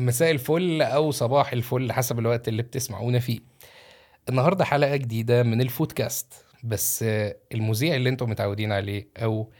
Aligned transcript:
مساء 0.00 0.30
الفل 0.30 0.82
أو 0.82 1.10
صباح 1.10 1.52
الفل 1.52 1.92
حسب 1.92 2.18
الوقت 2.18 2.48
اللي 2.48 2.62
بتسمعونا 2.62 3.18
فيه. 3.18 3.40
النهارده 4.28 4.64
حلقة 4.64 4.96
جديدة 4.96 5.42
من 5.42 5.60
الفودكاست 5.60 6.34
بس 6.64 7.04
المذيع 7.54 7.94
اللي 7.96 8.08
أنتم 8.08 8.30
متعودين 8.30 8.72
عليه 8.72 9.08
أو 9.16 9.52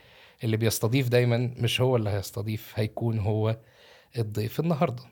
اللي 0.44 0.56
بيستضيف 0.56 1.08
دايما 1.08 1.54
مش 1.56 1.80
هو 1.80 1.96
اللي 1.96 2.10
هيستضيف 2.10 2.72
هيكون 2.74 3.18
هو 3.18 3.56
الضيف 4.18 4.60
النهارده. 4.60 5.02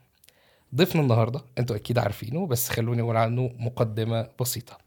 ضيفنا 0.74 1.02
النهارده 1.02 1.44
أنتوا 1.58 1.76
أكيد 1.76 1.98
عارفينه 1.98 2.46
بس 2.46 2.68
خلوني 2.68 3.02
أقول 3.02 3.16
عنه 3.16 3.50
مقدمة 3.58 4.28
بسيطة. 4.40 4.78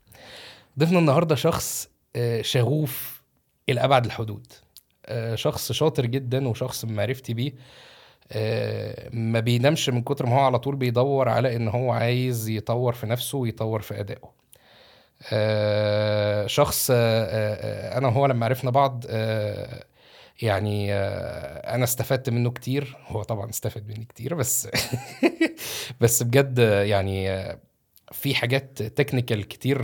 ضيفنا 0.79 0.99
النهارده 0.99 1.35
شخص 1.35 1.89
آه، 2.15 2.41
شغوف 2.41 3.21
إلى 3.69 3.83
أبعد 3.83 4.05
الحدود. 4.05 4.47
آه، 5.05 5.35
شخص 5.35 5.71
شاطر 5.71 6.05
جدا 6.05 6.47
وشخص 6.47 6.85
معرفتي 6.85 7.33
بيه 7.33 7.53
ما 9.13 9.39
بينامش 9.39 9.89
من 9.89 10.01
كتر 10.01 10.25
ما 10.25 10.35
هو 10.35 10.39
على 10.39 10.59
طول 10.59 10.75
بيدور 10.75 11.29
على 11.29 11.55
إن 11.55 11.67
هو 11.67 11.91
عايز 11.91 12.49
يطور 12.49 12.93
في 12.93 13.07
نفسه 13.07 13.37
ويطور 13.37 13.81
في 13.81 13.99
أدائه. 13.99 14.31
آه، 15.33 16.47
شخص 16.47 16.91
آه، 16.91 16.95
آه، 16.95 17.97
أنا 17.97 18.07
وهو 18.07 18.25
لما 18.25 18.45
عرفنا 18.45 18.71
بعض 18.71 19.05
يعني 20.41 20.93
أنا 20.93 21.83
استفدت 21.83 22.29
منه 22.29 22.51
كتير. 22.51 22.97
هو 23.07 23.23
طبعا 23.23 23.49
استفاد 23.49 23.87
مني 23.87 24.05
كتير 24.05 24.33
بس 24.35 24.67
بس 26.01 26.23
بجد 26.23 26.59
يعني 26.59 27.45
في 28.11 28.35
حاجات 28.35 28.83
تكنيكال 28.83 29.47
كتير 29.47 29.79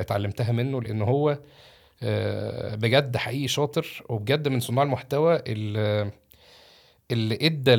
اتعلمتها 0.00 0.52
منه 0.52 0.82
لأن 0.82 1.02
هو 1.02 1.38
بجد 2.72 3.16
حقيقي 3.16 3.48
شاطر. 3.48 4.02
وبجد 4.08 4.48
من 4.48 4.60
صناع 4.60 4.82
المحتوى 4.82 5.42
اللي 5.46 6.10
اللي 7.10 7.38
إدى 7.42 7.74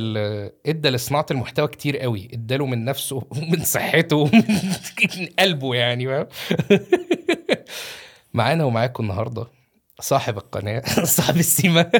إدى 0.65 0.89
لصناعة 0.89 1.25
المحتوى 1.31 1.67
كتير 1.67 1.97
قوي 1.97 2.29
إداله 2.33 2.65
من 2.65 2.85
نفسه 2.85 3.15
ومن 3.31 3.63
صحته 3.63 4.15
ومن 4.15 4.43
قلبه 5.39 5.75
يعني 5.75 6.07
معانا 8.33 8.63
ومعاكم 8.63 9.03
النهارده 9.03 9.47
صاحب 9.99 10.37
القناة 10.37 10.81
صاحب 11.03 11.37
السيما. 11.37 11.91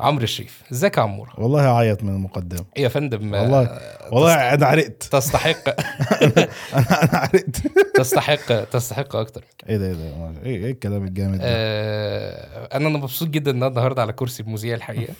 عمرو 0.00 0.24
الشريف. 0.24 0.62
ازيك 0.72 0.96
يا 0.96 1.02
عمورة؟ 1.02 1.32
والله 1.38 1.70
اعيط 1.70 2.02
من 2.02 2.08
المقدمه 2.14 2.64
إيه 2.76 2.82
يا 2.82 2.88
فندم 2.88 3.34
والله 3.34 3.62
آه، 3.64 4.14
والله 4.14 4.54
أنا 4.54 4.66
عرقت. 4.66 5.02
تستحق. 5.02 5.68
أنا 6.22 6.48
أنا 6.74 7.08
عرقت. 7.18 7.56
تستحق 7.94 8.64
تستحق 8.64 9.16
أكتر 9.16 9.44
إيه 9.68 9.76
ده 9.76 9.86
إيه 9.86 9.92
ده 9.92 10.32
إيه 10.44 10.64
إيه 10.64 10.70
الكلام 10.70 11.04
الجامد 11.04 11.38
ده؟ 11.38 11.44
آه، 11.46 12.76
أنا 12.76 12.88
أنا 12.88 12.98
مبسوط 12.98 13.28
جدا 13.28 13.50
إن 13.50 13.56
أنا 13.56 13.66
النهارده 13.66 14.02
على 14.02 14.12
كرسي 14.12 14.42
المذيع 14.42 14.74
الحقيقة. 14.74 15.12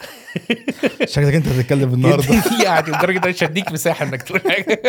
شكلك 1.13 1.35
أنت 1.35 1.49
هتتكلم 1.49 1.95
النهارده. 1.95 2.27
يعني 2.65 2.89
لدرجة 2.89 3.17
إن 3.19 3.23
أنا 3.23 3.29
مش 3.33 3.45
هديك 3.45 3.73
مساحة 3.73 4.05
إنك 4.07 4.23
تقول 4.23 4.41
حاجة. 4.41 4.83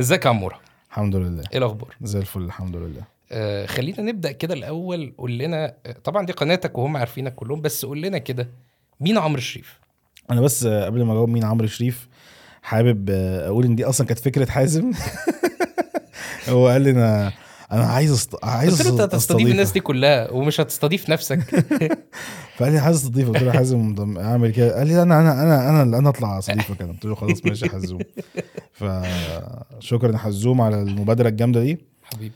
ازيك 0.00 0.24
يا 0.24 0.30
عمورة؟ 0.30 0.58
الحمد 0.90 1.16
لله. 1.16 1.42
إيه 1.52 1.58
الأخبار؟ 1.58 1.94
زي 2.02 2.18
الفل 2.18 2.40
الحمد 2.40 2.76
لله. 2.76 3.19
خلينا 3.66 4.02
نبدأ 4.02 4.32
كده 4.32 4.54
الأول 4.54 5.14
قول 5.18 5.38
لنا 5.38 5.74
آه، 5.86 5.92
طبعا 6.04 6.26
دي 6.26 6.32
قناتك 6.32 6.78
وهم 6.78 6.96
عارفينك 6.96 7.34
كلهم 7.34 7.60
بس 7.60 7.84
قول 7.84 8.02
لنا 8.02 8.18
كده 8.18 8.48
مين 9.00 9.18
عمرو 9.18 9.38
الشريف 9.38 9.80
أنا 10.30 10.40
بس 10.40 10.64
آه، 10.64 10.84
قبل 10.84 11.02
ما 11.02 11.12
أجاوب 11.12 11.28
مين 11.28 11.44
عمرو 11.44 11.66
شريف 11.66 12.08
حابب 12.62 13.10
آه، 13.10 13.46
أقول 13.46 13.64
إن 13.64 13.76
دي 13.76 13.84
أصلا 13.84 14.06
كانت 14.06 14.18
فكرة 14.20 14.50
حازم. 14.50 14.92
هو 16.48 16.68
قال 16.68 16.82
لي 16.82 16.90
أنا 16.90 17.32
أنا 17.72 17.84
عايز 17.84 18.12
أست... 18.12 18.44
عايز 18.44 18.82
له 18.82 18.92
أنت 18.92 19.00
هتستضيف. 19.00 19.48
الناس 19.48 19.72
دي 19.72 19.80
كلها 19.80 20.30
ومش 20.30 20.60
هتستضيف 20.60 21.10
نفسك. 21.10 21.38
فقال 22.56 22.72
لي 22.72 22.78
عايز 22.78 22.96
استضيف 22.96 23.28
قلت 23.28 23.42
له 23.42 23.52
حازم 23.52 23.94
أعمل 24.18 24.50
كده. 24.50 24.78
قال 24.78 24.86
لي 24.86 25.02
أنا 25.02 25.20
أنا 25.20 25.42
أنا 25.42 25.68
أنا 25.70 25.82
اللي 25.82 25.98
أنا 25.98 26.08
أطلع 26.08 26.38
أستضيفك 26.38 26.82
أنا. 26.82 26.92
قلت 26.92 27.04
له 27.04 27.14
خلاص 27.14 27.46
ماشي 27.46 27.66
يا 27.66 27.70
حزوم 27.70 28.00
فشكرا 29.80 30.12
يا 30.12 30.18
حزوم 30.18 30.60
على 30.60 30.82
المبادرة 30.82 31.28
الجامدة 31.28 31.62
دي. 31.62 31.78
حبيبي. 32.02 32.34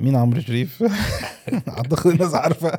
مين 0.00 0.16
عمرو 0.16 0.40
شريف؟ 0.40 0.82
أعتقد 1.68 2.06
الناس 2.10 2.34
عارفة. 2.34 2.78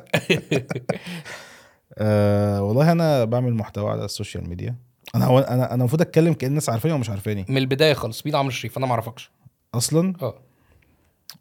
أه 1.98 2.62
والله 2.62 2.92
أنا 2.92 3.24
بعمل 3.24 3.54
محتوى 3.54 3.90
على 3.90 4.04
السوشيال 4.04 4.48
ميديا. 4.48 4.76
أنا 5.14 5.24
هو 5.24 5.38
أنا 5.38 5.64
أنا 5.64 5.74
المفروض 5.74 6.00
أتكلم 6.00 6.32
كأن 6.32 6.50
الناس 6.50 6.68
عارفاني 6.68 6.94
ومش 6.94 7.10
عارفاني. 7.10 7.46
من 7.48 7.58
البداية 7.58 7.92
خالص 7.94 8.26
مين 8.26 8.36
عمرو 8.36 8.48
الشريف 8.48 8.78
أنا 8.78 8.86
ما 8.86 8.92
أعرفكش. 8.92 9.30
أصلا؟ 9.74 10.12
آه. 10.22 10.34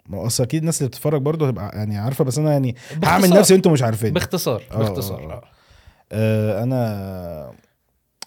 ما 0.10 0.18
هو 0.18 0.26
أصل 0.26 0.44
أكيد 0.44 0.60
الناس 0.60 0.82
اللي 0.82 0.90
بتتفرج 0.90 1.22
برضه 1.22 1.48
هتبقى 1.48 1.78
يعني 1.78 1.98
عارفة 1.98 2.24
بس 2.24 2.38
أنا 2.38 2.52
يعني. 2.52 2.76
هعمل 3.04 3.30
نفسي 3.30 3.54
وأنتم 3.54 3.72
مش 3.72 3.84
عارفين 3.84 4.14
باختصار 4.14 4.64
آه، 4.72 4.78
باختصار 4.78 5.32
آه، 5.32 5.34
آه. 5.34 5.44
أه 6.12 6.64
أنا 6.64 7.52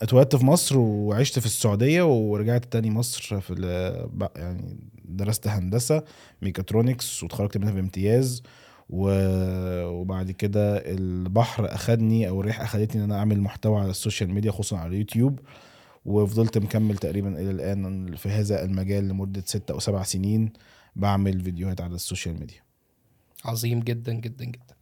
اتولدت 0.02 0.36
في 0.36 0.44
مصر 0.44 0.78
وعشت 0.78 1.38
في 1.38 1.46
السعودية 1.46 2.02
ورجعت 2.02 2.64
تاني 2.64 2.90
مصر 2.90 3.40
في 3.40 3.54
يعني 4.36 4.78
درست 5.08 5.48
هندسة 5.48 6.02
ميكاترونكس 6.42 7.22
واتخرجت 7.22 7.56
منها 7.58 7.72
بامتياز 7.72 8.42
و- 8.90 9.84
وبعد 9.86 10.30
كده 10.30 10.76
البحر 10.76 11.74
أخدني 11.74 12.28
أو 12.28 12.40
الريح 12.40 12.60
أخدتني 12.60 13.04
إن 13.04 13.10
أنا 13.10 13.18
أعمل 13.18 13.40
محتوى 13.40 13.80
على 13.80 13.90
السوشيال 13.90 14.30
ميديا 14.34 14.50
خصوصا 14.50 14.76
على 14.78 14.88
اليوتيوب. 14.88 15.40
وفضلت 16.04 16.58
مكمل 16.58 16.96
تقريبا 16.96 17.40
إلى 17.40 17.50
الآن 17.50 18.16
في 18.16 18.28
هذا 18.28 18.64
المجال 18.64 19.08
لمدة 19.08 19.42
ستة 19.46 19.72
أو 19.72 19.78
سبع 19.78 20.02
سنين 20.02 20.52
بعمل 20.96 21.40
فيديوهات 21.44 21.80
على 21.80 21.94
السوشيال 21.94 22.40
ميديا. 22.40 22.60
عظيم 23.44 23.80
جدا 23.80 24.12
جدا 24.12 24.44
جدا. 24.44 24.74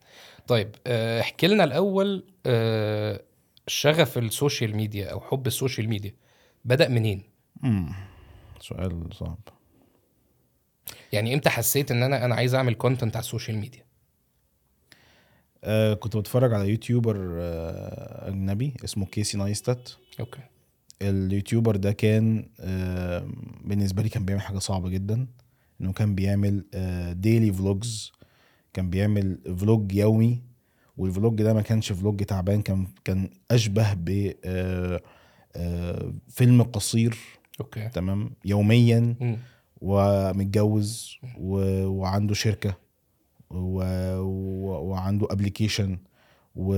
طيب 0.47 0.71
آه، 0.87 1.21
احكي 1.21 1.47
لنا 1.47 1.65
الأول 1.65 2.25
آه، 2.47 3.21
شغف 3.67 4.19
السوشيال 4.19 4.77
ميديا 4.77 5.13
أو 5.13 5.21
حب 5.21 5.47
السوشيال 5.47 5.89
ميديا 5.89 6.15
بدأ 6.65 6.89
منين؟ 6.89 7.23
مم. 7.63 7.93
سؤال 8.61 9.09
صعب. 9.15 9.39
يعني 11.13 11.35
إمتى 11.35 11.51
حسيت 11.51 11.91
ان 11.91 12.03
أنا 12.03 12.25
أنا 12.25 12.35
عايز 12.35 12.55
اعمل 12.55 12.75
content 12.75 13.17
على 13.17 13.23
السوشيال 13.23 13.59
ميديا؟ 13.59 13.83
آه 15.65 15.95
كنت 15.95 16.17
بتفرج 16.17 16.53
على 16.53 16.69
YouTuber 16.71 17.17
آه 17.41 18.29
أجنبي 18.29 18.75
اسمه 18.85 19.07
كيسي 19.07 19.39
نايستات. 19.39 19.91
أوكي. 20.21 20.41
ال 21.03 21.11
YouTuber 21.11 21.77
ده 21.77 21.93
كان 21.93 22.49
آه 22.61 23.29
بالنسبة 23.65 24.03
لي 24.03 24.09
كان 24.09 24.25
بيعمل 24.25 24.43
حاجة 24.43 24.59
صعبة 24.59 24.89
جدا 24.89 25.27
إنه 25.81 25.93
كان 25.93 26.15
بيعمل 26.15 26.65
daily 27.21 27.53
vlogs 27.53 28.13
كان 28.75 28.91
بيعمل 28.91 29.39
vlog 29.59 29.93
يومي 29.93 30.43
وال 30.97 31.12
vlog 31.12 31.43
ده 31.43 31.55
ما 31.55 31.63
كانش 31.63 31.93
vlog 31.93 32.23
تعبان 32.23 32.63
كان 32.63 32.87
كان 33.05 33.31
أشبه 33.51 33.95
ب 33.95 34.33
آه، 34.45 35.01
آه، 35.57 36.15
فيلم 36.29 36.63
قصير. 36.63 37.17
okay. 37.61 37.89
تمام؟ 37.89 38.31
يوميا. 38.45 39.17
مم. 39.21 39.37
ومتجوز 39.81 41.17
و... 41.39 41.85
وعنده 41.87 42.35
شركة 42.35 42.77
و... 43.51 43.83
و... 44.19 44.89
وعنده 44.89 45.27
application 45.31 45.99
و... 46.57 46.75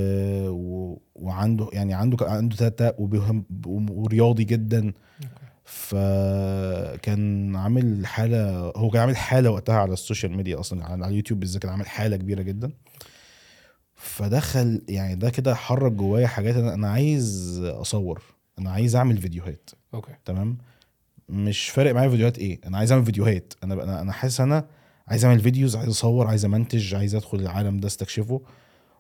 و... 0.49 1.01
وعنده 1.15 1.69
يعني 1.73 1.95
عنده 1.95 2.31
عنده 2.31 2.57
تاتا 2.57 2.95
وبيهم... 2.99 3.45
ورياضي 3.91 4.45
جدا. 4.45 4.93
فكان 5.65 7.57
عامل 7.57 8.07
حالة 8.07 8.73
هو 8.77 8.91
كان 8.91 9.01
عامل 9.01 9.17
حالة 9.17 9.51
وقتها 9.51 9.75
على 9.77 9.93
السوشيال 9.93 10.37
ميديا 10.37 10.61
أصلا 10.61 10.85
على 10.85 11.07
اليوتيوب 11.07 11.41
بالذات 11.41 11.63
كان 11.63 11.71
عامل 11.71 11.87
حالة 11.87 12.17
كبيرة 12.17 12.43
جدا. 12.43 12.73
فدخل 13.95 14.83
يعني 14.89 15.15
ده 15.15 15.31
كده 15.31 15.55
حرك 15.55 15.93
جوايا 15.93 16.27
حاجات 16.27 16.57
أنا 16.57 16.89
عايز 16.91 17.59
أصور 17.65 18.23
أنا 18.59 18.71
عايز 18.71 18.97
أعمل 18.97 19.19
فيديوهات. 19.19 19.71
okay. 19.95 20.13
تمام؟ 20.25 20.59
مش 21.29 21.69
فارق 21.69 21.95
معايا 21.95 22.09
فيديوهات 22.09 22.39
إيه. 22.39 22.61
أنا 22.67 22.79
عايز 22.79 22.93
أعمل 22.93 23.05
فيديوهات. 23.05 23.55
أنا 23.65 24.01
أنا 24.03 24.13
حاسس 24.13 24.41
أنا 24.41 24.67
عايز 25.09 25.25
أعمل 25.25 25.41
فيديوز 25.41 25.77
عايز 25.77 25.89
أصور 25.89 26.27
عايز 26.27 26.45
أمنتج 26.45 26.95
عايز 26.95 27.15
أدخل 27.15 27.39
العالم 27.41 27.77
ده 27.81 27.87
أستكشفه. 27.87 28.41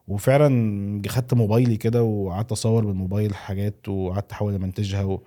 وفعلا 0.08 1.02
خدت 1.08 1.34
موبايلي 1.34 1.76
كده 1.76 2.02
وقعدت 2.02 2.52
أصور 2.52 2.84
بالموبايل 2.84 3.34
حاجات 3.34 3.88
وقعدت 3.88 4.32
أحاول 4.32 4.54
أمنتجها 4.54 5.02
و... 5.02 5.22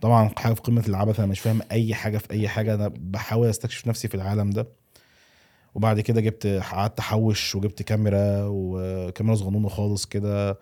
طبعا 0.00 0.30
حاجة 0.36 0.54
في 0.54 0.60
قمة 0.60 0.84
العبث 0.88 1.20
أنا 1.20 1.28
مش 1.28 1.40
فاهم 1.40 1.60
أي 1.72 1.94
حاجة 1.94 2.18
في 2.18 2.30
أي 2.30 2.48
حاجة. 2.48 2.74
أنا 2.74 2.88
بحاول 2.96 3.48
أستكشف 3.48 3.86
نفسي 3.86 4.08
في 4.08 4.14
العالم 4.14 4.50
ده. 4.50 4.68
وبعد 5.74 6.00
كده 6.00 6.20
جبت 6.20 6.46
قعدت 6.46 6.98
أحوش 6.98 7.54
وجبت 7.54 7.82
كاميرا 7.82 8.42
وكاميرا 8.46 9.34
صغنونة 9.36 9.68
خالص 9.68 10.06
كده. 10.06 10.58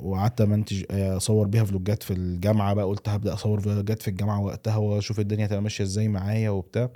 وقعدت 0.00 0.42
منتج 0.42 0.84
اصور 0.90 1.46
بيها 1.46 1.64
فلوجات 1.64 2.02
في 2.02 2.10
الجامعة 2.12 2.74
بقى 2.74 2.84
قلت 2.84 3.08
هبدأ 3.08 3.34
اصور 3.34 3.60
فلوجات 3.60 4.02
في 4.02 4.08
الجامعة 4.08 4.40
وقتها 4.40 4.76
واشوف 4.76 5.20
الدنيا 5.20 5.46
هتبقى 5.46 5.62
ماشية 5.62 5.84
إزاي 5.84 6.08
معايا 6.08 6.50
وبتاع. 6.50 6.90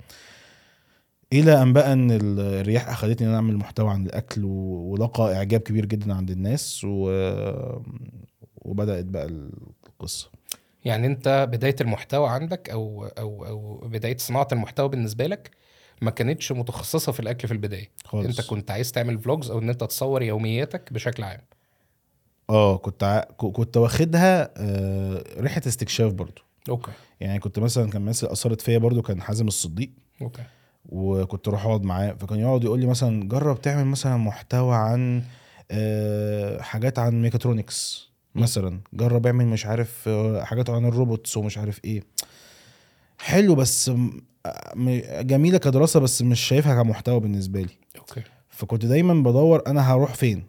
إلى 1.33 1.61
أن 1.61 1.73
بقى 1.73 1.93
إن 1.93 2.11
الرياح 2.11 2.89
أخدتني 2.89 3.27
إن 3.27 3.31
أنا 3.31 3.35
أعمل 3.35 3.57
محتوى 3.57 3.89
عن 3.89 4.05
الأكل 4.05 4.41
ولقى 4.45 5.35
إعجاب 5.35 5.61
كبير 5.61 5.85
جدا 5.85 6.13
عند 6.13 6.31
الناس 6.31 6.81
و... 6.83 7.09
وبدأت 8.55 9.05
بقى 9.05 9.25
القصة. 9.25 10.29
يعني 10.85 11.07
أنت 11.07 11.47
بداية 11.51 11.75
المحتوى 11.81 12.29
عندك 12.29 12.69
أو 12.69 13.05
أو 13.05 13.45
أو 13.45 13.77
بداية 13.87 14.17
صناعة 14.17 14.47
المحتوى 14.51 14.89
بالنسبة 14.89 15.27
لك 15.27 15.51
ما 16.01 16.11
كانتش 16.11 16.51
متخصصة 16.51 17.11
في 17.11 17.19
الأكل 17.19 17.47
في 17.47 17.53
البداية؟ 17.53 17.91
خالص. 18.05 18.25
أنت 18.39 18.49
كنت 18.49 18.71
عايز 18.71 18.91
تعمل 18.91 19.19
فلوجز 19.19 19.51
أو 19.51 19.59
إن 19.59 19.69
أنت 19.69 19.83
تصور 19.83 20.23
يومياتك 20.23 20.93
بشكل 20.93 21.23
عام. 21.23 21.41
آه 22.49 22.77
كنت 22.77 23.03
ع... 23.03 23.19
كنت 23.37 23.77
واخدها 23.77 24.51
آه، 24.57 25.23
ريحة 25.39 25.61
استكشاف 25.67 26.13
برضو. 26.13 26.41
okay. 26.69 26.91
يعني 27.19 27.39
كنت 27.39 27.59
مثلا 27.59 27.89
كان 27.89 28.01
الناس 28.01 28.23
اللي 28.23 28.33
أثرت 28.33 28.61
فيا 28.61 28.77
برضو 28.77 29.01
كان 29.01 29.21
حازم 29.21 29.47
الصديق. 29.47 29.91
okay. 30.21 30.43
وكنت 30.85 31.47
أروح 31.47 31.65
أقعد 31.65 31.83
معاه. 31.83 32.13
فكان 32.13 32.39
يقعد 32.39 32.63
يقول 32.63 32.79
لي 32.79 32.85
مثلا 32.87 33.27
جرب 33.27 33.61
تعمل 33.61 33.85
مثلا 33.85 34.17
محتوى 34.17 34.75
عن 34.75 35.23
آه، 35.71 36.61
حاجات 36.61 36.99
عن 36.99 37.21
ميكاترونكس 37.21 38.09
مثلا. 38.35 38.79
جرب 38.93 39.25
اعمل 39.25 39.45
مش 39.45 39.65
عارف 39.65 40.07
آه، 40.07 40.43
حاجات 40.43 40.69
عن 40.69 40.85
ال 40.85 40.92
robots 40.92 41.37
ومش 41.37 41.57
عارف 41.57 41.79
إيه. 41.85 42.03
حلو 43.19 43.55
بس 43.55 43.91
جميلة 45.21 45.57
كدراسة 45.57 45.99
بس 45.99 46.21
مش 46.21 46.39
شايفها 46.39 46.83
كمحتوى 46.83 47.19
بالنسبة 47.19 47.61
لي. 47.61 47.77
okay. 47.97 48.23
فكنت 48.59 48.85
دايما 48.85 49.13
بدور 49.13 49.63
أنا 49.67 49.93
هروح 49.93 50.13
فين. 50.13 50.43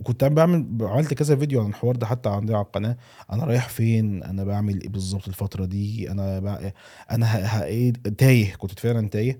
وكنت 0.00 0.24
بعمل 0.24 0.66
عملت 0.80 1.14
كذا 1.14 1.36
فيديو 1.36 1.60
عن 1.60 1.68
الحوار 1.68 1.96
ده 1.96 2.06
حتى 2.06 2.28
عندي 2.28 2.54
على 2.54 2.64
القناة. 2.64 2.96
أنا 3.32 3.44
رايح 3.44 3.68
فين؟ 3.68 4.22
أنا 4.22 4.44
بعمل 4.44 4.82
إيه 4.82 4.88
بالظبط 4.88 5.28
الفترة 5.28 5.64
دي؟ 5.64 6.10
أنا 6.10 6.38
بقى 6.38 6.74
أنا 7.10 7.26
ه... 7.26 7.38
ه... 7.38 7.64
إيه؟ 7.64 7.92
تايه. 8.18 8.54
كنت 8.54 8.78
فعلا 8.78 9.08
تايه. 9.08 9.38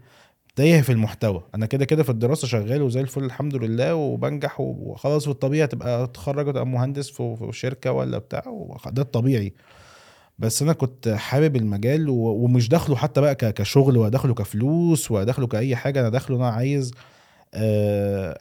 تايه 0.57 0.81
في 0.81 0.93
المحتوى. 0.93 1.43
أنا 1.55 1.67
كده 1.67 1.85
كده 1.85 2.03
في 2.03 2.11
الدراسة 2.11 2.49
شغال 2.49 2.83
وزي 2.83 3.01
الفل 3.01 3.25
الحمد 3.25 3.55
لله 3.57 3.95
وبنجح 3.95 4.61
وخلاص 4.61 5.25
في 5.25 5.31
الطبيعي 5.31 5.67
تبقى 5.67 6.05
أتخرج 6.05 6.47
وتبقى 6.47 6.67
مهندس 6.67 7.11
في 7.11 7.37
في 7.37 7.49
شركة 7.53 7.93
ولا 7.93 8.19
بتاع 8.19 8.43
ده 8.87 9.03
الطبيعي. 9.03 9.53
بس 10.39 10.63
أنا 10.63 10.73
كنت 10.73 11.09
حابب 11.09 11.57
المجال 11.57 12.09
و... 12.09 12.15
ومش 12.15 12.69
داخله 12.69 12.97
حتى 12.97 13.21
بقى 13.21 13.35
ك... 13.35 13.55
كشغل 13.55 13.97
ولا 13.97 14.09
داخله 14.09 14.35
كفلوس 14.35 15.11
ولا 15.11 15.25
داخله 15.25 15.47
كأي 15.47 15.77
حاجة. 15.77 16.01
أنا 16.01 16.09
داخله 16.09 16.37
أنا 16.37 16.49
عايز 16.49 16.93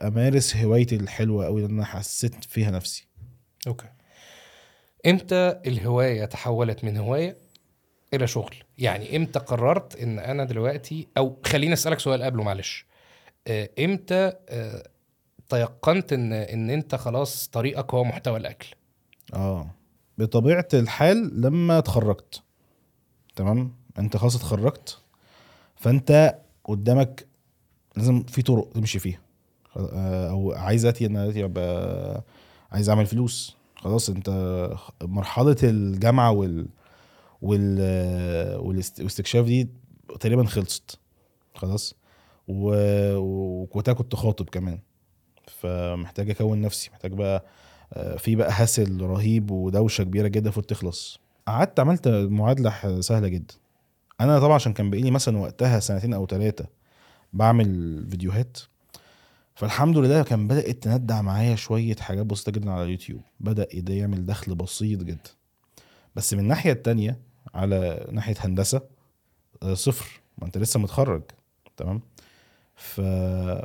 أمارس 0.07 0.55
هوايتي 0.55 0.95
الحلوة 0.95 1.45
قوي 1.45 1.65
اللي 1.65 1.73
أنا 1.73 1.85
حسيت 1.85 2.43
فيها 2.43 2.71
نفسي. 2.71 3.07
أوكي. 3.67 3.87
إمتى 5.05 5.59
الهواية 5.67 6.25
تحولت 6.25 6.83
من 6.83 6.97
هواية 6.97 7.37
إلى 8.13 8.27
شغل؟ 8.27 8.55
يعني 8.77 9.15
إمتى 9.15 9.39
قررت 9.39 9.95
إن 9.95 10.19
أنا 10.19 10.43
دلوقتي 10.43 11.07
أو 11.17 11.41
خليني 11.45 11.73
أسألك 11.73 11.99
سؤال 11.99 12.23
قبله 12.23 12.43
معلش. 12.43 12.85
آه، 13.47 13.69
إمتى 13.79 14.33
آه، 14.49 14.83
تيقنت 15.49 16.13
إن 16.13 16.33
إن 16.33 16.69
أنت 16.69 16.95
خلاص 16.95 17.47
طريقك 17.47 17.93
هو 17.93 18.03
محتوى 18.03 18.37
الأكل؟ 18.37 18.67
آه. 19.33 19.71
بطبيعة 20.17 20.67
الحال 20.73 21.41
لما 21.41 21.77
اتخرجت 21.77 22.43
تمام؟ 23.35 23.75
أنت 23.99 24.17
خلاص 24.17 24.35
اتخرجت 24.35 24.97
فأنت 25.75 26.39
قدامك 26.63 27.27
لازم 27.97 28.23
في 28.23 28.41
طرق 28.41 28.69
تمشي 28.73 28.99
فيها. 28.99 29.19
آه، 29.77 30.29
أو 30.29 30.51
عايز 30.51 30.85
أتي 30.85 31.05
أنا 31.05 31.19
دلوقتي 31.21 31.43
ابقى 31.45 32.23
عايز 32.71 32.89
أعمل 32.89 33.05
فلوس. 33.05 33.55
خلاص 33.75 34.09
أنت 34.09 34.29
مرحلة 35.03 35.55
الجامعة 35.63 36.31
وال 36.31 36.67
وال 37.41 37.79
والاست- 38.59 38.99
والاستكشاف 38.99 39.45
دي 39.45 39.67
تقريبا 40.19 40.45
خلصت. 40.45 40.99
خلاص؟ 41.55 41.95
و... 42.47 42.75
وكنت 43.17 43.89
كنت 43.89 44.15
خاطب 44.15 44.49
كمان. 44.49 44.79
فمحتاج 45.47 46.29
أكون 46.29 46.61
نفسي. 46.61 46.89
محتاج 46.93 47.13
بقى 47.13 47.45
آه، 47.93 48.15
في 48.17 48.35
بقى 48.35 48.51
هاسل 48.51 49.01
رهيب 49.01 49.51
ودوشة 49.51 50.03
كبيرة 50.03 50.27
جدا 50.27 50.43
المفروض 50.45 50.65
تخلص. 50.65 51.19
قعدت 51.47 51.79
عملت 51.79 52.07
معادلة 52.07 53.01
سهلة 53.01 53.27
جدا. 53.27 53.53
أنا 54.21 54.39
طبعا 54.39 54.55
عشان 54.55 54.73
كان 54.73 54.89
بقالي 54.89 55.11
مثلا 55.11 55.37
وقتها 55.37 55.79
سنتين 55.79 56.13
أو 56.13 56.25
ثلاثة 56.25 56.65
بعمل 57.35 58.03
فيديوهات. 58.09 58.57
فالحمد 59.55 59.97
لله 59.97 60.23
كان 60.23 60.47
بدأت 60.47 60.83
تندع 60.83 61.21
معايا 61.21 61.55
شوية 61.55 61.95
حاجات 61.95 62.25
بسيطة 62.25 62.51
جدا 62.51 62.71
على 62.71 62.83
اليوتيوب. 62.83 63.21
بدأ 63.39 63.67
ده 63.73 63.93
يعمل 63.93 64.25
دخل 64.25 64.55
بسيط 64.55 65.03
جدا. 65.03 65.29
بس 66.15 66.33
من 66.33 66.39
الناحية 66.39 66.71
التانية 66.71 67.19
على 67.53 68.07
ناحية 68.11 68.35
هندسة 68.39 68.81
آه، 69.63 69.73
صفر. 69.73 70.21
ما 70.37 70.45
انت 70.45 70.57
لسه 70.57 70.79
متخرج. 70.79 71.23
تمام؟ 71.77 72.01
ف... 72.75 73.01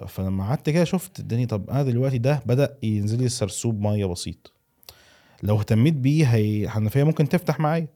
فلما 0.07 0.45
قعدت 0.49 0.71
كده 0.71 0.85
شفت 0.85 1.21
الدنيا 1.21 1.47
طب 1.47 1.71
أنا 1.71 1.83
دلوقتي 1.83 2.19
ده 2.19 2.43
بدأ 2.47 2.77
ينزل 2.83 3.19
لي 3.23 3.29
سرسوب 3.29 3.81
مية 3.81 4.07
بسيط. 4.07 4.53
لو 5.43 5.59
اهتميت 5.59 5.95
بيه 5.95 6.27
هي 6.27 6.65
الحنفيه 6.65 7.05
ممكن 7.05 7.29
تفتح 7.29 7.61
معايا. 7.61 7.87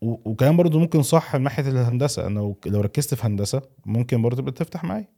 و... 0.00 0.30
وكمان 0.30 0.56
برضو 0.56 0.78
ممكن 0.78 1.02
صح 1.02 1.36
من 1.36 1.42
ناحية 1.42 1.68
الهندسة. 1.68 2.26
أنا 2.26 2.54
لو 2.66 2.80
ركزت 2.80 3.14
في 3.14 3.26
هندسة 3.26 3.62
ممكن 3.86 4.22
برضو 4.22 4.36
تبقى 4.40 4.52
تفتح 4.52 4.84
معايا. 4.84 5.08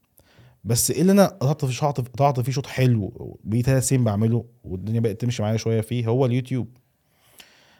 بس 0.65 0.91
إيه 0.91 1.01
اللي 1.01 1.13
أنا 1.13 1.27
قطعت 1.27 1.65
في 1.65 1.73
شوط 1.73 2.01
قطعت 2.01 2.41
فيه 2.41 2.53
شوط 2.53 2.67
حلو 2.67 3.39
بقيت 3.45 3.67
ثلاث 3.67 3.89
سنين 3.89 4.05
بعمله 4.05 4.45
والدنيا 4.65 5.01
بقت 5.01 5.21
تمشي 5.21 5.43
معايا 5.43 5.57
شوية 5.57 5.81
فيه 5.81 6.07
هو 6.07 6.27
اليوتيوب. 6.27 6.69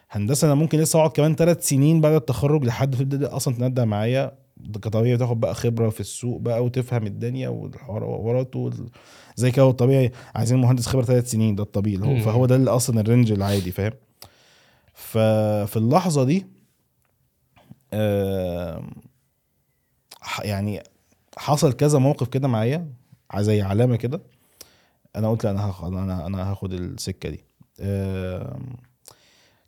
هندسة 0.09 0.45
أنا 0.45 0.55
ممكن 0.55 0.79
لسه 0.79 0.99
أقعد 0.99 1.11
كمان 1.11 1.35
ثلاث 1.35 1.67
سنين 1.67 2.01
بعد 2.01 2.13
التخرج 2.13 2.63
لحد 2.65 2.95
تبدأ 2.95 3.35
أصلا 3.35 3.53
تندع 3.53 3.85
معايا. 3.85 4.31
كطبيعي 4.73 5.17
تاخد 5.17 5.39
بقى 5.39 5.55
خبرة 5.55 5.89
في 5.89 5.99
السوق 5.99 6.39
بقى 6.41 6.65
وتفهم 6.65 7.07
الدنيا 7.07 7.49
والحوارات 7.49 8.55
وال... 8.55 8.89
زي 9.35 9.51
كده 9.51 9.69
الطبيعي 9.69 10.11
عايزين 10.35 10.57
مهندس 10.57 10.87
خبرة 10.87 11.03
ثلاث 11.03 11.31
سنين 11.31 11.55
ده 11.55 11.63
الطبيعي. 11.63 12.19
هو. 12.19 12.23
فهو 12.23 12.45
ده 12.45 12.55
اللي 12.55 12.71
أصلا 12.71 13.01
الرينج 13.01 13.31
العادي 13.31 13.71
فاهم؟ 13.71 13.93
ففي 14.93 15.77
اللحظة 15.77 16.23
دي 16.23 16.45
يعني 20.41 20.83
حصل 21.37 21.73
كذا 21.73 21.99
موقف 21.99 22.27
كده 22.27 22.47
معايا 22.47 22.93
زي 23.37 23.61
علامة 23.61 23.95
كده. 23.95 24.21
أنا 25.15 25.29
قلت 25.29 25.43
لا 25.43 25.51
أنا 25.51 25.69
هاخد 25.69 25.93
أنا 25.93 26.25
أنا 26.27 26.51
هاخد 26.51 26.73
السكة 26.73 27.29
دي. 27.29 27.43
آم، 27.81 28.75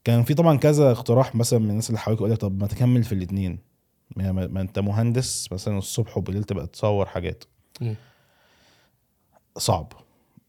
كان 0.03 0.23
في 0.23 0.33
طبعا 0.33 0.57
كذا 0.57 0.91
اقتراح 0.91 1.35
مثلا 1.35 1.59
من 1.59 1.69
الناس 1.69 1.89
اللي 1.89 1.99
حواليك 1.99 2.19
يقول 2.19 2.31
لك 2.31 2.37
طب 2.37 2.59
ما 2.61 2.67
تكمل 2.67 3.03
في 3.03 3.11
الاثنين 3.11 3.59
ما, 4.15 4.61
أنت 4.61 4.79
مهندس 4.79 5.51
مثلا 5.51 5.77
الصبح 5.77 6.17
وبالليل 6.17 6.43
تبقى 6.43 6.67
تصور 6.67 7.05
حاجات. 7.05 7.43
صعب. 9.57 9.93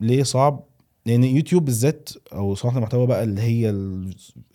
ليه 0.00 0.22
صعب؟ 0.22 0.64
لأن 1.10 1.24
يوتيوب 1.24 1.64
بالذات 1.64 2.08
أو 2.32 2.54
صناعة 2.54 2.76
المحتوى 2.76 3.06
بقى 3.06 3.24
اللي 3.24 3.40
هي 3.40 3.70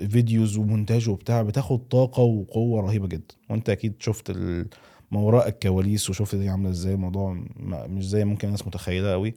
ال 0.02 0.10
videos 0.10 0.58
ومونتاج 0.58 1.10
وبتاع 1.10 1.42
بتاخد 1.42 1.88
طاقة 1.88 2.24
وقوة 2.24 2.82
رهيبة 2.82 3.08
جدا. 3.08 3.36
وأنت 3.50 3.70
أكيد 3.70 3.94
شفت 4.00 4.32
ما 5.12 5.20
وراء 5.20 5.48
الكواليس 5.48 6.10
وشفت 6.10 6.36
دي 6.36 6.50
عاملة 6.50 6.70
إزاي. 6.70 6.94
الموضوع 6.94 7.38
مش 7.66 8.08
زي 8.08 8.26
ممكن 8.26 8.48
الناس 8.48 8.68
متخيلة 8.68 9.12
قوي 9.12 9.34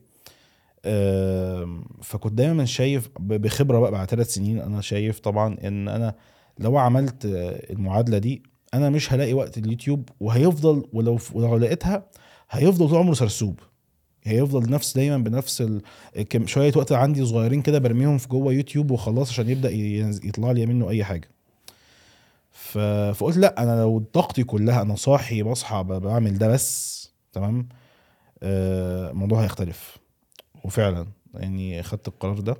فكنت 2.03 2.33
دايما 2.33 2.65
شايف 2.65 3.09
بخبرة 3.21 3.79
بقى 3.79 3.91
بعد 3.91 4.11
ثلاث 4.11 4.35
سنين 4.35 4.59
أنا 4.59 4.81
شايف 4.81 5.21
طبعا 5.21 5.57
إن 5.65 5.89
أنا 5.89 6.15
لو 6.59 6.77
عملت 6.79 7.25
المعادلة 7.71 8.19
دي 8.19 8.43
أنا 8.75 8.91
مش 8.91 9.13
هلاقي 9.13 9.35
وقت 9.35 9.59
اليوتيوب 9.59 10.09
وهيفضل 10.21 10.85
ولو 10.93 11.19
ولو 11.33 11.57
لقيتها 11.59 12.07
هيفضل 12.51 12.89
طول 12.89 12.99
عمره 12.99 13.15
سرسوب. 13.15 13.61
هيفضل 14.29 14.71
نفس 14.71 14.95
دايما 14.95 15.19
بنفس 15.19 15.61
ال... 15.61 15.83
كم 16.29 16.47
شوية 16.47 16.73
وقت 16.77 16.93
عندي 16.93 17.27
صغيرين 17.27 17.63
كده 17.63 17.79
برميهم 17.79 18.19
في 18.19 18.29
جوه 18.29 18.53
يوتيوب 18.53 18.91
وخلاص 18.91 19.31
عشان 19.31 19.49
يبدأ 19.49 19.71
يطلع 20.29 20.51
لي 20.53 20.67
منه 20.67 20.91
أي 20.91 21.05
حاجة. 21.05 21.29
ف... 22.51 22.79
فقلت 23.15 23.37
لأ 23.37 23.63
أنا 23.63 23.81
لو 23.81 24.05
طاقتي 24.13 24.45
كلها 24.45 24.83
أنا 24.83 24.95
صاحي 24.95 25.43
بصحى 25.43 25.83
بعمل 25.83 26.39
ده 26.39 26.49
بس 26.49 27.11
تمام؟ 27.33 27.69
آه، 28.43 29.11
الموضوع 29.11 29.43
هيختلف. 29.45 29.99
وفعلا 30.65 31.07
يعني 31.35 31.83
خدت 31.83 32.09
القرار 32.09 32.41
ده. 32.41 32.57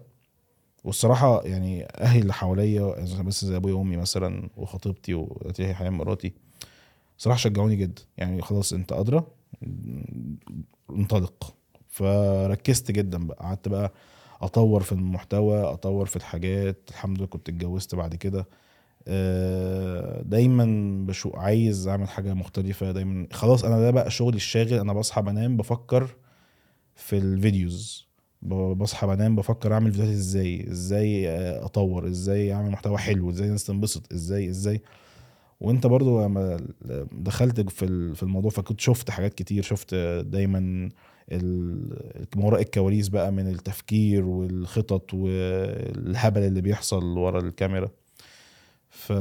والصراحة 0.85 1.43
يعني 1.45 1.85
أهلي 1.85 2.21
اللي 2.21 2.33
حواليا 2.33 3.05
بس 3.23 3.45
زي 3.45 3.57
أبويا 3.57 3.75
وأمي 3.75 3.97
مثلا 3.97 4.49
وخطيبتي 4.57 5.27
هي 5.59 5.75
حاليا 5.75 5.91
مراتي 5.91 6.33
صراحة 7.19 7.39
شجعوني 7.39 7.77
جدا. 7.77 8.03
يعني 8.17 8.43
خلاص 8.43 8.73
أنت 8.73 8.93
أدرى 8.93 9.25
انطلق. 10.91 11.58
فركزت 11.99 12.91
جدا 12.91 13.27
بقى. 13.27 13.37
قعدت 13.41 13.69
بقى 13.69 13.93
أطور 14.43 14.83
في 14.83 14.93
المحتوى 14.93 15.61
أطور 15.61 16.07
في 16.07 16.17
الحاجات. 16.17 16.79
الحمد 16.91 17.19
لله 17.19 17.27
كنت 17.27 17.49
اتجوزت 17.49 17.95
بعد 17.95 18.15
كده. 18.15 18.47
آه، 19.09 20.23
دايما 20.23 20.65
بشو 21.07 21.31
عايز 21.35 21.89
أعمل 21.89 22.09
حاجة 22.09 22.35
مختلفة. 22.35 22.93
دايما 22.93 23.27
خلاص 23.33 23.65
أنا 23.65 23.81
ده 23.81 23.91
بقى 23.91 24.11
شغلي 24.11 24.37
الشاغل. 24.37 24.75
أنا 24.75 24.93
بصحى 24.93 25.23
بنام 25.23 25.57
بفكر 25.57 26.09
في 26.97 27.19
الفيديوز. 27.19 28.09
بصحى 28.77 29.07
بنام 29.07 29.37
بفكر 29.37 29.73
أعمل 29.75 29.93
فيديوهات 29.93 30.13
إزاي؟ 30.15 30.71
إزاي 30.71 31.29
آه، 31.29 31.65
أطور؟ 31.65 32.07
إزاي 32.09 32.53
أعمل 32.53 32.71
محتوى 32.71 32.99
حلو؟ 32.99 33.31
إزاي 33.31 33.47
الناس 33.47 33.65
تنبسط؟ 33.67 34.13
إزاي؟ 34.13 34.49
إزاي؟ 34.49 34.83
وأنت 35.61 35.87
برضو 35.87 36.25
لما 36.25 36.57
دخلت 37.13 37.61
في 37.71 37.85
ال- 37.85 38.15
في 38.17 38.23
الموضوع 38.23 38.51
فكنت 38.51 38.81
شفت 38.81 39.11
حاجات 39.11 39.35
كتير. 39.35 39.63
شفت 39.63 39.95
دايما 40.27 40.89
ما 41.31 42.45
وراء 42.45 42.63
الكواليس 42.63 43.09
بقى 43.09 43.33
من 43.33 43.49
التفكير 43.49 44.25
والخطط 44.25 45.15
والهبل 45.15 46.41
اللي 46.43 46.61
بيحصل 46.61 47.05
ورا 47.19 47.41
الكاميرا. 47.41 47.91
ف 48.91 49.13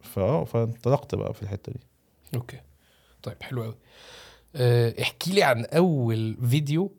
فاه 0.00 0.44
فانطلقت 0.44 1.14
بقى 1.14 1.34
في 1.34 1.42
الحتة 1.42 1.72
دي. 1.72 1.80
okay. 2.34 2.60
طيب 3.22 3.36
حلو 3.42 3.62
قوي 3.62 3.74
احكي 5.02 5.32
لي 5.32 5.42
عن 5.42 5.64
أول 5.64 6.36
فيديو 6.50 6.92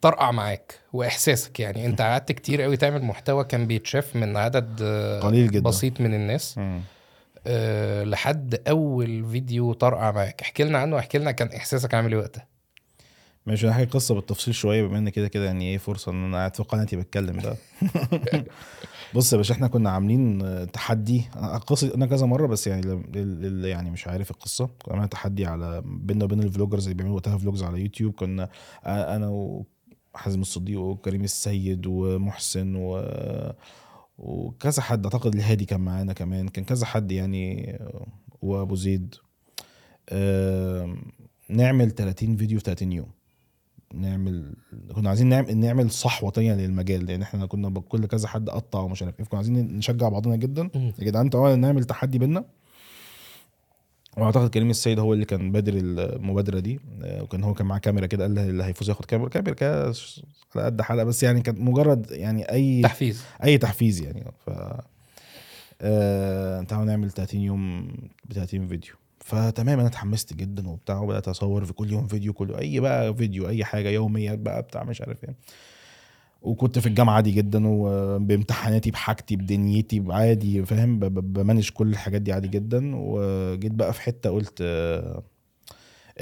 طرقع 0.00 0.30
معاك 0.30 0.80
وإحساسك. 0.92 1.60
يعني 1.60 1.86
أنت 1.86 2.00
قعدت 2.02 2.32
كتير 2.32 2.62
قوي 2.62 2.76
تعمل 2.76 3.04
محتوى 3.04 3.44
كان 3.44 3.66
بيتشاف 3.66 4.16
من 4.16 4.36
عدد 4.36 4.78
آه، 4.82 5.20
قليل 5.20 5.50
جدا. 5.50 5.60
بسيط 5.60 6.00
من 6.00 6.14
الناس. 6.14 6.60
أه 7.46 8.04
لحد 8.04 8.68
أول 8.68 9.24
فيديو 9.24 9.72
طرقع 9.72 10.10
معاك. 10.10 10.40
احكي 10.40 10.64
لنا 10.64 10.78
عنه 10.78 10.98
احكي 10.98 11.18
لنا 11.18 11.30
كان 11.30 11.48
إحساسك 11.48 11.94
عامل 11.94 12.12
إيه 12.12 12.20
وقتها. 12.20 12.49
ماشي 13.46 13.66
أنا 13.66 13.74
هحكي 13.76 13.84
القصة 13.84 14.14
بالتفصيل 14.14 14.54
شوية 14.54 14.82
بما 14.82 14.98
إن 14.98 15.08
كده 15.08 15.28
كده 15.28 15.44
يعني 15.44 15.64
إيه 15.70 15.78
فرصة 15.78 16.12
إن 16.12 16.24
أنا 16.24 16.36
قاعد 16.36 16.56
في 16.56 16.62
قناتي 16.62 16.96
بتكلم 16.96 17.36
بقى 17.36 17.56
بص 19.14 19.32
يا 19.32 19.36
باشا 19.36 19.54
إحنا 19.54 19.66
كنا 19.68 19.90
عاملين 19.90 20.42
تحدي. 20.72 21.24
أنا 21.36 21.56
القصة 21.56 21.94
أنا 21.94 22.06
كذا 22.06 22.26
مرة 22.26 22.46
بس 22.46 22.66
يعني 22.66 22.82
لل- 22.82 23.40
لل- 23.42 23.64
يعني 23.64 23.90
مش 23.90 24.06
عارف 24.08 24.30
القصة. 24.30 24.66
كنا 24.66 24.92
عاملين 24.94 25.08
تحدي 25.08 25.46
على 25.46 25.82
بينا 25.86 26.24
وبين 26.24 26.42
ال 26.42 26.46
vloggers 26.46 26.82
اللي 26.84 26.94
بيعملوا 26.94 27.16
وقتها 27.16 27.38
vlogs 27.38 27.62
على 27.62 27.80
يوتيوب. 27.80 28.14
كنا 28.14 28.48
أنا 28.86 29.28
وحازم 30.14 30.40
الصديق 30.40 30.80
وكريم 30.80 31.24
السيد 31.24 31.86
ومحسن 31.86 32.74
و 32.76 33.02
وكذا 34.18 34.82
حد. 34.82 35.04
أعتقد 35.06 35.34
الهادي 35.34 35.64
كان 35.64 35.80
معانا 35.80 36.12
كمان. 36.12 36.48
كان 36.48 36.64
كذا 36.64 36.86
حد 36.86 37.12
يعني 37.12 37.78
وأبو 38.42 38.74
زيد. 38.74 39.14
نعمل 41.50 41.90
30 41.90 42.36
فيديو 42.36 42.58
في 42.58 42.64
30 42.64 42.92
يوم. 42.92 43.08
نعمل 43.94 44.54
كنا 44.94 45.08
عايزين 45.08 45.26
نعمل 45.28 45.56
نعمل 45.56 45.90
صحوة 45.90 46.30
تانية 46.30 46.54
للمجال 46.54 47.06
لأن 47.06 47.22
إحنا 47.22 47.46
كنا 47.46 47.68
بكل 47.68 48.06
كذا 48.06 48.28
حد 48.28 48.50
قطع 48.50 48.78
ومش 48.80 49.02
عارف 49.02 49.20
إيه 49.20 49.26
كنا 49.26 49.38
عايزين 49.38 49.76
نشجع 49.76 50.08
بعضنا 50.08 50.36
جدا. 50.36 50.70
يا 50.74 50.92
جدعان 51.04 51.30
تعالوا 51.30 51.56
نعمل 51.56 51.84
تحدي 51.84 52.18
بينا 52.18 52.44
وأعتقد 54.16 54.50
كريم 54.50 54.70
السيد 54.70 54.98
هو 54.98 55.12
اللي 55.12 55.24
كان 55.24 55.52
بادر 55.52 55.72
المبادرة 55.76 56.60
دي 56.60 56.80
آه، 57.02 57.22
وكان 57.22 57.44
هو 57.44 57.54
كان 57.54 57.66
معاه 57.66 57.78
كاميرا 57.78 58.06
كده 58.06 58.24
قال 58.24 58.38
اللي 58.38 58.64
هيفوز 58.64 58.88
ياخد 58.88 59.04
كاميرا 59.04 59.28
كاميرا 59.28 59.54
كده 59.54 59.92
على 60.56 60.64
قد 60.64 60.82
حلقه 60.82 61.04
بس 61.04 61.22
يعني 61.22 61.40
كانت 61.40 61.60
مجرد 61.60 62.06
يعني 62.10 62.52
أي 62.52 62.82
تحفيز. 62.82 63.22
أي 63.44 63.58
تحفيز 63.58 64.00
يعني. 64.02 64.24
ف 64.46 64.50
آه، 65.82 66.62
تعالوا 66.62 66.86
نعمل 66.86 67.10
30 67.10 67.40
يوم 67.40 67.88
ب 68.24 68.32
30 68.32 68.66
فيديو. 68.66 68.94
فتمام 69.20 69.78
أنا 69.78 69.88
اتحمست 69.88 70.34
جدا 70.34 70.68
وبتاع 70.68 71.00
وبدأت 71.00 71.28
أصور 71.28 71.64
في 71.64 71.72
كل 71.72 71.92
يوم 71.92 72.06
فيديو 72.06 72.32
كل 72.32 72.54
أي 72.54 72.80
بقى 72.80 73.14
فيديو 73.14 73.48
أي 73.48 73.64
حاجة 73.64 73.88
يوميات 73.88 74.38
بقى 74.38 74.62
بتاع 74.62 74.84
مش 74.84 75.00
عارف 75.00 75.24
إيه. 75.24 75.34
وكنت 76.42 76.78
في 76.78 76.86
الجامعة 76.86 77.14
عادي 77.14 77.30
جدا 77.30 77.66
وبامتحاناتي 77.66 78.90
بحاجتي 78.90 79.36
بدنيتي 79.36 80.04
عادي 80.08 80.64
فاهم؟ 80.64 80.98
بمانج 80.98 81.70
كل 81.70 81.88
الحاجات 81.90 82.22
دي 82.22 82.32
عادي 82.32 82.48
جدا. 82.48 82.92
وجيت 82.96 83.72
بقى 83.72 83.92
في 83.92 84.00
حتة 84.00 84.30
قلت 84.30 84.58
آه، 84.62 85.22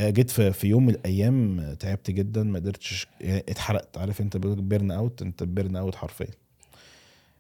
جيت 0.00 0.30
في 0.30 0.52
في 0.52 0.66
يوم 0.66 0.86
من 0.86 0.94
الأيام 0.94 1.60
تعبت 1.80 2.10
جدا 2.10 2.42
ما 2.42 2.58
قدرتش 2.58 3.06
يعني 3.20 3.38
اتحرقت. 3.48 3.98
عارف 3.98 4.20
أنت 4.20 4.36
burnout 4.36 5.22
أنت 5.22 5.42
burnout 5.42 5.94
حرفيا. 5.94 6.26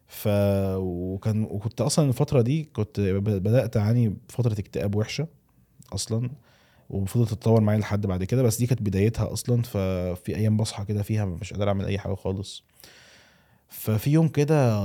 ف 0.08 0.28
وكان 0.76 1.42
وكنت 1.44 1.80
أصلا 1.80 2.08
الفترة 2.08 2.42
دي 2.42 2.64
كنت 2.64 3.00
بدأت 3.00 3.76
أعاني 3.76 4.08
بفتره 4.28 4.52
اكتئاب 4.52 4.94
وحشة. 4.94 5.26
أصلا 5.92 6.30
وفضلت 6.90 7.28
تتطور 7.30 7.60
معايا 7.60 7.78
لحد 7.78 8.06
بعد 8.06 8.24
كده 8.24 8.42
بس 8.42 8.58
دي 8.58 8.66
كانت 8.66 8.82
بدايتها 8.82 9.32
أصلا 9.32 9.62
ففي 9.62 10.36
أيام 10.36 10.56
بصحى 10.56 10.84
كده 10.84 11.02
فيها 11.02 11.24
مش 11.24 11.52
قادر 11.52 11.68
أعمل 11.68 11.84
أي 11.84 11.98
حاجة 11.98 12.14
خالص. 12.14 12.64
ففي 13.68 14.10
يوم 14.10 14.28
كده 14.28 14.78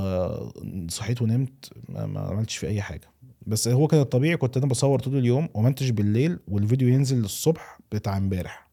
صحيت 0.90 1.22
ونمت 1.22 1.70
ما 1.90 2.20
عملتش 2.20 2.58
في 2.58 2.68
أي 2.68 2.82
حاجة. 2.82 3.10
بس 3.48 3.68
هو 3.68 3.88
كان 3.88 4.00
الطبيعي 4.00 4.38
كنت 4.38 4.58
أنا 4.58 4.66
بصور 4.66 5.00
طول 5.00 5.18
اليوم 5.18 5.50
ومنتج 5.54 5.90
بالليل 5.90 6.40
والفيديو 6.48 6.88
ينزل 6.88 7.24
الصبح 7.26 7.80
بتاع 7.92 8.18
امبارح. 8.18 8.68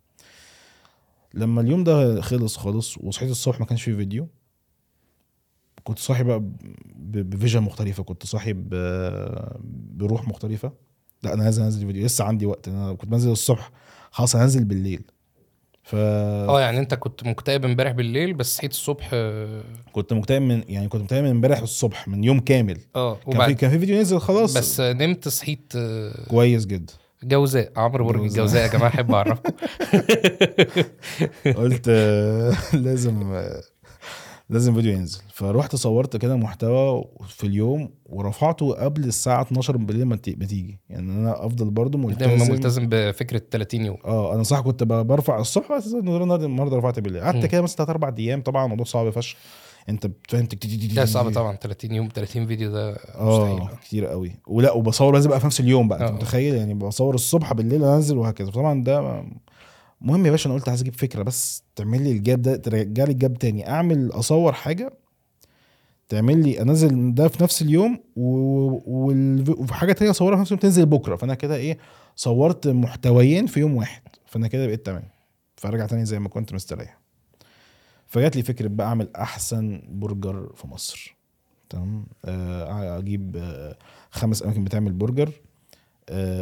لما 1.34 1.60
اليوم 1.60 1.84
ده 1.84 2.20
خلص 2.20 2.56
خالص 2.56 2.99
وصحيت 2.99 3.30
الصبح 3.30 3.60
ما 3.60 3.66
كانش 3.66 3.82
فيه 3.82 3.94
فيديو 3.96 4.28
كنت 5.84 5.99
صاحي 5.99 6.25
بقى 6.25 6.42
بفيجن 6.96 7.60
مختلفة 7.62 8.02
كنت 8.02 8.26
صاحي 8.26 8.52
بروح 9.96 10.28
مختلفة. 10.28 10.72
لا 11.22 11.34
أنا 11.34 11.44
عايز 11.44 11.58
أنزل 11.58 11.86
فيديو 11.86 12.04
لسه 12.06 12.24
عندي 12.24 12.46
وقت. 12.46 12.68
أنا 12.68 12.92
كنت 12.94 13.10
بنزل 13.10 13.30
الصبح. 13.30 13.70
خلاص 14.10 14.36
هنزل 14.36 14.64
بالليل. 14.64 15.02
ف 15.82 15.94
آه 15.94 16.60
يعني 16.60 16.78
أنت 16.78 16.94
كنت 16.94 17.24
مكتئب 17.24 17.64
امبارح 17.64 17.92
بالليل 17.92 18.34
بس 18.34 18.56
صحيت 18.56 18.70
الصبح 18.70 19.10
آه 19.12 19.62
كنت 19.92 20.12
مكتئب 20.12 20.42
من 20.42 20.62
يعني 20.68 20.88
كنت 20.88 21.02
مكتئب 21.02 21.24
من 21.24 21.30
امبارح 21.30 21.58
الصبح 21.60 22.08
من 22.08 22.24
يوم 22.24 22.40
كامل. 22.40 22.78
آه، 22.96 23.14
كان 23.32 23.46
في 23.46 23.54
كان 23.54 23.70
في 23.70 23.78
فيديو 23.78 23.96
ينزل 23.96 24.18
خلاص. 24.20 24.56
بس 24.58 24.80
نمت 24.80 25.28
صحيت 25.28 25.72
آه، 25.76 26.24
كويس 26.28 26.66
جدا. 26.66 26.92
جوزاء 27.22 27.72
عمرو 27.76 28.04
برج 28.06 28.16
جوزاء. 28.20 28.28
الجوزاء 28.30 28.62
يا 28.62 28.68
جماعة 28.68 28.88
احب 28.88 29.12
اعرفكم 29.14 29.52
قلت 31.62 31.86
آه، 31.88 32.54
لازم 32.76 33.32
آه، 33.32 33.62
لازم 34.50 34.75
فيديو 34.75 34.92
ينزل. 34.92 35.21
فروحت 35.33 35.76
صورت 35.76 36.16
كده 36.16 36.37
محتوى 36.37 37.04
في 37.28 37.47
اليوم 37.47 37.90
ورفعته 38.07 38.73
قبل 38.73 39.04
الساعة 39.04 39.42
12 39.42 39.76
بالليل 39.76 40.04
ما 40.04 40.16
تيجي. 40.16 40.80
يعني 40.90 41.12
أنا 41.12 41.47
أفضل 41.47 41.71
برضو 41.71 42.11
دايما 42.11 42.35
ملتزم. 42.35 42.52
ملتزم 42.52 42.87
بفكرة 42.90 43.42
30 43.50 43.85
يوم. 43.85 43.97
آه 44.04 44.35
أنا 44.35 44.42
صح 44.42 44.61
كنت 44.61 44.85
برفع 44.85 45.38
الصبح 45.40 45.73
بس 45.76 45.87
النهارده 45.87 46.47
النهارده 46.47 46.76
رفعت 46.76 46.99
بالليل. 46.99 47.23
قعدت 47.23 47.47
كده 47.47 47.62
مثلا 47.62 47.76
ثلاث 47.76 47.90
أربع 47.90 48.14
أيام. 48.19 48.42
طبعا 48.42 48.64
الموضوع 48.64 48.85
صعب 48.85 49.11
فشخ. 49.11 49.37
أنت 49.88 50.11
فاهم 50.28 50.49
لا 50.95 51.04
صعب 51.04 51.33
طبعا. 51.33 51.57
30 51.57 51.95
يوم 51.95 52.09
30 52.14 52.47
فيديو 52.47 52.71
ده 52.71 52.97
آه 53.14 53.54
مستحيل 53.54 53.78
كتير 53.78 54.07
قوي. 54.07 54.33
ولا 54.47 54.73
وبصور 54.73 55.14
لازم 55.14 55.30
بقى 55.30 55.40
في 55.40 55.47
نفس 55.47 55.61
اليوم 55.61 55.88
بقى. 55.88 56.04
آه. 56.04 56.09
انت 56.09 56.14
متخيل؟ 56.14 56.54
يعني 56.54 56.75
بصور 56.75 57.14
الصبح 57.14 57.52
بالليل 57.52 57.85
أنزل 57.85 58.19
وهكذا. 58.19 58.50
طبعا 58.50 58.85
ده 58.85 59.25
مهم 60.00 60.26
يا 60.26 60.30
باشا 60.30 60.47
أنا 60.50 60.54
قلت 60.59 60.69
عايز 60.69 60.80
أجيب 60.80 60.95
فكرة 60.95 61.23
بس 61.23 61.62
تعمل 61.76 62.02
لي 62.02 62.12
ال 62.12 62.20
gap 62.20 62.42
ده 62.42 62.57
ترجع 62.57 63.04
لي 63.04 63.12
ال 63.12 63.19
gap 63.19 63.38
تاني. 63.38 63.69
أعمل 63.69 64.11
أصور 64.12 64.52
حاجة 64.52 64.92
تعمل 66.09 66.42
لي 66.42 66.62
أنزل 66.62 67.14
ده 67.14 67.28
في 67.28 67.42
نفس 67.42 67.62
اليوم 67.62 68.00
وفي 68.16 69.75
حاجة 69.75 69.92
تانية 69.92 70.11
أصورها 70.11 70.37
في 70.37 70.40
نفس 70.40 70.52
اليوم 70.52 70.61
تنزل 70.61 70.87
بكرة. 70.87 71.16
فأنا 71.16 71.35
كده 71.35 71.57
إيه 71.57 71.78
صورت 72.16 72.69
محتويين 72.69 73.47
في 73.47 73.61
يوم 73.61 73.76
واحد. 73.76 74.02
فأنا 74.26 74.49
كده 74.49 74.66
بقيت 74.66 74.87
تمام. 74.87 75.02
فأرجع 75.57 75.87
تاني 75.87 76.04
زي 76.04 76.19
ما 76.19 76.28
كنت 76.28 76.52
مستريح. 76.54 77.00
فجات 78.07 78.37
لي 78.37 78.42
فكرة 78.42 78.69
بقى 78.69 78.87
أعمل 78.87 79.09
أحسن 79.16 79.83
برجر 79.88 80.52
في 80.54 80.66
مصر. 80.66 81.16
تمام؟ 81.71 82.07
آه، 82.25 82.99
أجيب 82.99 83.37
آه، 83.37 83.76
خمس 84.11 84.42
أماكن 84.42 84.64
بتعمل 84.64 84.92
برجر. 84.92 85.30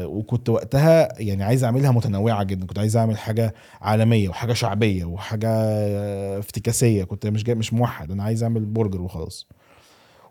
وكنت 0.07 0.49
وقتها 0.49 1.21
يعني 1.23 1.45
عايز 1.45 1.65
أعملها 1.65 1.91
متنوعة 1.91 2.43
جدا. 2.45 2.67
كنت 2.67 2.79
عايز 2.79 2.97
أعمل 2.97 3.19
حاجة 3.19 3.55
عالمية 3.81 4.29
وحاجة 4.29 4.53
شعبية 4.53 5.05
وحاجة 5.05 5.49
آه، 5.53 6.39
افتكاسية. 6.39 7.05
كنت 7.05 7.27
مش 7.27 7.45
جاي 7.45 7.55
مش 7.55 7.73
موحد. 7.73 8.11
أنا 8.11 8.23
عايز 8.23 8.43
أعمل 8.43 8.65
برجر 8.65 9.03
وخلاص. 9.03 9.47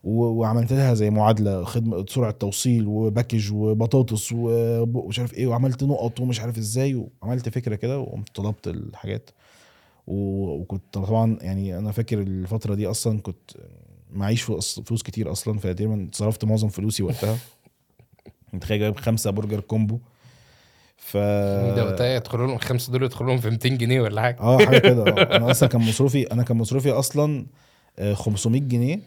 وعملت 0.03 0.73
لها 0.73 0.93
زي 0.93 1.09
معادلة 1.09 1.63
خدمة 1.63 2.05
سرعة 2.09 2.31
توصيل 2.31 2.87
و 2.87 2.95
package 2.95 3.51
وبطاطس 3.53 4.31
وب- 4.31 4.95
ومش 4.95 5.19
عارف 5.19 5.33
إيه. 5.33 5.47
وعملت 5.47 5.83
نقط 5.83 6.19
ومش 6.19 6.39
عارف 6.39 6.57
إزاي. 6.57 7.05
وعملت 7.21 7.49
فكرة 7.49 7.75
كده 7.75 7.99
وقمت 7.99 8.29
طلبت 8.35 8.67
الحاجات. 8.67 9.29
وكنت 10.07 10.83
طبعا 10.93 11.37
يعني 11.41 11.77
أنا 11.77 11.91
فاكر 11.91 12.21
الفترة 12.21 12.75
دي 12.75 12.87
أصلا 12.87 13.19
كنت 13.21 13.51
معيش 14.13 14.41
فلوس 14.41 15.03
كتير 15.03 15.31
أصلا. 15.31 15.59
فتقريبا 15.59 16.09
صرفت 16.13 16.45
معظم 16.45 16.67
فلوسي 16.69 17.03
وقتها. 17.03 17.37
متخيل 18.53 18.79
جايب 18.79 18.97
خمسة 18.99 19.31
برجر 19.31 19.59
combo 19.59 19.99
ف 20.97 21.17
ده 21.17 22.15
يدخلوا 22.15 22.47
لهم 22.47 22.55
الخمسة 22.55 22.91
دول 22.91 23.03
يدخلوا 23.03 23.29
لهم 23.29 23.39
في 23.39 23.49
200 23.49 23.69
جنيه 23.69 24.01
ولا 24.01 24.21
حاجة 24.21 24.39
آه 24.39 24.57
حاجة 24.57 24.77
كده 24.77 25.03
آه. 25.07 25.35
أنا 25.37 25.51
أصلا 25.51 25.69
كان 25.69 25.81
مصروفي 25.81 26.31
أنا 26.31 26.43
كان 26.43 26.57
مصروفي 26.57 26.91
أصلا 26.91 27.45
آه، 27.99 28.13
500 28.13 28.61
جنيه 28.61 28.99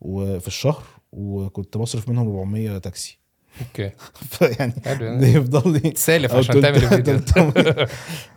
وفي 0.00 0.46
الشهر 0.48 0.82
وكنت 1.12 1.76
بصرف 1.76 2.08
منهم 2.08 2.28
400 2.28 2.78
تاكسي 2.78 3.18
okay 3.60 3.90
فيعني 4.30 4.72
حلو 4.84 4.98
ده 4.98 5.06
يعني 5.06 5.26
يفضل 5.26 5.72
لي 5.72 5.92
سالف 5.96 6.34
عشان 6.34 6.60
تعمل 6.62 6.76
الفيديو 6.76 7.20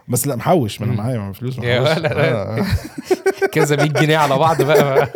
بس 0.07 0.27
لا 0.27 0.35
محوش 0.35 0.81
ما 0.81 0.87
أنا. 0.87 0.95
معايا 0.95 1.17
معايا 1.17 1.33
فلوس 1.33 1.57
يا. 1.57 1.79
ولا. 1.79 2.31
آه. 2.59 2.65
كذا 3.51 3.75
100 3.75 3.87
جنيه 3.87 4.17
على 4.17 4.37
بعض 4.37 4.61
بقى 4.61 5.09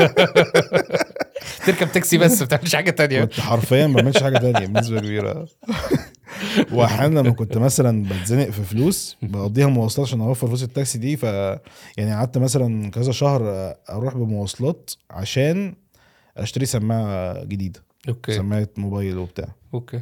تركب 1.65 1.91
تاكسي 1.91 2.17
بس 2.17 2.39
ما 2.39 2.46
بتعملش 2.46 2.75
حاجة 2.75 2.91
تانية. 2.91 3.22
كنت 3.22 3.39
حرفيا 3.39 3.88
ما 3.88 3.96
بعملش 3.96 4.24
حاجة 4.24 4.38
تانية 4.38 4.67
بنسبة 4.67 5.00
كبيرة. 5.00 5.48
واحيانا 6.72 7.19
لما 7.19 7.31
كنت 7.31 7.58
مثلا 7.58 8.03
بتزنق 8.03 8.50
في 8.50 8.63
فلوس 8.63 9.17
بقضيها 9.22 9.67
مواصلات 9.67 10.08
عشان 10.08 10.22
أوفر 10.22 10.48
فلوس 10.48 10.63
التاكسي 10.63 10.98
دي 10.98 11.17
ف 11.17 11.24
يعني 11.98 12.13
قعدت 12.13 12.38
مثلا 12.38 12.91
كذا 12.91 13.12
شهر 13.12 13.74
أروح 13.89 14.17
بمواصلات 14.17 14.91
عشان 15.12 15.75
أشتري 16.38 16.65
سماعة 16.65 17.43
جديدة 17.43 17.84
okay. 18.10 18.34
سماعة 18.34 18.67
موبايل 18.77 19.17
وبتاع. 19.17 19.48
okay. 19.74 20.01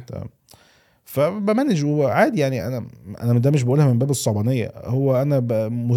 فبمانج 1.04 1.84
وعادي 1.84 2.40
يعني 2.40 2.66
أنا 2.66 2.86
أنا 3.20 3.38
ده 3.38 3.50
مش 3.50 3.62
بقولها 3.62 3.86
من 3.86 3.98
باب 3.98 4.10
الصعبانية 4.10 4.72
هو 4.76 5.22
أنا 5.22 5.38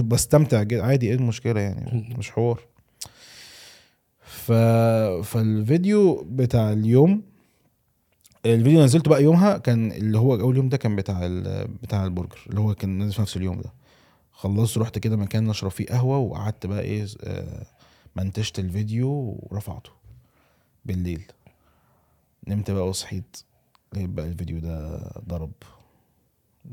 بستمتع 0.02 0.64
جدا 0.64 0.84
عادي 0.84 1.08
إيه 1.08 1.16
المشكلة 1.16 1.60
يعني؟ 1.60 2.16
مش 2.18 2.32
حوار. 2.32 2.60
فالفيديو 5.24 6.24
بتاع 6.30 6.72
اليوم 6.72 7.24
الفيديو 8.46 8.84
نزلته 8.84 9.10
بقى 9.10 9.24
يومها 9.24 9.58
كان 9.58 9.92
اللي 9.92 10.18
هو 10.20 10.36
أول 10.36 10.56
يوم 10.58 10.70
ده 10.70 10.78
كان 10.78 10.96
بتاع. 10.96 11.20
بتاع 11.84 12.06
البرجر 12.06 12.40
اللي 12.50 12.60
هو 12.60 12.76
كان 12.76 12.90
نازل 12.98 13.14
في 13.14 13.22
نفس 13.22 13.38
اليوم 13.38 13.62
ده. 13.62 13.74
خلصت 14.32 14.78
رحت 14.78 15.00
كده 15.00 15.18
مكان 15.18 15.50
أشرب 15.50 15.72
فيه 15.72 15.86
قهوة 15.86 16.18
وقعدت 16.18 16.66
بقى 16.66 16.82
إيه 16.82 17.06
آه، 17.24 17.66
منتجت 18.16 18.60
الفيديو 18.60 19.40
ورفعته 19.40 19.90
بالليل. 20.86 21.24
نمت 22.48 22.72
بقى 22.72 22.88
وصحيت 22.90 23.38
لقيت 23.94 24.10
بقى 24.10 24.26
الفيديو 24.28 24.60
ده 24.60 24.98
ضرب 25.28 25.52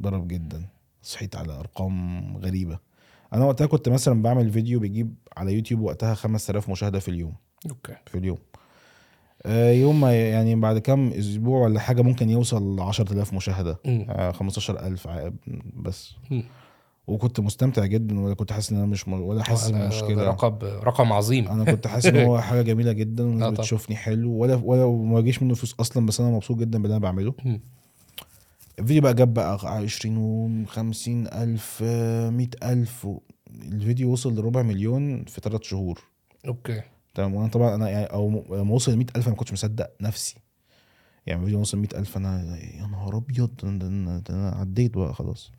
ضرب 0.01 0.29
جدا. 0.29 0.67
صحيت 1.03 1.37
على 1.37 1.53
أرقام 1.53 2.37
غريبة. 2.37 2.79
أنا 3.33 3.45
وقتها 3.45 3.67
كنت 3.67 3.89
مثلا 3.89 4.23
بعمل 4.23 4.51
فيديو 4.53 4.81
بيجيب 4.81 5.15
على 5.37 5.55
يوتيوب 5.55 5.81
وقتها 5.81 6.15
5000 6.15 6.71
مشاهدة 6.71 6.99
في 6.99 7.09
اليوم. 7.09 7.35
okay 7.71 7.95
في 8.07 8.19
اليوم 8.19 8.39
آه، 9.47 9.71
يوم 9.73 10.01
ما 10.01 10.15
يعني 10.31 10.55
بعد 10.55 10.79
كام 10.79 11.09
أسبوع 11.13 11.61
ولا 11.65 11.81
حاجة 11.81 12.03
ممكن 12.03 12.31
يوصل 12.31 12.77
ل 12.77 12.81
10000 12.81 13.35
مشاهدة 13.35 13.79
مم. 13.87 14.07
آه، 14.11 14.33
15000 14.33 15.07
ع- 15.09 15.31
بس. 15.77 16.15
وكنت 17.07 17.41
مستمتع 17.41 17.87
جدا 17.87 18.21
ولا 18.21 18.35
كنت 18.35 18.53
حاسس 18.53 18.71
إن 18.71 18.77
أنا 18.77 18.87
مش 18.87 19.09
م... 19.09 19.13
ولا 19.13 19.43
حاسس 19.43 19.69
ان 19.71 19.79
ده 19.79 19.89
مشكله 19.89 20.25
رقم 20.25 20.59
رقم 20.63 21.13
عظيم 21.13 21.49
أنا 21.49 21.65
كنت 21.65 21.87
حاسس 21.87 22.07
إن 22.07 22.27
هو 22.27 22.41
حاجة 22.49 22.63
جميلة 22.63 22.93
جدا 22.93 23.23
آه 23.25 23.27
والناس. 23.27 23.51
بتشوفني 23.53 23.97
حلو 23.97 24.33
ولا 24.33 24.55
ولا 24.65 24.87
ما 24.91 25.21
جيش 25.21 25.43
منه 25.43 25.55
فلوس 25.55 25.75
أصلا 25.81 26.07
بس 26.07 26.21
أنا 26.21 26.31
مبسوط 26.31 26.57
جدا 26.57 26.83
باللي 26.83 26.97
أنا 26.97 27.03
بعمله. 27.03 27.35
الفيديو 28.79 29.03
بقى 29.03 29.15
جاب 29.15 29.35
بقى 29.35 29.59
20 29.65 30.17
و 30.17 30.65
50 30.67 31.27
الف 31.27 31.83
100 31.83 32.49
الف. 32.63 33.07
الفيديو 33.63 34.13
وصل 34.13 34.35
لربع 34.39 34.63
مليون 34.63 35.25
في 35.25 35.41
ثلاث 35.41 35.63
شهور 35.63 36.01
أوكي 36.47 36.81
تمام 37.15 37.35
وأنا 37.35 37.49
طبعا 37.49 37.75
أنا 37.75 37.89
يعني 37.91 38.05
أو 38.07 38.29
م- 38.29 38.45
لما 38.55 38.75
وصل 38.75 38.93
ل 38.93 38.97
100 38.97 39.07
ألف 39.17 39.25
أنا 39.27 39.31
ما 39.35 39.37
كنتش 39.39 39.53
مصدق 39.53 39.91
نفسي 40.01 40.37
يعني 41.27 41.41
الفيديو 41.41 41.61
وصل 41.61 41.79
100 41.79 41.89
ألف 41.95 42.17
أنا 42.17 42.59
يا 42.81 42.87
نهار 42.87 43.17
أبيض 43.17 43.51
أنا 44.31 44.51
عديت 44.61 44.97
بقى 44.97 45.15
خلاص 45.15 45.53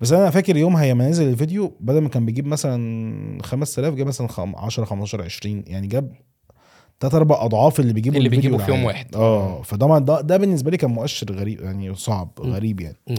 بس 0.00 0.12
أنا 0.12 0.30
فاكر 0.30 0.56
يومها 0.56 0.86
لما 0.86 1.08
نزل 1.08 1.28
الفيديو 1.28 1.76
بدل 1.80 1.98
ما 2.00 2.08
كان 2.08 2.26
بيجيب 2.26 2.46
مثلا 2.46 3.42
5000 3.42 3.94
جاب 3.94 4.06
مثلا 4.06 4.28
خم- 4.28 4.56
10 4.56 4.84
15 4.84 5.22
20 5.22 5.64
يعني 5.66 5.86
جاب 5.86 6.12
تلات 7.00 7.14
أربع 7.14 7.44
أضعاف 7.44 7.80
اللي 7.80 7.92
بيجيبه 7.92 8.18
اللي 8.18 8.28
بيجيبه 8.28 8.58
في 8.58 8.70
يوم. 8.70 8.84
واحد. 8.84 9.16
آه 9.16 9.62
فطبعا 9.62 9.98
ده 9.98 10.20
ده 10.20 10.36
بالنسبة 10.36 10.70
لي 10.70 10.76
كان 10.76 10.90
مؤشر 10.90 11.32
غريب 11.32 11.60
يعني 11.60 11.94
صعب 11.94 12.30
مم. 12.40 12.52
غريب 12.52 12.80
يعني 12.80 12.96
مم. 13.08 13.16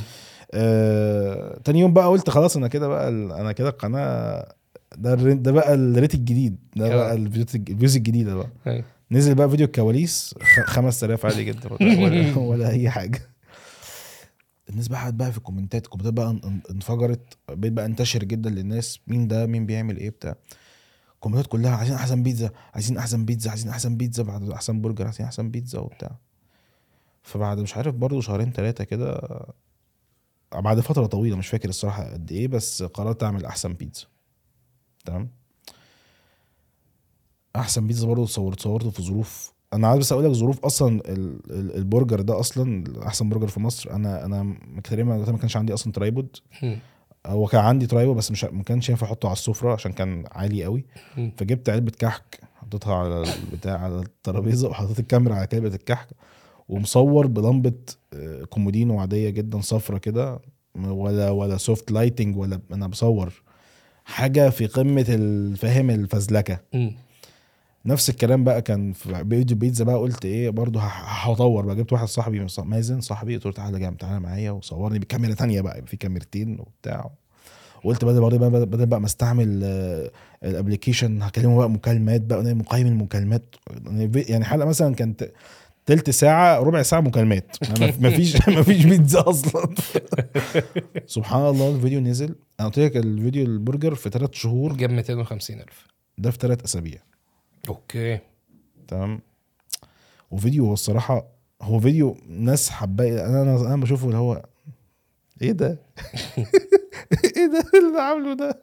آه 0.54 1.60
تاني 1.64 1.80
يوم 1.80 1.94
بقى 1.94 2.08
قلت 2.08 2.30
خلاص 2.30 2.58
أنا 2.58 2.68
كده 2.68 2.88
بقى 2.88 3.10
أنا 3.10 3.52
كده 3.52 3.70
القناه 3.70 4.54
ده 4.98 5.16
ده 5.16 5.52
بقى 5.52 5.74
ال 5.74 5.82
rate 5.82 6.14
الجديد 6.16 6.58
ده 6.76 6.94
آه. 6.94 6.96
بقى 6.96 7.14
ال 7.14 7.27
views 7.27 7.96
الجديدة 7.96 8.36
بقى. 8.36 8.50
أيوة. 8.68 8.86
نزل 9.12 9.36
بقى 9.36 9.50
فيديو 9.50 9.66
الكواليس 9.66 10.36
خ- 10.42 10.60
5000 10.70 11.26
عادي 11.26 11.44
جدا 11.44 11.74
ولا, 11.74 12.38
ولا, 12.38 12.70
أي 12.70 12.90
حاجة. 12.90 13.22
الناس 14.70 14.88
بقى 14.88 15.00
قعدت 15.00 15.16
بقى 15.16 15.32
في 15.32 15.38
ال 15.38 15.43
comments 15.43 15.86
ال 15.86 15.89
comments 15.89 16.14
بقى 16.14 16.34
إن- 16.34 16.46
إن- 16.46 16.72
انفجرت 16.72 17.38
بقيت 17.50 17.74
بقى 17.74 17.86
انتشر 17.86 18.24
جدا 18.24 18.50
للناس 18.50 19.00
مين 19.08 19.28
ده 19.28 19.46
مين 19.46 19.66
بيعمل 19.66 19.98
إيه 19.98 20.10
بتاع. 20.10 20.36
ال 21.16 21.19
comments 21.19 21.48
كلها 21.48 21.76
عايزين 21.76 21.96
أحسن 21.96 22.24
بيتزا 22.24 22.50
عايزين 22.74 22.98
أحسن 22.98 23.26
بيتزا 23.26 23.50
عايزين 23.50 23.70
أحسن 23.70 23.98
بيتزا 23.98 24.24
بعد 24.24 24.50
أحسن 24.50 24.82
برجر 24.82 25.06
عايزين 25.06 25.26
أحسن 25.26 25.52
بيتزا 25.52 25.80
وبتاع. 25.80 26.12
فبعد 27.24 27.60
مش 27.60 27.78
عارف 27.78 27.96
برضو 27.96 28.22
شهرين 28.22 28.52
ثلاثة 28.52 28.84
كده 28.84 29.22
بعد 30.56 30.80
فترة 30.80 31.06
طويلة 31.06 31.36
مش 31.36 31.48
فاكر 31.48 31.70
الصراحة 31.70 32.14
قد 32.14 32.32
إيه 32.32 32.48
بس 32.48 32.84
قررت 32.84 33.24
أعمل 33.24 33.46
أحسن 33.46 33.74
بيتزا. 33.74 34.06
تمام؟ 35.06 35.30
أحسن 37.56 37.88
بيتزا 37.88 38.08
برضه 38.08 38.26
صورت 38.26 38.60
صورته 38.60 38.90
في 38.90 39.02
ظروف 39.04 39.54
أنا 39.74 39.88
عايز 39.88 40.00
بس 40.00 40.12
أقول 40.12 40.26
لك 40.26 40.32
ظروف 40.32 40.66
أصلا 40.66 41.02
ال- 41.06 41.40
ال- 41.52 41.76
البرجر 41.76 42.22
ده 42.22 42.40
أصلا 42.40 42.84
أحسن 43.08 43.30
برجر 43.30 43.48
في 43.48 43.60
مصر. 43.60 43.92
أنا 43.92 44.26
أنا 44.26 44.56
تقريبا 44.84 45.18
ما 45.18 45.38
كانش 45.38 45.58
عندي 45.58 45.74
أصلا 45.74 45.94
tripod. 45.94 46.38
هو 47.26 47.48
كان 47.48 47.62
عندي 47.62 47.88
tripod 47.88 48.16
بس 48.16 48.32
مش 48.32 48.44
ما 48.44 48.64
كانش 48.64 48.90
ينفع 48.90 49.08
أحطه 49.08 49.26
على 49.28 49.34
السفرة 49.34 49.74
عشان 49.74 49.92
كان 49.92 50.24
عالي 50.32 50.64
قوي. 50.64 50.86
فجبت 51.38 51.70
علبة 51.70 51.92
كحك 52.00 52.40
حطيتها 52.56 52.96
على 52.96 53.24
البتاع 53.44 53.78
على 53.80 54.00
الترابيزة 54.00 54.70
وحطيت 54.70 55.00
الكاميرا 55.00 55.36
على 55.36 55.48
علبه 55.54 55.68
الكحك 55.76 56.08
ومصور 56.70 57.28
بلمبة 57.28 57.74
آه، 58.14 58.44
كومودينو 58.44 59.00
عادية 59.00 59.30
جدا 59.30 59.62
صفرة 59.62 59.98
كده 59.98 60.40
ولا 60.76 61.30
ولا 61.30 61.58
soft 61.58 61.92
lighting 61.92 62.38
ولا 62.38 62.60
أنا 62.74 62.88
بصور. 62.88 63.43
حاجة 64.06 64.50
في 64.50 64.66
قمة 64.66 65.06
الفهم 65.10 65.90
الفزلكة. 65.90 66.60
مم. 66.74 66.96
نفس 67.86 68.10
الكلام 68.10 68.44
بقى 68.44 68.62
كان 68.62 68.94
في 68.94 69.26
فيديو 69.30 69.58
بيتزا 69.58 69.86
بقى 69.86 69.96
قلت 69.98 70.26
إيه 70.26 70.50
برضه 70.50 70.80
هطور 70.82 71.66
بقى. 71.66 71.76
جبت 71.76 71.94
واحد 71.94 72.08
صاحبي 72.08 72.48
مازن 72.58 73.02
صاحبي 73.02 73.36
قلت 73.36 73.46
له 73.46 73.52
تعالى 73.52 73.80
جنب 73.80 73.98
تعالى 73.98 74.20
معايا 74.20 74.52
وصورني 74.52 75.00
بكاميرا 75.00 75.34
تانية 75.34 75.62
بقى 75.62 75.82
في 75.86 75.98
كاميرتين 75.98 76.60
وبتاع. 76.60 77.12
وقلت 77.84 78.06
بدل 78.06 78.22
برضه 78.22 78.38
بدل, 78.38 78.66
بدل 78.66 78.86
بقى 78.86 79.00
ما 79.00 79.06
أستعمل 79.06 79.62
آه، 79.64 80.12
ال 80.44 80.50
application 80.50 81.22
هكلمه 81.22 81.58
بقى 81.58 81.70
مكالمات 81.70 82.22
بقى 82.22 82.56
مقيم 82.56 82.88
المكالمات. 82.88 83.56
يعني 84.16 84.46
حلقة 84.46 84.68
مثلا 84.68 84.96
كانت 84.96 85.32
تلت 85.86 86.10
ساعة 86.10 86.60
ربع 86.60 86.82
ساعة 86.82 87.02
مكالمات. 87.02 87.58
أنا 87.78 87.94
مفيش 88.00 88.36
مفيش 88.60 88.86
بيتزا 88.86 89.24
أصلا. 89.30 89.76
سبحان 91.06 91.42
الله 91.46 91.76
الفيديو 91.76 92.00
نزل. 92.00 92.36
أنا 92.60 92.68
قلت 92.68 92.80
لك 92.80 92.98
الفيديو 92.98 93.46
البرجر 93.46 93.96
في 93.96 94.10
ثلاث 94.10 94.30
شهور. 94.34 94.74
جاب 94.74 94.90
250 94.90 95.60
ألف. 95.60 95.88
ده 96.18 96.32
في 96.32 96.38
ثلاث 96.42 96.64
أسابيع. 96.64 97.00
okay. 97.70 98.20
تمام؟ 98.88 99.22
وفيديو 100.32 100.66
هو 100.66 100.74
الصراحة 100.74 101.28
هو 101.62 101.80
فيديو 101.80 102.18
ناس 102.28 102.70
حباه 102.70 103.26
أنا 103.28 103.42
أنا 103.42 103.74
أنا 103.74 103.78
بشوفه 103.82 104.06
اللي 104.06 104.18
هو 104.18 104.46
إيه 105.42 105.52
ده؟ 105.52 105.68
إيه 107.38 107.46
ده 107.48 107.80
اللي 107.80 108.02
عامله 108.02 108.34
ده؟ 108.34 108.62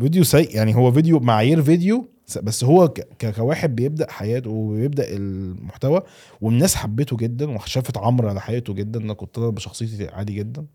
فيديو 0.00 0.24
سيء 0.24 0.56
يعني 0.56 0.76
هو 0.76 0.92
فيديو 0.92 1.20
معايير 1.20 1.62
فيديو 1.62 2.08
بس 2.42 2.64
هو 2.64 2.94
كواحد 3.36 3.76
بيبدأ 3.76 4.10
حياته 4.10 4.50
وبيبدأ 4.50 5.16
المحتوى 5.16 6.02
والناس 6.40 6.74
حبته 6.74 7.16
جدا 7.16 7.50
وشافت 7.50 7.98
عمرو 7.98 8.28
على 8.28 8.40
حياته 8.40 8.74
جدا 8.74 9.00
أنا 9.00 9.14
كنت 9.14 9.38
بشخصيتي 9.38 10.08
عادي 10.08 10.32
جدا. 10.34 10.66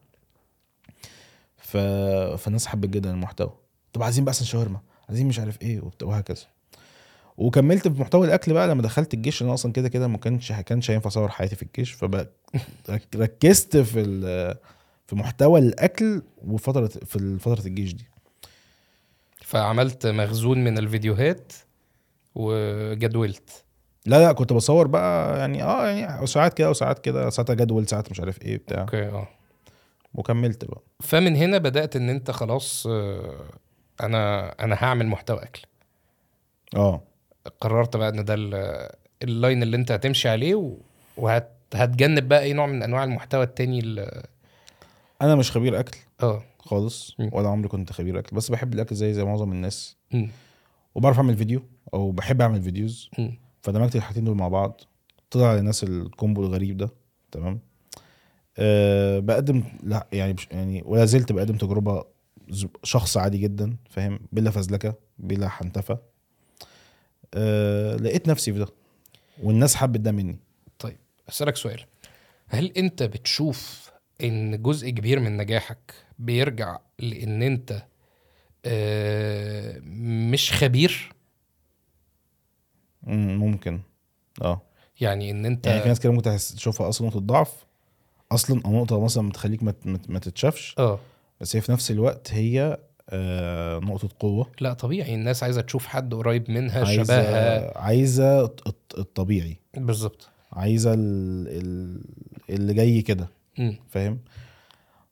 ف... 1.58 1.78
فالناس 2.38 2.68
حبت 2.68 2.90
جدا 2.90 3.12
المحتوى. 3.12 3.54
طب 3.94 4.04
عايزين 4.04 4.24
بقى 4.24 4.32
أحسن 4.32 4.46
شاورما 4.46 4.80
عايزين 5.10 5.28
مش 5.28 5.40
عارف 5.40 5.62
إيه 5.62 5.82
وهكذا. 6.04 6.44
وكملت 7.38 7.88
في 7.88 8.02
محتوى 8.02 8.28
الأكل 8.28 8.54
بقى 8.54 8.68
لما 8.68 8.82
دخلت 8.82 9.14
الجيش 9.14 9.42
أنا 9.42 9.54
أصلا 9.54 9.72
كده 9.72 9.90
كده 9.90 10.08
ما 10.08 10.18
كانش 10.18 10.52
كانش 10.52 10.92
هينفع 10.92 11.08
أصور 11.08 11.30
حياتي 11.30 11.56
في 11.56 11.64
الجيش 11.64 11.92
فركزت 11.92 13.78
في 13.92 14.56
في 15.08 15.16
محتوى 15.16 15.60
الأكل 15.60 16.22
وفترة 16.48 16.88
في 16.88 17.40
فترة 17.40 17.68
الجيش 17.68 17.94
دي. 17.94 18.15
فعملت 19.46 20.08
مخزون 20.08 20.64
من 20.64 20.78
الفيديوهات 20.78 21.54
وجدولت. 22.36 23.64
لا 24.06 24.20
لا 24.20 24.32
كنت 24.32 24.54
بصور 24.54 24.88
بقى 24.88 25.40
يعني 25.40 25.64
آه 25.64 25.88
يعني 25.88 26.28
ساعات 26.28 26.54
كده 26.54 26.70
وساعات 26.70 27.00
كده 27.00 27.30
ساعات 27.30 27.52
جدول 27.52 27.88
ساعات 27.88 28.12
مش 28.12 28.20
عارف 28.20 28.42
إيه 28.42 28.58
بتاع. 28.58 28.82
okay 28.82 29.04
آه. 29.08 29.28
وكملت 30.14 30.66
بقى. 30.66 30.82
فمن 31.04 31.36
هنا 31.36 31.58
بدأت 31.58 31.96
إن 31.96 32.10
أنت 32.10 32.32
خلاص 32.32 32.88
آه، 32.88 33.44
أنا 34.02 34.50
أنا 34.64 34.76
هعمل 34.80 35.08
محتوى 35.08 35.44
أكل. 35.44 35.62
آه. 36.76 37.02
قررت 37.62 37.98
بقى 37.98 38.10
إن 38.10 38.26
ده 38.26 38.34
ال- 38.34 38.90
line 39.24 39.64
اللي 39.64 39.78
أنت 39.78 39.92
هتمشي 39.92 40.30
عليه 40.30 40.56
و- 40.56 40.78
وهت 41.18 41.52
هتجنب 41.74 42.28
بقى 42.28 42.42
أي 42.42 42.54
نوع 42.54 42.66
من 42.66 42.84
أنواع 42.84 43.04
المحتوى 43.04 43.44
التاني 43.44 43.80
ال- 43.80 44.24
أنا 45.22 45.36
مش 45.36 45.52
خبير 45.52 45.80
أكل. 45.80 45.98
آه. 46.24 46.44
خالص. 46.66 47.16
ولا 47.32 47.50
عمري 47.50 47.68
كنت 47.68 47.92
خبير 47.92 48.20
اكل 48.20 48.36
بس 48.36 48.52
بحب 48.52 48.74
الأكل 48.74 48.96
زي 48.96 49.14
زي 49.14 49.24
معظم 49.24 49.52
الناس. 49.52 49.98
وبعرف 50.96 51.18
أعمل 51.18 51.38
فيديو 51.38 51.62
أو 51.94 52.12
بحب 52.12 52.42
أعمل 52.42 52.62
videos. 52.62 53.10
فدمجت 53.62 53.96
الحاجتين 53.96 54.24
دول 54.24 54.36
مع 54.36 54.48
بعض. 54.48 54.82
طلع 55.32 55.56
للناس 55.56 55.84
ال 55.84 55.93
combo 55.93 56.42
الغريب 56.42 56.78
ده 56.78 56.90
تمام؟ 57.32 57.60
أه 58.58 59.20
بقدم 59.20 59.64
لا 59.84 60.08
يعني 60.12 60.36
يعني 60.52 60.84
ولا 60.86 61.06
زلت 61.06 61.32
بقدم 61.32 61.58
تجربة 61.58 62.06
شخص 62.84 63.18
عادي 63.18 63.38
جدا 63.38 63.78
فاهم؟ 63.90 64.20
بلا 64.32 64.52
فزلكة 64.52 64.96
بلا 65.18 65.50
حنتفة. 65.50 66.00
أه 67.34 67.96
لقيت 67.96 68.28
نفسي 68.28 68.54
في 68.54 68.60
ده 68.60 68.68
والناس 69.44 69.76
حبت 69.76 70.00
ده 70.00 70.12
مني. 70.12 70.40
طيب 70.80 70.98
أسألك 71.30 71.56
سؤال. 71.56 71.82
هل 72.48 72.72
أنت 72.78 73.04
بتشوف 73.04 73.92
إن 74.24 74.62
جزء 74.62 74.90
كبير 74.90 75.20
من 75.20 75.38
نجاحك 75.38 75.94
بيرجع 76.20 76.80
لأن 77.00 77.42
انت 77.44 77.84
آه، 78.66 79.80
مش 80.32 80.52
خبير. 80.54 81.14
مم، 83.04 83.36
ممكن. 83.40 83.80
آه. 84.42 84.62
يعني 85.02 85.32
ان 85.32 85.46
انت 85.46 85.68
يعني 85.68 85.82
في 85.82 85.88
ناس 85.88 86.00
كده 86.00 86.14
ممكن 86.14 86.36
تشوفها 86.38 86.90
أصلا 86.90 87.08
نقطة 87.08 87.20
ضعف 87.20 87.66
أصلا 88.32 88.62
أو 88.66 88.72
نقطة 88.72 89.04
مثلا 89.04 89.30
بتخليك 89.30 89.64
ما 89.64 89.74
ما 90.10 90.20
تتشافش. 90.20 90.76
آه. 90.80 91.00
بس 91.42 91.56
هي 91.56 91.62
في 91.62 91.72
نفس 91.72 91.92
الوقت 91.92 92.34
هي 92.34 92.78
آه 93.10 93.80
نقطة 93.80 94.10
قوة. 94.20 94.52
لا 94.62 94.74
طبيعي. 94.74 95.16
الناس 95.16 95.44
عايزة 95.44 95.62
تشوف 95.62 95.86
حد 95.86 96.14
قريب 96.14 96.52
منها 96.52 96.86
عايزة 96.86 97.04
شبهها. 97.04 97.78
عايزة 97.78 98.42
الط- 98.46 98.96
الطبيعي. 98.98 99.58
بالظبط. 99.78 100.30
عايزة 100.54 100.94
ال... 100.94 101.00
ال... 101.48 102.02
اللي 102.50 102.74
جاي 102.74 103.02
كده. 103.02 103.28
فاهم؟ 103.90 104.20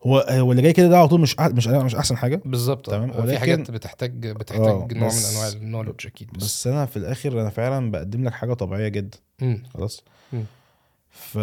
هو 0.04 0.20
هو 0.30 0.52
اللي 0.52 0.62
جاي 0.62 0.74
كده 0.74 0.88
ده 0.88 0.98
على 0.98 1.08
طول 1.08 1.22
مش. 1.22 1.36
مش 1.40 1.68
مش 1.68 1.96
أحسن 1.96 2.18
حاجة. 2.18 2.42
بالظبط. 2.46 2.86
تمام، 2.90 3.12
تمام 3.12 3.22
في 3.22 3.28
ولكن- 3.28 3.40
حاجات 3.40 3.72
بتحتاج 3.72 4.28
بتحتاج 4.28 4.68
آه، 4.68 4.74
نوع 4.74 4.88
من 5.14 5.26
أنواع 5.32 5.48
النولج 5.48 6.08
أكيد 6.08 6.32
بس, 6.34 6.44
بس 6.44 6.68
أنا 6.68 6.86
في 6.86 6.98
الآخر 6.98 7.42
أنا 7.42 7.50
فعلا 7.50 7.92
بقدم 7.92 8.24
لك 8.24 8.34
حاجة 8.34 8.54
طبيعية 8.54 8.88
جدا. 8.88 9.18
مم. 9.42 9.64
خلاص؟ 9.74 10.04
مم. 10.34 10.44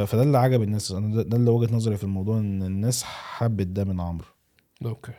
فده 0.07 0.23
اللي 0.23 0.39
عجب 0.39 0.63
الناس. 0.63 0.93
أنا 0.93 1.23
ده, 1.23 1.37
اللي 1.37 1.51
وجهة 1.51 1.75
نظري 1.75 1.97
في 1.97 2.05
الموضوع 2.05 2.39
إن 2.39 2.63
الناس 2.63 3.03
حبت 3.05 3.67
ده 3.67 3.85
من 3.85 4.01
عمرو. 4.01 4.27
okay. 4.85 5.13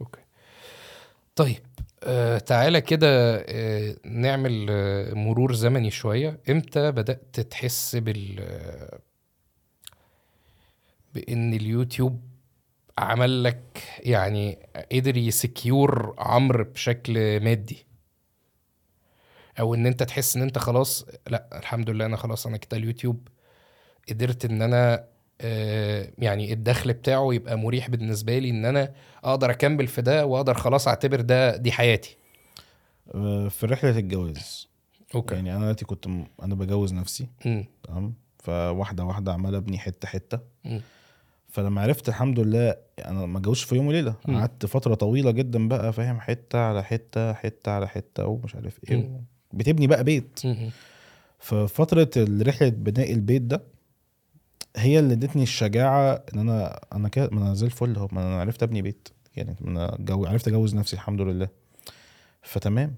okay. 0.00 0.20
طيب 1.36 1.56
آه 2.04 2.38
تعالى 2.38 2.80
كده 2.80 3.36
آه 3.48 3.96
نعمل 4.04 4.66
آه 4.70 5.14
مرور 5.14 5.54
زمني 5.54 5.90
شوية. 5.90 6.40
إمتى 6.50 6.92
بدأت 6.92 7.40
تحس 7.40 7.96
بال 7.96 8.36
آه، 8.40 8.98
بإن 11.14 11.54
اليوتيوب 11.54 12.20
عمل 12.98 13.44
لك 13.44 13.82
يعني 14.00 14.58
قدر 14.92 15.16
ي 15.16 15.30
secure 15.30 16.14
عمرو 16.18 16.64
بشكل 16.64 17.40
مادي. 17.44 17.86
أو 19.60 19.74
إن 19.74 19.86
أنت 19.86 20.02
تحس 20.02 20.36
إن 20.36 20.42
أنت 20.42 20.58
خلاص 20.58 21.06
لأ 21.26 21.58
الحمد 21.58 21.90
لله 21.90 22.06
أنا 22.06 22.16
خلاص 22.16 22.46
أنا 22.46 22.56
كده 22.56 22.76
اليوتيوب 22.76 23.28
قدرت 24.08 24.44
إن 24.44 24.62
أنا 24.62 25.04
آه، 25.40 26.10
يعني 26.18 26.52
الدخل 26.52 26.92
بتاعه 26.92 27.34
يبقى 27.34 27.58
مريح 27.58 27.90
بالنسبة 27.90 28.38
لي 28.38 28.50
إن 28.50 28.64
أنا 28.64 28.92
أقدر 29.24 29.50
أكمل 29.50 29.86
في 29.86 30.02
ده 30.02 30.26
وأقدر 30.26 30.54
خلاص 30.54 30.88
أعتبر 30.88 31.20
ده 31.20 31.56
دي 31.56 31.72
حياتي. 31.72 32.16
آه، 33.14 33.48
في 33.48 33.66
رحلة 33.66 33.98
الجواز. 33.98 34.68
أوكي. 35.14 35.34
يعني 35.34 35.52
أنا 35.52 35.60
دلوقتي 35.60 35.84
كنت 35.84 36.06
م- 36.06 36.26
أنا 36.42 36.54
بجوز 36.54 36.92
نفسي. 36.92 37.28
تمام؟ 37.82 38.14
فواحدة 38.38 39.04
واحدة 39.04 39.32
عمال 39.32 39.54
أبني 39.54 39.78
حتة 39.78 40.08
حتة. 40.08 40.38
مم. 40.64 40.80
فلما 41.56 41.80
عرفت 41.80 42.08
الحمد 42.08 42.40
لله 42.40 42.76
أنا 43.04 43.26
ما 43.26 43.38
اتجوزش 43.38 43.64
في 43.64 43.74
يوم 43.76 43.86
وليلة. 43.86 44.14
قعدت 44.26 44.66
فترة 44.66 44.94
طويلة 44.94 45.30
جدا 45.30 45.68
بقى 45.68 45.92
فاهم 45.92 46.20
حتة 46.20 46.58
على 46.58 46.84
حتة 46.84 47.32
حتة 47.32 47.72
على 47.72 47.88
حتة 47.88 48.26
ومش 48.26 48.54
عارف 48.54 48.80
إيه. 48.90 49.20
بتبني 49.52 49.86
بقى 49.86 50.04
بيت. 50.04 50.40
ففتره 51.38 52.10
رحلة 52.42 52.68
بناء 52.68 53.12
البيت 53.12 53.42
ده 53.42 53.62
هي 54.76 54.98
اللي 54.98 55.14
ادتني 55.14 55.42
الشجاعة 55.42 56.24
إن 56.34 56.38
أنا 56.38 56.80
أنا 56.92 57.08
كده 57.08 57.28
ما 57.32 57.40
أنا 57.40 57.54
زي 57.54 57.66
الفل 57.66 57.96
أهو 57.96 58.08
ما 58.12 58.22
أنا 58.22 58.40
عرفت 58.40 58.62
أبني 58.62 58.82
بيت. 58.82 59.08
يعني 59.36 59.56
أنا 59.66 59.96
جو 60.00 60.26
عرفت 60.26 60.48
أجوز 60.48 60.74
نفسي 60.74 60.96
الحمد 60.96 61.20
لله. 61.20 61.48
فتمام 62.42 62.94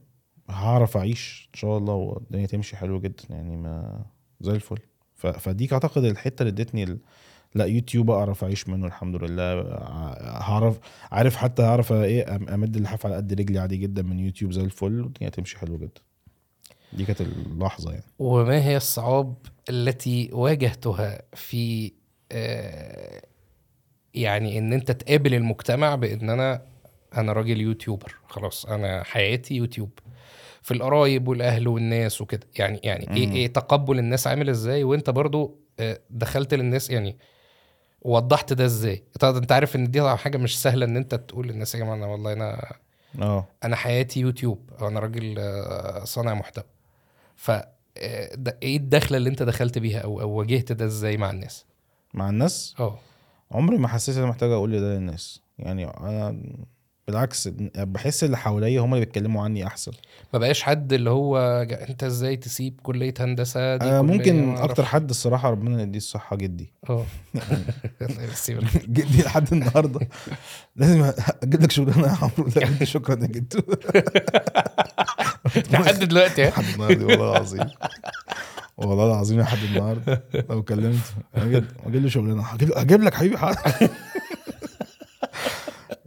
هعرف 0.51 0.97
أعيش 0.97 1.49
إن 1.55 1.59
شاء 1.59 1.79
الله 1.79 1.95
والدنيا 1.95 2.47
تمشي 2.47 2.77
حلو 2.77 3.01
جدا 3.01 3.25
يعني 3.31 3.57
ما 3.57 4.05
زي 4.41 4.53
الفل. 4.53 4.79
ف... 5.15 5.27
فديك 5.27 5.73
أعتقد 5.73 6.05
الحتة 6.05 6.43
اللي 6.43 6.51
ادتني 6.51 6.83
ال... 6.83 6.99
لا 7.55 7.65
يوتيوب 7.65 8.11
أعرف 8.11 8.45
أعيش 8.45 8.69
منه 8.69 8.87
الحمد 8.87 9.17
لله. 9.25 9.61
هعرف 10.23 10.79
عارف 11.13 11.37
حتى 11.37 11.63
هعرف 11.63 11.93
إيه 11.93 12.37
أمد 12.37 12.77
اللحاف 12.77 13.07
على 13.07 13.17
قد 13.17 13.33
رجلي 13.33 13.59
عادي 13.59 13.77
جدا 13.77 14.03
من 14.03 14.19
يوتيوب 14.19 14.53
زي 14.53 14.63
الفل 14.63 15.01
والدنيا 15.01 15.31
تمشي 15.31 15.59
حلو 15.59 15.79
جدا. 15.79 16.01
دي 16.93 17.05
كانت 17.05 17.21
اللحظة 17.21 17.91
يعني. 17.91 18.05
وما 18.19 18.65
هي 18.65 18.77
الصعاب 18.77 19.35
التي 19.71 20.31
واجهتها 20.33 21.23
في 21.35 21.93
آه، 22.33 23.23
يعني 24.15 24.59
إن 24.59 24.73
أنت 24.73 24.91
تقابل 24.91 25.35
المجتمع 25.35 25.95
بإن 25.95 26.31
أنا 26.31 26.63
أنا 27.17 27.33
راجل 27.33 27.61
يوتيوبر 27.61 28.15
خلاص 28.29 28.67
أنا 28.67 29.03
حياتي 29.05 29.55
يوتيوب. 29.55 29.91
في 30.63 30.75
القرايب 30.75 31.29
والأهل 31.29 31.69
والناس 31.69 32.21
وكده 32.21 32.47
يعني 32.59 32.81
يعني 32.85 33.17
إيه. 33.17 33.33
إيه 33.33 33.47
تقبل 33.47 33.99
الناس 33.99 34.27
عامل 34.27 34.49
إزاي؟ 34.49 34.85
وأنت 34.85 35.11
برضو 35.11 35.61
آه، 35.81 36.01
دخلت 36.11 36.55
للناس 36.55 36.91
يعني 36.91 37.17
وضحت 38.03 38.53
ده 38.53 38.65
إزاي. 38.65 39.03
طبعا 39.21 39.39
انت 39.39 39.53
عارف 39.53 39.77
ان 39.77 39.91
دي 39.91 40.17
حاجة 40.17 40.39
مش 40.39 40.63
سهلة 40.63 40.87
ان 40.87 40.97
انت 40.97 41.15
تقول 41.15 41.49
للناس 41.49 41.75
يا 41.75 41.81
جماعة 41.81 41.95
أنا 41.95 42.07
والله 42.07 42.33
أنا 42.33 42.73
آه. 43.21 43.49
أنا 43.65 43.77
حياتي 43.77 44.21
يوتيوب. 44.21 44.71
أو 44.81 44.89
أنا 44.89 45.01
راجل 45.01 45.35
آه، 45.39 46.05
صانع 46.05 46.35
محتوى. 46.35 46.65
ف 47.37 47.51
آه، 47.51 48.39
إيه 48.63 48.77
الدخلة 48.77 49.17
اللي 49.17 49.29
انت 49.29 49.43
دخلت 49.43 49.79
بيها 49.79 49.99
أو 50.01 50.21
أو 50.21 50.31
واجهت 50.31 50.73
ده 50.73 50.85
إزاي 50.85 51.17
مع 51.17 51.31
الناس؟ 51.31 51.67
مع 52.15 52.29
الناس؟ 52.31 52.75
آه. 52.81 52.99
عمري 53.51 53.79
ما 53.79 53.89
حسيت 53.89 54.17
إن 54.17 54.23
أنا 54.23 54.31
محتاج 54.31 54.51
أقول 54.51 54.81
ده 54.81 54.95
للناس. 54.95 55.43
يعني 55.59 55.85
أنا 55.89 56.41
بالعكس 57.09 57.49
بحس 57.77 58.25
اللي 58.25 58.37
حواليا 58.37 58.81
هم 58.81 58.95
اللي 58.95 59.05
بيتكلموا 59.05 59.45
عني 59.45 59.67
أحسن. 59.67 59.93
ما 60.33 60.39
بقاش 60.39 60.63
حد 60.63 60.93
اللي 60.93 61.11
هو 61.11 61.65
جا- 61.69 61.89
أنت 61.89 62.05
إزاي 62.05 62.37
تسيب 62.37 62.81
كلية 62.83 63.15
هندسة؟ 63.21 63.77
دي 63.77 63.85
آه 63.85 64.01
كلية 64.01 64.17
ممكن. 64.17 64.57
أكتر 64.57 64.85
حد 64.85 65.11
الصراحة 65.11 65.51
ربنا 65.51 65.83
يديه 65.83 65.99
الصحة 65.99 66.37
جدي. 66.37 66.73
آه. 66.91 67.05
جدي 68.89 69.23
لحد 69.23 69.53
النهارده. 69.53 70.09
لازم 70.77 71.13
أجيب 71.43 71.63
لك 71.63 71.71
شغلانة 71.71 72.07
يا 72.07 72.17
عمرو. 72.23 72.51
شكرا 72.85 73.23
يا 73.23 73.27
جدو 73.27 73.59
لحد 75.73 75.99
دلوقتي؟ 75.99 76.49
لحد 76.49 76.65
النهارده 76.75 77.07
والله 77.07 77.31
العظيم. 77.33 77.67
والله 78.77 79.07
العظيم 79.07 79.41
لحد 79.41 79.59
النهارده. 79.59 80.25
لو 80.51 80.63
كلمت 80.63 80.99
أجيب 81.35 81.65
أجيب 81.87 82.03
له 82.03 82.09
شغلانة. 82.09 82.43
هجيب 82.43 82.73
هجيب 82.77 83.03
لك 83.03 83.15
حبيبي 83.15 83.39
حاضر. 83.39 83.59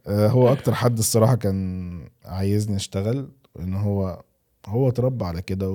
آه، 0.07 0.27
هو 0.27 0.51
أكتر 0.51 0.73
حد 0.73 0.97
الصراحة 0.97 1.35
كان 1.35 1.91
عايزني 2.25 2.75
أشتغل 2.75 3.31
إن 3.59 3.73
هو 3.73 4.23
هو 4.67 4.89
اتربى 4.89 5.25
على 5.25 5.41
كده 5.41 5.69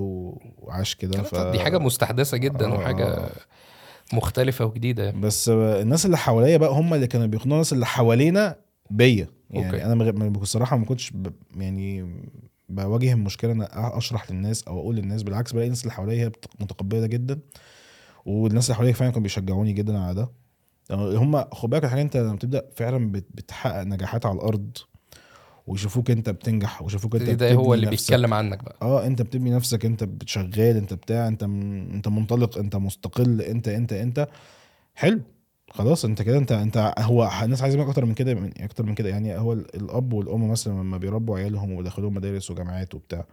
وعاش 0.58 0.94
كده 0.94 1.22
ف... 1.22 1.34
دي 1.34 1.58
حاجة 1.58 1.78
مستحدثة 1.78 2.36
جدا 2.36 2.66
آه. 2.66 2.74
وحاجة 2.74 3.28
مختلفة 4.12 4.64
وجديدة. 4.64 5.10
بس 5.10 5.48
الناس 5.48 6.06
اللي 6.06 6.16
حواليا 6.16 6.56
بقى 6.56 6.70
هم 6.70 6.94
اللي 6.94 7.06
كانوا 7.06 7.26
بيقنعوا 7.26 7.52
الناس 7.54 7.72
اللي 7.72 7.86
حوالينا 7.86 8.56
بيا 8.90 9.28
يعني 9.50 9.66
أوكي. 9.66 9.84
أنا 9.84 9.94
مغ- 9.94 10.28
بصراحه 10.28 10.76
ما 10.76 10.84
كنتش 10.84 11.10
ب... 11.10 11.32
يعني 11.56 12.14
بواجه 12.68 13.12
المشكلة 13.12 13.52
إن 13.52 13.66
أشرح 13.72 14.30
للناس 14.30 14.62
أو 14.68 14.80
أقول 14.80 14.96
للناس 14.96 15.22
بالعكس 15.22 15.52
بلاقي 15.52 15.64
الناس 15.66 15.82
اللي 15.82 15.92
حواليا 15.92 16.32
متقبلة 16.60 17.06
جدا 17.06 17.38
والناس 18.26 18.64
اللي 18.66 18.76
حواليا 18.76 18.92
فعلا 18.92 19.10
كانوا 19.10 19.22
بيشجعوني 19.22 19.72
جدا 19.72 19.98
على 19.98 20.14
ده 20.14 20.28
هم 20.90 21.44
خد 21.52 21.70
بالك 21.70 21.84
الحاجة 21.84 22.02
انت 22.02 22.16
لما 22.16 22.34
بتبدأ 22.34 22.64
فعلا 22.76 23.12
بت- 23.12 23.26
بتحقق 23.34 23.82
نجاحات 23.82 24.26
على 24.26 24.34
الأرض 24.34 24.78
ويشوفوك 25.66 26.10
انت 26.10 26.30
بتنجح 26.30 26.82
ويشوفوك 26.82 27.16
انت 27.16 27.30
ده 27.30 27.54
هو 27.54 27.74
اللي 27.74 27.86
نفسك. 27.86 28.12
بيتكلم 28.12 28.34
عنك 28.34 28.64
بقى. 28.64 28.76
آه 28.82 29.06
انت 29.06 29.22
بتبني 29.22 29.50
نفسك 29.50 29.84
انت 29.84 30.04
بتشغال 30.04 30.76
انت 30.76 30.94
بتاع 30.94 31.28
انت 31.28 31.44
م... 31.44 31.60
انت 31.94 32.08
منطلق 32.08 32.58
انت 32.58 32.76
مستقل 32.76 33.42
انت 33.42 33.68
انت 33.68 33.92
انت. 33.92 34.28
حلو. 34.94 35.20
خلاص 35.70 36.04
انت 36.04 36.22
كده 36.22 36.38
انت 36.38 36.52
انت 36.52 36.94
هو 36.98 37.30
الناس 37.42 37.62
عايزة 37.62 37.78
منك 37.78 37.88
أكتر 37.88 38.04
من 38.04 38.14
كده 38.14 38.34
من 38.34 38.50
أكتر 38.60 38.84
من 38.84 38.94
كده. 38.94 39.08
يعني 39.08 39.38
هو 39.38 39.52
ال- 39.52 39.76
الأب 39.76 40.12
والأم 40.12 40.50
مثلا 40.50 40.72
لما 40.72 40.96
بيربوا 40.98 41.38
عيالهم 41.38 41.72
ويدخلوهم 41.72 42.14
مدارس 42.14 42.50
وجامعات 42.50 42.94
وبتاع 42.94 43.24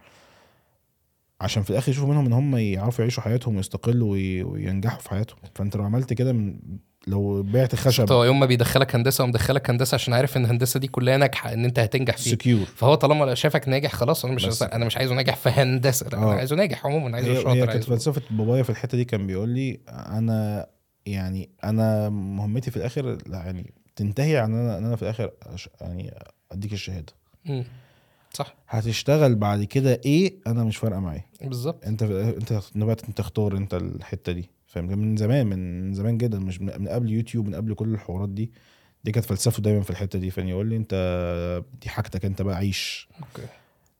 عشان 1.44 1.62
في 1.62 1.70
الآخر 1.70 1.92
يشوفوا 1.92 2.08
منهم 2.08 2.26
إن 2.26 2.32
هم 2.32 2.56
يعرفوا 2.56 3.00
يعيشوا 3.04 3.22
حياتهم 3.22 3.56
ويستقلوا 3.56 4.12
وي... 4.12 4.42
وينجحوا 4.42 5.00
في 5.00 5.10
حياتهم 5.10 5.38
فأنت 5.54 5.76
لو 5.76 5.84
عملت 5.84 6.12
كده 6.12 6.32
من... 6.32 6.56
لو 7.06 7.42
بعت 7.42 7.74
خشب 7.74 8.12
هو 8.12 8.24
يوم 8.24 8.40
ما 8.40 8.46
بيدخلك 8.46 8.94
هندسة 8.94 9.24
ومدخلك 9.24 9.70
هندسة 9.70 9.94
عشان 9.94 10.14
عارف 10.14 10.36
إن 10.36 10.44
الهندسة 10.44 10.80
دي 10.80 10.88
كلها 10.88 11.16
ناجحة 11.16 11.52
إن 11.52 11.64
أنت 11.64 11.78
هتنجح 11.78 12.16
فيها 12.16 12.32
secure 12.32 12.64
فهو 12.64 12.94
طالما 12.94 13.34
شافك 13.34 13.68
ناجح 13.68 13.92
خلاص 13.92 14.24
أنا 14.24 14.34
مش 14.34 14.46
بس. 14.46 14.62
أنا 14.62 14.84
مش 14.84 14.96
عايزه 14.96 15.14
ناجح 15.14 15.36
في 15.36 15.48
هندسة 15.48 16.08
لا 16.08 16.18
أنا 16.18 16.26
آه. 16.26 16.34
عايزه 16.34 16.56
ناجح 16.56 16.86
عموما 16.86 17.16
عايزه 17.16 17.32
هي, 17.32 17.38
هي 17.38 17.42
شاطر 17.42 17.66
كانت 17.66 17.84
فلسفة 17.84 18.22
بابايا 18.30 18.62
في 18.62 18.70
الحتة 18.70 18.98
دي 18.98 19.04
كان 19.04 19.26
بيقول 19.26 19.48
لي 19.48 19.80
أنا 19.88 20.66
يعني 21.06 21.50
أنا 21.64 22.08
مهمتي 22.08 22.70
في 22.70 22.76
الآخر 22.76 23.18
لا 23.26 23.38
يعني 23.38 23.72
تنتهي 23.96 24.38
عن 24.38 24.54
أنا 24.54 24.78
إن 24.78 24.84
أنا 24.84 24.96
في 24.96 25.02
الآخر 25.02 25.30
يعني 25.80 26.14
أديك 26.52 26.72
الشهادة 26.72 27.12
مم. 27.44 27.64
صح. 28.36 28.54
هتشتغل 28.68 29.34
بعد 29.34 29.64
كده 29.64 30.00
إيه 30.06 30.34
أنا 30.46 30.64
مش 30.64 30.76
فارقة 30.76 31.00
معايا. 31.00 31.24
بالظبط. 31.42 31.86
أنت 31.86 32.02
أنت 32.02 32.52
بقى 32.76 32.92
أنت 32.92 33.10
تختار 33.10 33.56
أنت 33.56 33.74
الحتة 33.74 34.32
دي. 34.32 34.50
فاهم؟ 34.66 34.84
من 34.98 35.16
زمان 35.16 35.46
من 35.46 35.94
زمان 35.94 36.18
جدا 36.18 36.38
مش 36.38 36.60
من 36.60 36.88
قبل 36.88 37.10
يوتيوب 37.10 37.46
من 37.46 37.54
قبل 37.54 37.74
كل 37.74 37.94
الحوارات 37.94 38.28
دي. 38.28 38.52
دي 39.04 39.12
كانت 39.12 39.26
فلسفته 39.26 39.62
دايما 39.62 39.82
في 39.82 39.90
الحتة 39.90 40.18
دي. 40.18 40.30
فإن 40.30 40.48
يقول 40.48 40.66
لي 40.68 40.76
أنت 40.76 40.94
دي 41.82 41.88
حاجتك 41.88 42.24
أنت 42.24 42.42
بقى 42.42 42.56
عيش. 42.56 43.08
okay. 43.18 43.48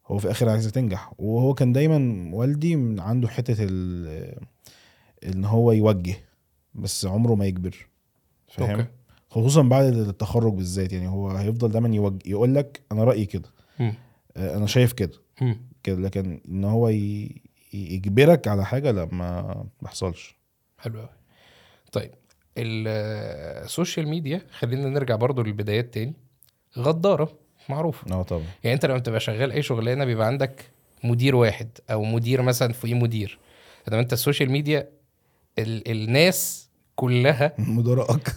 هو 0.07 0.17
في 0.17 0.25
الآخر 0.25 0.49
عايزك 0.49 0.71
تنجح. 0.71 1.13
وهو 1.17 1.53
كان 1.53 1.73
دايما 1.73 2.29
والدي 2.35 2.75
من 2.75 2.99
عنده 2.99 3.27
حتة 3.27 3.55
ال 3.59 4.35
إن 5.25 5.45
هو 5.45 5.71
يوجه 5.71 6.15
بس 6.73 7.05
عمره 7.05 7.35
ما 7.35 7.45
يجبر 7.45 7.87
فاهم؟ 8.47 8.85
خصوصا 9.29 9.61
بعد 9.61 9.85
التخرج 9.85 10.53
بالذات. 10.53 10.93
يعني 10.93 11.07
هو 11.07 11.29
هيفضل 11.29 11.69
دايما 11.69 11.95
يوجه 11.95 12.19
يقول 12.25 12.55
لك 12.55 12.81
أنا 12.91 13.03
رأيي 13.03 13.25
كده. 13.25 13.54
أنا 14.37 14.65
شايف 14.67 14.93
كده. 14.93 15.21
كده 15.83 15.95
لكن 16.01 16.41
إن 16.49 16.63
هو 16.63 16.89
ي... 16.89 17.35
يجبرك 17.73 18.47
على 18.47 18.65
حاجة 18.65 18.91
لا 18.91 19.05
ما 19.05 19.65
بيحصلش. 19.81 20.35
حلو 20.77 20.99
قوي 20.99 21.09
طيب 21.91 22.11
ال 22.57 22.78
social 22.78 24.07
media 24.07 24.41
خلينا 24.51 24.89
نرجع 24.89 25.15
برضو 25.15 25.41
للبدايات 25.41 25.93
تاني. 25.93 26.13
غدارة 26.79 27.33
معروفة. 27.69 28.11
آه 28.15 28.23
طبعا. 28.23 28.43
يعني 28.63 28.73
أنت 28.75 28.85
لما 28.85 28.99
تبقى 28.99 29.19
شغال 29.19 29.51
أي 29.51 29.61
شغلانة 29.61 30.05
بيبقى 30.05 30.27
عندك 30.27 30.71
مدير 31.03 31.35
واحد 31.35 31.69
أو 31.91 32.03
مدير 32.03 32.41
مثلا 32.41 32.73
فوقيه 32.73 32.93
مدير. 32.93 33.39
إنما 33.87 33.99
أنت 34.01 34.13
ال 34.13 34.18
social 34.18 34.51
media 34.51 34.89
ال 35.59 35.91
الناس 35.91 36.69
كلها 36.95 37.53
مدراءك 37.77 38.29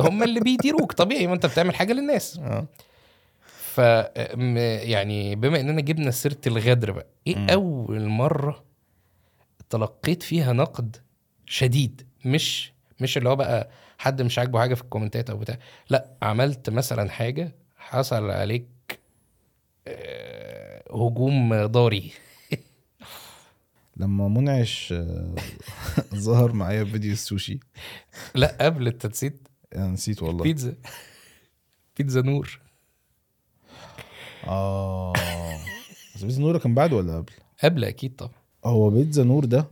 هم 0.00 0.22
اللي 0.22 0.40
بيديروك 0.40 0.92
طبيعي. 0.92 1.26
ما 1.26 1.34
أنت 1.34 1.46
بتعمل 1.46 1.74
حاجة 1.74 1.92
للناس. 1.92 2.38
آه. 2.38 2.66
ف 3.74 3.80
م- 4.34 4.56
يعني 4.82 5.36
بما 5.36 5.60
إننا 5.60 5.80
جبنا 5.80 6.10
سيرة 6.10 6.36
الغدر 6.46 6.90
بقى 6.92 7.06
إيه 7.26 7.36
مم. 7.36 7.50
أول 7.50 8.08
مرة 8.08 8.64
تلقيت 9.70 10.22
فيها 10.22 10.52
نقد 10.52 10.96
شديد؟ 11.46 12.06
مش 12.24 12.72
مش 13.00 13.18
اللي 13.18 13.28
هو 13.28 13.36
بقى 13.36 13.70
حد 13.98 14.22
مش 14.22 14.38
عاجبه 14.38 14.60
حاجة 14.60 14.74
في 14.74 14.82
الكومنتات 14.82 15.30
أو 15.30 15.36
بتاع 15.38 15.58
لأ 15.90 16.10
عملت 16.22 16.70
مثلا 16.70 17.10
حاجة 17.10 17.54
حصل 17.76 18.30
عليك 18.30 18.68
آه، 19.88 20.82
هجوم 20.90 21.66
ضاري. 21.66 22.12
لما 23.96 24.28
منعش 24.28 24.92
آه، 24.92 25.34
ظهر 26.14 26.52
معايا 26.52 26.84
في 26.84 26.90
فيديو 26.90 27.12
السوشي. 27.12 27.60
لأ 28.34 28.56
قبل 28.60 28.86
انت 28.88 29.06
نسيت 29.06 29.48
نسيت 29.76 30.22
والله. 30.22 30.42
بيتزا. 30.42 30.74
بيتزا 31.96 32.20
نور. 32.22 32.60
آه. 34.46 35.12
بس 36.14 36.22
بيتزا 36.22 36.40
نور 36.40 36.58
كان 36.58 36.74
بعد 36.74 36.92
ولا 36.92 37.16
قبل؟ 37.16 37.32
قبل 37.64 37.84
أكيد 37.84 38.16
طبعا. 38.16 38.32
هو 38.64 38.90
بيتزا 38.90 39.24
نور 39.24 39.44
ده. 39.44 39.66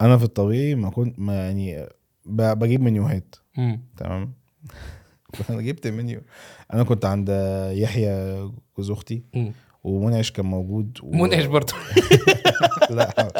أنا 0.00 0.18
في 0.18 0.24
الطبيعي 0.24 0.74
ما 0.74 0.90
كنت 0.90 1.18
ما 1.18 1.34
يعني 1.34 1.86
بجيب 2.26 2.80
منيوهات. 2.80 3.34
تمام؟ 3.96 4.32
أنا 5.50 5.62
جبت 5.62 5.86
منيو. 5.86 6.20
أنا 6.72 6.82
كنت 6.82 7.04
عند 7.04 7.28
يحيى 7.72 8.44
جوز 8.76 8.90
أختي. 8.90 9.22
ومنعش 9.84 10.30
كان 10.30 10.46
موجود 10.46 10.98
و... 11.02 11.10
منعش 11.10 11.44
برضه 11.44 11.74
لا 12.90 13.30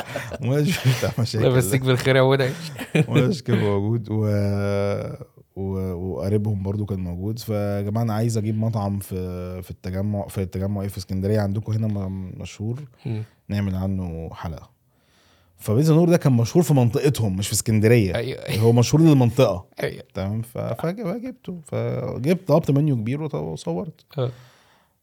منعش 0.41 0.89
بتاع 0.99 1.11
مشاكل. 1.19 1.45
لا 1.45 1.51
بسيك 1.51 1.81
بالخير 1.81 2.17
يا 2.17 2.23
منعش. 2.23 2.73
منعش 3.09 3.43
كان 3.43 3.59
موجود 3.59 4.09
و... 4.11 4.27
وقريبهم 5.57 6.63
برضو 6.63 6.87
كان 6.87 7.01
موجود. 7.01 7.39
فيا 7.39 7.81
جماعة 7.81 8.03
أنا 8.03 8.15
عايز 8.15 8.39
أجيب 8.39 8.59
مطعم 8.59 8.99
في 8.99 9.63
في 9.63 9.71
التجمع 9.71 10.27
في 10.29 10.43
التجمع 10.43 10.83
إيه 10.83 10.89
في 10.89 10.99
اسكندرية 10.99 11.41
عندكم 11.41 11.73
هنا 11.73 12.09
مشهور. 12.37 12.89
نعمل 13.49 13.75
عنه 13.75 14.31
حلقة. 14.33 14.71
فبيتزا 15.57 15.95
نور 15.95 16.09
ده 16.09 16.17
كان 16.17 16.33
مشهور 16.33 16.63
في 16.65 16.75
منطقتهم 16.75 17.37
مش 17.37 17.47
في 17.47 17.53
اسكندرية. 17.53 18.15
أيوه 18.15 18.49
أيوه. 18.49 18.63
هو 18.63 18.73
مشهور 18.73 19.03
للمنطقة. 19.03 19.67
أيوه. 19.83 20.03
تمام؟ 20.15 20.43
فجبته 20.43 21.61
فجبت 21.65 22.49
طلبت 22.49 22.71
منيو 22.71 22.97
كبير 22.97 23.37
وصورت. 23.37 24.05
آه. 24.19 24.31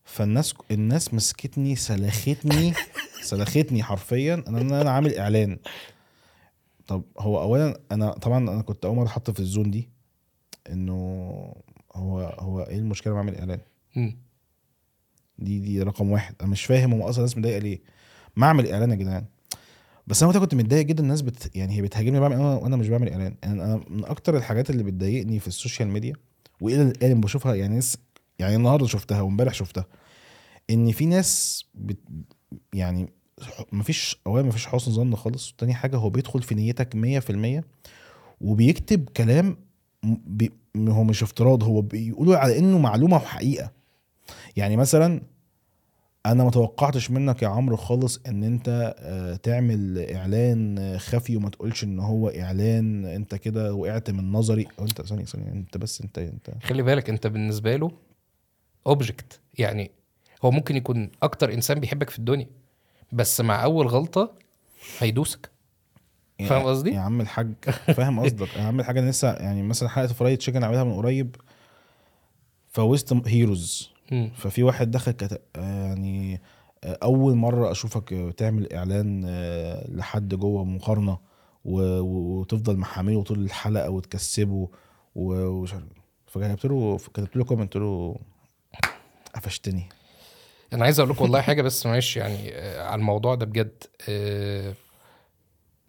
فالناس 0.06 0.54
الناس 0.72 1.14
مسكتني 1.14 1.76
سلختني 1.76 2.74
سلختني 3.30 3.84
حرفيا. 3.84 4.44
ان 4.48 4.56
أنا 4.56 4.82
أنا 4.82 4.92
عامل 4.92 5.16
إعلان. 5.18 5.58
طب 6.88 7.04
هو 7.20 7.42
اولا 7.42 7.80
أنا 7.92 8.12
طبعا 8.12 8.38
أنا 8.38 8.62
كنت 8.62 8.86
أول 8.86 8.96
مرة 8.96 9.04
أتحط 9.06 9.32
في 9.32 9.40
الزون 9.40 9.72
دي. 9.72 9.90
إنه 10.69 10.93
هو 11.95 12.19
هو 12.39 12.62
إيه 12.62 12.78
المشكلة 12.78 13.13
بعمل 13.13 13.36
إعلان. 13.36 13.60
دي 15.39 15.60
دي 15.60 15.82
رقم 15.82 16.12
واحد. 16.12 16.36
أنا 16.41 16.50
مش 16.50 16.65
فاهم 16.65 16.93
هم 16.93 17.02
أصلا 17.02 17.17
الناس 17.17 17.38
متضايقة 17.38 17.60
ليه. 17.60 17.80
ما 18.36 18.47
أعمل 18.47 18.71
إعلان 18.71 18.91
يا 18.91 18.95
جدعان. 18.95 19.26
بس 20.08 20.24
أنا 20.24 20.39
كنت 20.39 20.56
متضايق 20.56 20.86
جدا 20.86 21.04
الناس 21.04 21.21
بت 21.21 21.56
يعني 21.56 21.78
هي 21.78 21.82
بتهاجمني 21.82 22.19
بعمل 22.19 22.36
أنا 22.36 22.56
وأنا 22.56 22.76
مش 22.76 22.89
بعمل 22.89 23.10
إعلان. 23.10 23.36
يعني 23.43 23.63
أنا 23.63 23.82
من 23.89 24.06
أكتر 24.06 24.38
الحاجات 24.38 24.69
اللي 24.69 24.84
بتضايقني 24.84 25.39
في 25.39 25.47
ال 25.48 25.53
social 25.53 25.88
media 25.88 26.13
وإلى 26.62 26.82
الآن 26.82 27.21
بشوفها 27.21 27.56
يعني 27.56 27.76
ناس 27.76 27.97
يعني 28.39 28.56
النهارده 28.56 28.88
شفتها 28.88 29.21
وامبارح 29.21 29.54
شفتها 29.54 29.86
إن 30.69 30.91
في 30.91 31.06
ناس 31.06 31.65
بت 31.76 32.00
يعني 32.74 33.10
مفيش 33.71 34.17
اولا 34.28 34.43
مفيش 34.43 34.67
حسن 34.67 34.91
ظن 34.91 35.15
خالص. 35.15 35.56
تاني 35.58 35.74
حاجة 35.74 35.97
هو 35.97 36.10
بيدخل 36.10 36.41
في 36.41 36.56
نيتك 36.56 36.95
100% 37.62 37.63
وبيكتب 38.41 39.10
كلام 39.10 39.58
بي 40.04 40.52
هو 40.78 41.04
مش 41.04 41.24
افتراض 41.24 41.64
هو 41.64 41.82
بيقولوا 41.82 42.38
على 42.38 42.60
إنه 42.60 42.78
معلومة 42.78 43.16
وحقيقه 43.16 43.72
يعني 44.56 44.78
مثلا 44.78 45.22
أنا 46.26 46.44
ما 46.44 46.50
توقعتش 46.52 47.12
منك 47.12 47.42
يا 47.42 47.48
عمرو 47.48 47.76
خالص 47.78 48.20
إن 48.28 48.44
أنت 48.44 48.96
آه، 49.00 49.36
تعمل 49.36 50.00
إعلان 50.14 50.98
خفي 51.00 51.38
وما 51.38 51.50
تقولش 51.50 51.84
إن 51.84 52.00
هو 52.00 52.30
إعلان 52.30 53.06
أنت 53.06 53.36
كده 53.36 53.74
وقعت 53.74 54.10
من 54.10 54.32
نظري. 54.32 54.68
أو 54.80 54.84
أنت 54.84 55.02
ثانية 55.02 55.26
ثانية 55.26 55.52
أنت 55.52 55.78
بس 55.78 56.02
أنت 56.02 56.18
أنت. 56.18 56.52
خلي 56.64 56.84
بالك 56.84 57.10
أنت 57.10 57.28
بالنسبة 57.28 57.76
له 57.76 57.92
اوبجكت 58.88 59.40
يعني 59.60 59.92
هو 60.46 60.52
ممكن 60.52 60.76
يكون 60.76 61.10
أكتر 61.24 61.54
إنسان 61.54 61.80
بيحبك 61.80 62.10
في 62.10 62.20
الدنيا 62.20 62.48
بس 63.12 63.42
مع 63.42 63.64
أول 63.64 63.88
غلطة 63.88 64.34
هيدوسك. 65.00 65.51
فاهم 66.47 66.63
قصدي؟ 66.65 66.91
يا 66.93 66.99
عم 66.99 67.21
الحاج 67.21 67.54
فاهم 67.95 68.19
قصدك 68.19 68.56
يا 68.56 68.62
عم 68.62 68.80
الحاج 68.80 68.97
أنا 68.97 69.10
لسه 69.10 69.34
يعني 69.34 69.63
مثلا 69.63 69.89
حلقة 69.89 70.08
fried 70.13 70.38
chicken 70.38 70.63
عاملها 70.63 70.84
من 70.84 70.93
قريب 70.93 71.36
في 72.70 72.93
وسط 72.93 73.28
heroes. 73.28 73.91
ففي 74.36 74.63
واحد 74.63 74.91
دخل 74.91 75.12
كت... 75.12 75.41
يعني 75.56 76.41
أول 76.84 77.36
مرة 77.36 77.71
أشوفك 77.71 78.13
بتعمل 78.13 78.73
إعلان 78.73 79.23
آه، 79.27 79.88
لحد 79.91 80.36
جوه 80.36 80.63
مقارنة 80.63 81.17
و... 81.65 81.99
وتفضل 81.99 82.77
محامله 82.77 83.23
طول 83.23 83.39
الحلقة 83.39 83.89
وتكسبه 83.89 84.69
و- 85.15 85.45
ومش 85.47 85.73
عارف 85.73 85.86
فكتبت 86.27 86.65
له 86.65 86.97
كتبت 86.97 87.36
له 87.36 87.43
comment 87.44 87.76
له 87.75 88.15
قفشتني 89.36 89.89
أنا 90.73 90.84
عايز 90.84 90.99
أقول 90.99 91.12
لك 91.12 91.21
والله 91.21 91.41
حاجة 91.41 91.62
بس 91.62 91.86
معلش 91.86 92.17
يعني 92.17 92.56
آه، 92.56 92.84
على 92.88 92.99
الموضوع 92.99 93.36
ده 93.36 93.45
بجد 93.45 93.84
آه، 94.10 94.73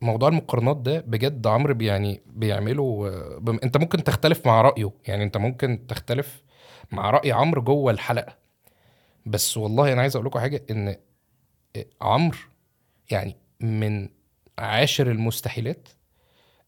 موضوع 0.02 0.28
المقارنات 0.28 0.76
ده 0.76 1.00
بجد 1.00 1.46
عمرو 1.46 1.76
يعني 1.80 2.20
بيعمله 2.26 3.10
بم... 3.38 3.58
انت 3.64 3.76
ممكن 3.76 4.04
تختلف 4.04 4.46
مع 4.46 4.62
رأيه. 4.62 4.90
يعني 5.06 5.24
انت 5.24 5.36
ممكن 5.36 5.86
تختلف 5.86 6.42
مع 6.92 7.10
رأي 7.10 7.32
عمرو 7.32 7.62
جوه 7.62 7.92
الحلقة. 7.92 8.36
بس 9.26 9.56
والله 9.56 9.92
أنا 9.92 10.00
عايز 10.00 10.16
أقول 10.16 10.26
لكم 10.26 10.38
حاجة 10.38 10.64
ان 10.70 10.96
عمرو 12.00 12.38
يعني 13.10 13.36
من 13.60 14.08
عاشر 14.58 15.10
المستحيلات 15.10 15.88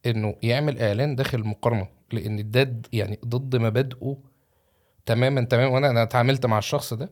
انه 0.06 0.36
يعمل 0.42 0.78
اعلان 0.82 1.16
داخل 1.16 1.44
مقارنه 1.44 1.88
لأن 2.12 2.50
ده 2.50 2.80
يعني 2.92 3.18
ضد 3.26 3.56
مبادئه 3.56 4.16
تماما 5.06 5.44
تماما. 5.44 5.74
وأنا 5.74 5.90
أنا 5.90 6.02
اتعاملت 6.02 6.46
مع 6.46 6.58
الشخص 6.58 6.94
ده. 6.94 7.10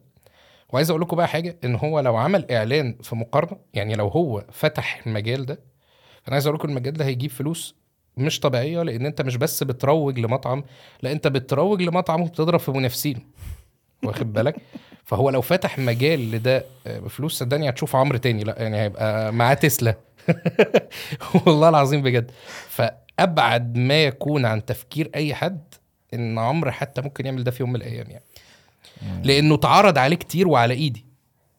وعايز 0.72 0.90
أقول 0.90 1.02
لكم 1.02 1.16
بقى 1.16 1.28
حاجة 1.28 1.58
ان 1.64 1.74
هو 1.74 2.00
لو 2.00 2.16
عمل 2.16 2.50
اعلان 2.50 2.98
في 3.02 3.16
مقارنة 3.16 3.58
يعني 3.74 3.94
لو 3.94 4.08
هو 4.08 4.44
فتح 4.52 5.06
المجال 5.06 5.46
ده 5.46 5.71
أنا 6.28 6.34
عايز 6.34 6.46
أقول 6.46 6.58
لكم 6.58 6.68
المجال 6.68 6.94
ده 6.94 7.04
هيجيب 7.04 7.30
فلوس 7.30 7.74
مش 8.16 8.40
طبيعية 8.40 8.82
لأن 8.82 9.06
أنت 9.06 9.22
مش 9.22 9.36
بس 9.36 9.62
بتروج 9.62 10.18
لمطعم 10.18 10.64
لا 11.02 11.12
أنت 11.12 11.28
بتروج 11.28 11.82
لمطعم 11.82 12.22
وبتضرب 12.22 12.60
في 12.60 12.70
منافسينه 12.70 13.20
واخد 14.04 14.32
بالك؟ 14.32 14.56
فهو 15.04 15.30
لو 15.30 15.40
فتح 15.40 15.78
مجال 15.78 16.30
لده 16.30 16.64
آه، 16.86 16.98
بفلوس 16.98 17.38
صدقني 17.38 17.68
هتشوف 17.68 17.96
عمرو 17.96 18.18
تاني. 18.18 18.44
لا 18.44 18.62
يعني 18.62 18.80
هيبقى 18.80 19.32
معاه 19.32 19.54
تسلا. 19.54 19.96
والله 21.46 21.68
العظيم 21.68 22.02
بجد. 22.02 22.30
فأبعد 22.68 23.76
ما 23.76 24.04
يكون 24.04 24.44
عن 24.46 24.64
تفكير 24.64 25.10
أي 25.14 25.34
حد 25.34 25.74
إن 26.14 26.38
عمرو 26.38 26.70
حتى 26.70 27.00
ممكن 27.00 27.26
يعمل 27.26 27.44
ده 27.44 27.50
في 27.50 27.62
يوم 27.62 27.70
من 27.70 27.76
الأيام 27.76 28.06
يعني. 28.10 28.24
لأنه 29.24 29.54
اتعرض 29.54 29.98
عليه 29.98 30.16
كتير 30.16 30.48
وعلى 30.48 30.74
إيدي. 30.74 31.04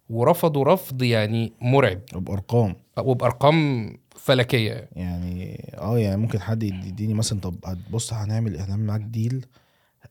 ورفضوا 0.09 0.63
رفض 0.65 1.01
يعني 1.03 1.53
مرعب 1.61 1.99
بارقام 2.15 2.75
وبأرقام 2.97 3.89
فلكية 4.15 4.89
يعني 4.95 5.63
آه 5.77 5.97
يعني 5.99 6.17
ممكن 6.21 6.41
حد 6.41 6.63
يدي- 6.63 6.87
يديني 6.87 7.13
مثلا 7.13 7.39
طب 7.39 7.55
بص 7.91 8.13
هنعمل 8.13 8.57
هنعمل 8.57 8.83
معاك 8.85 9.01
deal 9.01 9.45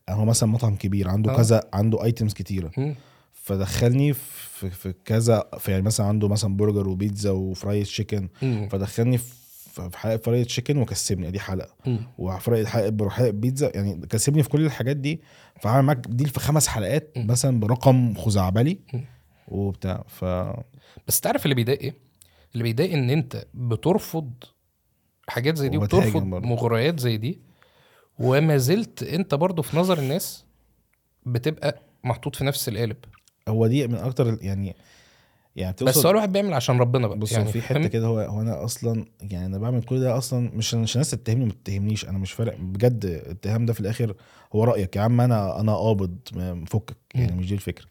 هو 0.09 0.25
مثلا 0.25 0.49
مطعم 0.49 0.75
كبير 0.75 1.09
عنده 1.09 1.31
آه. 1.33 1.37
كذا 1.37 1.63
عنده 1.73 2.03
items 2.03 2.33
كتيرة. 2.33 2.95
فدخلني 3.33 4.13
في, 4.13 4.69
في 4.69 4.93
كذا 5.05 5.43
في 5.59 5.71
يعني 5.71 5.83
مثلا 5.83 6.05
عنده 6.05 6.27
مثلا 6.27 6.57
برجر 6.57 6.89
وبيتزا 6.89 7.31
و 7.31 7.40
fried 7.40 7.83
chicken. 7.85 8.29
فدخلني 8.71 9.17
في 9.17 9.89
حلقة 9.97 10.17
fried 10.17 10.45
chicken 10.45 10.77
وكسبني 10.77 11.31
دي 11.31 11.39
حلقة. 11.39 11.73
وفرايد 12.17 12.65
حلقة 12.65 13.09
حلقه 13.09 13.29
بيتزا 13.31 13.71
يعني 13.75 14.05
كسبني 14.09 14.43
في 14.43 14.49
كل 14.49 14.65
الحاجات 14.65 14.97
دي 14.97 15.21
فعمل 15.61 15.85
معاك 15.85 16.07
ديل 16.09 16.27
في 16.29 16.39
خمس 16.39 16.67
حلقات. 16.67 17.13
مثلا 17.17 17.59
برقم 17.59 18.13
خزعبلي. 18.13 18.79
وبتاع 19.47 20.03
ف 20.07 20.25
بس 21.07 21.21
تعرف 21.21 21.43
اللي 21.45 21.55
بيضايق 21.55 21.79
إيه؟ 21.81 21.93
اللي 22.53 22.63
بيضايق 22.63 22.93
إن 22.93 23.09
أنت 23.09 23.45
بترفض 23.53 24.31
حاجات 25.27 25.57
زي 25.57 25.69
دي 25.69 25.77
وبترفض. 25.77 26.23
مغريات 26.23 26.99
زي 26.99 27.17
دي 27.17 27.39
وما 28.19 28.57
زلت 28.57 29.03
أنت 29.03 29.35
برضو 29.35 29.61
في 29.61 29.77
نظر 29.77 29.99
الناس 29.99 30.45
بتبقى 31.25 31.79
محطوط 32.03 32.35
في 32.35 32.43
نفس 32.43 32.69
القالب 32.69 32.97
هو 33.47 33.67
دي 33.67 33.87
من 33.87 33.95
أكتر 33.95 34.37
يعني 34.41 34.75
يعني 35.55 35.75
بس 35.81 36.05
هو 36.05 36.11
الواحد 36.11 36.31
بيعمل 36.31 36.53
عشان 36.53 36.77
ربنا 36.77 37.07
بقى 37.07 37.17
بص 37.19 37.31
يعني 37.31 37.51
في؟ 37.51 37.61
حتة 37.61 37.87
كده 37.87 38.07
هو 38.07 38.19
هو 38.19 38.41
أنا 38.41 38.65
أصلا 38.65 39.05
يعني 39.21 39.45
أنا 39.45 39.57
بعمل 39.57 39.83
كل 39.83 39.99
ده 39.99 40.17
أصلا 40.17 40.51
مش 40.53 40.73
مش 40.73 40.95
الناس 40.95 41.11
تتهمني 41.11 41.45
ما 41.45 41.51
تتهمنيش 41.51 42.05
أنا 42.05 42.17
مش 42.17 42.31
فارق 42.31 42.57
بجد 42.59 43.05
الاتهام 43.05 43.65
ده 43.65 43.73
في 43.73 43.79
الآخر 43.79 44.15
هو 44.55 44.63
رأيك 44.63 44.95
يا 44.95 45.01
عم 45.01 45.21
أنا 45.21 45.59
أنا 45.59 45.75
قابض 45.75 46.17
فكك 46.67 46.97
يعني. 47.15 47.35
مش 47.35 47.47
دي 47.47 47.53
الفكرة 47.55 47.85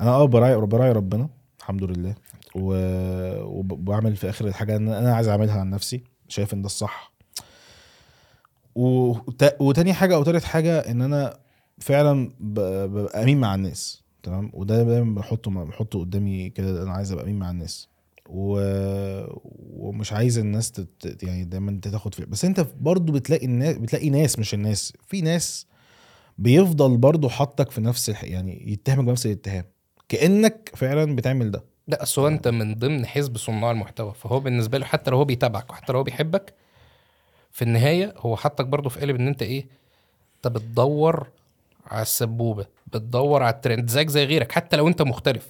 أنا 0.00 0.10
آه 0.10 0.24
براعي 0.24 0.56
براعي 0.56 0.92
ربنا 0.92 1.28
الحمد 1.60 1.82
لله. 1.84 2.14
و- 2.54 3.42
وبعمل 3.44 4.16
في 4.16 4.28
آخر 4.28 4.46
الحاجة 4.46 4.76
ان 4.76 4.88
أنا 4.88 5.14
عايز 5.14 5.28
أعملها 5.28 5.60
عن 5.60 5.70
نفسي. 5.70 6.04
شايف 6.28 6.54
إن 6.54 6.62
ده 6.62 6.66
الصح. 6.66 7.12
وت- 8.74 9.56
وتاني 9.60 9.92
حاجة 9.92 10.14
أو 10.14 10.22
تالت 10.22 10.44
حاجة 10.44 10.78
إن 10.78 11.02
أنا 11.02 11.38
فعلا 11.78 12.30
ببقى 12.40 13.22
أمين 13.22 13.40
مع 13.40 13.54
الناس. 13.54 14.02
تمام؟ 14.22 14.50
وده 14.54 14.82
دايما 14.82 15.14
بحطه 15.14 15.50
بحطه 15.50 15.98
قدامي 16.00 16.50
كده 16.50 16.82
أنا 16.82 16.92
عايز 16.92 17.12
أبقى 17.12 17.24
أمين 17.24 17.38
مع 17.38 17.50
الناس. 17.50 17.88
و... 18.28 18.60
ومش 19.76 20.12
عايز 20.12 20.38
الناس 20.38 20.72
تت... 20.72 21.22
يعني 21.22 21.44
دايما 21.44 21.70
انت 21.70 21.88
تاخد 21.88 22.14
في 22.14 22.24
بس 22.26 22.44
أنت 22.44 22.66
برضو 22.80 23.12
بتلاقي 23.12 23.46
الناس 23.46 23.76
بتلاقي 23.76 24.10
ناس 24.10 24.38
مش 24.38 24.54
الناس. 24.54 24.92
في 25.06 25.20
ناس 25.20 25.66
بيفضل 26.38 26.96
برضو 26.96 27.28
حاطك 27.28 27.70
في 27.70 27.80
نفس 27.80 28.10
الح... 28.10 28.24
يعني 28.24 28.72
يتهمك 28.72 29.04
بنفس 29.04 29.26
الاتهام. 29.26 29.64
كأنك 30.08 30.70
فعلا 30.74 31.16
بتعمل 31.16 31.50
ده. 31.50 31.64
لا 31.88 32.02
أصل 32.02 32.20
هو 32.20 32.28
أنت 32.28 32.48
من 32.48 32.74
ضمن 32.74 33.06
حزب 33.06 33.36
صناع 33.36 33.70
المحتوى 33.70 34.14
فهو 34.14 34.40
بالنسبة 34.40 34.78
له 34.78 34.84
حتى 34.86 35.10
لو 35.10 35.16
هو 35.16 35.24
بيتابعك 35.24 35.70
وحتى 35.70 35.92
لو 35.92 35.98
هو 35.98 36.04
بيحبك 36.04 36.54
في 37.50 37.62
النهاية 37.62 38.14
هو 38.16 38.36
حطك 38.36 38.66
برضه 38.66 38.88
في 38.88 39.00
قالب 39.00 39.16
إن 39.16 39.26
أنت 39.28 39.42
إيه؟ 39.42 39.66
أنت 40.36 40.48
بتدور 40.54 41.26
على 41.86 42.02
السبوبة 42.02 42.66
بتدور 42.86 43.42
على 43.42 43.54
الترند 43.54 43.90
زيك 43.90 44.08
زي 44.08 44.24
غيرك 44.24 44.52
حتى 44.52 44.76
لو 44.76 44.88
أنت 44.88 45.02
مختلف 45.02 45.48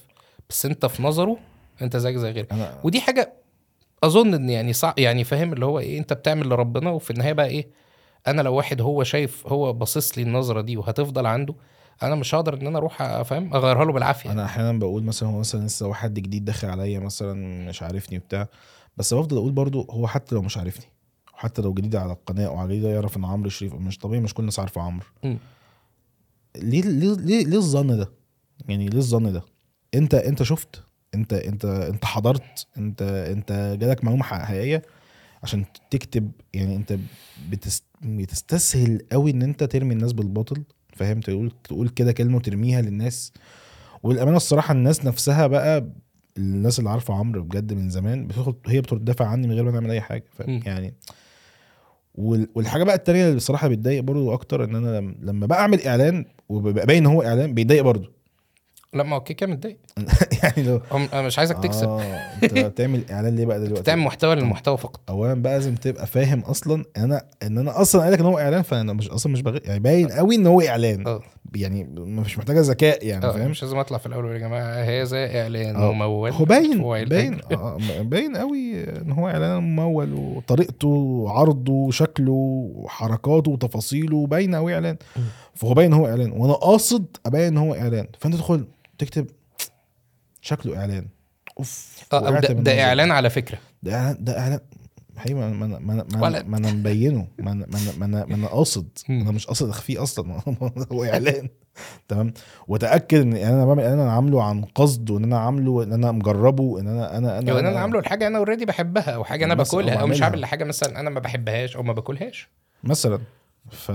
بس 0.50 0.66
أنت 0.66 0.86
في 0.86 1.02
نظره 1.02 1.36
أنت 1.82 1.96
زيك 1.96 2.16
زي 2.16 2.30
غيرك. 2.30 2.52
أنا 2.52 2.80
ودي 2.84 3.00
حاجة 3.00 3.32
أظن 4.04 4.34
إن 4.34 4.50
يعني 4.50 4.72
صع 4.72 4.94
يعني 4.98 5.24
فاهم 5.24 5.52
اللي 5.52 5.66
هو 5.66 5.78
إيه؟ 5.78 5.98
أنت 5.98 6.12
بتعمل 6.12 6.48
لربنا 6.48 6.90
وفي 6.90 7.10
النهاية 7.10 7.32
بقى 7.32 7.46
إيه؟ 7.46 7.68
أنا 8.26 8.42
لو 8.42 8.54
واحد 8.54 8.80
هو 8.80 9.04
شايف 9.04 9.46
هو 9.46 9.72
باصص 9.72 10.18
لي 10.18 10.24
النظرة 10.24 10.60
دي 10.60 10.76
وهتفضل 10.76 11.26
عنده 11.26 11.54
أنا 12.02 12.14
مش 12.14 12.34
هقدر 12.34 12.54
ان 12.54 12.66
أنا 12.66 12.78
أروح 12.78 13.02
افهم 13.02 13.54
اغيرها 13.54 13.84
له 13.84 13.92
بالعافية. 13.92 14.32
انا 14.32 14.44
أحيانا 14.44 14.78
بقول 14.78 15.02
مثلا 15.02 15.28
هو 15.28 15.38
مثلا 15.38 15.66
لسه 15.66 15.86
واحد 15.86 16.14
جديد 16.14 16.44
داخل 16.44 16.68
عليا 16.68 16.98
مثلا 16.98 17.68
مش 17.68 17.82
عارفني 17.82 18.18
وبتاع 18.18 18.48
بس 18.96 19.14
بفضل 19.14 19.36
أقول 19.36 19.52
برضو 19.52 19.86
هو 19.90 20.06
حتى 20.06 20.34
لو 20.34 20.42
مش 20.42 20.58
عارفني 20.58 20.86
حتى 21.34 21.62
لو 21.62 21.74
جديد 21.74 21.96
على 21.96 22.12
القناة 22.12 22.46
أو 22.46 22.66
جديد 22.66 22.82
يعرف 22.84 23.16
ان 23.16 23.24
عمرو 23.24 23.48
شريف 23.50 23.74
مش 23.74 23.98
طبيعي 23.98 24.20
مش 24.22 24.34
كل 24.34 24.40
الناس 24.40 24.58
عارفة 24.58 24.80
عمرو. 24.82 25.06
ليه 26.56 26.82
ليه 26.82 27.14
ليه, 27.14 27.44
ليه 27.44 27.56
الظن 27.56 27.96
ده؟ 27.98 28.12
يعني 28.68 28.88
ليه 28.88 28.98
الظن 28.98 29.32
ده؟ 29.32 29.42
انت 29.94 30.14
انت 30.14 30.42
شفت 30.42 30.82
انت 31.14 31.32
انت 31.32 31.64
انت 31.64 32.04
حضرت 32.04 32.66
انت 32.78 33.02
انت 33.02 33.76
جالك 33.80 34.04
معلومة 34.04 34.22
حقيقية 34.22 34.82
عشان 35.42 35.64
تكتب 35.90 36.30
يعني 36.54 36.76
انت 36.76 36.98
بتست... 37.50 37.84
بتستسهل 38.02 39.06
قوي 39.12 39.30
ان 39.30 39.42
انت 39.42 39.64
ترمي 39.64 39.94
الناس 39.94 40.12
بالباطل؟ 40.12 40.62
فاهم؟ 40.96 41.20
تقول 41.20 41.52
تقول 41.64 41.88
كده 41.88 42.12
كلمة 42.12 42.36
وترميها 42.36 42.82
للناس. 42.82 43.32
والأمانة 44.02 44.36
الصراحة 44.36 44.72
الناس 44.74 45.04
نفسها 45.04 45.46
بقى 45.46 45.88
الناس 46.38 46.78
اللي 46.78 46.90
عارفة 46.90 47.14
عمرو 47.14 47.42
بجد 47.42 47.72
من 47.72 47.90
زمان 47.90 48.26
بتدخل 48.26 48.54
هي 48.66 48.80
بتدافع 48.80 49.26
عني 49.26 49.46
من 49.48 49.54
غير 49.54 49.64
ما 49.64 49.70
نعمل 49.70 49.90
أي 49.90 50.00
حاجة 50.00 50.24
فاهم. 50.32 50.60
يعني 50.66 50.94
وال- 52.14 52.48
والحاجة 52.54 52.84
بقى 52.84 52.94
التانية 52.94 53.24
اللي 53.24 53.36
بصراحه 53.36 53.68
بتضايق 53.68 54.02
برضو 54.02 54.32
أكتر 54.34 54.64
إن 54.64 54.74
أنا 54.74 54.98
لم- 54.98 55.16
لما 55.22 55.46
بقى 55.46 55.60
أعمل 55.60 55.82
إعلان 55.82 56.24
وبيبقى 56.48 56.86
باين 56.86 57.06
إن 57.06 57.12
هو 57.12 57.22
إعلان 57.22 57.54
بيضايق 57.54 57.82
برضو. 57.82 58.08
لا 58.94 59.02
ما 59.02 59.16
هو 59.16 59.20
كده 59.20 59.46
متضايق. 59.46 59.76
يعني 60.42 60.62
لو 60.62 60.80
أنا 60.92 61.22
مش 61.22 61.38
عايزك 61.38 61.58
تكسب. 61.58 61.88
آه 61.88 62.02
أنت 62.42 62.58
بتعمل 62.74 63.02
إعلان 63.10 63.36
ليه 63.36 63.46
بقى 63.46 63.60
دلوقتي؟ 63.60 63.82
بتعمل 63.82 64.02
محتوى 64.02 64.34
للمحتوى 64.34 64.78
فقط. 64.78 65.00
اولا 65.08 65.34
بقى 65.34 65.52
لازم 65.52 65.74
تبقى 65.74 66.06
فاهم 66.06 66.40
أصلا 66.40 66.84
أنا 66.96 67.24
إن 67.42 67.58
أنا 67.58 67.80
أصلا 67.80 68.00
قايل 68.00 68.12
لك 68.12 68.20
إن 68.20 68.26
هو 68.26 68.38
إعلان 68.38 68.62
فأنا 68.62 68.92
مش 68.92 69.08
أصلا 69.08 69.32
مش 69.32 69.42
بغ... 69.42 69.58
يعني 69.64 69.80
باين 69.80 70.08
قوي 70.08 70.34
إن 70.36 70.46
هو 70.46 70.60
إعلان. 70.60 71.06
آه. 71.06 71.20
يعني 71.56 71.84
مش 71.98 72.38
محتاجة 72.38 72.60
ذكاء 72.60 73.06
يعني 73.06 73.24
آه 73.26 73.32
فاهم؟ 73.32 73.50
مش 73.50 73.62
لازم 73.62 73.78
أطلع 73.78 73.98
في 73.98 74.06
الأول 74.06 74.32
يا 74.32 74.38
جماعة 74.38 74.72
هذا 74.82 75.40
إعلان 75.42 75.76
آه. 75.76 75.92
ممول. 75.92 76.30
هو 76.30 76.44
باين 76.44 76.82
باين. 77.04 77.40
آه، 77.52 77.78
باين 78.00 78.36
قوي 78.36 78.84
إن 78.84 79.12
هو 79.12 79.28
إعلان 79.28 79.62
ممول 79.62 80.12
وطريقته 80.14 80.88
وعرضه 80.88 81.72
وشكله 81.72 82.32
وحركاته 82.74 83.50
وتفاصيله 83.50 84.26
باين 84.26 84.54
قوي 84.54 84.74
إعلان. 84.74 84.96
فهو 85.54 85.74
باين 85.74 85.92
إن 85.92 85.98
هو 86.00 86.06
إعلان 86.06 86.32
وأنا 86.32 86.52
قاصد 86.52 87.04
أبين 87.26 87.40
إن 87.40 87.56
هو 87.58 87.74
إعلان. 87.74 88.06
فأنت 88.20 88.34
تدخل 88.34 88.64
تكتب 89.04 89.26
شكله 90.40 90.78
إعلان. 90.78 91.08
أوف 91.58 92.04
آه 92.12 92.40
ده, 92.40 92.48
ده. 92.52 92.84
إعلان 92.84 93.10
على 93.10 93.30
فكرة. 93.30 93.58
ده 93.82 93.94
اعلان 93.94 94.16
ده 94.24 94.38
إعلان. 94.38 94.60
حقيقي 95.16 95.34
ما 95.34 95.48
ما 95.48 95.66
ما 95.66 95.78
ما, 95.78 96.04
ما, 96.12 96.22
ولد. 96.22 96.46
ما 96.48 96.56
أنا 96.56 96.72
مبينه. 96.72 97.26
ما 97.38 97.52
أنا 97.52 97.66
ما 97.98 98.04
أنا 98.04 98.24
ما 98.26 98.34
أنا, 98.34 98.46
قاصد. 98.46 98.88
أنا 99.10 99.30
مش 99.30 99.46
قاصد 99.46 99.68
أخفيه 99.68 100.02
أصلا. 100.02 100.40
هو 100.92 101.04
إعلان. 101.04 101.48
تمام؟ 102.08 102.32
وتاكد 102.68 103.20
إن 103.20 103.32
أنا 103.36 103.64
بعمل 103.66 103.82
أنا 103.82 104.12
عامله 104.12 104.42
عن 104.42 104.64
قصد 104.64 105.10
وان 105.10 105.24
أنا 105.24 105.38
عامله 105.38 105.82
إن 105.82 105.92
أنا 105.92 106.12
مجربه 106.12 106.80
إن 106.80 106.88
أنا 106.88 107.18
أنا 107.18 107.38
أنا 107.38 107.50
لو 107.50 107.58
أنا 107.58 107.80
عامله 107.80 107.98
الحاجة 107.98 108.26
أنا 108.26 108.38
already 108.38 108.64
بحبها 108.64 109.10
أو 109.10 109.24
حاجة 109.24 109.44
أنا 109.44 109.54
باكلها 109.54 109.94
أو 109.94 110.06
مش. 110.06 110.22
عامل 110.22 110.44
حاجة 110.44 110.64
مثلا 110.64 111.00
أنا 111.00 111.10
ما 111.10 111.20
بحبهاش 111.20 111.76
أو 111.76 111.82
ما 111.82 111.92
باكلهاش. 111.92 112.48
مثلا. 112.84 113.18
ف... 113.70 113.92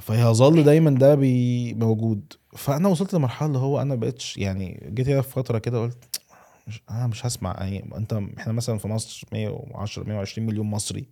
فيظل 0.00 0.64
دايما 0.64 0.90
ده 0.90 1.14
بي... 1.14 1.74
موجود. 1.74 2.32
فأنا 2.58 2.88
وصلت 2.88 3.14
لمرحلة 3.14 3.46
اللي 3.46 3.58
هو 3.58 3.82
أنا 3.82 3.94
بقتش 3.94 4.36
يعني 4.36 4.90
جيت 4.94 5.08
هنا 5.08 5.22
في 5.22 5.30
فترة 5.30 5.58
كده 5.58 5.82
قلت 5.82 6.20
مش 6.68 6.82
أنا 6.90 7.06
مش 7.06 7.26
هسمع 7.26 7.56
يعني 7.58 7.90
أنت 7.96 8.20
إحنا 8.38 8.52
مثلا 8.52 8.78
في 8.78 8.88
مصر 8.88 9.26
110 9.32 10.04
120 10.04 10.46
مليون 10.46 10.66
مصري. 10.66 11.06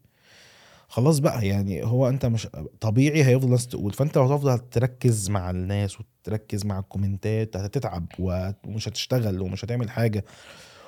خلاص 0.88 1.18
بقى 1.18 1.46
يعني 1.46 1.84
هو 1.84 2.08
أنت 2.08 2.26
مش 2.26 2.48
طبيعي 2.80 3.24
هيفضل 3.24 3.46
الناس 3.46 3.66
تقول 3.66 3.92
فأنت 3.92 4.16
لو 4.16 4.24
هتفضل 4.24 4.58
تركز 4.58 5.30
مع 5.30 5.50
الناس 5.50 5.96
وتركز 6.00 6.66
مع 6.66 6.78
ال 6.78 6.87
comment 6.87 7.48
ات 7.48 7.56
هتتعب 7.56 8.06
ومش 8.18 8.88
هتشتغل 8.88 9.40
ومش 9.42 9.64
هتعمل 9.64 9.90
حاجة. 9.90 10.24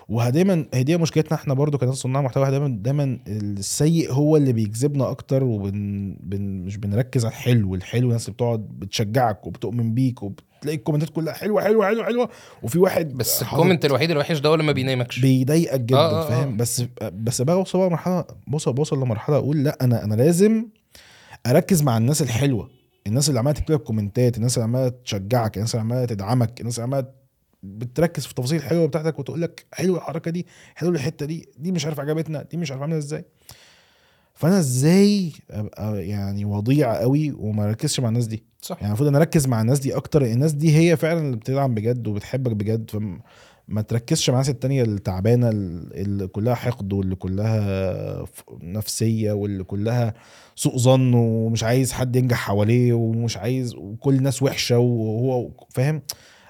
ودايما 0.09 0.66
هي 0.75 0.83
دي 0.83 0.97
مشكلتنا 0.97 1.35
إحنا 1.38 1.55
برضو 1.55 1.79
كناس 1.79 1.94
صناع 1.94 2.23
محتوى 2.23 2.51
دايما 2.51 2.68
دايما 2.68 3.18
السيء 3.27 4.12
هو 4.12 4.37
اللي 4.37 4.53
بيجذبنا 4.53 5.11
أكتر 5.11 5.44
وبن 5.44 6.16
بن 6.21 6.40
مش 6.40 6.77
بنركز 6.77 7.25
على 7.25 7.33
الحلو 7.33 7.75
الحلو 7.75 8.09
الناس 8.09 8.25
اللي 8.25 8.35
بتقعد 8.35 8.61
بتشجعك 8.61 9.47
وبتؤمن 9.47 9.94
بيك 9.94 10.23
وبتلاقي 10.59 10.77
ال 10.77 10.80
comment 10.80 11.07
ات 11.07 11.11
كلها 11.11 11.33
حلوة 11.35 11.62
حلوة 11.62 11.87
حلوة 11.87 12.05
حلوة. 12.05 12.29
وفي 12.62 12.79
واحد 12.79 13.12
بس 13.14 13.42
ال 13.43 13.48
comment 13.48 13.85
الوحيد 13.85 14.11
الوحش 14.11 14.38
ده 14.38 14.49
هو 14.49 14.55
اللي 14.55 14.64
ما 14.64 14.73
بينامكش 14.73 15.18
بيضايقك 15.18 15.81
جدا 15.81 15.97
آه، 15.99 16.11
آه، 16.23 16.27
آه. 16.27 16.29
فاهم؟ 16.29 16.57
بس 16.57 16.83
بس 17.12 17.42
بقى 17.42 17.57
اوصل 17.57 17.79
بقى 17.79 17.90
مرحلة 17.90 18.25
بوصل 18.47 18.73
بوصل 18.73 18.97
لمرحلة 19.03 19.37
أقول 19.37 19.64
لا 19.64 19.79
أنا 19.81 20.05
أنا 20.05 20.14
لازم 20.14 20.66
أركز 21.47 21.83
مع 21.83 21.97
الناس 21.97 22.23
الحلوة. 22.23 22.71
الناس 23.07 23.29
اللي 23.29 23.40
عمالة 23.40 23.57
تكتب 23.59 23.75
لك 23.75 23.81
comment 23.83 24.30
ات 24.30 24.37
الناس 24.37 24.59
اللي 24.59 24.64
عمالة 24.64 24.88
تشجعك 25.05 25.57
الناس 25.57 25.75
اللي 25.75 25.81
عمالة 25.85 26.05
تدعمك 26.05 26.61
الناس 26.61 26.79
اللي 26.79 26.85
عمالة 26.97 27.09
بتركز 27.62 28.25
في 28.25 28.31
التفاصيل 28.31 28.59
الحلوة 28.59 28.87
بتاعتك 28.87 29.18
وتقول 29.18 29.42
لك 29.42 29.66
حلوة 29.73 29.99
الحركة 29.99 30.31
دي 30.31 30.47
حلوة 30.75 30.92
الحتة 30.94 31.27
دي 31.27 31.49
دي 31.59 31.73
مش 31.73 31.85
عارف 31.87 32.01
عجبتنا 32.01 32.42
دي 32.42 32.57
مش 32.57 32.71
عارف 32.71 32.83
عاملة 32.83 32.99
إزاي. 32.99 33.25
فأنا 34.35 34.59
إزاي 34.59 35.33
أبقى 35.51 36.07
يعني 36.09 36.44
وضيع 36.44 37.01
قوي 37.01 37.33
وما 37.33 37.64
أركزش 37.68 38.01
مع 38.01 38.09
الناس 38.09 38.27
دي؟ 38.27 38.44
صح. 38.62 38.77
يعني 38.77 38.87
المفروض 38.87 39.09
أنا 39.09 39.18
أركز 39.18 39.47
مع 39.47 39.61
الناس 39.61 39.79
دي 39.79 39.97
أكتر 39.97 40.23
الناس 40.23 40.53
دي 40.53 40.77
هي 40.77 40.97
فعلا 40.97 41.21
اللي 41.21 41.37
بتدعم 41.37 41.75
بجد 41.75 42.07
وبتحبك 42.07 42.53
بجد 42.53 42.90
فما 42.90 43.21
ما 43.68 43.83
تركزش 43.83 44.31
مع 44.31 44.35
الناس 44.37 44.49
التانية 44.51 44.83
التعبانة 44.83 45.49
اللي 45.51 46.27
كلها 46.27 46.55
حقد 46.55 46.92
واللي 46.92 47.14
كلها 47.16 48.25
نفسية 48.62 49.33
واللي 49.33 49.64
كلها 49.64 50.14
سوء 50.55 50.77
ظن 50.79 51.14
ومش 51.14 51.64
عايز 51.64 51.92
حد 51.92 52.16
ينجح 52.16 52.37
حواليه 52.37 52.92
ومش 52.92 53.37
عايز 53.37 53.75
وكل 53.75 54.14
الناس 54.14 54.42
وحشة 54.42 54.79
وهو 54.79 55.51
فاهم؟ 55.71 56.03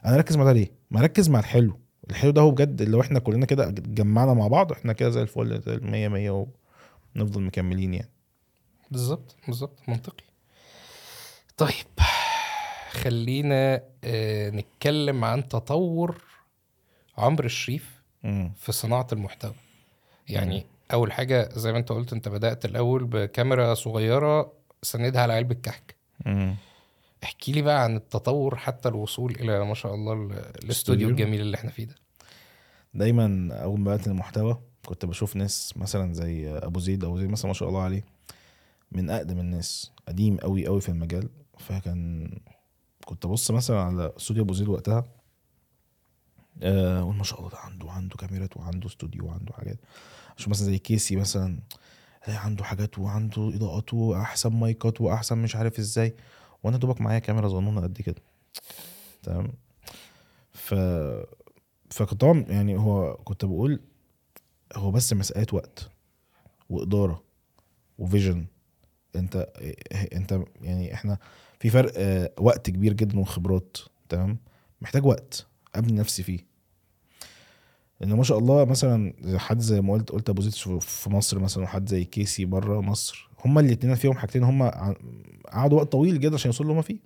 أنا 0.05 0.14
أركز 0.14 0.37
مع 0.37 0.44
ده 0.44 0.53
ليه؟ 0.53 0.73
ما 0.90 1.01
أركز 1.01 1.29
مع 1.29 1.38
الحلو. 1.38 1.79
الحلو 2.11 2.31
ده 2.31 2.40
هو 2.40 2.51
بجد 2.51 2.83
اللي 2.83 3.01
إحنا 3.01 3.18
كلنا 3.18 3.47
كده 3.47 3.68
اتجمعنا 3.68 4.35
مع 4.35 4.47
بعض 4.49 4.73
إحنا 4.73 4.92
كده 4.92 5.11
زي 5.11 5.23
الفل 5.23 5.61
زي 5.61 5.75
المية 5.75 6.09
مية 6.09 6.47
ونفضل 7.16 7.42
مكملين 7.42 7.94
يعني. 7.94 8.11
بالظبط 8.90 9.37
بالظبط 9.47 9.79
منطقي. 9.88 10.25
طيب 11.57 11.87
خلينا 13.03 13.83
آه، 14.05 14.51
نتكلم 14.51 15.25
عن 15.25 15.49
تطور 15.49 16.23
عمرو 17.19 17.47
الشريف. 17.47 17.99
في 18.57 18.73
صناعة 18.73 19.07
المحتوى 19.13 19.55
يعني 20.29 20.67
أول 20.93 21.13
حاجة 21.13 21.49
زي 21.53 21.73
ما 21.73 21.79
أنت 21.79 21.89
قلت 21.93 22.13
أنت 22.13 22.29
بدأت 22.29 22.65
الأول 22.65 23.05
بكاميرا 23.05 23.75
صغيرة 23.75 24.53
سندها 24.83 25.23
على 25.23 25.33
علبة 25.33 25.55
كحك. 25.55 25.95
احكي 27.25 27.53
لي 27.53 27.63
بقى 27.63 27.83
عن 27.85 27.97
التطور 27.97 28.57
حتى 28.57 28.89
الوصول 28.89 29.33
إلى 29.35 29.65
ما 29.65 29.75
شاء 29.75 29.95
الله 29.95 30.13
ال- 30.13 30.33
الاستوديو 30.33 30.71
استوديو. 30.71 31.09
الجميل 31.09 31.41
اللي 31.41 31.57
إحنا 31.57 31.71
فيه 31.71 31.85
ده 31.85 31.95
دايما 32.95 33.55
أول 33.62 33.81
ما 33.81 33.95
بدأت 33.95 34.07
المحتوى 34.07 34.59
كنت 34.87 35.05
بشوف 35.05 35.37
ناس 35.37 35.75
مثلا 35.77 36.14
زي 36.14 36.49
أبو 36.51 36.81
زيد 36.81 37.05
أبو 37.05 37.18
زيد 37.18 37.31
مثلا 37.31 37.47
ما 37.47 37.55
شاء 37.55 37.68
الله 37.68 37.83
عليه 37.83 38.05
من 38.93 39.11
أقدم 39.11 39.39
الناس 39.39 39.93
قديم 40.09 40.37
قوي 40.37 40.66
قوي 40.66 40.81
في 40.81 40.89
المجال 40.89 41.29
فكان 41.59 42.31
كنت 43.09 43.25
أبص 43.25 43.51
مثلا 43.51 43.81
على 43.81 44.13
استوديو 44.17 44.43
أبو 44.43 44.53
زيد 44.53 44.69
وقتها 44.69 45.05
آه، 46.63 47.01
أقول 47.01 47.15
ما 47.15 47.25
شاء 47.25 47.39
الله 47.39 47.51
ده 47.51 47.59
عنده 47.59 47.91
عنده 47.91 48.17
كاميرات 48.17 48.57
وعنده 48.57 48.87
استوديو 48.87 49.27
وعنده 49.27 49.53
حاجات. 49.53 49.79
أشوف 50.39 50.49
مثلا 50.49 50.67
زي 50.67 50.79
كيسي 50.79 51.17
مثلا 51.17 51.59
عنده 52.29 52.65
حاجات 52.65 52.99
وعنده 52.99 53.49
إضاءات 53.55 53.95
وأحسن 53.95 54.53
مايكات 54.53 55.01
وأحسن 55.01 55.39
مش 55.39 55.57
عارف 55.57 55.79
إزاي. 55.79 56.15
وأنا 56.63 56.77
دوبك 56.77 57.01
معايا 57.01 57.19
كاميرا 57.19 57.49
صغنونة 57.49 57.81
قد 57.81 58.01
كده. 58.01 58.23
تمام؟ 59.23 59.53
ف 60.53 60.75
فكنت 61.91 62.21
طبعا 62.21 62.45
يعني 62.49 62.77
هو 62.79 63.15
كنت 63.15 63.45
بقول 63.45 63.81
هو 64.77 64.91
بس 64.91 65.13
مسألة 65.13 65.47
وقت 65.53 65.91
وإدارة 66.71 67.23
وفيجن. 67.99 68.47
أنت 69.17 69.37
أنت 70.13 70.41
يعني 70.61 70.95
إحنا 70.95 71.19
في 71.61 71.71
فرق 71.71 71.93
آه، 71.97 72.31
وقت 72.41 72.71
كبير 72.71 72.93
جدا 72.93 73.19
وخبرات 73.21 73.77
تمام؟ 74.09 74.39
محتاج 74.81 75.07
وقت 75.07 75.47
أبني 75.75 75.93
نفسي 75.99 76.23
فيه. 76.23 76.49
لأن 78.01 78.13
ما 78.13 78.23
شاء 78.23 78.39
الله 78.39 78.65
مثلا 78.65 79.15
حد 79.39 79.59
زي 79.61 79.81
ما 79.81 79.93
قلت 79.93 80.11
قلت 80.11 80.31
أبو 80.31 80.43
زيد 80.43 80.81
في- 80.81 81.11
مصر 81.11 81.39
مثلا 81.39 81.65
وحد 81.65 81.89
زي 81.89 82.05
كيسي 82.05 82.45
بره 82.45 82.81
مصر 82.81 83.29
هما 83.45 83.61
الاثنين 83.61 83.95
فيهم 83.95 84.15
حاجتين 84.19 84.43
هما 84.43 84.95
قعدوا 85.49 85.79
وقت 85.79 85.93
طويل 85.93 86.21
جدا 86.21 86.35
عشان 86.35 86.49
يوصلوا 86.49 86.71
اللي 86.71 86.83
فيه. 86.83 86.99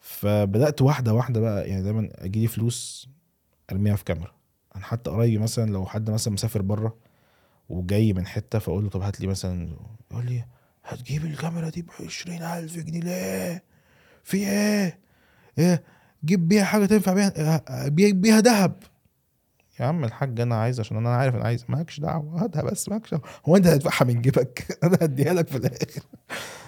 فبدأت 0.00 0.82
واحدة 0.82 1.14
واحدة 1.14 1.40
بقى 1.40 1.68
يعني 1.68 1.82
دايما 1.82 2.08
اجيلي 2.14 2.46
فلوس 2.46 3.08
أرميها 3.72 3.96
في 3.96 4.04
كاميرا. 4.04 4.32
أنا 4.76 4.84
حتى 4.84 5.10
قريب 5.10 5.40
مثلا 5.40 5.70
لو 5.70 5.86
حد 5.86 6.10
مثلا 6.10 6.32
مسافر 6.32 6.62
بره 6.62 6.96
وجاي 7.68 8.12
من 8.12 8.26
حتة 8.26 8.58
فأقول 8.58 8.84
له 8.84 8.90
طب 8.90 9.00
هات 9.02 9.20
لي 9.20 9.26
مثلا 9.26 9.76
يقول 10.10 10.26
لي 10.26 10.44
هتجيب 10.84 11.24
الكاميرا 11.24 11.68
دي 11.68 11.82
ب 11.82 11.90
20000 12.00 12.76
جنيه 12.76 13.00
ليه؟ 13.00 13.64
في 14.24 14.36
إيه؟ 14.36 14.98
إيه؟ 15.58 15.82
جيب 16.24 16.48
بيها 16.48 16.64
حاجة 16.64 16.86
تنفع 16.86 17.12
بيها 17.12 17.88
بيها, 17.88 18.12
بيها 18.12 18.40
ذهب 18.40 18.82
يا 19.80 19.84
عم 19.84 20.04
الحاج 20.04 20.40
أنا 20.40 20.54
عايز 20.54 20.80
عشان 20.80 20.96
أنا 20.96 21.16
عارف 21.16 21.34
أنا 21.34 21.44
عايز 21.44 21.64
مالكش 21.68 22.00
دعوة 22.00 22.44
هاتها 22.44 22.62
بس 22.62 22.88
مالكش 22.88 23.14
هو 23.48 23.56
أنت 23.56 23.66
هتدفعها 23.66 24.04
من 24.04 24.20
جيبك 24.20 24.66
أنا 24.84 24.98
هديها 25.02 25.34
لك 25.34 25.48
في 25.48 25.56
الآخر 25.56 26.02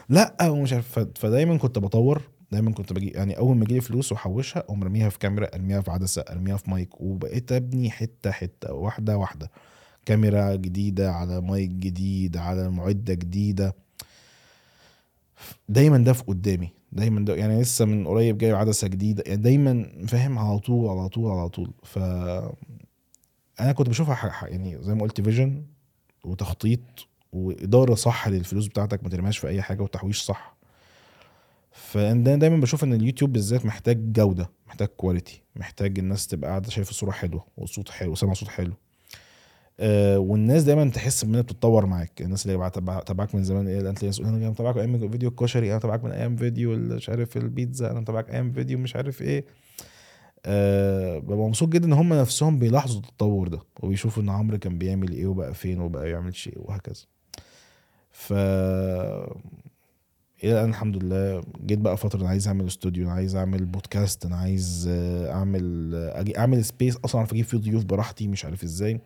لا 0.08 0.48
ومش 0.48 0.72
عارف 0.72 0.98
فدايما 0.98 1.56
كنت 1.56 1.78
بطور 1.78 2.22
دايما 2.52 2.72
كنت 2.72 2.92
بجي 2.92 3.08
يعني 3.08 3.38
أول 3.38 3.56
ما 3.56 3.64
لي 3.64 3.80
فلوس 3.80 4.12
وأحوشها 4.12 4.60
أقوم 4.60 4.82
ارميها 4.82 5.08
في 5.08 5.18
كاميرا 5.18 5.54
ارميها 5.54 5.80
في 5.80 5.90
عدسة 5.90 6.24
ارميها 6.30 6.56
في 6.56 6.70
مايك 6.70 7.00
وبقيت 7.00 7.52
أبني 7.52 7.90
حتة 7.90 8.30
حتة 8.30 8.72
واحدة 8.72 9.18
واحدة 9.18 9.50
كاميرا 10.06 10.54
جديدة 10.54 11.12
على 11.12 11.40
مايك 11.40 11.70
جديد 11.70 12.36
على 12.36 12.70
معدة 12.70 13.14
جديدة 13.14 13.83
دايما 15.68 15.98
ده 15.98 16.12
في 16.12 16.22
قدامي. 16.22 16.68
دايما 16.92 17.24
ده 17.24 17.34
يعني 17.34 17.60
لسه 17.60 17.84
من 17.84 18.06
قريب 18.06 18.38
جايب 18.38 18.54
عدسة 18.54 18.88
جديدة 18.88 19.22
يعني 19.26 19.42
دايما 19.42 19.90
فاهم 20.08 20.38
على 20.38 20.58
طول 20.58 20.88
على 20.98 21.08
طول 21.08 21.30
على 21.30 21.48
طول. 21.48 21.70
ف 21.82 21.98
أنا 23.60 23.72
كنت 23.74 23.88
بشوفها 23.88 24.14
ح- 24.14 24.28
ح- 24.28 24.44
يعني 24.44 24.78
زي 24.82 24.94
ما 24.94 25.02
قلت 25.02 25.20
vision 25.20 25.62
وتخطيط 26.24 26.80
وإدارة 27.32 27.94
صح 27.94 28.28
للفلوس 28.28 28.66
بتاعتك 28.66 29.02
ما 29.02 29.08
ترميهاش 29.08 29.38
في 29.38 29.48
أي 29.48 29.62
حاجة 29.62 29.82
وتحويش 29.82 30.22
صح. 30.22 30.56
فانا 31.72 32.36
دايما 32.36 32.56
بشوف 32.56 32.84
إن 32.84 32.92
اليوتيوب 32.92 33.32
بالذات 33.32 33.66
محتاج 33.66 34.12
جودة 34.12 34.50
محتاج 34.66 34.88
quality 34.88 35.42
محتاج 35.56 35.98
الناس 35.98 36.26
تبقى 36.26 36.50
قاعدة 36.50 36.70
شايفة 36.70 36.92
صورة 36.92 37.10
حلوة 37.10 37.44
وصوت 37.56 37.90
حلو 37.90 38.12
وسامع 38.12 38.32
صوت 38.34 38.48
حلو. 38.48 38.72
والناس 40.18 40.62
دايما 40.62 40.90
تحس 40.90 41.24
انها 41.24 41.40
بتتطور 41.40 41.86
معاك. 41.86 42.22
الناس 42.22 42.46
اللي 42.46 42.70
تبعك 43.06 43.34
من 43.34 43.44
زمان 43.44 43.66
إيه 43.68 43.78
أنت 43.78 43.98
تلاقي 43.98 44.06
ناس 44.06 44.16
تقول 44.16 44.28
أنا 44.28 44.50
متابعك 44.50 44.76
من 44.76 44.80
أيام 44.80 45.08
فيديو 45.10 45.28
الكشري 45.30 45.66
أنا 45.68 45.76
متابعك 45.76 46.04
من 46.04 46.10
أيام 46.10 46.36
فيديو 46.36 46.76
مش 46.76 47.08
عارف 47.08 47.36
البيتزا 47.36 47.90
أنا 47.90 48.00
متابعك 48.00 48.30
أيام 48.30 48.52
فيديو 48.52 48.78
مش 48.78 48.96
عارف 48.96 49.22
إيه. 49.22 49.44
أه 50.46 51.18
ببقى 51.18 51.36
مبسوط 51.48 51.68
جدا 51.68 51.86
إن 51.86 51.92
هم 51.92 52.14
نفسهم 52.14 52.58
بيلاحظوا 52.58 53.00
التطور 53.00 53.48
ده 53.48 53.58
وبيشوفوا 53.80 54.22
إن 54.22 54.28
عمرو 54.28 54.58
كان 54.58 54.78
بيعمل 54.78 55.12
إيه 55.12 55.26
وبقى 55.26 55.54
فين 55.54 55.80
وبقى 55.80 56.10
يعمل 56.10 56.34
شيء 56.34 56.54
وهكذا. 56.60 57.04
ف 58.12 58.32
إلى 60.44 60.52
الآن 60.52 60.68
الحمد 60.70 60.96
لله 61.04 61.42
جيت 61.66 61.78
بقى 61.78 61.96
فترة 61.96 62.20
أنا 62.20 62.28
عايز 62.28 62.46
أعمل 62.46 62.66
استوديو 62.66 63.04
أنا 63.04 63.12
عايز 63.12 63.36
أعمل 63.36 63.64
بودكاست 63.64 64.26
أنا 64.26 64.36
عايز 64.36 64.88
آه، 64.92 65.32
أعمل 65.32 65.94
أجي 65.94 66.38
أعمل 66.38 66.64
space 66.64 66.96
أصلا 66.96 67.18
أعرف 67.18 67.32
أجيب 67.32 67.44
فيه 67.44 67.58
ضيوف 67.58 67.84
براحتي 67.84 68.28
مش 68.28 68.44
عارف 68.44 68.62
إزاي. 68.64 69.00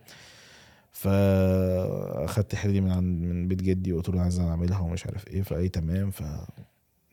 فأخدت 0.91 2.55
حلي 2.55 2.81
من 2.81 2.91
عند 2.91 3.21
من 3.23 3.47
بيت 3.47 3.61
جدي 3.61 3.93
وقلت 3.93 4.09
له 4.09 4.21
عايز 4.21 4.39
أعملها 4.39 4.79
ومش 4.79 5.05
عارف 5.05 5.27
إيه. 5.27 5.41
فاي 5.41 5.69
تمام. 5.69 6.11
ف 6.11 6.23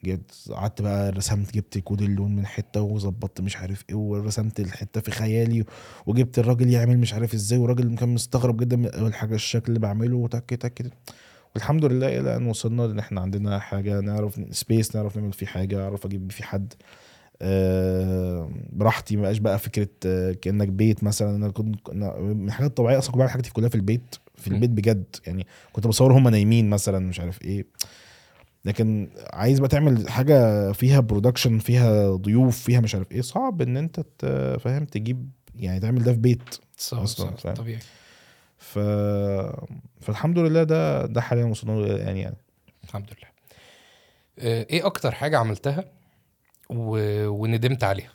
جيت 0.05 0.33
قعدت 0.51 0.83
بقى 0.83 1.11
رسمت 1.11 1.55
جبت 1.55 1.79
كود 1.79 2.03
اللون 2.03 2.37
من 2.37 2.47
حتة 2.47 2.83
وظبطت 2.83 3.41
مش 3.41 3.57
عارف 3.57 3.85
إيه 3.91 3.95
ورسمت 3.97 4.61
الحتة 4.61 5.01
في 5.01 5.11
خيالي 5.11 5.65
وجبت 6.07 6.39
الراجل 6.39 6.71
يعمل 6.71 6.99
مش 6.99 7.15
عارف 7.15 7.35
إزاي 7.35 7.59
والراجل 7.59 7.97
كان 7.97 8.09
مستغرب 8.09 8.57
جدا 8.57 8.77
من 8.77 8.87
أول 8.95 9.15
حاجة 9.15 9.35
الشكل 9.35 9.65
اللي 9.69 9.79
بعمله. 9.81 10.17
وتك 10.17 10.51
تك. 10.51 10.91
والحمد 11.55 11.85
لله 11.85 12.21
إلى 12.21 12.37
أن 12.37 12.47
وصلنا 12.47 12.83
لأن 12.83 12.99
إحنا 12.99 13.21
عندنا 13.21 13.59
حاجة 13.59 14.01
نعرف 14.01 14.41
space 14.51 14.97
نعرف 14.97 15.17
نعمل 15.17 15.33
فيه 15.33 15.47
حاجة 15.47 15.85
أعرف 15.85 16.07
أجيب 16.07 16.33
فيه 16.33 16.45
حد. 16.45 16.75
براحتي 18.73 19.17
ما 19.17 19.23
بقاش 19.23 19.39
بقى 19.39 19.59
فكرة 19.59 19.89
آه، 20.07 20.33
كأنك 20.33 20.69
بيت 20.69 21.05
مثلا. 21.05 21.37
أنا 21.37 21.51
كنت 21.51 21.89
أنا 21.89 22.17
من 22.19 22.47
الحاجات 22.47 22.71
الطبيعية 22.71 22.99
أصلا 22.99 23.11
كنت 23.11 23.19
بعمل 23.19 23.31
حاجتي 23.31 23.51
كلها 23.51 23.69
في 23.69 23.75
البيت 23.75 24.15
في. 24.35 24.49
البيت 24.49 24.71
بجد. 24.71 25.05
يعني 25.27 25.47
كنت 25.73 25.87
بصور 25.87 26.13
هم 26.13 26.29
نايمين 26.29 26.71
مثلا 26.71 26.99
مش 26.99 27.21
عارف 27.21 27.43
إيه. 27.43 27.67
لكن 28.65 29.09
عايز 29.33 29.59
بقى 29.59 29.69
تعمل 29.69 30.09
حاجة 30.09 30.73
فيها 30.73 31.01
برودكشن 31.01 31.59
فيها 31.59 32.11
ضيوف 32.17 32.59
فيها 32.63 32.81
مش 32.81 32.95
عارف 32.95 33.13
إيه 33.13 33.21
صعب 33.21 33.63
إن 33.63 33.77
أنت 33.77 34.01
فاهم 34.61 34.85
تجيب 34.85 35.31
يعني 35.57 35.81
تعمل 35.81 36.03
ده 36.03 36.13
في 36.13 36.19
بيت 36.19 36.57
صح 36.79 36.99
أصلاً، 36.99 37.37
صح؟ 37.37 37.53
طبيعي. 37.53 37.81
ف... 38.59 38.79
فالحمد 40.01 40.39
لله 40.39 40.63
ده 40.63 41.07
ده 41.07 41.21
حاليا 41.21 41.45
وصلنا 41.45 41.73
له 41.81 41.97
يعني 41.97 42.21
يعني. 42.21 42.37
الحمد 42.85 43.07
لله. 43.07 43.29
آه، 44.39 44.67
إيه 44.71 44.87
أكتر 44.87 45.11
حاجة 45.13 45.39
عملتها 45.39 45.85
و... 46.71 46.99
وندمت 47.29 47.85
عليها. 47.85 48.13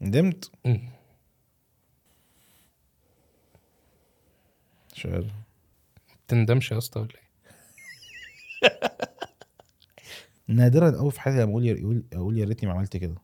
ندمت؟ 0.00 0.50
مم. 0.64 0.88
مش 4.94 5.06
عارف. 5.06 5.32
تندمش 6.28 6.72
يا 6.72 6.78
اسطى 6.78 7.00
ولا 7.00 7.08
إيه 7.14 7.24
نادرا 10.48 10.90
قوي 10.98 11.10
في 11.10 11.20
حياتي 11.20 11.38
لما 11.42 11.50
أقول 11.52 11.64
يقول 11.66 12.04
أقول 12.12 12.38
يا 12.38 12.44
ريتني 12.44 12.68
ما 12.68 12.74
عملت 12.76 12.96
كده. 12.96 13.14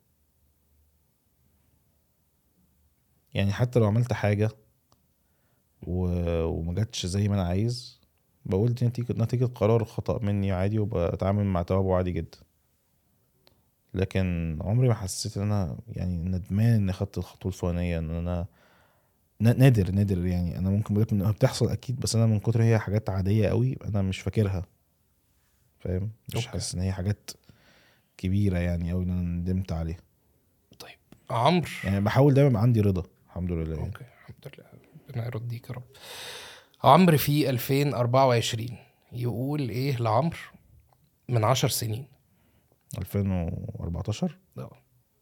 يعني 3.34 3.52
حتى 3.52 3.78
لو 3.78 3.86
عملت 3.86 4.12
حاجة 4.12 4.50
و... 5.82 6.04
وما 6.44 6.74
جاتش 6.74 7.06
زي 7.06 7.28
ما 7.28 7.34
أنا 7.34 7.42
عايز 7.44 8.00
بقول 8.44 8.74
دي 8.74 8.86
نتيجه 8.86 9.12
نتيجة 9.12 9.44
قرار 9.44 9.84
خطأ 9.84 10.18
مني 10.24 10.52
عادي 10.52 10.78
وبتعامل 10.78 11.44
مع 11.44 11.62
توابه 11.62 11.96
عادي 11.96 12.12
جدا. 12.12 12.38
لكن 13.94 14.58
عمري 14.60 14.88
ما 14.88 14.94
حسيت 14.94 15.36
إن 15.36 15.42
أنا 15.42 15.78
يعني 15.88 16.16
ندمان 16.16 16.74
إني 16.74 16.92
خدت 16.92 17.18
الخطوة 17.18 17.52
الفلانية 17.52 17.98
إن 17.98 18.10
أنا 18.10 18.46
نا- 19.40 19.52
نادر 19.52 19.90
نادر 19.90 20.26
يعني. 20.26 20.58
أنا 20.58 20.70
ممكن 20.70 20.94
بقول 20.94 21.06
لك 21.06 21.12
انها 21.12 21.30
بتحصل 21.30 21.68
أكيد 21.68 22.00
بس 22.00 22.16
أنا 22.16 22.26
من 22.26 22.40
كتر 22.40 22.62
هي 22.62 22.78
حاجات 22.78 23.10
عادية 23.10 23.48
قوي 23.48 23.76
أنا 23.84 24.02
مش 24.02 24.20
فاكرها. 24.20 24.62
فاهم؟ 25.80 26.10
مش. 26.36 26.46
حاسس 26.46 26.74
إن 26.74 26.80
هي 26.80 26.92
حاجات 26.92 27.30
كبيرة 28.16 28.58
يعني 28.58 28.92
أو 28.92 29.02
إن 29.02 29.10
أنا 29.10 29.22
ندمت 29.22 29.72
عليها. 29.72 29.98
طيب 30.78 30.98
عمرو. 31.30 31.66
يعني 31.84 32.00
بحاول 32.00 32.34
دايما 32.34 32.50
يبقى 32.50 32.62
عندي 32.62 32.80
رضا 32.80 33.02
الحمد 33.26 33.52
لله 33.52 33.74
يعني. 33.76 33.86
أوكي 33.86 34.04
الحمد 34.20 34.54
لله. 34.58 34.66
ربنا 35.10 35.24
يرضيك 35.26 35.70
يا 35.70 35.74
رب. 35.74 35.82
عمرو 36.84 37.18
في 37.18 37.50
2024 37.50 38.68
يقول 39.12 39.68
إيه 39.68 39.96
لعمرو؟ 39.96 40.36
من 41.28 41.44
عشر 41.44 41.68
سنين. 41.68 42.06
2014 42.98 44.38
آه. 44.58 44.70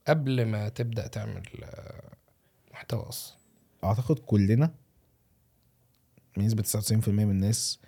قبل 0.09 0.45
ما 0.47 0.69
تبدأ 0.69 1.07
تعمل 1.07 1.43
آه، 1.65 2.13
محتوى 2.73 3.01
أصلا. 3.03 3.37
أعتقد 3.85 4.19
كلنا 4.19 4.71
بنسبة 6.37 6.63
99% 6.63 7.09
من 7.09 7.31
الناس 7.31 7.79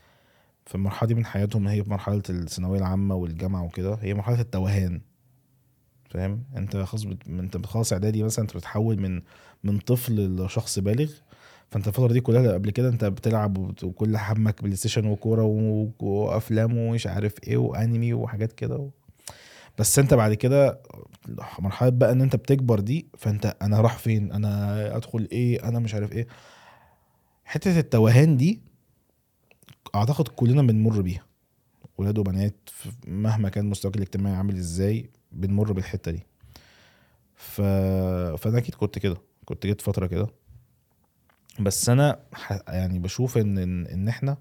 في 0.67 0.75
المرحلة 0.75 1.09
دي 1.09 1.15
من 1.15 1.25
حياتهم 1.27 1.69
هي 1.69 1.85
في 1.85 1.91
مرحلة 1.91 2.23
الثانوية 2.31 2.79
العامة 2.79 3.15
والجامعة 3.15 3.63
وكده 3.65 3.95
هي 3.95 4.15
مرحلة 4.15 4.41
التوهان. 4.41 5.01
فاهم؟ 6.11 6.45
أنت 6.57 6.77
خلاص 6.77 7.05
بت... 7.05 7.27
أنت 7.29 7.57
بتخلص 7.57 7.93
إعدادي 7.93 8.23
مثلا 8.23 8.43
أنت 8.43 8.57
بتتحول 8.57 9.01
من 9.01 9.23
من 9.65 9.79
طفل 9.79 10.37
لشخص 10.45 10.79
بالغ 10.79 11.13
فأنت 11.71 11.89
الفترة 11.89 12.13
دي 12.13 12.21
كلها 12.21 12.53
قبل 12.53 12.71
كده 12.71 12.89
أنت 12.89 13.05
بتلعب 13.05 13.59
وكل 13.85 14.17
همك 14.17 14.63
بلاي 14.63 14.77
ستيشن 14.77 15.07
وكورة 15.07 15.43
و- 15.45 15.89
وأفلام 16.01 16.77
ومش 16.79 17.07
عارف 17.07 17.35
إيه 17.49 17.57
وأنمي 17.57 18.13
وحاجات 18.15 18.53
كده 18.53 18.77
و... 18.77 18.91
بس 19.79 19.99
انت 19.99 20.15
بعد 20.15 20.35
كده 20.35 20.81
مرحلة 21.59 21.89
بقى 21.91 22.13
ان 22.13 22.23
انت 22.23 22.37
بتكبر 22.37 22.81
دي 22.81 23.07
فانت 23.19 23.57
أنا 23.63 23.81
راح 23.81 23.99
فين؟ 23.99 24.33
أنا 24.33 24.97
ادخل 24.97 25.29
إيه؟ 25.33 25.69
أنا 25.69 25.79
مش 25.79 25.95
عارف 25.95 26.13
إيه. 26.13 26.27
حتة 27.45 27.79
التوهان 27.79 28.37
دي 28.37 28.61
اعتقد 29.95 30.29
كلنا 30.29 30.63
بنمر 30.63 31.01
بيها. 31.01 31.25
ولاد 31.99 32.19
وبنات 32.19 32.69
مهما 33.07 33.49
كان 33.49 33.65
مستواك 33.67 33.97
الاجتماعي 33.97 34.37
عامل 34.37 34.57
إزاي 34.57 35.11
بنمر 35.33 35.73
بالحتة 35.73 36.11
دي. 36.11 36.27
ف... 37.35 37.61
فانا 38.41 38.59
أكيد 38.59 38.75
كنت 38.75 38.99
كده. 38.99 39.17
كنت 39.45 39.67
جيت 39.67 39.81
فترة 39.81 40.07
كده. 40.07 40.27
بس 41.61 41.89
أنا 41.89 42.19
ح... 42.35 42.59
يعني 42.69 42.99
بشوف 42.99 43.39
ان 43.39 43.59
ان 43.87 44.09
إحنا 44.09 44.37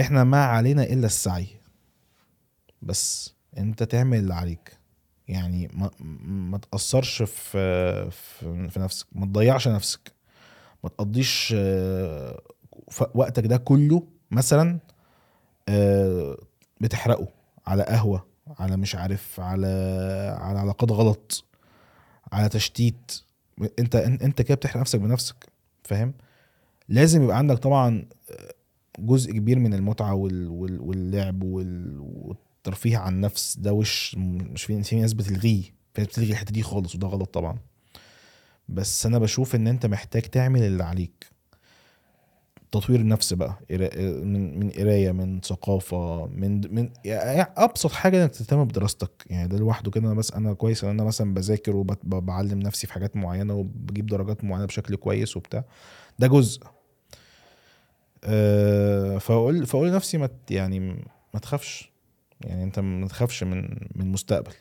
إحنا 0.00 0.24
ما 0.24 0.44
علينا 0.44 0.82
إلا 0.82 1.06
السعي. 1.06 1.46
بس 2.82 3.34
انت 3.58 3.82
تعمل 3.82 4.18
اللي 4.18 4.34
عليك. 4.34 4.78
يعني 5.28 5.68
ما 5.74 5.90
ما 6.24 6.58
تأثرش 6.58 7.22
في 7.22 8.10
في, 8.10 8.68
في 8.68 8.80
نفسك. 8.80 9.06
ما 9.12 9.26
تضيعش 9.26 9.68
نفسك. 9.68 10.12
ما 10.84 10.88
تقضيش 10.90 11.54
آه، 11.56 12.40
وقتك 13.14 13.46
ده 13.46 13.56
كله 13.56 14.02
مثلا 14.30 14.78
آه، 15.68 16.36
بتحرقه 16.80 17.28
على 17.66 17.82
قهوة 17.82 18.26
على 18.58 18.76
مش 18.76 18.94
عارف 18.96 19.40
على 19.40 19.66
على 20.40 20.58
علاقات 20.58 20.90
غلط 20.92 21.44
على 22.32 22.48
تشتيت. 22.48 23.12
انت 23.78 23.96
انت 23.96 24.42
كده 24.42 24.54
بتحرق 24.54 24.76
نفسك 24.76 25.00
بنفسك 25.00 25.46
فاهم؟ 25.84 26.14
لازم 26.88 27.22
يبقى 27.22 27.38
عندك 27.38 27.58
طبعا 27.58 28.04
جزء 28.98 29.32
كبير 29.32 29.58
من 29.58 29.74
المتعة 29.74 30.14
وال... 30.14 30.48
وال... 30.48 30.80
واللعب 30.80 31.42
وال... 32.66 32.72
والترفيه 32.72 32.98
عن 32.98 33.12
النفس 33.14 33.56
ده 33.58 33.72
وش 33.72 34.14
مش 34.18 34.64
في 34.64 34.96
ناس 35.00 35.12
بتلغيه. 35.12 35.62
في 35.94 36.00
ناس 36.00 36.06
بتلغي 36.06 36.30
الحتة 36.30 36.52
دي 36.52 36.62
خالص 36.62 36.94
وده 36.94 37.08
غلط 37.08 37.34
طبعا. 37.34 37.58
بس 38.68 39.06
أنا 39.06 39.18
بشوف 39.18 39.54
إن 39.54 39.66
أنت 39.66 39.86
محتاج 39.86 40.22
تعمل 40.22 40.62
اللي 40.62 40.84
عليك. 40.84 41.26
تطوير 42.72 43.00
النفس 43.00 43.32
بقى 43.32 43.58
من 44.24 44.58
من 44.60 44.70
قراية 44.70 45.12
من 45.12 45.40
ثقافة 45.40 46.26
من 46.26 46.74
من 46.74 46.90
يعني 47.04 47.52
أبسط 47.56 47.92
حاجة 47.92 48.22
إنك 48.22 48.30
تهتم 48.30 48.64
بدراستك. 48.64 49.10
يعني 49.26 49.48
ده 49.48 49.58
لوحده 49.58 49.90
كده 49.90 50.06
أنا 50.06 50.14
بس 50.14 50.32
أنا 50.32 50.54
كويس 50.54 50.84
إن 50.84 50.90
أنا 50.90 51.04
مثلا 51.04 51.34
بذاكر 51.34 51.76
وبعلم 51.76 52.58
نفسي 52.58 52.86
في 52.86 52.92
حاجات 52.92 53.16
معينة 53.16 53.54
وبجيب 53.54 54.06
درجات 54.06 54.44
معينة 54.44 54.66
بشكل 54.66 54.96
كويس 54.96 55.36
وبتاع. 55.36 55.64
ده 56.18 56.26
جزء. 56.26 56.62
أه 58.24 59.18
فاقول 59.18 59.66
فأقول 59.66 59.88
لنفسي 59.88 60.18
ما 60.18 60.28
يعني 60.50 60.80
ما 61.34 61.40
تخافش. 61.42 61.91
يعني 62.44 62.62
انت 62.64 62.78
ما 62.78 63.06
تخافش 63.08 63.42
من 63.44 63.60
من 63.94 64.00
المستقبل. 64.06 64.52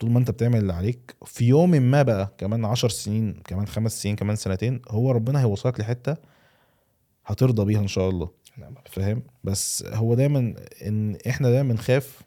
طول 0.00 0.10
ما 0.10 0.18
انت 0.18 0.30
بتعمل 0.30 0.58
اللي 0.58 0.72
عليك 0.72 1.16
في 1.24 1.44
يوم 1.44 1.70
ما 1.70 2.02
بقى 2.02 2.34
كمان 2.38 2.64
عشر 2.64 2.88
سنين 2.88 3.34
كمان 3.44 3.66
خمس 3.66 4.02
سنين 4.02 4.16
كمان 4.16 4.36
سنتين 4.36 4.82
هو 4.88 5.10
ربنا 5.10 5.40
هيوصلك 5.40 5.80
لحتة 5.80 6.16
هترضى 7.26 7.64
بيها 7.64 7.80
إن 7.80 7.88
شاء 7.88 8.10
الله. 8.10 8.30
نعم. 8.58 8.74
فاهم؟ 8.86 9.22
بس 9.44 9.84
هو 9.86 10.14
دايما 10.14 10.54
إن 10.86 11.16
إحنا 11.28 11.50
دايما 11.50 11.68
بنخاف 11.72 12.22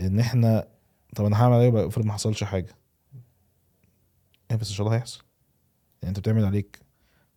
إن 0.00 0.18
إحنا 0.20 0.68
طب 1.16 1.24
أنا 1.24 1.42
هعمل 1.42 1.56
إيه 1.56 1.86
افرض 1.86 2.04
ما 2.04 2.12
حصلش 2.12 2.44
حاجة. 2.44 2.74
إيه 4.50 4.56
بس 4.56 4.68
إن 4.68 4.74
شاء 4.74 4.86
الله 4.86 4.96
هيحصل. 4.96 5.22
يعني 6.02 6.08
أنت 6.08 6.18
بتعمل 6.18 6.44
عليك. 6.44 6.78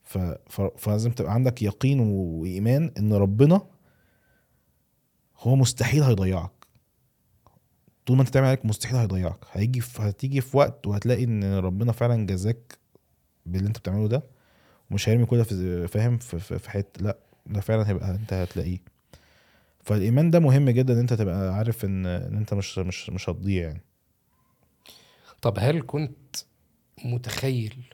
ف... 0.04 0.18
ف... 0.48 0.62
فلازم 0.62 1.12
تبقى 1.12 1.34
عندك 1.34 1.62
يقين 1.62 2.00
وإيمان 2.00 2.91
إن 2.98 3.14
ربنا 3.14 3.62
هو 5.40 5.56
مستحيل 5.56 6.04
هيضيعك. 6.04 6.52
طول 8.06 8.16
ما 8.18 8.22
انت 8.22 8.30
تعمل 8.30 8.48
عليك 8.48 8.66
مستحيل 8.66 8.96
هيضيعك. 8.96 9.46
هيجي 9.52 9.82
في... 9.82 10.02
هتيجي 10.02 10.42
في 10.42 10.58
وقت 10.58 10.88
وهتلاقي 10.88 11.24
إن 11.24 11.54
ربنا 11.58 11.92
فعلا 11.92 12.26
جزاك 12.26 12.78
باللي 13.46 13.68
انت 13.68 13.78
بتعمله 13.78 14.08
ده 14.08 14.24
ومش 14.92 15.10
هيرمي 15.10 15.26
كل 15.26 15.38
ده 15.38 15.44
في 15.44 15.88
فاهم؟ 15.88 16.18
في, 16.18 16.40
في, 16.60 16.70
حتة 16.70 17.04
لا 17.04 17.18
ده 17.46 17.62
فعلا 17.62 17.90
هيبقى 17.90 18.12
انت 18.12 18.34
هتلاقيه. 18.34 18.80
فالإيمان 19.84 20.30
ده 20.32 20.40
مهم 20.40 20.70
جدا 20.70 20.94
إن 20.94 21.00
انت 21.00 21.14
تبقى 21.14 21.56
عارف 21.56 21.86
ان 21.86 22.06
إن 22.06 22.38
انت 22.38 22.54
مش 22.54 22.78
مش 22.78 23.10
مش 23.10 23.30
هتضيع 23.30 23.64
يعني. 23.68 23.82
طب 25.42 25.58
هل 25.60 25.82
كنت 25.88 26.36
متخيل 27.06 27.94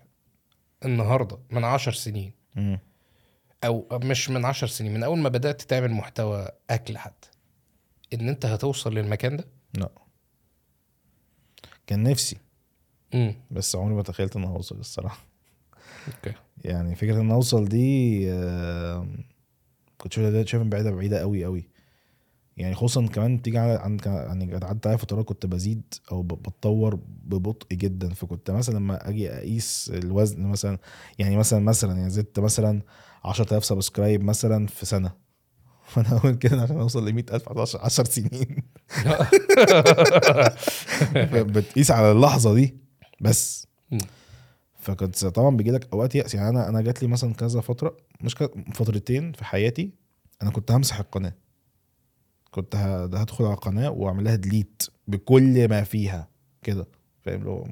النهارده 0.86 1.39
من 1.52 1.64
عشر 1.64 1.91
سنين؟ 1.91 2.32
مم. 2.56 2.80
أو 3.64 3.88
مش 3.91 4.30
من 4.30 4.46
عشر 4.46 4.68
سنين 4.68 4.94
من 4.94 5.04
أول 5.04 5.20
ما 5.20 5.30
بدأت 5.30 5.62
تعمل 5.62 5.91
محتوى 5.91 6.48
أكل 6.70 6.98
حتى 6.98 7.30
إن 8.14 8.30
أنت 8.30 8.45
هتوصل 8.45 8.93
للمكان 8.93 9.38
ده؟ 9.38 9.45
لا. 9.78 9.89
كان 11.88 12.03
نفسي. 12.03 12.38
امم 13.14 13.36
بس 13.51 13.76
عمري 13.76 13.93
ما 13.95 14.03
تخيلت 14.03 14.36
إن 14.36 14.43
هوصل 14.43 14.80
الصراحة. 14.80 15.26
أوكي. 16.07 16.34
يعني 16.66 16.95
فكرة 16.95 17.22
إن 17.22 17.32
أوصل 17.32 17.66
دي 17.68 18.24
آه، 18.32 19.07
كنت 19.97 20.14
شايفها 20.14 20.64
بعيده 20.64 20.91
بعيدة 20.91 21.20
قوي 21.20 21.43
قوي 21.45 21.70
يعني 22.57 22.76
خصوصا 22.76 23.07
كمان 23.07 23.41
تيجي 23.41 23.57
على 23.57 23.72
عند 23.80 24.05
يعني 24.05 24.55
عدت 24.66 24.88
عليا 24.88 24.97
فترات 24.97 25.26
كنت 25.26 25.45
بزيد 25.45 25.93
أو 26.11 26.22
بتطور 26.22 26.95
ببطء 27.05 27.68
جدا. 27.76 28.14
فكنت 28.14 28.51
مثلا 28.51 28.76
لما 28.76 29.09
أجي 29.09 29.30
أقيس 29.32 29.91
الوزن 29.93 30.41
مثلا 30.43 30.78
يعني 31.20 31.38
مثلا 31.38 31.59
مثلا 31.59 31.97
يعني 31.97 32.09
زدت 32.09 32.39
مثلا 32.39 32.82
10000 33.24 33.66
سبسكرايب 33.66 34.24
مثلا 34.24 34.68
في 34.68 34.86
سنة. 34.86 35.11
فانا 35.86 36.17
أقول 36.17 36.36
كده 36.36 36.61
عشان 36.61 36.77
اوصل 36.77 37.07
ل 37.09 37.13
100000 37.13 37.49
10 37.49 37.79
10 37.86 38.03
سنين. 38.03 38.63
بتقيس 41.53 41.91
على 41.91 42.11
اللحظة 42.11 42.53
دي 42.53 42.77
بس. 43.21 43.67
فكنت 44.79 45.25
طبعا 45.25 45.57
بيجي 45.57 45.71
لك 45.71 45.88
أوقات 45.93 46.15
يأس. 46.15 46.36
يعني 46.36 46.49
أنا 46.49 46.69
أنا 46.69 46.81
جات 46.81 47.01
لي 47.01 47.07
مثلا 47.07 47.34
كذا 47.34 47.61
فترة 47.61 47.97
مش 48.21 48.36
فترتين 48.73 49.31
في 49.31 49.45
حياتي 49.45 49.91
أنا 50.41 50.51
كنت 50.51 50.71
همسح 50.71 50.99
القناة. 50.99 51.34
كنت 52.51 52.75
هدخل 53.15 53.45
على 53.45 53.53
القناة 53.53 53.89
واعمل 53.89 54.23
لها 54.23 54.36
delete 54.36 54.84
بكل 55.07 55.69
ما 55.69 55.84
فيها 55.84 56.27
كده. 56.63 56.88
فاهم؟ 57.21 57.39
اللي 57.39 57.49
هو 57.49 57.65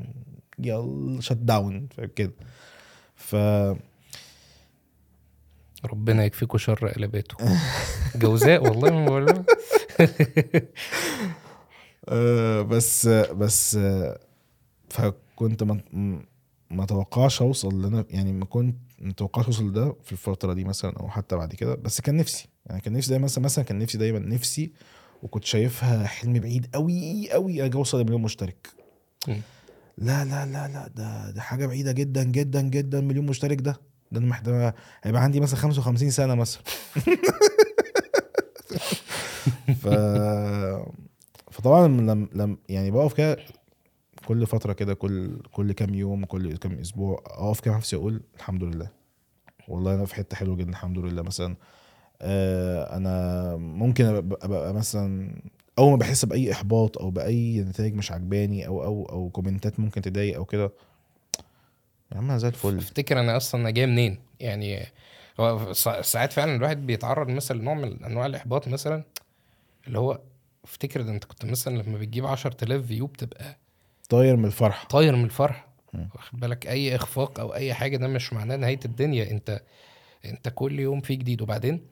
يلا 0.59 1.22
shut 1.22 1.34
down 1.34 1.88
فاهم؟ 1.97 2.09
كده. 2.16 2.34
ف 3.16 3.36
ربنا 5.86 6.26
يكفيكوا 6.26 6.60
شر 6.60 6.88
قلباته 6.88 7.36
جوزاء 8.16 8.64
والله 8.64 8.92
ما 8.92 9.06
بقول. 9.06 9.44
آه، 12.10 12.62
بس 12.62 13.08
بس 13.08 13.80
فكنت 14.90 15.64
ما 15.64 15.74
م- 15.94 16.20
ما 16.72 16.86
توقعش 16.86 17.42
اوصل 17.42 17.86
أنا 17.86 18.06
يعني 18.10 18.34
ما 18.34 18.46
كنت 18.46 18.76
ما 19.00 19.14
توقعش 19.14 19.46
اوصل 19.46 19.68
لده 19.70 19.96
في 20.04 20.12
الفترة 20.12 20.54
دي 20.54 20.64
مثلا 20.64 20.94
أو 21.00 21.10
حتى 21.10 21.36
بعد 21.36 21.56
كده 21.56 21.76
بس 21.76 22.02
كان 22.02 22.18
نفسي 22.18 22.48
يعني 22.66 22.82
كان 22.82 22.94
نفسي 22.94 23.10
دايما 23.10 23.24
مثلا 23.26 23.44
مثلا 23.44 23.66
كان 23.66 23.80
نفسي 23.80 23.98
دايما 23.98 24.20
نفسي 24.20 24.72
وكنت 25.24 25.44
شايفها 25.44 26.08
حلم 26.08 26.34
بعيد 26.34 26.68
قوي 26.74 27.32
قوي 27.32 27.66
أجي 27.66 27.78
أوصل 27.78 28.02
لمليون 28.02 28.22
مشترك. 28.22 28.68
لا 29.98 30.26
لا 30.26 30.46
لا 30.46 30.68
لا 30.68 30.88
ده 30.96 31.32
ده 31.32 31.42
حاجة 31.42 31.66
بعيدة 31.66 31.92
جدا 31.92 32.24
جدا 32.24 32.62
جدا 32.62 33.02
مليون 33.02 33.26
مشترك 33.26 33.62
ده 33.62 33.82
ده 34.12 34.20
أنا 34.20 34.28
محتاج 34.28 34.74
هيبقى 35.03 35.24
عندي 35.24 35.39
مثلا 35.39 35.59
55 35.59 36.09
سنة 36.09 36.36
مثلا. 36.36 36.64
ف 39.82 39.88
فطبعا 41.51 41.88
لم 41.88 42.30
لم 42.34 42.57
يعني 42.70 42.91
بقف 42.91 43.14
كده 43.14 43.38
كل 44.26 44.47
فترة 44.47 44.74
كده 44.74 44.93
كل 44.93 45.39
كل 45.51 45.72
كام 45.72 45.93
يوم 45.93 46.26
كل 46.26 46.57
كام 46.57 46.72
أسبوع 46.80 47.24
أقف 47.26 47.59
كده 47.59 47.72
مع 47.72 47.78
نفسي 47.78 47.95
أقول 47.95 48.22
الحمد 48.38 48.64
لله. 48.64 48.89
والله 49.68 49.95
أنا 49.95 50.05
في 50.05 50.16
حتة 50.16 50.36
حلوة 50.38 50.55
جدا 50.55 50.70
الحمد 50.70 50.97
لله. 50.99 51.22
مثلا 51.22 51.55
آه 52.22 52.97
أنا 52.97 53.55
ممكن 53.55 54.05
أبقى, 54.05 54.74
مثلا 54.74 55.36
أول 55.80 55.91
ما 55.91 55.97
بحس 55.97 56.26
بأي 56.26 56.51
إحباط 56.51 56.97
أو 56.97 57.09
بأي 57.09 57.62
نتائج 57.62 57.95
مش 57.95 58.12
عجباني 58.12 58.68
أو 58.68 58.84
أو 58.84 59.05
أو 59.05 59.30
كومنتات 59.30 59.80
ممكن 59.80 60.01
تضايق 60.01 60.36
أو 60.36 60.45
كده 60.45 60.72
يا 62.12 62.18
عم 62.18 62.38
زي 62.38 62.47
الفل. 62.47 62.78
أفتكر 62.78 63.20
أنا 63.20 63.38
أصلا 63.38 63.62
أنا 63.62 63.70
جاي 63.72 63.86
منين؟ 63.86 64.20
يعني 64.39 64.86
هو 65.39 65.74
سا- 65.74 66.01
ساعات 66.01 66.34
فعلا 66.34 66.55
الواحد 66.55 66.86
بيتعرض 66.88 67.28
مثلا 67.30 67.57
لنوع 67.59 67.74
من 67.74 68.03
أنواع 68.03 68.26
الإحباط 68.26 68.68
مثلا 68.68 69.03
اللي 69.88 69.99
هو 69.99 70.20
أفتكر 70.64 71.01
ده 71.01 71.12
أنت 71.12 71.24
كنت 71.26 71.45
مثلا 71.45 71.82
لما 71.82 71.97
بتجيب 71.97 72.26
10000 72.26 72.86
view 72.86 73.08
بتبقى 73.07 73.57
طاير 74.09 74.36
من 74.36 74.45
الفرحة. 74.45 74.88
طاير 74.88 75.16
من 75.16 75.24
الفرح 75.26 75.68
مم. 75.93 76.09
واخد 76.16 76.39
بالك؟ 76.39 76.68
أي 76.68 76.95
إخفاق 76.95 77.39
أو 77.39 77.53
أي 77.53 77.74
حاجة 77.74 77.97
ده 77.97 78.07
مش 78.07 78.34
معناه 78.34 78.55
نهاية 78.55 78.80
الدنيا. 78.86 79.32
أنت 79.32 79.62
أنت 80.26 80.49
كل 80.49 80.80
يوم 80.80 81.01
في 81.01 81.16
جديد. 81.16 81.41
وبعدين 81.41 81.86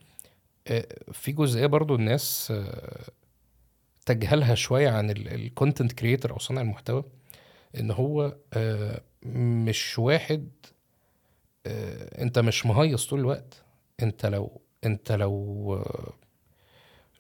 آه، 0.68 0.88
في 1.12 1.32
جزئية 1.32 1.66
برضو 1.66 1.96
الناس 1.96 2.48
آه، 2.56 3.04
تجهلها 4.06 4.56
شوية 4.56 4.90
عن 4.90 5.10
ال 5.12 5.22
content 5.22 5.92
creator 5.92 6.32
أو 6.32 6.40
صانع 6.40 6.62
المحتوى 6.62 7.04
إن 7.80 7.92
هو 7.92 8.36
آه، 8.54 9.02
مش 9.24 10.00
واحد 10.00 10.50
آه، 11.66 12.22
انت 12.24 12.40
مش 12.40 12.66
مهيص 12.66 13.08
طول 13.08 13.20
الوقت. 13.20 13.64
انت 14.04 14.26
لو 14.26 14.62
انت 14.86 15.12
لو 15.12 15.74
آه، 15.76 16.14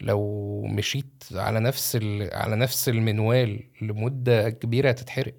لو 0.02 0.62
مشيت 0.62 1.24
على 1.32 1.60
نفس 1.60 1.96
ال... 1.96 2.30
على 2.34 2.56
نفس 2.56 2.90
المنوال 2.90 3.64
لمدة 3.82 4.50
كبيرة 4.50 4.90
هتتحرق. 4.90 5.36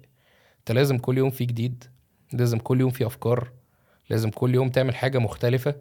انت 0.59 0.71
لازم 0.71 0.97
كل 0.97 1.17
يوم 1.17 1.29
في 1.29 1.45
جديد 1.45 1.83
لازم 2.33 2.57
كل 2.57 2.79
يوم 2.79 2.89
في 2.89 3.05
افكار 3.05 3.51
لازم 4.09 4.29
كل 4.29 4.55
يوم 4.55 4.69
تعمل 4.69 4.95
حاجة 4.95 5.17
مختلفة. 5.19 5.75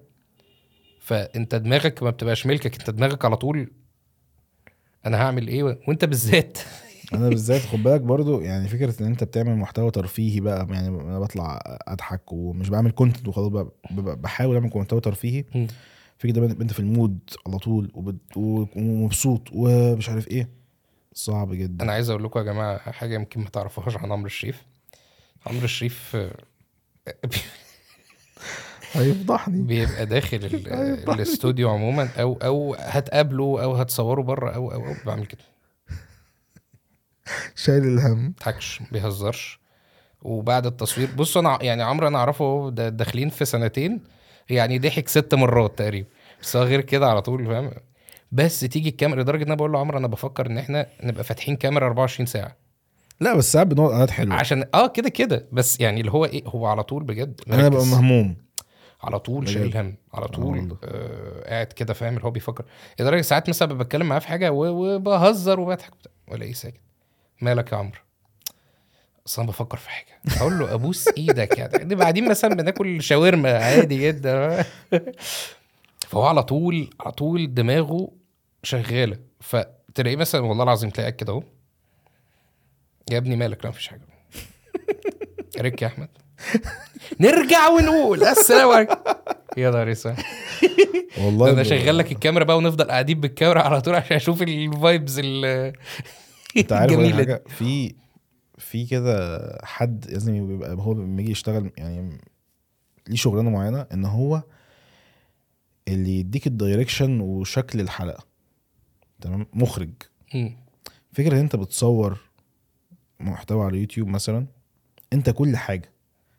فانت 1.00 1.54
دماغك 1.54 2.02
ما 2.02 2.10
بتبقاش 2.10 2.46
ملكك 2.46 2.78
انت 2.78 2.90
دماغك 2.90 3.24
على 3.24 3.36
طول 3.36 3.72
أنا 5.06 5.16
هعمل 5.22 5.48
إيه 5.48 5.62
وانت 5.62 6.04
بالذات. 6.04 6.58
أنا 7.14 7.28
بالذات 7.28 7.60
خد 7.60 7.82
بالك 7.82 8.00
برضو 8.00 8.40
يعني 8.40 8.68
فكرة 8.68 9.00
إن 9.02 9.06
أنت 9.06 9.24
بتعمل 9.24 9.56
محتوى 9.56 9.90
ترفيهي 9.90 10.40
بقى 10.40 10.66
يعني 10.70 10.88
أنا 10.88 11.18
بطلع 11.20 11.60
أضحك 11.88 12.32
ومش 12.32 12.68
بعمل 12.68 12.90
content 12.90 13.28
وخلاص 13.28 13.66
بحاول 13.90 14.56
أعمل 14.56 14.70
محتوى 14.74 15.00
ترفيهي. 15.00 15.44
فكرة 16.18 16.30
ده 16.32 16.46
أنت 16.46 16.72
في 16.72 16.80
ال 16.80 16.88
mood 16.88 17.18
على 17.46 17.58
طول 17.58 17.92
ومبسوط 18.76 19.48
ومش 19.52 20.08
عارف 20.08 20.28
إيه 20.28 20.48
صعب 21.14 21.52
جدا. 21.54 21.84
أنا 21.84 21.92
عايز 21.92 22.10
أقول 22.10 22.24
لكم 22.24 22.38
يا 22.40 22.44
جماعة 22.44 22.78
حاجة 22.92 23.14
يمكن 23.14 23.40
ما 23.40 23.48
تعرفوهاش 23.48 23.96
عن 23.96 24.12
عمرو 24.12 24.26
الشريف. 24.26 24.62
عمرو 25.46 25.64
الشريف 25.64 26.16
هيفضحني. 28.92 29.62
بيبقى 29.62 30.06
داخل 30.06 30.36
ال- 30.36 31.10
الاستوديو 31.14 31.70
عموما 31.70 32.08
أو 32.20 32.38
أو 32.42 32.74
هتقابله 32.78 33.62
أو 33.62 33.74
هتصوره 33.74 34.22
بره 34.22 34.50
أو 34.50 34.72
أو 34.72 34.86
أو 34.86 34.94
بعمل 35.06 35.26
كده. 35.26 35.40
شايل 37.54 37.84
الهم. 37.84 38.34
ما 38.80 38.86
بيهزرش. 38.92 39.60
وبعد 40.22 40.66
التصوير 40.66 41.08
بص 41.16 41.36
أنا 41.36 41.58
يعني 41.62 41.82
عمرو 41.82 42.06
أنا 42.08 42.18
أعرفه 42.18 42.70
داخلين 42.70 43.28
في 43.28 43.44
سنتين 43.44 44.00
يعني 44.50 44.78
ضحك 44.78 45.08
ست 45.08 45.34
مرات 45.34 45.78
تقريبا. 45.78 46.08
بس 46.42 46.56
غير 46.56 46.80
كده 46.80 47.06
على 47.08 47.22
طول 47.22 47.46
فاهم؟ 47.46 47.70
بس 48.32 48.60
تيجي 48.60 48.88
الكاميرا 48.88 49.22
لدرجة 49.22 49.42
إن 49.42 49.46
أنا 49.46 49.54
بقول 49.54 49.72
له 49.72 49.78
عمرو 49.78 49.98
أنا 49.98 50.06
بفكر 50.06 50.46
إن 50.46 50.58
إحنا 50.58 50.86
نبقى 51.02 51.24
فاتحين 51.24 51.56
كاميرا 51.56 51.86
24 51.86 52.26
ساعة. 52.26 52.56
لا 53.20 53.36
بس 53.36 53.52
ساعات 53.52 53.66
بنقعد 53.66 53.90
قعدات 53.90 54.10
حلوة. 54.10 54.34
عشان 54.34 54.64
آه 54.74 54.86
كده 54.86 55.08
كده. 55.08 55.46
بس 55.52 55.80
يعني 55.80 56.00
اللي 56.00 56.12
هو 56.12 56.24
إيه 56.24 56.42
هو 56.46 56.66
على 56.66 56.82
طول 56.82 57.02
بجد 57.04 57.40
أنا 57.48 57.68
ببقى. 57.68 57.86
مهموم. 57.86 58.36
على 59.02 59.18
طول. 59.18 59.48
شايل 59.48 59.76
هم 59.76 59.96
على 60.14 60.28
طول. 60.28 60.76
آه 60.84 61.48
قاعد 61.50 61.66
كده 61.66 61.94
فاهم؟ 61.94 62.14
اللي 62.16 62.24
هو 62.26 62.30
بيفكر. 62.30 62.64
لدرجة 63.00 63.20
ساعات 63.20 63.48
مثلا 63.48 63.74
بتكلم 63.74 64.06
معاه 64.06 64.18
في 64.18 64.28
حاجة 64.28 64.52
وبهزر 64.52 65.60
وبضحك. 65.60 65.92
ولا 66.28 66.44
إيه 66.44 66.52
ساكت. 66.52 66.80
مالك 67.40 67.72
يا 67.72 67.76
عمرو؟ 67.76 67.98
أصل 69.26 69.42
أنا 69.42 69.50
بفكر 69.50 69.76
في 69.76 69.90
حاجة. 69.90 70.20
أقول 70.40 70.58
له 70.58 70.74
أبوس 70.74 71.08
إيدك 71.08 71.58
يعني. 71.58 71.84
دي 71.84 71.94
بعدين 71.94 72.28
مثلا 72.28 72.54
بناكل 72.54 73.02
شاورما 73.02 73.58
عادي 73.64 74.08
جدا. 74.08 74.64
فهو 76.08 76.22
على 76.22 76.42
طول 76.42 76.90
على 77.00 77.12
طول 77.12 77.54
دماغه 77.54 78.08
شغالة. 78.62 79.18
فتلاقيه 79.40 80.16
مثلا 80.16 80.40
والله 80.40 80.64
العظيم 80.64 80.90
تلاقيك 80.90 81.16
كده 81.16 81.32
أهو. 81.32 81.42
يا 83.10 83.18
ابني 83.18 83.36
مالك؟ 83.36 83.64
لا 83.64 83.70
مفيش 83.70 83.88
حاجة. 83.88 84.00
ريك 85.58 85.82
يا 85.82 85.86
أحمد. 85.86 86.08
نرجع 87.20 87.68
ونقول. 87.68 88.24
السلام 88.24 88.70
عليكم. 88.70 88.96
يا 89.56 89.70
نهار 89.70 89.94
والله 91.18 91.50
أنا 91.50 91.62
شغال 91.62 91.98
لك 91.98 92.12
الكاميرا 92.12 92.44
بقى 92.44 92.56
ونفضل 92.56 92.84
قاعدين 92.84 93.20
بالكاميرا 93.20 93.62
على 93.62 93.80
طول 93.80 93.94
عشان 93.94 94.16
أشوف 94.16 94.42
ال 94.42 94.55
vibes 94.55 95.20
ال 95.24 95.72
انت 96.56 96.72
عارف 96.72 97.14
حاجة؟ 97.14 97.44
في 97.48 97.94
في 98.58 98.86
كده 98.86 99.38
حد 99.64 100.06
لازم 100.10 100.52
يبقى 100.54 100.74
هو 100.74 100.92
لما 100.92 101.22
يجي 101.22 101.30
يشتغل 101.30 101.70
يعني 101.78 102.18
ليه 103.08 103.16
شغلانة 103.16 103.50
معينة 103.50 103.86
إن 103.92 104.04
هو 104.04 104.42
اللي 105.88 106.20
يديك 106.20 106.46
ال 106.46 106.54
direction 106.54 107.20
وشكل 107.20 107.80
الحلقة. 107.80 108.24
تمام؟ 109.20 109.46
مخرج. 109.52 109.90
فكرة 111.12 111.32
إن 111.34 111.40
أنت 111.40 111.56
بتصور 111.56 112.20
محتوى 113.20 113.64
على 113.64 113.78
يوتيوب 113.78 114.08
مثلا 114.08 114.46
أنت 115.12 115.30
كل 115.30 115.56
حاجة. 115.56 115.92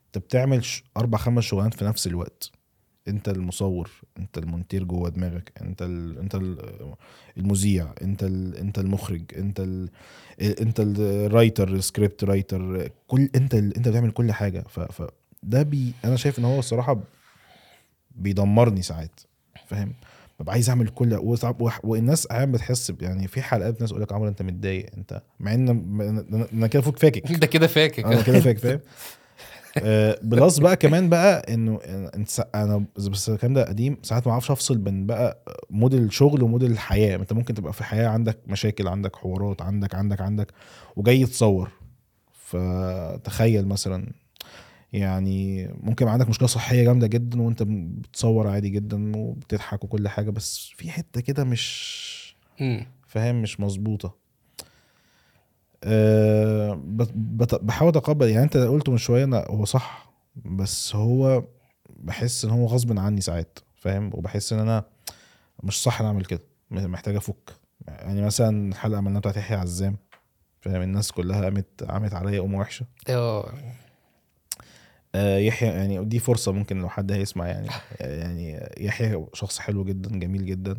أنت 0.06 0.18
بتعمل 0.24 0.66
أربع 0.96 1.18
خمس 1.18 1.44
شغلانات 1.44 1.74
في 1.74 1.84
نفس 1.84 2.06
الوقت. 2.06 2.50
انت 3.08 3.28
المصور 3.28 3.90
انت 4.18 4.38
المونتير 4.38 4.84
جوه 4.84 5.08
دماغك 5.08 5.52
انت 5.62 5.82
ال... 5.82 6.18
انت 6.18 6.34
ال... 6.34 6.58
المذيع 7.36 7.94
انت 8.02 8.22
ال... 8.22 8.56
انت 8.56 8.78
المخرج 8.78 9.22
انت 9.36 9.60
ال... 9.60 9.88
انت 10.40 10.80
ال 10.80 10.93
writer 10.93 11.68
ال 11.68 11.76
script 11.76 12.24
writer 12.24 12.88
كل 13.06 13.28
انت 13.34 13.54
ال... 13.54 13.76
انت 13.76 13.88
بتعمل 13.88 14.10
كل 14.10 14.32
حاجة. 14.32 14.64
ف... 14.68 14.80
ف... 14.80 15.10
ده 15.42 15.62
بي 15.62 15.92
أنا 16.04 16.16
شايف 16.16 16.38
ان 16.38 16.44
هو 16.44 16.58
الصراحة 16.58 17.00
بيدمرني 18.16 18.82
ساعات 18.82 19.20
فاهم؟ 19.66 19.92
ببقى 20.40 20.52
عايز 20.52 20.68
اعمل 20.68 20.88
كل 20.88 21.14
والناس 21.84 22.26
أحيانا 22.26 22.52
بتحس 22.52 22.92
يعني 23.00 23.28
في 23.28 23.42
حلقات 23.42 23.80
ناس 23.80 23.90
يقول 23.90 24.02
لك 24.02 24.12
عمرو 24.12 24.28
انت 24.28 24.42
متضايق 24.42 24.86
انت 24.96 25.22
مع 25.40 25.54
ان 25.54 25.68
أنا 26.52 26.66
كده 26.66 26.82
فوق 26.82 26.98
فاكك 26.98 27.32
ده 27.32 27.46
كده 27.46 27.66
فاكك. 27.66 28.04
أنا 28.04 28.22
كده 28.22 28.40
فاك 28.40 28.58
فاهم؟ 28.58 28.80
plus 30.22 30.58
بقى 30.58 30.76
كمان 30.76 31.08
بقى 31.08 31.54
إنه 31.54 31.78
سا- 32.26 32.50
أنا 32.54 32.84
بس 32.96 33.28
الكلام 33.30 33.54
ده 33.54 33.64
قديم 33.68 33.96
ساعات 34.02 34.26
ما 34.26 34.32
أعرفش 34.32 34.50
أفصل 34.50 34.78
بين 34.78 35.06
بقى 35.06 35.44
مود 35.70 36.01
ال 36.01 36.12
شغل 36.12 36.42
ومود 36.42 36.70
الحياة. 36.70 37.16
أنت 37.16 37.32
ممكن 37.32 37.54
تبقى 37.54 37.72
في 37.72 37.80
الحياة 37.80 38.08
عندك 38.08 38.38
مشاكل 38.46 38.88
عندك 38.88 39.16
حوارات 39.16 39.62
عندك 39.62 39.94
عندك 39.94 40.20
عندك 40.20 40.52
وجاي 40.96 41.26
تصور 41.26 41.70
فتخيل 42.32 43.68
مثلا 43.68 44.12
يعني 44.92 45.68
ممكن 45.82 46.08
عندك 46.08 46.28
مشكلة 46.28 46.48
صحية 46.48 46.82
جامدة 46.84 47.06
جدا 47.06 47.42
وأنت 47.42 47.62
بتصور 47.62 48.48
عادي 48.48 48.68
جدا 48.68 49.16
وبتضحك 49.16 49.84
وكل 49.84 50.08
حاجة 50.08 50.30
بس 50.30 50.70
في 50.76 50.90
حتة 50.90 51.20
كده 51.20 51.44
مش. 51.44 52.36
فاهم 53.06 53.42
مش 53.42 53.60
مظبوطة. 53.60 54.14
أه 55.84 56.80
بحاول 57.62 57.88
أتقبل. 57.88 58.28
يعني 58.28 58.42
أنت 58.44 58.56
قلته 58.56 58.92
من 58.92 58.98
شوية 58.98 59.24
أنا 59.24 59.44
هو 59.48 59.64
صح 59.64 60.12
بس 60.44 60.96
هو 60.96 61.44
بحس 61.96 62.44
إن 62.44 62.50
هو 62.50 62.66
غصب 62.66 62.98
عني 62.98 63.20
ساعات 63.20 63.58
فاهم؟ 63.74 64.10
وبحس 64.14 64.52
إن 64.52 64.58
أنا 64.58 64.84
مش 65.62 65.82
صح 65.82 66.00
إن 66.00 66.06
أعمل 66.06 66.24
كده 66.24 66.40
محتاج 66.70 67.16
أفك. 67.16 67.52
يعني 67.88 68.22
مثلا 68.22 68.68
الحلقة 68.68 68.98
عملناها 68.98 69.20
بتاعت 69.20 69.36
يحيى 69.36 69.56
عزام 69.56 69.96
فاهم؟ 70.60 70.82
الناس 70.82 71.12
كلها 71.12 71.42
قامت 71.42 71.84
قامت 71.84 72.14
عليا 72.14 72.40
قومه 72.40 72.58
وحشة. 72.58 72.86
آه. 73.08 73.52
آه، 75.14 75.38
يحيى 75.38 75.68
يعني 75.68 76.04
دي 76.04 76.18
فرصة 76.18 76.52
ممكن 76.52 76.78
لو 76.80 76.88
حد 76.88 77.12
هيسمع 77.12 77.46
يعني 77.46 77.68
يعني 78.00 78.70
يحيى 78.78 79.26
شخص 79.32 79.58
حلو 79.58 79.84
جدا 79.84 80.18
جميل 80.18 80.46
جدا. 80.46 80.78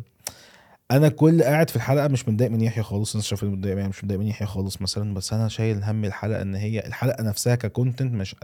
أنا 0.90 1.08
كل 1.08 1.42
قاعد 1.42 1.70
في 1.70 1.76
الحلقة 1.76 2.08
مش 2.08 2.28
متضايق 2.28 2.50
من 2.50 2.60
يحيى 2.60 2.82
خالص 2.82 3.12
الناس 3.14 3.26
شايفين 3.26 3.48
متضايق 3.48 3.76
يعني 3.76 3.88
مش 3.88 4.04
متضايق 4.04 4.20
من 4.20 4.26
يحيى 4.26 4.46
خالص 4.46 4.82
مثلا 4.82 5.14
بس 5.14 5.32
أنا 5.32 5.48
شايل 5.48 5.84
هم 5.84 6.04
الحلقة 6.04 6.42
إن 6.42 6.54
هي 6.54 6.86
الحلقة 6.86 7.22
نفسها 7.22 7.54
ك 7.54 7.61
content 7.61 8.12
مش 8.14 8.36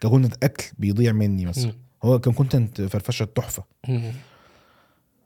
ك 0.00 0.05
content 0.05 0.44
أكل 0.44 0.64
بيضيع 0.78 1.12
مني 1.12 1.46
مثلا. 1.46 1.72
هو 2.02 2.18
كان 2.18 2.32
content 2.34 2.80
فرفشة 2.82 3.24
تحفة. 3.24 3.64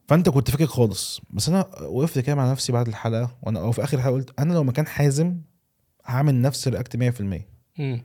فأنت 0.09 0.29
كنت 0.29 0.51
فاكر 0.51 0.67
خالص 0.67 1.21
بس 1.31 1.49
أنا 1.49 1.67
وقفت 1.83 2.19
كده 2.19 2.35
مع 2.35 2.51
نفسي 2.51 2.73
بعد 2.73 2.89
الحلقة 2.89 3.37
وأنا 3.43 3.61
أو 3.61 3.73
في 3.73 3.85
آخر 3.85 3.97
الحلقة 3.99 4.15
قلت 4.15 4.41
أنا 4.41 4.53
لو 4.55 4.65
مكان 4.65 4.87
حازم 4.87 5.37
هعمل 6.05 6.41
نفس 6.41 6.69
ال 6.69 6.74
react 6.74 6.97
100% 7.21 7.23
مم. 7.79 8.03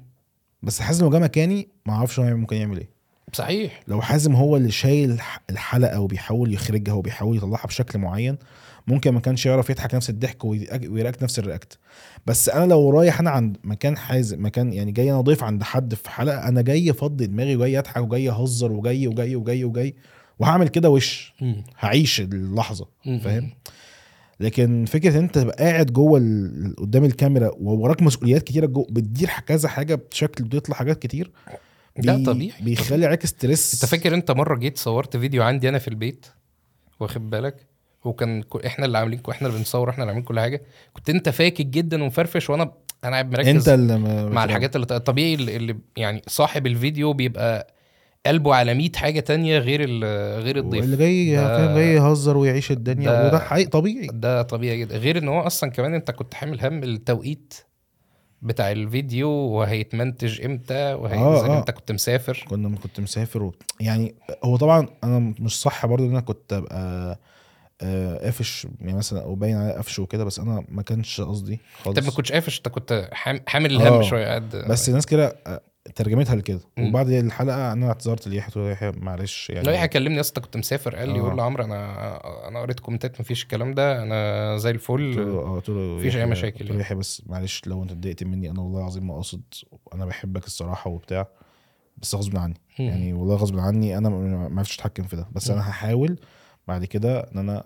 بس 0.64 0.80
حازم 0.82 1.06
لو 1.06 1.12
جه 1.12 1.20
مكاني 1.20 1.70
ما 1.86 1.94
أعرفش 1.94 2.20
هو 2.20 2.36
ممكن 2.38 2.56
يعمل 2.56 2.78
إيه 2.78 2.90
صحيح 3.38 3.80
لو 3.88 4.02
حازم 4.02 4.36
هو 4.36 4.58
اللي 4.58 4.72
شايل 4.72 5.12
الح- 5.12 5.42
الحلقة 5.50 6.00
وبيحاول 6.00 6.54
يخرجها 6.54 6.94
وبيحاول 6.94 7.38
يطلعها 7.38 7.68
بشكل 7.68 8.00
معين 8.00 8.38
ممكن 8.88 9.12
ما 9.12 9.20
كانش 9.20 9.46
يعرف 9.46 9.70
يضحك 9.70 9.96
نفس 9.96 10.10
الضحك 10.10 10.46
وي 10.46 10.59
reac- 10.59 10.90
وي 10.92 11.01
react 11.01 11.24
نفس 11.24 11.40
ال 11.40 11.46
react 11.46 11.78
بس 12.26 12.50
أنا 12.50 12.66
لو 12.66 12.90
رايح 12.90 13.20
أنا 13.20 13.30
عند 13.30 13.58
مكان 13.64 13.98
حازم 13.98 14.46
مكان 14.46 14.74
يعني 14.74 14.92
جاي 14.92 15.12
أنا 15.12 15.22
ضيف 15.22 15.44
عند 15.44 15.64
حد 15.64 15.94
في 15.96 16.10
حلقة 16.10 16.48
أنا 16.48 16.62
جاي 16.62 16.92
افضي 16.92 17.26
دماغي 17.28 17.56
وجاي 17.56 17.80
أضحك 17.80 17.98
وجاي 18.04 18.30
أهزر 18.30 18.72
وجاي 18.72 19.08
وجاي 19.08 19.36
وجاي 19.36 19.64
وجاي 19.64 19.96
وهعمل 20.40 20.68
كده 20.68 20.90
وش. 20.90 21.34
هعيش 21.80 22.22
اللحظة. 22.22 22.88
فاهم 23.06 23.50
لكن 24.40 24.86
فكرة 24.86 25.20
أنت 25.20 25.38
تبقى 25.40 25.66
قاعد 25.66 25.86
جوه 25.94 26.20
قدام 26.78 27.06
الكاميرا 27.06 27.52
ووراك 27.60 28.02
مسؤوليات 28.02 28.44
كتيرة 28.44 28.66
جوه 28.66 28.88
بتدير 28.90 29.30
كذا 29.48 29.70
حاجة 29.70 29.96
بشكل 30.12 30.44
بتطلع 30.44 30.76
حاجات 30.76 31.00
كتير 31.02 31.32
بي- 32.02 32.24
طبيعي. 32.26 32.52
بيخلي 32.62 33.06
عليك 33.06 33.26
stress. 33.26 33.74
انت 33.74 33.92
فاكر 33.92 34.14
انت 34.14 34.32
مرة 34.32 34.56
جيت 34.58 34.78
صورت 34.78 35.18
فيديو 35.18 35.44
عندي 35.44 35.70
أنا 35.70 35.78
في 35.80 35.88
البيت؟ 35.88 36.26
واخد 37.00 37.30
بالك؟ 37.30 37.68
وكان 38.06 38.44
إحنا 38.66 38.86
اللي 38.86 38.98
عاملين 38.98 39.22
إحنا 39.32 39.48
اللي 39.48 39.60
بنصور 39.60 39.90
إحنا 39.90 40.04
اللي 40.04 40.12
عاملين 40.12 40.26
كل 40.28 40.40
حاجة. 40.40 40.62
كنت 40.94 41.10
أنت 41.10 41.30
فاكك 41.30 41.66
جدا 41.66 42.04
ومفرفش 42.04 42.50
وأنا 42.50 42.72
أنا 43.04 43.12
قاعد 43.12 43.32
مركز 43.32 43.48
أنت 43.48 43.70
اللي 43.70 43.98
م- 43.98 44.32
مع 44.32 44.44
الحاجات 44.44 44.76
اللي 44.76 44.88
الطبيعي 44.92 45.34
اللي, 45.34 45.78
يعني 45.98 46.22
صاحب 46.28 46.68
الفيديو 46.68 47.14
بيبقى 47.14 47.74
قلبه 48.26 48.56
على 48.56 48.74
100 48.74 48.92
حاجة 48.96 49.20
تانية 49.20 49.58
غير 49.60 49.82
غير 50.40 50.58
الضيف. 50.58 50.84
اللي 50.84 50.98
جاي 50.98 51.36
فاهم؟ 51.36 51.76
جاي 51.76 51.94
يهزر 51.94 52.38
ويعيش 52.38 52.72
الدنيا 52.72 53.10
ده- 53.12 53.28
وده 53.28 53.40
حقيقي 53.40 53.70
طبيعي. 53.70 54.08
ده 54.14 54.42
طبيعي 54.42 54.80
جدا. 54.80 54.98
غير 54.98 55.18
إن 55.18 55.28
هو 55.28 55.40
أصلا 55.40 55.70
كمان 55.72 55.94
أنت 55.94 56.12
كنت 56.12 56.34
حامل 56.34 56.66
هم 56.66 56.84
التوقيت 56.84 57.54
بتاع 58.42 58.72
الفيديو 58.72 59.30
وهيتمنتج 59.30 60.42
إمتى 60.46 60.94
وهينزل 60.94 61.50
آه، 61.50 61.56
آه. 61.56 61.60
أنت 61.60 61.72
كنت 61.72 61.92
مسافر 61.92 62.46
كنا 62.50 62.76
كنت 62.78 63.00
مسافر 63.00 63.44
و... 63.44 63.54
يعني 63.80 64.16
هو 64.44 64.58
طبعا 64.58 64.88
أنا 65.04 65.34
مش 65.40 65.62
صح 65.62 65.86
برضو 65.86 66.06
إن 66.06 66.10
أنا 66.12 66.22
كنت 66.22 66.54
أبقى 66.54 67.20
آه، 67.82 68.18
قافش 68.18 68.68
يعني 68.82 68.98
مثلا 68.98 69.22
أو 69.24 69.36
باين 69.36 69.58
على 69.58 69.74
قفش 69.74 70.00
وكده 70.00 70.24
بس 70.24 70.40
أنا 70.40 70.64
ما 70.70 70.82
كانش 70.82 71.22
قصدي 71.22 71.60
خالص 71.84 71.98
أنت 71.98 72.08
ما 72.08 72.14
كنتش 72.14 72.32
قافش 72.32 72.58
أنت 72.58 72.68
كنت 72.68 73.10
حام- 73.14 73.42
حامل 73.48 73.72
الهم 73.72 73.94
آه. 73.94 74.02
شوية 74.02 74.36
قد 74.36 74.56
بس 74.56 74.90
الناس 74.90 75.06
كده 75.06 75.38
آه، 75.48 75.62
ترجمتها 75.96 76.36
لكده. 76.36 76.60
وبعد 76.80 77.10
الحلقة 77.10 77.72
أنا 77.74 77.88
اعتذرت 77.88 78.28
ليحيى 78.28 78.48
قلت 78.48 78.58
له 78.58 78.70
يحيى 78.72 78.92
معلش 78.98 79.50
يعني 79.50 79.66
لا 79.66 79.72
يحيى 79.74 79.88
كلمني 79.88 80.16
يا 80.16 80.22
اسطى 80.22 80.42
كنت 80.42 80.58
مسافر 80.58 80.96
قال 80.96 81.10
لي 81.10 81.16
آه. 81.16 81.18
يقول 81.18 81.38
له 81.38 81.44
عمرو 81.44 81.64
أنا 81.64 82.48
أنا 82.48 82.60
قريت 82.60 82.80
كومنتات 82.80 83.22
مفيش 83.22 83.44
الكلام 83.44 83.74
ده 83.74 84.04
أنا 84.04 84.58
زي 84.58 84.70
الفل 84.70 85.20
آه 85.20 85.56
قلت 85.56 85.70
له 85.70 85.76
مفيش 85.98 86.14
يحيى- 86.14 86.18
مشاكل 86.18 86.54
قلت 86.60 86.62
له 86.62 86.70
يعني. 86.70 86.82
يحيى 86.82 86.98
بس 86.98 87.24
معلش 87.26 87.62
لو 87.68 87.84
أنت 87.84 87.92
اتضايقت 87.92 88.24
مني 88.24 88.50
أنا 88.52 88.62
والله 88.62 88.80
العظيم 88.80 89.08
ما 89.08 89.16
قاصد 89.16 89.42
أنا 89.94 90.06
بحبك 90.06 90.46
الصراحة 90.46 90.90
وبتاع 90.90 91.28
بس 91.98 92.16
غصب 92.16 92.38
عني. 92.38 92.62
يعني 92.80 93.14
والله 93.14 93.36
غصب 93.36 93.60
عني 93.60 93.98
أنا 93.98 94.10
ما 94.10 94.58
عرفتش 94.58 94.76
أتحكم 94.76 95.04
في 95.04 95.16
ده 95.16 95.28
بس. 95.32 95.50
أنا 95.52 95.70
هحاول 95.70 96.20
بعد 96.68 96.86
كده 96.86 97.20
إن 97.20 97.38
أنا 97.40 97.64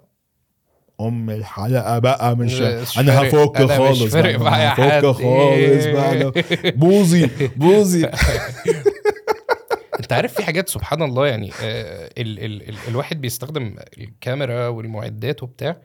أم 1.02 1.30
الحلقة 1.30 2.00
بقى 2.00 2.36
مش 2.38 2.62
أنا 2.98 3.22
هفك 3.22 3.62
مش 3.62 3.72
خالص 3.72 4.04
فارق 4.04 4.40
معايا 4.40 4.74
هفك. 4.74 5.06
خالص 5.06 5.86
بقى 5.86 6.12
أنا 6.22 6.32
بوزي 6.72 7.30
بوزي. 7.56 8.06
أنت 10.00 10.14
عارف 10.14 10.34
في 10.34 10.44
حاجات 10.44 10.70
سبحان 10.70 11.02
الله 11.02 11.28
يعني 11.28 11.52
آه، 11.62 12.10
ال 12.18 12.40
ال 12.40 12.70
ال 12.70 12.76
الواحد 12.88 13.22
بيستخدم 13.22 13.76
الكاميرا 13.98 14.68
والمعدات 14.68 15.44
وبتاع. 15.44 15.78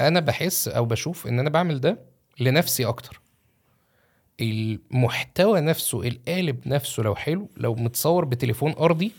أنا 0.00 0.20
بحس 0.20 0.68
أو 0.68 0.84
بشوف 0.84 1.26
إن 1.26 1.38
أنا 1.38 1.50
بعمل 1.50 1.80
ده 1.80 1.98
لنفسي 2.40 2.84
أكتر. 2.86 3.20
المحتوى 4.40 5.60
نفسه 5.60 6.02
القالب 6.02 6.68
نفسه 6.68 7.02
لو 7.02 7.14
حلو 7.14 7.48
لو 7.56 7.74
متصور 7.74 8.24
بتليفون 8.24 8.72
أرضي 8.72 9.12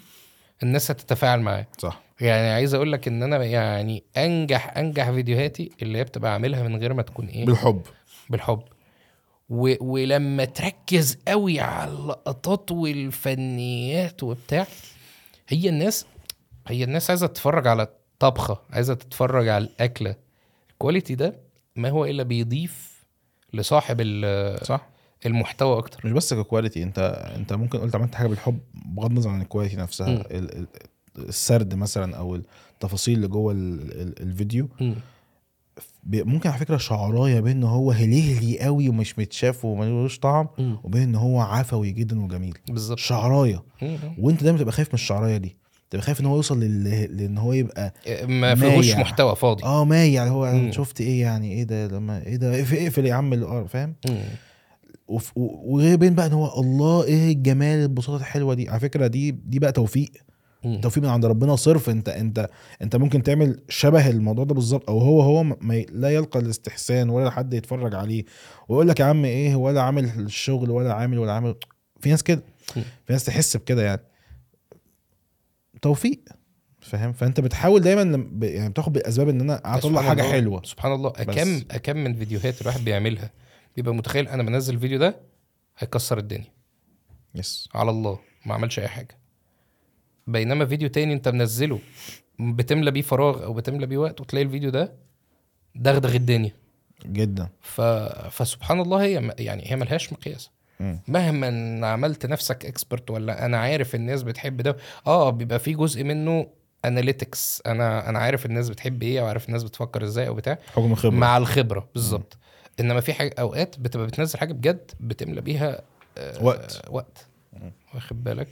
الناس 0.63 0.91
هتتفاعل 0.91 1.39
معاه. 1.39 1.67
صح. 1.77 2.01
يعني 2.21 2.49
عايز 2.49 2.73
أقول 2.73 2.91
لك 2.91 3.07
إن 3.07 3.23
أنا 3.23 3.43
يعني 3.43 4.03
أنجح 4.17 4.77
أنجح 4.77 5.11
فيديوهاتي 5.11 5.71
اللي 5.81 5.97
هي 5.97 6.03
بتبقى 6.03 6.33
عاملها 6.33 6.63
من 6.63 6.75
غير 6.75 6.93
ما 6.93 7.01
تكون 7.01 7.27
إيه؟ 7.27 7.45
بالحب. 7.45 7.81
بالحب. 8.29 8.63
و... 9.49 9.73
ولما 9.81 10.45
تركز 10.45 11.17
قوي 11.27 11.59
على 11.59 11.91
اللقطات 11.91 12.71
والفنيات 12.71 14.23
وبتاع 14.23 14.67
هي 15.47 15.69
الناس 15.69 16.05
هي 16.67 16.83
الناس 16.83 17.09
عايزة 17.09 17.27
تتفرج 17.27 17.67
على 17.67 17.83
الطبخه 17.83 18.61
عايزة 18.69 18.93
تتفرج 18.93 19.47
على 19.47 19.63
الأكلة. 19.63 20.15
ال 20.71 20.77
quality 20.77 21.15
ده 21.15 21.35
ما 21.75 21.89
هو 21.89 22.05
إلا 22.05 22.23
بيضيف 22.23 23.03
لصاحب 23.53 23.97
ال- 24.01 24.65
صح. 24.65 24.89
المحتوى 25.25 25.77
أكتر 25.77 26.01
مش 26.05 26.11
بس 26.11 26.33
ك 26.33 26.39
quality 26.40 26.83
أنت 26.83 26.99
أنت 27.35 27.53
ممكن 27.53 27.79
قلت 27.79 27.95
عملت 27.95 28.15
حاجة 28.15 28.27
بالحب 28.27 28.59
بغض 28.85 29.09
النظر 29.11 29.29
عن 29.29 29.41
ال 29.41 29.45
quality 29.46 29.75
نفسها 29.75 30.07
ال- 30.31 30.67
السرد 31.17 31.75
مثلا 31.75 32.15
أو 32.17 32.35
التفاصيل 32.35 33.15
اللي 33.15 33.27
جوه 33.27 33.53
ال- 33.53 34.01
ال- 34.01 34.21
الفيديو. 34.21 34.67
بي- 36.03 36.23
ممكن 36.23 36.49
على 36.49 36.59
فكرة 36.59 36.77
شعرايه 36.77 37.39
بين 37.39 37.57
إن 37.57 37.63
هو 37.63 37.91
هليلي 37.91 38.59
قوي 38.59 38.89
ومش 38.89 39.19
متشاف 39.19 39.65
وملوش 39.65 40.19
طعم 40.19 40.47
مم. 40.59 40.77
وبين 40.83 41.01
إن 41.01 41.15
هو 41.15 41.39
عفوي 41.41 41.91
جدا 41.91 42.21
وجميل 42.23 42.57
بالظبط 42.69 42.99
شعرايه. 42.99 43.63
وأنت 44.17 44.43
دايما 44.43 44.57
تبقى 44.59 44.71
خايف 44.71 44.87
من 44.87 44.93
الشعرايه 44.93 45.37
دي 45.37 45.57
تبقى 45.89 46.05
خايف 46.05 46.21
إن 46.21 46.25
هو 46.25 46.35
يوصل 46.35 46.59
لل... 46.59 46.83
لإن 47.17 47.37
هو 47.37 47.53
يبقى 47.53 47.93
ما 48.27 48.55
فيهوش 48.55 48.85
مايع. 48.87 48.99
محتوى 48.99 49.35
فاضي 49.35 49.63
آه 49.63 49.85
مايع 49.85 50.13
يعني 50.13 50.29
هو 50.29 50.53
مم. 50.53 50.71
شفت 50.71 51.01
إيه 51.01 51.21
يعني 51.21 51.51
إيه 51.53 51.63
ده 51.63 51.87
لما 51.87 52.25
إيه 52.25 52.35
ده 52.35 52.55
اقفل 52.59 52.77
إقفل 52.77 53.05
يا 53.05 53.13
عم 53.13 53.65
فاهم 53.67 53.95
وغير 55.35 55.97
بين 55.97 56.15
بقى 56.15 56.25
إن 56.27 56.33
هو 56.33 56.61
الله 56.61 57.03
إيه 57.03 57.31
الجمال 57.31 57.83
البساطة 57.83 58.21
الحلوة 58.21 58.53
دي؟ 58.53 58.69
على 58.69 58.79
فكرة 58.79 59.07
دي 59.07 59.31
دي 59.31 59.59
بقى 59.59 59.71
توفيق. 59.71 60.11
مم. 60.63 60.81
توفيق 60.81 61.03
من 61.03 61.09
عند 61.09 61.25
ربنا 61.25 61.55
صرف. 61.55 61.89
أنت 61.89 62.09
أنت 62.09 62.49
أنت 62.81 62.95
ممكن 62.95 63.23
تعمل 63.23 63.59
شبه 63.69 64.09
الموضوع 64.09 64.45
ده 64.45 64.53
بالظبط 64.55 64.89
أو 64.89 64.99
هو 64.99 65.21
هو 65.21 65.43
ما 65.43 65.85
لا 65.91 66.09
يلقى 66.09 66.39
الاستحسان 66.39 67.09
ولا 67.09 67.29
حد 67.29 67.53
يتفرج 67.53 67.95
عليه. 67.95 68.25
ويقول 68.69 68.87
لك 68.87 68.99
يا 68.99 69.05
عم 69.05 69.25
إيه 69.25 69.55
ولا 69.55 69.81
عامل 69.81 70.05
الشغل 70.19 70.71
ولا 70.71 70.93
عامل 70.93 71.19
ولا 71.19 71.31
عامل 71.31 71.55
في 72.01 72.09
ناس 72.09 72.23
كده. 72.23 72.43
مم. 72.75 72.83
في 73.05 73.13
ناس 73.13 73.23
تحس 73.25 73.57
بكده 73.57 73.83
يعني. 73.83 74.01
توفيق 75.81 76.19
فاهم؟ 76.81 77.13
فأنت 77.13 77.39
بتحاول 77.39 77.81
دايما 77.81 78.27
يعني 78.41 78.69
بتاخد 78.69 78.93
بالأسباب 78.93 79.29
إن 79.29 79.41
أنا 79.41 79.61
اطلع 79.77 80.01
حاجة 80.01 80.21
الله. 80.21 80.31
حلوة. 80.31 80.61
سبحان 80.65 80.93
الله. 80.93 81.09
أكم 81.09 81.57
بس. 81.57 81.63
أكم 81.71 81.97
من 81.97 82.13
فيديوهات 82.13 82.61
الواحد 82.61 82.85
بيعملها. 82.85 83.31
بيبقى 83.75 83.93
متخيل 83.93 84.27
أنا 84.27 84.43
بنزل 84.43 84.73
الفيديو 84.73 84.99
ده 84.99 85.19
هيكسر 85.77 86.17
الدنيا. 86.17 86.51
يس 87.35 87.69
على 87.75 87.91
الله 87.91 88.19
ما 88.45 88.53
عملش 88.53 88.79
أي 88.79 88.87
حاجة. 88.87 89.17
بينما 90.27 90.65
فيديو 90.65 90.89
تاني 90.89 91.13
أنت 91.13 91.27
منزله 91.29 91.79
بتملى 92.39 92.91
بيه 92.91 93.01
فراغ 93.01 93.43
أو 93.43 93.53
بتملى 93.53 93.85
بيه 93.85 93.97
وقت 93.97 94.21
وتلاقي 94.21 94.45
الفيديو 94.45 94.69
ده 94.69 94.93
دغدغ 95.75 96.15
الدنيا. 96.15 96.51
جدا. 97.05 97.49
ف... 97.61 97.81
فسبحان 97.81 98.79
الله 98.79 99.03
هي 99.03 99.33
يعني 99.39 99.71
هي 99.71 99.75
ملهاش 99.75 100.13
مقياس. 100.13 100.49
مهما 101.07 101.87
عملت 101.87 102.25
نفسك 102.25 102.65
expert 102.65 103.11
ولا 103.11 103.45
أنا 103.45 103.57
عارف 103.57 103.95
الناس 103.95 104.23
بتحب 104.23 104.61
ده 104.61 104.77
آه 105.07 105.29
بيبقى 105.29 105.59
في 105.59 105.73
جزء 105.73 106.03
منه 106.03 106.47
analytics 106.85 107.61
أنا 107.65 108.09
أنا 108.09 108.19
عارف 108.19 108.45
الناس 108.45 108.69
بتحب 108.69 109.03
إيه 109.03 109.19
أو 109.21 109.25
عارف 109.25 109.47
الناس 109.47 109.63
بتفكر 109.63 110.03
إزاي 110.03 110.27
أو 110.27 110.33
بتاع 110.33 110.57
حكم 110.75 110.95
خبره 110.95 111.15
مع 111.15 111.37
الخبرة 111.37 111.89
بالظبط. 111.93 112.37
إنما 112.79 113.01
في 113.01 113.13
حاجة 113.13 113.35
أوقات 113.39 113.79
بتبقى 113.79 114.07
بتنزل 114.07 114.39
حاجة 114.39 114.53
بجد 114.53 114.91
بتملى 114.99 115.41
بيها 115.41 115.81
آه 116.17 116.43
وقت. 116.43 116.81
وقت. 116.89 117.27
واخد 117.93 118.23
بالك؟ 118.23 118.47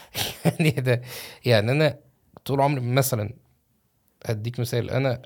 يعني 0.44 0.70
ده 0.70 1.02
يعني 1.44 1.72
أنا 1.72 1.98
طول 2.44 2.60
عمري 2.60 2.80
مثلا 2.80 3.34
هديك 4.26 4.60
مثال 4.60 4.90
أنا 4.90 5.22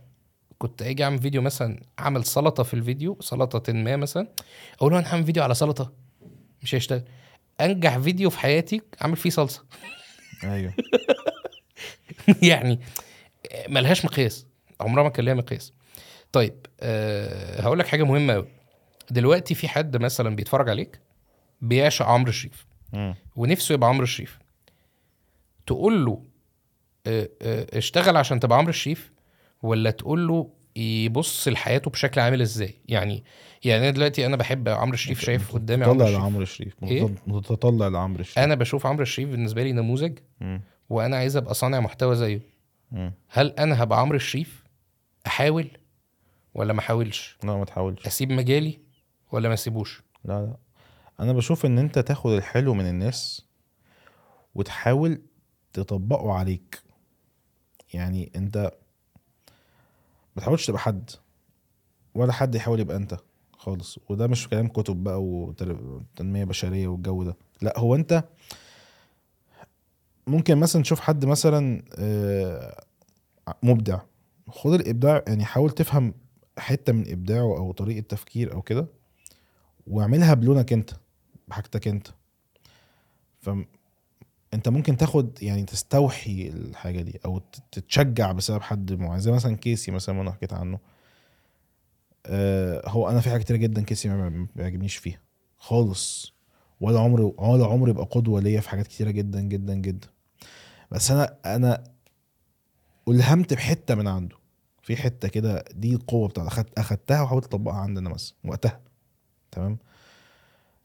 كنت 0.58 0.82
أجي 0.82 1.04
أعمل 1.04 1.18
فيديو 1.18 1.42
مثلا 1.42 1.80
أعمل 1.98 2.24
سلطة 2.24 2.62
في 2.62 2.74
الفيديو 2.74 3.18
سلطة 3.20 3.72
ما 3.72 3.96
مثلا 3.96 4.28
أقول 4.78 4.92
له 4.92 4.98
أنا 4.98 5.12
هعمل 5.12 5.24
فيديو 5.24 5.42
على 5.42 5.54
سلطة 5.54 5.92
مش 6.62 6.74
هيشتغل. 6.74 7.02
أنجح 7.60 7.98
فيديو 7.98 8.30
في 8.30 8.38
حياتي 8.38 8.82
أعمل 9.02 9.16
فيه 9.16 9.30
صلصة. 9.30 9.64
أيوه. 10.44 10.72
يعني 12.42 12.80
ملهاش 13.68 14.04
مقياس 14.04 14.46
عمرها 14.80 15.02
ما 15.02 15.08
كان 15.08 15.24
ليها 15.24 15.34
مقياس. 15.34 15.72
طيب 16.32 16.54
أه 16.80 17.60
هقول 17.60 17.78
لك 17.78 17.86
حاجة 17.86 18.02
مهمة 18.04 18.32
قوي 18.34 18.48
دلوقتي 19.10 19.54
في 19.54 19.68
حد 19.68 19.96
مثلا 19.96 20.36
بيتفرج 20.36 20.68
عليك 20.68 21.00
بيعشق 21.60 22.06
عمرو 22.06 22.28
الشريف. 22.28 22.66
ونفسه 23.36 23.72
يبقى 23.72 23.88
عمرو 23.88 24.02
الشريف 24.04 24.38
تقول 25.66 26.04
له 26.04 26.22
أه 27.06 27.28
أه 27.42 27.78
اشتغل 27.78 28.16
عشان 28.16 28.40
تبقى 28.40 28.58
عمرو 28.58 28.70
الشريف 28.70 29.12
ولا 29.62 29.90
تقول 29.90 30.28
له 30.28 30.50
يبص 30.76 31.48
لحياته 31.48 31.90
بشكل 31.90 32.20
عامل 32.20 32.40
إزاي؟ 32.40 32.74
يعني 32.88 33.24
يعني 33.64 33.82
أنا 33.82 33.90
دلوقتي 33.90 34.26
أنا 34.26 34.36
بحب 34.36 34.68
عمرو 34.68 34.94
الشريف 34.94 35.20
شايف 35.20 35.52
قدامي 35.52 35.84
عمرو 35.84 35.94
الشريف 36.04 36.20
لعمرو 36.22 36.42
الشريف 36.42 36.74
إيه؟ 36.82 37.02
متط- 37.06 37.28
متطلع 37.28 37.88
لعمرو 37.88 38.20
الشريف 38.20 38.38
أنا 38.38 38.54
بشوف 38.54 38.86
عمرو 38.86 39.02
الشريف 39.02 39.28
بالنسبة 39.28 39.62
لي 39.62 39.72
نموذج. 39.72 40.18
وأنا 40.90 41.16
عايز 41.16 41.36
أبقى 41.36 41.54
صانع 41.54 41.80
محتوى 41.80 42.16
زيه. 42.16 42.40
هل 43.28 43.50
أنا 43.58 43.82
هبقى 43.82 44.00
عمرو 44.00 44.16
الشريف 44.16 44.64
أحاول. 45.26 45.68
ولا 46.56 46.72
ما 46.72 46.80
احاولش 46.80 47.38
لا 47.44 47.56
ما 47.56 47.64
تحاولش. 47.64 48.06
أسيب 48.06 48.32
مجالي 48.32 48.78
ولا 49.32 49.48
ما 49.48 49.54
أسيبوش؟ 49.54 50.02
لا 50.24 50.32
لا. 50.32 50.56
أنا 51.20 51.32
بشوف 51.32 51.66
إن 51.66 51.78
أنت 51.78 51.98
تاخد 51.98 52.30
الحلو 52.30 52.74
من 52.74 52.88
الناس 52.88 53.46
وتحاول 54.54 55.22
تطبقه 55.72 56.32
عليك. 56.32 56.82
يعني 57.94 58.30
أنت 58.36 58.56
ما 60.36 60.42
تحاولش 60.42 60.66
تبقى 60.66 60.80
حد 60.80 61.10
ولا 62.14 62.32
حد 62.32 62.54
يحاول 62.54 62.80
يبقى 62.80 62.96
أنت 62.96 63.16
خالص. 63.58 63.98
وده 64.08 64.26
مش 64.26 64.48
كلام 64.48 64.68
كتب 64.68 65.04
بقى 65.04 65.22
وتنمية 65.22 66.44
بشرية 66.44 66.88
والجو 66.88 67.22
ده. 67.22 67.36
لا 67.62 67.78
هو 67.78 67.94
أنت 67.94 68.24
ممكن 70.26 70.58
مثلا 70.58 70.82
تشوف 70.82 71.00
حد 71.00 71.24
مثلا 71.24 71.82
آه، 71.98 72.84
مبدع. 73.62 74.00
خد 74.50 74.72
الإبداع 74.72 75.22
يعني 75.28 75.44
حاول 75.44 75.70
تفهم 75.70 76.14
حتة 76.58 76.92
من 76.92 77.10
إبداعه 77.12 77.56
أو 77.58 77.72
طريقة 77.72 78.00
تفكير 78.08 78.52
أو 78.52 78.62
كده 78.62 78.86
واعملها 79.86 80.34
بلونك 80.34 80.72
أنت 80.72 80.90
بحاجتك 81.48 81.88
أنت. 81.88 82.08
ف 83.40 83.50
أنت 84.54 84.68
ممكن 84.68 84.96
تاخد 84.96 85.42
يعني 85.42 85.64
تستوحي 85.64 86.48
الحاجة 86.48 87.02
دي 87.02 87.20
أو 87.24 87.40
تتشجع 87.72 88.32
بسبب 88.32 88.62
حد 88.62 88.92
معين 88.92 89.20
زي 89.20 89.32
مثلا 89.32 89.56
كيسي 89.56 89.90
مثلا 89.90 90.14
ما 90.14 90.22
أنا 90.22 90.32
حكيت 90.32 90.52
عنه. 90.52 90.78
آه 92.26 92.88
هو 92.88 93.10
أنا 93.10 93.20
في 93.20 93.30
حاجات 93.30 93.44
كتير 93.44 93.56
جدا 93.56 93.82
كيسي 93.82 94.08
ما 94.08 94.46
بيعجبنيش 94.56 94.96
فيها 94.96 95.20
خالص 95.58 96.32
ولا 96.80 97.00
عمري 97.00 97.22
ولا 97.38 97.66
عمري 97.66 97.90
يبقى 97.90 98.04
قدوة 98.04 98.40
ليا 98.40 98.60
في 98.60 98.68
حاجات 98.68 98.86
كتيرة 98.86 99.10
جدا 99.10 99.40
جدا 99.40 99.74
جدا. 99.74 100.08
بس 100.90 101.10
أنا 101.10 101.36
أنا 101.46 101.84
ألهمت 103.08 103.54
بحتة 103.54 103.94
من 103.94 104.08
عنده. 104.08 104.36
في 104.86 104.96
حتة 104.96 105.28
كده 105.28 105.64
دي 105.74 105.94
القوة 105.94 106.28
بتاعته 106.28 106.48
أخدت 106.48 106.78
أخدتها 106.78 107.22
وحاولت 107.22 107.44
أطبقها 107.44 107.76
عندنا 107.76 108.10
مثلا 108.10 108.34
وقتها. 108.44 108.80
تمام؟ 109.50 109.78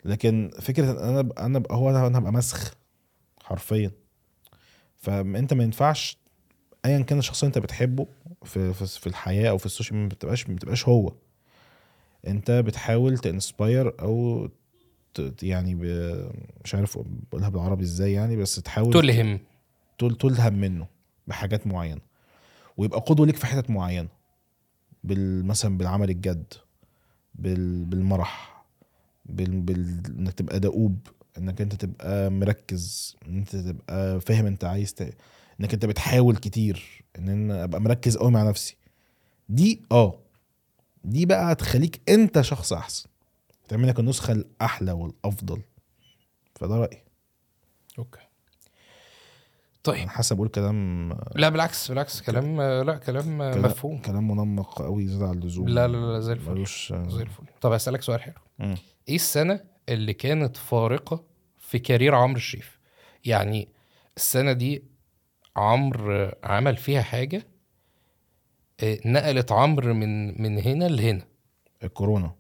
لكن 0.06 0.52
فكرة 0.60 0.92
إن 0.92 0.98
أنا 0.98 1.30
أنا 1.46 1.58
أبقى 1.58 1.76
هو 1.76 1.90
أنا 1.90 2.18
هبقى 2.18 2.34
مسخ 2.34 2.74
حرفيا. 3.44 3.92
فانت 4.98 5.54
ما 5.54 5.64
ينفعش 5.64 6.18
ايا 6.86 7.02
كان 7.02 7.20
الشخص 7.20 7.44
أنت 7.44 7.58
بتحبه 7.58 8.08
في 8.44 8.74
في, 8.74 9.08
الحياة 9.08 9.50
أو 9.50 9.58
في 9.58 9.66
السوشيال 9.66 9.98
ميديا 9.98 10.10
ما 10.10 10.16
بتبقاش 10.16 10.50
ما 10.50 10.56
بتبقاش 10.56 10.88
هو. 10.88 11.14
أنت 12.28 12.52
بتحاول 12.52 13.18
ت 13.18 13.28
inspire 13.28 14.02
أو 14.02 14.50
يعني 15.44 15.76
ب... 15.76 15.84
مش 16.64 16.76
عارف 16.76 16.98
بقولها 17.32 17.50
بالعربي 17.50 17.84
إزاي 17.84 18.14
يعني 18.14 18.38
بس 18.38 18.56
تحاول 18.56 18.94
تلهم. 18.94 19.40
تل 19.98 20.16
تلهم 20.16 20.54
منه 20.54 20.88
بحاجات 21.28 21.68
معينة. 21.68 22.11
ويبقى 22.82 23.00
قدوة 23.00 23.26
ليك 23.26 23.36
في 23.36 23.46
حتت 23.46 23.70
معينة. 23.70 24.10
بال 25.04 25.46
مثلا 25.46 25.78
بالعمل 25.78 26.10
الجد 26.10 26.54
بال 27.36 27.86
بالمرح 27.86 28.64
بال... 29.26 29.62
بال... 29.62 30.02
إنك 30.20 30.34
تبقى 30.34 30.60
دؤوب 30.60 31.08
إنك 31.38 31.62
أنت 31.62 31.76
تبقى 31.76 32.30
مركز 32.30 33.16
إن 33.28 33.38
أنت 33.38 33.56
تبقى 33.56 34.22
فاهم 34.22 34.46
أنت 34.46 34.64
عايز 34.64 34.94
ت... 34.94 35.02
إنك 35.60 35.74
أنت 35.74 35.86
بتحاول 35.86 36.36
كتير 36.36 37.04
إن 37.18 37.30
أنا 37.30 37.64
أبقى 37.64 37.82
مركز 37.82 38.18
قوي 38.18 38.32
مع 38.32 38.44
نفسي. 38.44 38.78
دي 39.50 39.82
آه. 39.92 40.20
دي 41.04 41.26
بقى 41.26 41.52
هتخليك 41.52 42.02
أنت 42.10 42.42
شخص 42.42 42.74
أحسن. 42.74 43.10
تعمل 43.68 43.88
لك 43.88 44.00
النسخة 44.00 44.32
الأحلى 44.32 44.92
والأفضل. 44.92 45.62
فده 46.56 46.76
رأيي. 46.76 47.04
okay. 48.00 48.20
طيب. 49.84 50.10
حاسس 50.10 50.34
بقول 50.34 50.48
كلام 50.48 51.10
لا 51.36 51.50
بالعكس 51.50 51.90
بالعكس 51.92 52.22
كلام 52.22 52.62
لا 52.62 52.98
كلام 52.98 53.38
كلام- 53.38 53.62
مفهوم. 53.66 53.98
كلام 53.98 54.28
منمق 54.32 54.82
قوي 54.82 55.08
زيادة 55.08 55.28
عن 55.28 55.34
اللزوم. 55.38 55.68
لا 55.68 55.88
لا 55.88 55.98
لا 56.14 56.20
زي 56.20 56.34
الفل 56.34 56.52
ملوش 56.52 56.94
زي 57.08 57.22
الفل. 57.22 57.44
طب 57.62 57.72
اسالك 57.72 58.02
سؤال 58.02 58.22
حلو. 58.22 58.34
إيه 59.10 59.16
السنة 59.16 59.60
اللي 59.90 60.14
كانت 60.14 60.58
فارقة 60.58 61.24
في 61.58 61.80
career 61.80 62.16
عمرو 62.16 62.36
الشريف؟ 62.38 62.80
يعني 63.26 63.68
السنة 64.18 64.52
دي 64.52 64.84
عمرو 65.56 66.32
عمل 66.44 66.78
فيها 66.78 67.02
حاجة 67.02 67.48
آه، 68.84 69.00
نقلت 69.06 69.52
عمرو 69.52 69.94
من 69.94 70.42
من 70.42 70.58
هنا 70.60 70.86
لهنا. 70.86 71.28
الكورونا. 71.84 72.36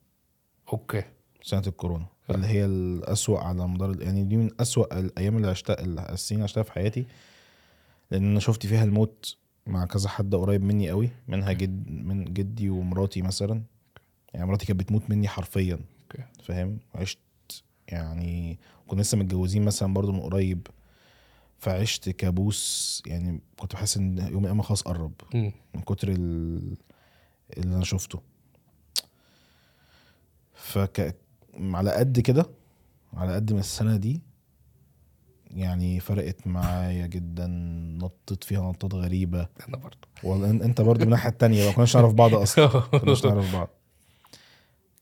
okay. 0.74 1.04
سنة 1.42 1.64
الكورونا. 1.68 2.06
اللي 2.30 2.48
هي 2.48 2.66
الأسوأ 2.66 3.40
على 3.40 3.68
مدار 3.68 4.02
يعني 4.02 4.24
دي 4.24 4.38
من 4.38 4.50
أسوأ 4.60 5.00
الأيام 5.00 5.38
اللي 5.38 5.48
عشتها 5.48 5.76
السنين 6.14 6.38
اللي 6.40 6.44
عشتها 6.44 6.64
في 6.64 6.72
حياتي. 6.72 7.06
لأن 8.12 8.24
أنا 8.32 8.40
شفت 8.40 8.66
فيها 8.66 8.84
الموت 8.84 9.38
مع 9.68 9.86
كذا 9.86 10.10
حد 10.10 10.36
قريب 10.36 10.64
مني 10.64 10.90
قوي 10.90 11.10
منها 11.28 11.52
جد 11.52 11.90
من 11.90 12.34
جدي 12.34 12.70
ومراتي 12.70 13.22
مثلا. 13.22 13.64
يعني 14.34 14.46
مراتي 14.46 14.66
كانت 14.66 14.80
بتموت 14.80 15.10
مني 15.10 15.28
حرفيا 15.28 15.74
okay. 16.04 16.24
فاهم؟ 16.44 16.78
عشت 16.96 17.20
يعني 17.88 18.60
كنا 18.88 19.02
لسه 19.02 19.18
متجوزين 19.18 19.66
مثلا 19.66 19.94
برضو 19.94 20.12
من 20.12 20.20
قريب. 20.20 20.68
فعشت 21.60 22.10
كابوس 22.10 23.04
يعني 23.06 23.40
كنت 23.60 23.74
بحس 23.74 23.98
إن 23.98 24.18
يوم 24.18 24.34
من 24.34 24.40
الأيام 24.40 24.62
خلاص 24.62 24.82
قرب. 24.82 25.14
من 25.74 25.82
كتر 25.86 26.08
ال- 26.10 26.78
اللي 27.58 27.76
أنا 27.76 27.84
شفته. 27.84 28.22
فك 30.54 31.16
على 31.60 31.92
قد 31.92 32.20
كده 32.20 32.46
على 33.14 33.36
قد 33.36 33.54
ما 33.54 33.60
السنة 33.60 33.98
دي 33.98 34.22
يعني 35.56 36.00
فرقت 36.00 36.48
معايا 36.48 37.08
جدا 37.08 37.48
نطت 37.98 38.44
فيها 38.44 38.62
نطات 38.62 38.94
غريبة. 38.94 39.48
أنا 39.70 39.78
برضه 39.78 39.98
والله 40.24 40.50
أنت 40.50 40.82
برضو 40.82 41.00
من 41.00 41.06
الناحية 41.06 41.30
التانية 41.30 41.66
ما 41.66 41.72
كناش 41.72 41.98
نعرف 41.98 42.14
بعض 42.14 42.36
أصلا. 42.36 42.66
ما 42.94 43.00
كناش 43.00 43.26
نعرف 43.26 43.54
بعض. 43.54 43.70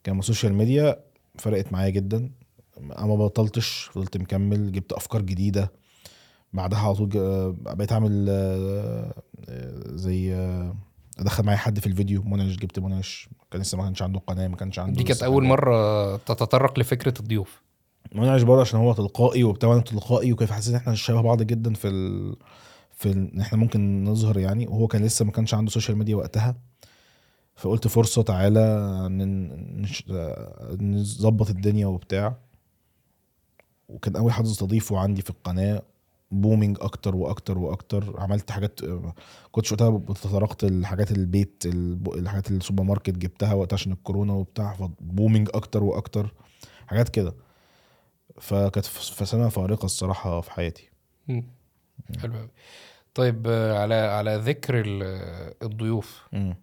كان 0.04 0.20
السوشيال 0.20 0.54
ميديا 0.54 1.00
فرقت 1.38 1.74
معايا 1.74 1.89
جدا. 1.89 2.32
أنا 2.78 3.06
ما 3.06 3.16
بطلتش 3.16 3.89
فضلت 3.93 4.18
مكمل. 4.18 4.72
جبت 4.72 4.93
أفكار 4.93 5.22
جديدة. 5.22 5.72
بعدها 6.54 6.80
على 6.80 6.95
طول 6.95 7.10
بقيت 7.62 7.91
أعمل 7.91 8.26
آه، 8.30 9.14
زي 9.86 10.34
آه، 10.34 10.76
أدخل 11.20 11.43
معايا 11.43 11.58
حد 11.58 11.80
في 11.80 11.88
الفيديو. 11.88 12.24
منعش 12.24 12.56
جبت 12.56 12.80
منعش 12.80 13.30
كان 13.52 13.62
لسه 13.62 13.78
ما 13.78 13.84
كانش 13.84 14.02
عنده 14.02 14.20
قناة 14.20 14.47
ما 14.47 14.56
كانش 14.56 14.80
عنده 14.80 14.97
دي 14.97 15.04
كانت 15.04 15.24
أول. 15.24 15.43
مرة 15.43 16.18
تتطرق 16.18 16.80
لفكرة 16.80 17.14
الضيوف. 17.20 17.62
منعش 18.16 18.41
برضه 18.41 18.62
عشان 18.62 18.80
هو 18.80 18.93
تلقائي 18.93 19.43
وبتاع 19.43 19.70
وأنا 19.70 19.82
تلقائي 19.82 20.34
وكيف 20.34 20.51
حسيت 20.51 20.74
ان 20.74 20.80
إحنا 20.80 20.95
شبه 20.95 21.22
بعض 21.22 21.43
جدا 21.43 21.74
في 21.74 21.88
ال... 21.88 22.36
في 22.91 23.12
إن 23.12 23.39
إحنا 23.41 23.57
ممكن 23.57 24.03
نظهر 24.03 24.38
يعني. 24.38 24.68
وهو 24.68 24.88
كان 24.88 25.05
لسه 25.05 25.26
ما 25.26 25.32
كانش 25.32 25.53
عنده 25.53 25.72
سوشيال 25.72 25.97
ميديا 25.97 26.16
وقتها. 26.16 26.55
فقلت 27.55 27.88
فرصة 27.88 28.22
تعالى 28.22 28.89
نظبط 30.82 31.49
الدنيا 31.49 31.88
وبتاع. 31.88 32.38
وكان 33.89 34.16
أول 34.16 34.32
حد 34.32 34.45
استضيفه 34.45 34.99
عندي 34.99 35.22
في 35.22 35.30
القناة 35.30 35.82
booming 36.32 36.78
أكتر 36.82 37.16
وأكتر 37.16 37.57
وأكتر. 37.57 38.20
عملت 38.20 38.51
حاجات 38.51 38.80
كنتش 39.51 39.72
وقتها 39.72 39.89
بتطرقت 39.89 40.64
الحاجات 40.64 41.12
البيت 41.12 41.64
الب- 41.66 42.14
الحاجات 42.14 42.51
السوبر 42.51 42.84
ماركت 42.84 43.18
جبتها 43.18 43.53
وقتها 43.53 43.76
عشان 43.76 43.91
الكورونا 43.91 44.34
وبتاع 44.34 44.74
ف 44.74 44.83
booming 44.83 45.49
أكتر 45.53 45.84
وأكتر. 45.84 46.34
حاجات 46.88 47.10
كده. 47.10 47.34
فكانت 48.39 48.85
سنه 49.25 49.49
فارقة 49.49 49.85
الصراحة 49.85 50.41
في 50.41 50.51
حياتي 50.51 50.89
مم. 51.27 51.43
حلو 52.21 52.33
قوي 52.37 52.49
طيب 53.13 53.47
على 53.47 53.95
على 53.95 54.35
ذكر 54.35 54.79
ال- 54.85 55.53
الضيوف 55.63 56.27
مم. 56.33 56.55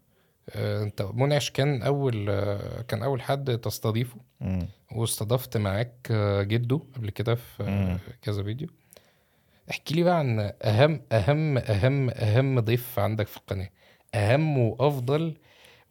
آه، 0.50 0.82
انت 0.82 1.02
منعش 1.02 1.50
كان 1.50 1.82
أول 1.82 2.26
كان 2.82 3.02
أول 3.02 3.22
حد 3.22 3.58
تستضيفه 3.58 4.16
مم. 4.40 4.68
واستضفت 4.92 5.56
معاك 5.56 6.08
آه، 6.10 6.42
جده 6.42 6.80
قبل 6.94 7.10
كده 7.10 7.34
في 7.34 7.62
آه، 7.62 7.66
مم. 7.70 7.98
كذا 8.22 8.42
فيديو 8.42 8.68
احكي 9.70 9.94
لي 9.94 10.02
بقى 10.02 10.18
عن 10.18 10.52
أهم 10.62 11.02
أهم 11.12 11.58
أهم 11.58 12.10
أهم 12.10 12.60
ضيف 12.60 12.98
عندك 12.98 13.26
في 13.26 13.36
القناة 13.36 13.68
أهم 14.14 14.58
وأفضل 14.58 15.36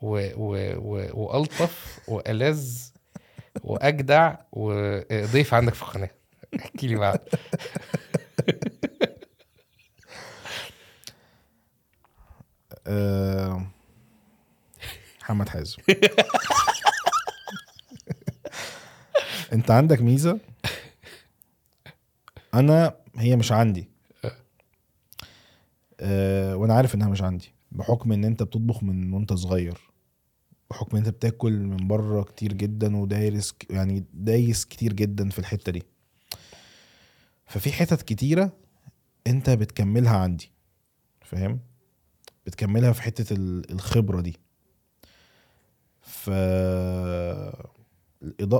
و 0.01 0.27
و 0.35 0.55
و 0.77 1.09
وألطف 1.23 1.99
وألذ 2.07 2.79
وأجدع 3.65 4.35
وضيف 4.51 5.53
عندك 5.53 5.73
في 5.73 5.81
القناة. 5.81 6.09
احكي 6.59 6.87
لي 6.87 6.95
بقى. 6.95 7.25
آه، 12.87 13.65
محمد 15.21 15.49
حازم. 15.49 15.77
انت 19.53 19.71
عندك 19.71 20.01
ميزة؟ 20.01 20.39
أنا 22.53 22.95
هي 23.17 23.35
مش 23.35 23.51
عندي. 23.51 23.89
آه، 25.99 26.55
وأنا 26.55 26.73
عارف 26.73 26.95
إنها 26.95 27.07
مش 27.09 27.21
عندي 27.21 27.53
بحكم 27.71 28.11
إن 28.11 28.25
أنت 28.25 28.43
بتطبخ 28.43 28.83
من 28.83 29.13
وأنت 29.13 29.33
صغير. 29.33 29.77
بحكم 30.69 30.97
إن 30.97 31.05
أنت 31.05 31.15
بتاكل 31.15 31.53
من 31.53 31.87
بره 31.87 32.23
كتير 32.23 32.53
جدا 32.53 32.97
ودايرس 32.97 33.51
ك- 33.51 33.71
يعني 33.71 34.05
دايس 34.13 34.65
كتير 34.65 34.93
جدا 34.93 35.29
في 35.29 35.39
الحتة 35.39 35.71
دي. 35.71 35.83
ففي 37.45 37.71
حتت 37.71 38.01
كتيرة 38.01 38.51
أنت 39.27 39.49
بتكملها 39.49 40.17
عندي 40.17 40.51
فاهم؟ 41.21 41.59
بتكملها 42.45 42.91
في 42.91 43.01
حتة 43.01 43.33
ال- 43.33 43.71
الخبرة 43.71 44.21
دي. 44.21 44.37
ف 46.01 46.29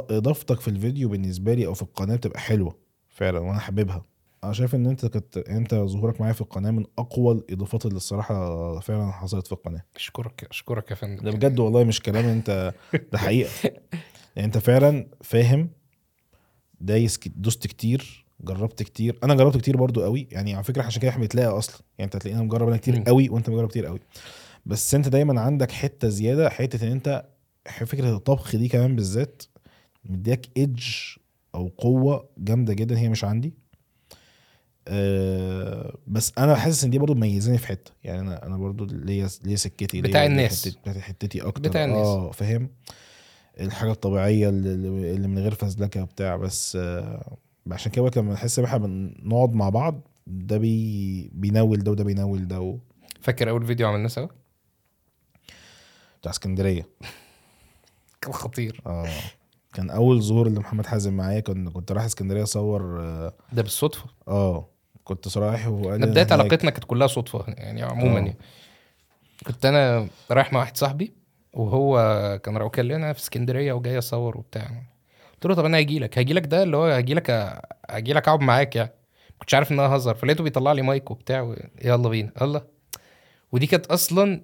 إضافتك 0.10 0.60
في 0.60 0.68
الفيديو 0.68 1.10
بالنسبة 1.10 1.54
لي 1.54 1.66
أو 1.66 1.74
في 1.74 1.82
القناة 1.82 2.16
بتبقى 2.16 2.40
حلوة 2.40 2.78
فعلا 3.10 3.40
وأنا 3.40 3.60
حاببها. 3.60 4.06
أنا 4.46 4.54
شايف 4.54 4.76
إن 4.76 4.86
أنت 4.86 5.06
كنت 5.06 5.38
أنت 5.38 5.76
ظهورك 5.76 6.22
معايا 6.22 6.34
في 6.34 6.42
القناة 6.42 6.72
من 6.72 6.86
أقوى 7.00 7.34
الإضافات 7.34 7.86
اللي 7.86 7.98
الصراحة 7.98 8.80
فعلا 8.80 9.12
حصلت 9.12 9.48
في 9.48 9.54
القناة. 9.54 9.82
أشكرك 9.96 10.48
أشكرك 10.52 10.92
يا 10.92 10.96
فندم. 10.96 11.24
ده 11.24 11.32
بجد 11.32 11.60
والله 11.60 11.84
مش 11.84 12.00
كلام 12.02 12.26
أنت 12.26 12.74
ده 13.12 13.18
حقيقة. 13.18 13.50
يعني 14.36 14.46
أنت 14.48 14.58
فعلا 14.58 15.08
فاهم 15.24 15.70
دايس 16.82 17.20
دوست 17.36 17.68
كتير 17.68 18.26
جربت 18.42 18.84
كتير. 18.84 19.20
أنا 19.24 19.36
جربت 19.36 19.58
كتير 19.58 19.78
برضو 19.78 20.02
قوي. 20.04 20.28
يعني 20.32 20.54
على 20.54 20.64
فكرة 20.64 20.84
عشان 20.84 21.02
كده 21.02 21.10
إحنا 21.12 21.22
بنتلاقى 21.22 21.58
أصلا. 21.58 21.82
يعني 21.98 22.06
أنت 22.06 22.16
هتلاقينا 22.16 22.42
مجرب 22.44 22.68
أنا 22.68 22.78
كتير. 22.78 23.04
قوي 23.08 23.30
وأنت 23.30 23.50
مجرب 23.50 23.70
كتير 23.70 23.86
قوي. 23.86 24.00
بس 24.66 24.96
أنت 24.96 25.08
دايما 25.08 25.42
عندك 25.42 25.72
حتة 25.72 26.08
زيادة 26.10 26.50
حتة 26.50 26.88
إن 26.88 26.92
أنت 26.92 27.26
فكرة 27.86 28.16
الطبخ 28.16 28.56
دي 28.56 28.68
كمان 28.68 28.96
بالذات 28.96 29.44
مديك 30.06 30.50
ايدج 30.58 30.84
أو 31.56 31.68
قوة 31.78 32.30
جامدة 32.38 32.74
جدا 32.74 32.98
هي 33.00 33.10
مش 33.10 33.24
عندي. 33.24 33.54
أه 34.88 35.98
بس 36.08 36.32
أنا 36.38 36.56
حاسس 36.56 36.84
إن 36.84 36.90
دي 36.90 36.98
برضو 37.00 37.14
مميزاني 37.16 37.58
في 37.58 37.68
حتة. 37.68 37.92
يعني 38.04 38.20
أنا 38.20 38.46
أنا 38.46 38.58
برضو 38.58 38.86
ليا 38.86 39.28
ليا 39.44 39.56
سكتي 39.56 40.02
ليا- 40.02 40.10
بتاع 40.10 40.26
الناس. 40.26 40.68
بتاعت 40.68 40.98
حتتي 40.98 41.42
أكتر. 41.42 41.70
بتاع 41.70 41.86
الناس. 41.86 42.08
آه 42.08 42.32
فاهم؟ 42.32 42.70
الحاجة 43.60 43.92
الطبيعية 43.92 44.50
اللي, 44.50 44.74
اللي 45.16 45.28
من 45.28 45.38
غير 45.40 45.54
فزلكة 45.56 46.04
بتاع 46.04 46.36
بس 46.36 46.76
آه 46.82 47.38
عشان 47.72 47.92
كده 47.92 48.12
لما 48.18 48.34
نحس 48.34 48.60
إن 48.60 48.66
إحنا 48.66 48.78
بنقعد 48.78 49.54
مع 49.54 49.70
بعض 49.70 50.02
ده 50.28 50.58
بي 50.58 51.30
بينول 51.34 51.80
ده 51.80 51.92
وده 51.92 52.04
بينول 52.04 52.48
ده 52.48 52.62
و... 52.62 52.78
فاكر 53.22 53.50
أول 53.50 53.66
فيديو 53.66 53.88
عملناه 53.88 54.08
سوا؟ 54.08 54.28
بتاع 56.22 56.32
اسكندرية. 56.32 56.88
كان 58.22 58.34
خطير. 58.34 58.82
آه 58.86 59.10
كان 59.74 59.90
أول 59.90 60.22
ظهور 60.24 60.50
لمحمد 60.50 60.86
حازم 60.86 61.14
معايا. 61.14 61.40
كنت 61.40 61.70
كنت 61.70 61.92
رايح 61.92 62.06
اسكندرية 62.06 62.44
أصور 62.44 63.02
آه, 63.02 63.34
ده 63.54 63.62
بالصدفة؟ 63.62 64.06
آه. 64.28 64.70
كنت 65.06 65.38
رايح 65.38 65.68
وقال 65.68 65.94
إحنا 65.94 66.06
لي 66.06 66.12
بدايه. 66.12 66.28
علاقتنا 66.32 66.72
كانت 66.72 66.84
كلها 66.84 67.08
صدفة 67.08 67.46
يعني 67.48 67.84
عموما 67.84 68.14
آه. 68.14 68.16
يعني. 68.16 68.36
كنت 69.48 69.66
أنا 69.66 70.08
رايح 70.32 70.54
مع 70.54 70.60
واحد 70.60 70.78
صاحبي 70.78 71.14
وهو 71.54 71.98
كان 72.44 72.58
رايح 72.58 72.96
أنا 72.96 73.14
في 73.14 73.20
اسكندرية 73.20 73.74
وجاي 73.74 73.98
اصور 73.98 74.38
وبتاع. 74.38 74.68
قلت 75.34 75.46
له 75.46 75.54
طب 75.54 75.66
أنا 75.66 75.78
هاجي 75.78 76.00
لك. 76.00 76.18
هاجي 76.18 76.34
لك 76.34 76.46
ده 76.46 76.64
اللي 76.64 76.78
هو 76.78 76.86
هاجي 76.86 77.14
لك 77.14 77.30
هاجي 77.90 78.14
لك 78.14 78.28
أقعد 78.28 78.42
معاك 78.42 78.76
يعني. 78.76 78.92
كنتش 79.40 79.54
عارف 79.54 79.72
إن 79.72 79.80
أنا 79.80 79.96
هزر. 79.96 80.16
فلقيته 80.16 80.44
بيطلع 80.44 80.72
لي 80.72 80.82
مايك 80.82 81.12
وبتاع 81.12 81.42
و... 81.42 81.56
يلا 81.84 82.10
بينا. 82.10 82.32
يلا. 82.42 82.68
ودي 83.52 83.68
كانت 83.68 83.86
أصلا 83.86 84.42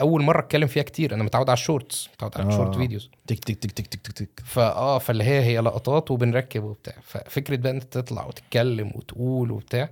أول 0.00 0.22
مرة 0.22 0.40
أتكلم 0.40 0.66
فيها 0.66 0.82
كتير. 0.82 1.14
أنا 1.14 1.24
متعود 1.24 1.48
على 1.50 1.56
ال 1.56 1.63
shorts 1.63 2.08
متعود 2.14 2.32
على 2.36 2.44
آه. 2.44 2.48
ال 2.48 2.53
short 2.53 2.76
videos. 2.76 3.10
تك 3.26 3.38
تك 3.38 3.54
تك 3.56 3.70
تك 3.70 3.86
تك 3.86 4.00
تك. 4.06 4.12
تك 4.12 4.40
فاه 4.44 4.98
فاللي 4.98 5.24
هي 5.24 5.40
هي 5.44 5.58
لقطات 5.58 6.10
وبنركب 6.10 6.64
وبتاع. 6.64 6.94
ففكرة 7.02 7.56
بقى 7.56 7.70
إن 7.70 7.76
أنت 7.76 7.84
تطلع 7.98 8.26
وتتكلم 8.26 8.92
وتقول 8.94 9.50
وبتاع. 9.50 9.90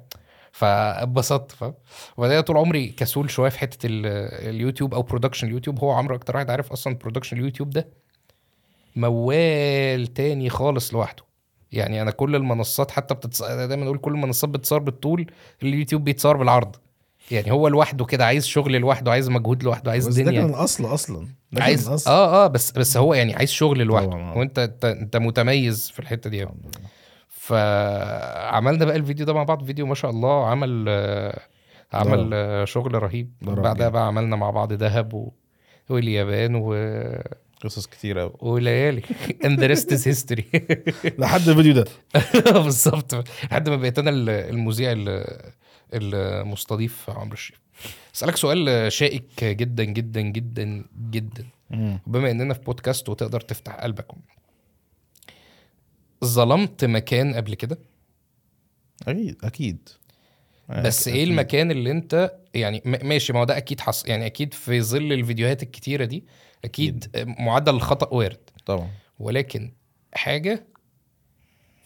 فاتبسطت 0.52 1.52
فاهم؟ 1.52 1.74
وبعدين 2.16 2.40
طول 2.40 2.56
عمري 2.56 2.88
كسول 2.88 3.30
شوية 3.30 3.50
في 3.50 3.58
حتة 3.58 3.86
ال- 3.86 4.06
اليوتيوب 4.48 4.94
أو 4.94 5.02
production 5.02 5.46
اليوتيوب. 5.46 5.78
هو 5.78 5.90
عمرو 5.90 6.14
أكتر 6.14 6.36
واحد 6.36 6.50
عارف 6.50 6.72
أصلا 6.72 6.94
production 6.94 7.38
اليوتيوب 7.38 7.70
ده 7.70 7.88
موال 8.96 10.06
تاني 10.06 10.50
خالص 10.50 10.94
لوحده. 10.94 11.22
يعني 11.72 12.02
أنا 12.02 12.10
كل 12.10 12.36
المنصات 12.36 12.90
حتى 12.90 13.14
بتتص... 13.14 13.42
دايما 13.42 13.84
أقول 13.84 13.98
كل 13.98 14.12
المنصات 14.12 14.50
بتصور 14.50 14.78
بالطول 14.78 15.26
اليوتيوب 15.62 16.04
بيتصور 16.04 16.36
بالعرض. 16.36 16.76
يعني 17.30 17.50
هو 17.52 17.68
لوحده 17.68 18.04
كده 18.04 18.26
عايز 18.26 18.46
شغل 18.46 18.72
لوحده 18.76 19.10
عايز 19.10 19.28
مجهود 19.28 19.62
لوحده 19.62 19.90
عايز 19.90 20.08
بس 20.08 20.14
ده 20.14 20.24
كان 20.24 20.34
دنيا 20.34 20.46
الاصل 20.46 20.84
أصلا. 20.94 21.18
ده 21.26 21.28
كان 21.54 21.62
عايز 21.62 21.88
الأصل. 21.88 22.10
آه 22.10 22.44
آه 22.44 22.46
بس 22.46 22.70
بس 22.72 22.96
هو 22.96 23.14
يعني 23.14 23.34
عايز 23.34 23.50
شغل 23.50 23.78
لوحده. 23.78 24.06
طبعاً، 24.06 24.32
آه. 24.32 24.38
وأنت 24.38 24.58
أنت, 24.58 24.84
أنت 24.84 25.16
متميز 25.16 25.90
في 25.90 25.98
الحتة 25.98 26.30
دي. 26.30 26.42
أوي. 26.42 26.54
فعملنا 27.28 28.84
بقى 28.84 28.96
الفيديو 28.96 29.26
ده 29.26 29.32
مع 29.32 29.42
بعض 29.42 29.64
فيديو 29.64 29.86
ما 29.86 29.94
شاء 29.94 30.10
الله 30.10 30.46
عمل 30.46 30.84
آه، 30.88 31.40
عمل 31.92 32.30
آه، 32.34 32.64
شغل 32.64 33.02
رهيب. 33.02 33.32
ضرب 33.44 33.62
بعدها. 33.62 33.88
بقى 33.88 34.06
عملنا 34.06 34.36
مع 34.36 34.50
بعض 34.50 34.72
دهب 34.72 35.14
و... 35.14 35.32
واليابان 35.88 36.54
و... 36.54 36.74
قصص 37.64 37.86
كتير 37.86 38.18
قوي 38.18 38.32
وليالي. 38.40 39.02
And 39.44 39.58
the 39.58 39.68
rest 39.76 39.86
is 39.88 40.04
history. 40.04 40.44
لحد 41.18 41.48
الفيديو 41.48 41.72
ده. 41.72 41.84
بالظبط. 42.64 43.24
لحد 43.50 43.68
ما 43.68 43.76
بقيت 43.76 43.98
أنا 43.98 44.10
ال- 44.10 44.30
المذيع 44.30 44.92
ال- 44.92 45.52
المستضيف 45.94 47.10
عمرو 47.10 47.32
الشريف. 47.32 47.60
أسألك 48.14 48.36
سؤال 48.36 48.92
شائك 48.92 49.44
جدا 49.44 49.84
جدا 49.84 50.20
جدا 50.20 50.84
جدا. 51.10 51.46
بما 52.06 52.30
إننا 52.30 52.54
في 52.54 52.60
بودكاست 52.60 53.08
وتقدر 53.08 53.40
تفتح 53.40 53.74
قلبك. 53.74 54.06
ظلمت 56.24 56.84
مكان 56.84 57.34
قبل 57.34 57.54
كده؟ 57.54 57.78
أكيد 59.08 59.36
أكيد. 59.44 59.88
بس 60.68 61.04
أكيد- 61.04 61.08
إيه 61.08 61.14
أكيد. 61.22 61.28
المكان 61.28 61.70
اللي 61.70 61.90
أنت 61.90 62.32
يعني 62.54 62.82
ماشي 62.84 63.32
ما 63.32 63.40
هو 63.40 63.44
ده 63.44 63.56
أكيد 63.56 63.80
حصل 63.80 64.08
يعني 64.08 64.26
أكيد 64.26 64.54
في 64.54 64.80
ظل 64.82 65.12
الفيديوهات 65.12 65.62
الكتيرة 65.62 66.04
دي 66.04 66.24
أكيد. 66.64 67.26
معدل 67.38 67.74
الخطأ 67.74 68.14
وارد. 68.16 68.50
طبعا. 68.66 68.90
ولكن 69.18 69.72
حاجة 70.14 70.66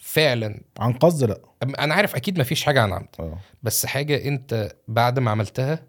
فعلا. 0.06 0.60
عن 0.78 0.92
قصد 0.92 1.24
لا. 1.24 1.40
أنا 1.78 1.94
عارف 1.94 2.14
أكيد 2.16 2.38
ما 2.38 2.44
فيش 2.44 2.64
حاجة 2.64 2.82
عن 2.82 2.92
عمد 2.92 3.08
آه. 3.20 3.38
بس 3.62 3.86
حاجة 3.86 4.24
أنت 4.28 4.76
بعد 4.88 5.18
ما 5.18 5.30
عملتها 5.30 5.82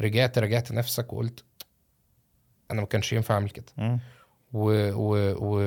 رجعت 0.00 0.38
رجعت 0.38 0.72
نفسك 0.72 1.12
وقلت 1.12 1.44
أنا 2.70 2.80
ما 2.80 2.86
كانش 2.86 3.12
ينفع 3.12 3.34
أعمل 3.34 3.50
كده. 3.50 3.98
و, 4.52 4.90
و, 4.92 5.34
و 5.38 5.60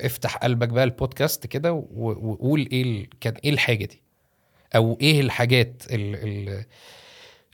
افتح 0.00 0.36
قلبك 0.36 0.68
بقى 0.68 0.84
البودكاست 0.84 1.46
كده 1.46 1.72
و- 1.72 1.86
وقول 2.30 2.68
إيه 2.72 2.82
ال... 2.82 3.08
كان 3.20 3.34
إيه 3.44 3.50
الحاجة 3.50 3.84
دي؟ 3.84 4.02
أو 4.76 4.98
إيه 5.00 5.20
الحاجات 5.20 5.82
ال... 5.90 6.14
ال... 6.16 6.64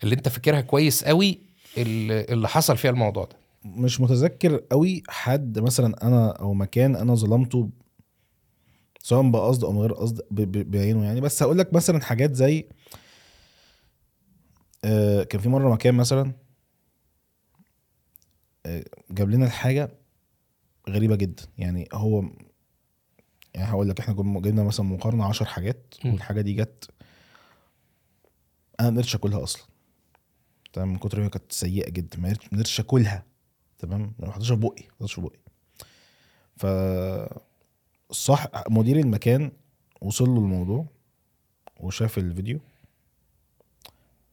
اللي 0.04 0.14
أنت 0.14 0.28
فاكرها 0.28 0.60
كويس 0.60 1.04
قوي 1.04 1.38
اللي 1.78 2.48
حصل 2.48 2.76
فيها 2.76 2.90
الموضوع 2.90 3.24
ده؟ 3.24 3.36
مش 3.64 4.00
متذكر 4.00 4.56
قوي 4.70 5.02
حد 5.08 5.58
مثلا 5.58 6.06
أنا 6.06 6.30
أو 6.30 6.54
مكان 6.54 6.96
أنا 6.96 7.14
ظلمته 7.14 7.68
سواء 9.06 9.30
بقصد 9.30 9.64
أو 9.64 9.72
من 9.72 9.78
غير 9.78 9.92
قصد 9.92 10.22
بعينه 10.30 11.04
يعني. 11.04 11.20
بس 11.20 11.42
هقول 11.42 11.58
لك 11.58 11.74
مثلا 11.74 12.00
حاجات 12.00 12.34
زي 12.34 12.68
آه 14.84 15.22
كان 15.22 15.40
في 15.40 15.48
مرة 15.48 15.72
مكان 15.72 15.94
مثلا 15.94 16.32
آه 18.66 18.84
جاب 19.10 19.30
لنا 19.30 19.46
الحاجة 19.46 19.90
غريبة 20.88 21.16
جدا. 21.16 21.42
يعني 21.58 21.88
هو 21.92 22.24
يعني 23.54 23.70
هقول 23.70 23.88
لك 23.88 24.00
إحنا 24.00 24.14
جبنا 24.14 24.62
مثلا 24.62 24.86
مقارنة 24.86 25.24
10 25.24 25.46
حاجات. 25.46 25.94
والحاجة 26.04 26.40
دي 26.40 26.52
جت 26.52 26.90
أنا 28.80 28.90
ما 28.90 28.96
قدرتش 28.96 29.14
أكلها 29.14 29.42
أصلا. 29.42 29.62
تمام؟ 30.72 30.88
من 30.88 30.98
كتر 30.98 31.20
ما 31.20 31.28
كانت 31.28 31.52
سيئة 31.52 31.90
جدا. 31.90 32.18
ما 32.18 32.34
قدرتش 32.52 32.80
أكلها. 32.80 33.24
تمام؟ 33.78 34.12
ما 34.18 34.32
حطيتش 34.32 34.48
في 34.52 34.56
بقي 34.56 34.82
ما 34.82 34.94
حطيتش 34.96 35.14
في 35.14 35.20
بقي. 35.20 35.38
ف 36.56 36.66
صح 38.10 38.46
مدير 38.70 38.98
المكان 38.98 39.52
وصل 40.00 40.28
له 40.30 40.38
الموضوع 40.38 40.86
وشاف 41.80 42.18
الفيديو. 42.18 42.60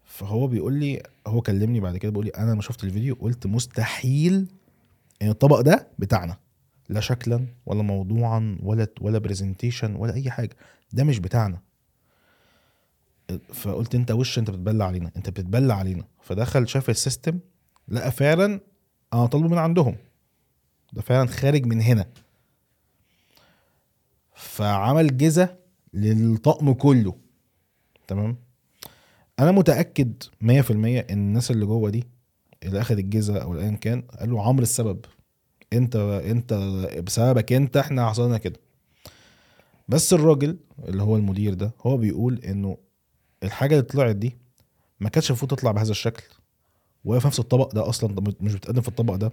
فهو 0.03 0.47
بيقول 0.47 0.73
لي 0.73 1.03
هو 1.27 1.41
كلمني 1.41 1.79
بعد 1.79 1.97
كده 1.97 2.11
بيقول 2.11 2.25
لي 2.25 2.31
أنا 2.31 2.51
لما 2.51 2.61
شفت 2.61 2.83
الفيديو 2.83 3.15
قلت 3.15 3.47
مستحيل 3.47 4.47
إن 5.21 5.29
الطبق 5.29 5.61
ده 5.61 5.87
بتاعنا 5.99 6.37
لا 6.89 6.99
شكلا 6.99 7.45
ولا 7.65 7.81
موضوعا 7.81 8.57
ولا 8.63 8.87
ولا 9.01 9.17
presentation 9.19 9.95
ولا 9.95 10.13
أي 10.13 10.31
حاجة 10.31 10.55
ده 10.93 11.03
مش 11.03 11.19
بتاعنا. 11.19 11.59
فقلت 13.53 13.95
أنت 13.95 14.11
وش 14.11 14.39
أنت 14.39 14.49
بتبلع 14.51 14.85
علينا 14.85 15.11
أنت 15.17 15.29
بتتبلع 15.29 15.75
علينا. 15.75 16.03
فدخل 16.21 16.67
شاف 16.67 16.89
ال 16.89 16.96
system 16.96 17.39
لقى 17.87 18.11
فعلا 18.11 18.59
أنا 19.13 19.25
طالبه 19.25 19.47
من 19.47 19.57
عندهم. 19.57 19.95
ده 20.93 21.01
فعلا 21.01 21.27
خارج 21.27 21.65
من 21.65 21.81
هنا. 21.81 22.05
فعمل 24.35 25.17
جزة 25.17 25.55
للطقم 25.93 26.73
كله. 26.73 27.15
تمام؟ 28.07 28.37
أنا 29.39 29.51
متأكد 29.51 30.23
100% 30.41 30.71
إن 30.71 31.05
الناس 31.11 31.51
اللي 31.51 31.65
جوه 31.65 31.89
دي 31.89 32.03
اللي 32.63 32.81
اخد 32.81 32.97
الجزة 32.99 33.37
أو 33.37 33.59
ايا 33.59 33.71
كان 33.71 34.01
قال 34.01 34.31
له 34.31 34.47
عمرو 34.47 34.63
السبب. 34.63 35.05
أنت 35.73 35.95
أنت 36.25 36.53
بسببك 37.05 37.53
أنت 37.53 37.77
إحنا 37.77 38.09
حصلنا 38.09 38.37
كده. 38.37 38.59
بس 39.87 40.13
الراجل 40.13 40.57
اللي 40.87 41.03
هو 41.03 41.15
المدير 41.15 41.53
ده 41.53 41.71
هو 41.81 41.97
بيقول 41.97 42.39
إنه 42.39 42.77
الحاجة 43.43 43.73
اللي 43.73 43.81
طلعت 43.85 44.15
دي 44.15 44.37
ما 44.99 45.09
كانتش 45.09 45.29
المفروض 45.29 45.51
تطلع 45.51 45.71
بهذا 45.71 45.91
الشكل 45.91 46.23
ولا 47.05 47.19
في 47.19 47.27
نفس 47.27 47.39
الطبق 47.39 47.73
ده 47.73 47.89
أصلا 47.89 48.35
مش 48.41 48.53
بتقدم 48.55 48.81
في 48.81 48.87
الطبق 48.87 49.15
ده 49.15 49.31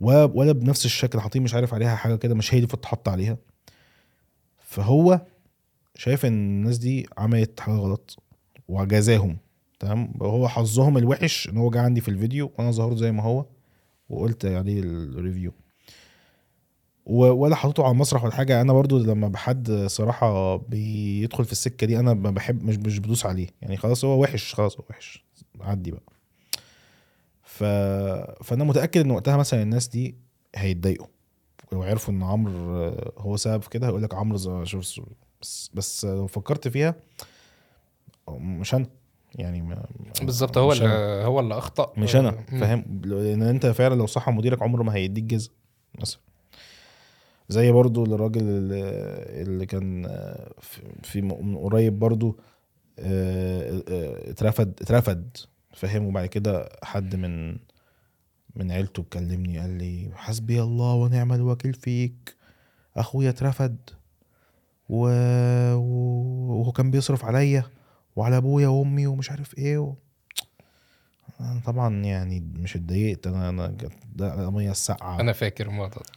ولا 0.00 0.52
بنفس 0.52 0.84
الشكل 0.84 1.20
حاطين 1.20 1.42
مش 1.42 1.54
عارف 1.54 1.74
عليها 1.74 1.96
حاجة 1.96 2.16
كده 2.16 2.34
مش 2.34 2.54
هي 2.54 2.58
دي 2.58 2.64
المفروض 2.64 2.82
تحط 2.82 3.08
عليها. 3.08 3.36
فهو 4.72 5.20
شايف 5.94 6.26
إن 6.26 6.32
الناس 6.32 6.78
دي 6.78 7.06
عملت 7.18 7.60
حاجة 7.60 7.74
غلط 7.74 8.22
وجازاهم 8.68 9.36
تمام؟ 9.80 10.12
هو 10.22 10.48
حظهم 10.48 10.98
الوحش 10.98 11.48
إن 11.48 11.56
هو 11.56 11.70
جه 11.70 11.80
عندي 11.80 12.00
في 12.00 12.08
الفيديو 12.08 12.52
وأنا 12.58 12.70
ظهرت 12.70 12.96
زي 12.96 13.12
ما 13.12 13.22
هو 13.22 13.46
وقلت 14.08 14.44
عليه 14.44 14.80
الريفيو 14.80 15.52
ولا 17.06 17.56
حاططه 17.56 17.84
على 17.84 17.92
المسرح 17.92 18.24
ولا 18.24 18.34
حاجة. 18.34 18.60
أنا 18.60 18.72
برضو 18.72 18.98
لما 18.98 19.28
بحد 19.28 19.70
صراحة 19.86 20.56
بيدخل 20.56 21.44
في 21.44 21.52
السكة 21.52 21.86
دي 21.86 21.98
أنا 21.98 22.14
ما 22.14 22.30
بحب 22.30 22.64
مش 22.64 22.76
مش 22.76 22.98
بدوس 22.98 23.26
عليه. 23.26 23.48
يعني 23.62 23.76
خلاص 23.76 24.04
هو 24.04 24.22
وحش 24.22 24.54
خلاص 24.54 24.76
هو 24.78 24.84
وحش. 24.90 25.24
عدي 25.60 25.90
بقى. 25.90 26.02
ف... 27.42 27.64
فأنا 28.44 28.64
متأكد 28.64 29.00
إن 29.00 29.10
وقتها 29.10 29.36
مثلا 29.36 29.62
الناس 29.62 29.88
دي 29.88 30.14
هيتضايقوا. 30.54 31.06
لو 31.72 31.82
عرفوا 31.82 32.14
إن 32.14 32.22
عمرو 32.22 32.88
هو 33.18 33.36
سبب 33.36 33.62
في 33.62 33.70
كده 33.70 33.86
هيقول 33.86 34.02
لك 34.02 34.14
عمرو 34.14 34.38
بس 35.42 35.70
بس 35.74 36.04
لو 36.04 36.26
فكرت 36.26 36.68
فيها 36.68 36.94
مش 38.28 38.74
أنا 38.74 38.86
يعني 39.34 39.76
بالظبط 40.22 40.58
هو 40.58 40.72
اللي. 40.72 40.84
هو 41.24 41.40
اللي 41.40 41.58
أخطأ 41.58 41.92
مش 41.96 42.16
أنا. 42.16 42.30
فاهم 42.60 43.00
لأن 43.04 43.42
أنت 43.42 43.66
فعلا 43.66 43.94
لو 43.94 44.06
صح 44.06 44.28
مديرك 44.28 44.62
عمره 44.62 44.82
ما 44.82 44.94
هيديك 44.94 45.24
جزء 45.24 45.50
مثلا 46.00 46.20
زي 47.48 47.72
برضو 47.72 48.04
الراجل 48.04 48.40
اللي, 48.42 48.74
كان 49.66 50.04
آه، 50.06 50.52
في- 50.60 50.82
من 51.22 51.56
قريب 51.56 51.98
برضو 51.98 52.38
آه، 52.98 53.82
آه، 53.88 54.30
اترفد 54.30 54.72
اترفد 54.82 55.36
فاهم 55.74 56.06
وبعد 56.06 56.26
كده 56.26 56.68
حد 56.82 57.16
من 57.16 57.56
من 58.56 58.72
عيلته 58.72 59.02
كلمني 59.12 59.58
قال 59.58 59.70
لي 59.70 60.10
حسبي 60.14 60.62
الله 60.62 60.94
ونعم 60.94 61.32
الوكيل 61.32 61.74
فيك. 61.74 62.34
أخويا 62.96 63.30
اترفد. 63.30 63.76
و... 64.88 65.06
وهو 65.76 66.72
كان 66.72 66.90
بيصرف 66.90 67.24
عليا 67.24 67.64
وعلى 68.16 68.36
أبويا 68.36 68.68
وأمي 68.68 69.06
ومش 69.06 69.30
عارف 69.30 69.58
إيه 69.58 69.78
و... 69.78 69.94
أنا 71.40 71.60
طبعا 71.66 72.04
يعني 72.04 72.40
مش 72.40 72.76
اتضايقت 72.76 73.26
أنا 73.26 73.48
أنا 73.48 73.66
جت- 73.66 73.92
ده 74.16 74.50
ميه 74.50 74.70
الساقعة. 74.70 75.20
أنا 75.20 75.32
فاكر 75.32 75.66
الموضوع 75.66 76.02
ده. 76.02 76.12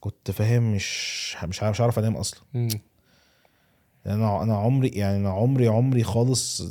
كنت 0.00 0.30
فاهم 0.30 0.74
مش 0.74 1.36
مش 1.44 1.62
عارف 1.62 1.74
مش 1.76 1.80
عارف 1.80 1.98
أنام 1.98 2.16
أصلا. 2.16 2.40
مم. 2.54 2.68
أنا 4.06 4.42
أنا 4.42 4.56
عمري 4.56 4.88
يعني 4.88 5.16
أنا 5.16 5.30
عمري 5.30 5.68
عمري 5.68 6.02
خالص 6.04 6.62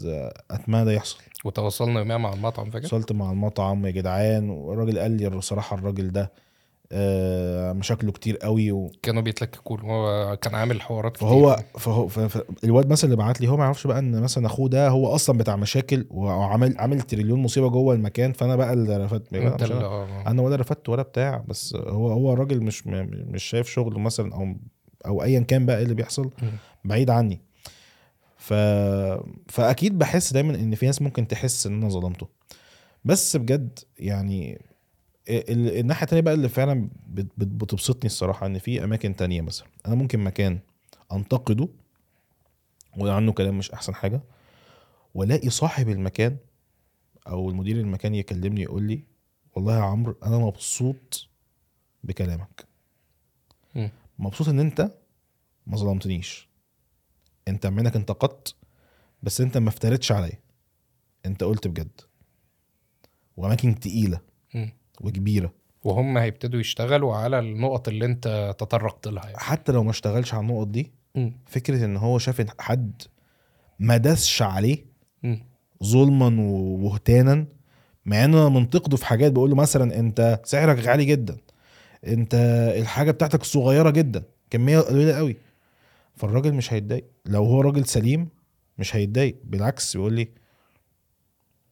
أتمنى 0.51 0.86
ده 0.86 0.91
يحصل. 0.91 1.18
وتواصلنا 1.45 1.99
يوميا 1.99 2.17
مع 2.17 2.33
المطعم 2.33 2.69
فاكر؟ 2.69 2.85
وصلت 2.85 3.11
مع 3.11 3.31
المطعم 3.31 3.85
يا 3.85 3.91
جدعان 3.91 4.49
والراجل 4.49 4.99
قال 4.99 5.11
لي 5.11 5.27
الصراحه 5.27 5.75
الراجل 5.77 6.11
ده 6.11 6.31
آه، 6.91 7.73
مشاكله 7.73 8.11
كتير 8.11 8.37
قوي 8.37 8.71
و... 8.71 8.91
كانوا 9.03 9.21
بيتلككوا 9.21 9.79
هو 9.79 10.35
كان 10.37 10.55
عامل 10.55 10.81
حوارات 10.81 11.15
كتير. 11.15 11.27
فهو 11.27 11.59
فهو 11.79 12.07
ف- 12.07 12.19
ف- 12.19 12.43
الواد 12.63 12.89
مثلا 12.91 13.05
اللي 13.11 13.23
بعت 13.23 13.41
لي 13.41 13.47
هو 13.47 13.57
ما 13.57 13.63
يعرفش 13.63 13.87
بقى 13.87 13.99
إن 13.99 14.21
مثلا 14.21 14.45
أخوه 14.45 14.69
ده 14.69 14.89
هو 14.89 15.07
أصلا 15.15 15.37
بتاع 15.37 15.55
مشاكل 15.55 16.05
وعامل 16.11 16.75
عامل 16.77 17.01
تريليون 17.01 17.39
مصيبة 17.39 17.69
جوه 17.69 17.95
المكان 17.95 18.31
فأنا 18.33 18.55
بقى 18.55 18.73
اللي 18.73 18.97
رفدت 18.97 19.33
اللي 19.33 19.47
أنا, 20.27 20.41
ولا 20.41 20.55
رفدت 20.55 20.89
ولا 20.89 21.01
بتاع 21.01 21.43
بس 21.47 21.75
هو 21.75 22.11
هو 22.11 22.33
الراجل 22.33 22.61
مش 22.63 22.87
م- 22.87 23.09
مش 23.11 23.43
شايف 23.43 23.67
شغله 23.69 23.99
مثلا 23.99 24.35
أو 24.35 24.55
أو 25.05 25.23
ايا 25.23 25.39
كان 25.39 25.65
بقى 25.65 25.77
إيه 25.77 25.83
اللي 25.83 25.95
بيحصل. 25.95 26.29
بعيد 26.85 27.09
عني. 27.09 27.41
ف... 28.45 28.53
فأكيد 29.47 29.97
بحس 29.97 30.33
دايما 30.33 30.55
إن 30.55 30.75
في 30.75 30.85
ناس 30.85 31.01
ممكن 31.01 31.27
تحس 31.27 31.67
إن 31.67 31.73
أنا 31.73 31.89
ظلمته. 31.89 32.27
بس 33.05 33.35
بجد 33.35 33.79
يعني 33.99 34.61
ال- 35.29 35.79
الناحية 35.79 36.03
التانية 36.03 36.21
بقى 36.21 36.33
اللي 36.33 36.49
فعلا 36.49 36.89
بت- 37.07 37.31
بت- 37.37 37.47
بتبسطني 37.63 38.05
الصراحة 38.05 38.45
إن 38.45 38.59
في 38.59 38.83
أماكن 38.83 39.15
تانية 39.15 39.41
مثلا. 39.41 39.67
أنا 39.87 39.95
ممكن 39.95 40.19
مكان 40.19 40.59
أنتقده 41.13 41.67
وعنه 42.97 43.31
كلام 43.31 43.57
مش 43.57 43.71
أحسن 43.71 43.95
حاجة 43.95 44.21
وألاقي 45.13 45.49
صاحب 45.49 45.89
المكان 45.89 46.37
أو 47.27 47.49
المدير 47.49 47.77
المكان 47.79 48.15
يكلمني 48.15 48.61
يقول 48.61 48.83
لي 48.83 49.03
والله 49.55 49.77
يا 49.77 49.81
عمرو 49.81 50.15
أنا 50.23 50.37
مبسوط 50.37 51.27
بكلامك. 52.03 52.65
مبسوط 54.19 54.49
إن 54.49 54.59
أنت 54.59 54.91
ما 55.67 55.77
ظلمتنيش. 55.77 56.47
انت 57.47 57.67
منك 57.67 57.95
انتقدت 57.95 58.55
بس 59.23 59.41
انت 59.41 59.57
ما 59.57 59.69
افتريتش 59.69 60.11
عليا 60.11 60.39
انت 61.25 61.43
قلت 61.43 61.67
بجد 61.67 62.01
واماكن 63.37 63.79
تقيلة. 63.79 64.19
وكبيرة 65.01 65.53
وهم 65.83 66.17
هيبتدوا 66.17 66.59
يشتغلوا 66.59 67.15
على 67.15 67.39
النقط 67.39 67.87
اللي 67.87 68.05
انت 68.05 68.55
تطرقت 68.59 69.07
لها 69.07 69.23
يعني. 69.25 69.37
حتى 69.37 69.71
لو 69.71 69.83
ما 69.83 69.89
اشتغلش 69.89 70.33
على 70.33 70.41
النقط 70.41 70.67
دي 70.67 70.91
مم. 71.15 71.33
فكرة 71.45 71.85
ان 71.85 71.97
هو 71.97 72.17
شاف 72.17 72.47
حد 72.59 73.01
ما 73.79 73.97
داسش 73.97 74.41
عليه 74.41 74.85
مم. 75.23 75.43
ظلما 75.83 76.35
وبهتانا 76.41 77.45
مع 78.05 78.25
ان 78.25 78.33
أنا 78.35 78.49
منتقده 78.49 78.97
في 78.97 79.05
حاجات 79.05 79.31
بقول 79.31 79.49
له 79.49 79.55
مثلا 79.55 79.99
أنت 79.99 80.41
سعرك 80.43 80.79
غالي 80.79 81.05
جدا 81.05 81.37
أنت 82.07 82.35
الحاجة 82.77 83.11
بتاعتك 83.11 83.43
صغيرة 83.43 83.89
جدا 83.89 84.23
كمية 84.49 84.79
قليلة 84.79 85.13
قوي 85.17 85.35
فالراجل 86.16 86.53
مش 86.53 86.74
هيتضايق. 86.74 87.05
لو 87.26 87.45
هو 87.45 87.61
راجل 87.61 87.86
سليم 87.86 88.30
مش 88.78 88.95
هيتضايق 88.95 89.38
بالعكس 89.43 89.95
يقول 89.95 90.13
لي 90.13 90.28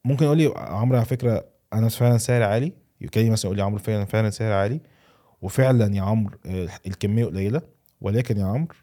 ممكن 0.04 0.24
يقول 0.24 0.38
لي 0.38 0.52
عمرو 0.56 0.96
على 0.96 1.06
فكرة 1.06 1.44
أنا 1.72 1.88
فعلا 1.88 2.18
سعري 2.18 2.44
عالي. 2.44 2.72
يكلمني 3.00 3.30
مثلا 3.30 3.46
يقول 3.46 3.56
لي 3.56 3.62
عمرو 3.62 3.78
فعلا 3.78 4.04
فعلا 4.04 4.30
سعري 4.30 4.54
عالي. 4.54 4.80
وفعلا 5.42 5.94
يا 5.96 6.02
عمرو 6.02 6.38
آه، 6.46 6.68
الكمية 6.86 7.24
قليلة. 7.24 7.62
ولكن 8.00 8.36
يا 8.36 8.44
عمرو 8.44 8.74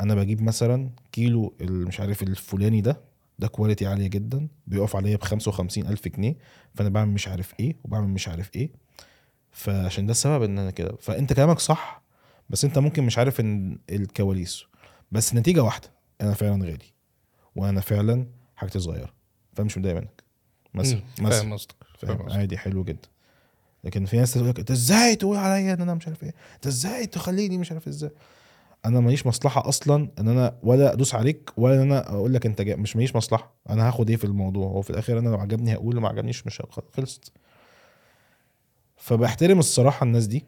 أنا 0.00 0.14
بجيب 0.14 0.42
مثلا 0.42 0.90
كيلو 1.12 1.54
مش 1.60 2.00
عارف 2.00 2.22
الفلاني 2.22 2.80
ده 2.80 3.00
ده 3.38 3.48
كواليتي 3.48 3.86
عالية 3.86 4.06
جدا 4.08 4.48
بيقف 4.66 4.96
عليا 4.96 5.16
ب 5.16 5.22
55 5.22 5.86
ألف 5.86 6.08
جنيه. 6.08 6.36
فأنا 6.74 6.88
بعمل 6.88 7.12
مش 7.12 7.28
عارف 7.28 7.54
إيه 7.60 7.76
وبعمل 7.84 8.08
مش 8.08 8.28
عارف 8.28 8.50
إيه. 8.56 8.70
فعشان 9.50 10.06
ده 10.06 10.10
السبب 10.10 10.42
إن 10.42 10.58
أنا 10.58 10.70
كده. 10.70 10.96
فأنت 11.00 11.32
كلامك 11.32 11.58
صح. 11.58 12.02
بس 12.50 12.64
انت 12.64 12.78
ممكن 12.78 13.02
مش 13.02 13.18
عارف 13.18 13.40
ان 13.40 13.78
الكواليس 13.90 14.64
بس 15.12 15.34
نتيجة 15.34 15.62
واحدة 15.62 15.88
أنا 16.20 16.34
فعلا 16.34 16.64
غالي 16.64 16.92
وأنا 17.56 17.80
فعلا 17.80 18.26
حاجتي 18.56 18.80
صغيرة 18.80 19.12
فمش 19.56 19.78
متضايق 19.78 19.96
منك 19.96 20.22
مثلا. 20.74 21.00
مثلا 21.20 21.40
فاهم 21.40 21.52
قصدك. 21.52 22.32
عادي 22.32 22.58
حلو 22.58 22.84
جدا 22.84 23.08
لكن 23.84 24.04
في 24.04 24.16
ناس 24.16 24.34
تقول 24.34 24.48
لك 24.48 24.58
انت 24.58 24.70
إزاي 24.70 25.16
تقول 25.16 25.36
عليا 25.36 25.74
ان 25.74 25.80
أنا 25.80 25.94
مش 25.94 26.06
عارف 26.06 26.22
إيه 26.22 26.34
انت 26.54 26.66
إزاي 26.66 27.06
تخليني 27.06 27.58
مش 27.58 27.72
عارف 27.72 27.88
إزاي 27.88 28.10
أنا 28.84 29.00
ماليش 29.00 29.26
مصلحة 29.26 29.68
أصلا 29.68 30.08
ان 30.18 30.28
أنا 30.28 30.58
ولا 30.62 30.92
ادوس 30.92 31.14
عليك 31.14 31.50
ولا 31.56 31.74
ان 31.74 31.80
أنا 31.80 32.08
أقول 32.08 32.34
لك 32.34 32.46
انت 32.46 32.62
جاي. 32.62 32.76
مش 32.76 32.96
ماليش 32.96 33.16
مصلحة 33.16 33.54
أنا 33.70 33.88
هاخد 33.88 34.10
إيه 34.10 34.16
في 34.16 34.24
الموضوع 34.24 34.66
هو 34.66 34.82
في 34.82 34.90
الآخر 34.90 35.18
أنا 35.18 35.28
لو 35.28 35.36
عجبني 35.38 35.74
هقول 35.74 35.94
لو 35.94 36.00
ما 36.00 36.08
عجبنيش 36.08 36.46
مش. 36.46 36.62
خلصت 36.96 37.32
فبحترم 38.96 39.58
الصراحة 39.58 40.04
الناس 40.04 40.26
دي 40.26 40.44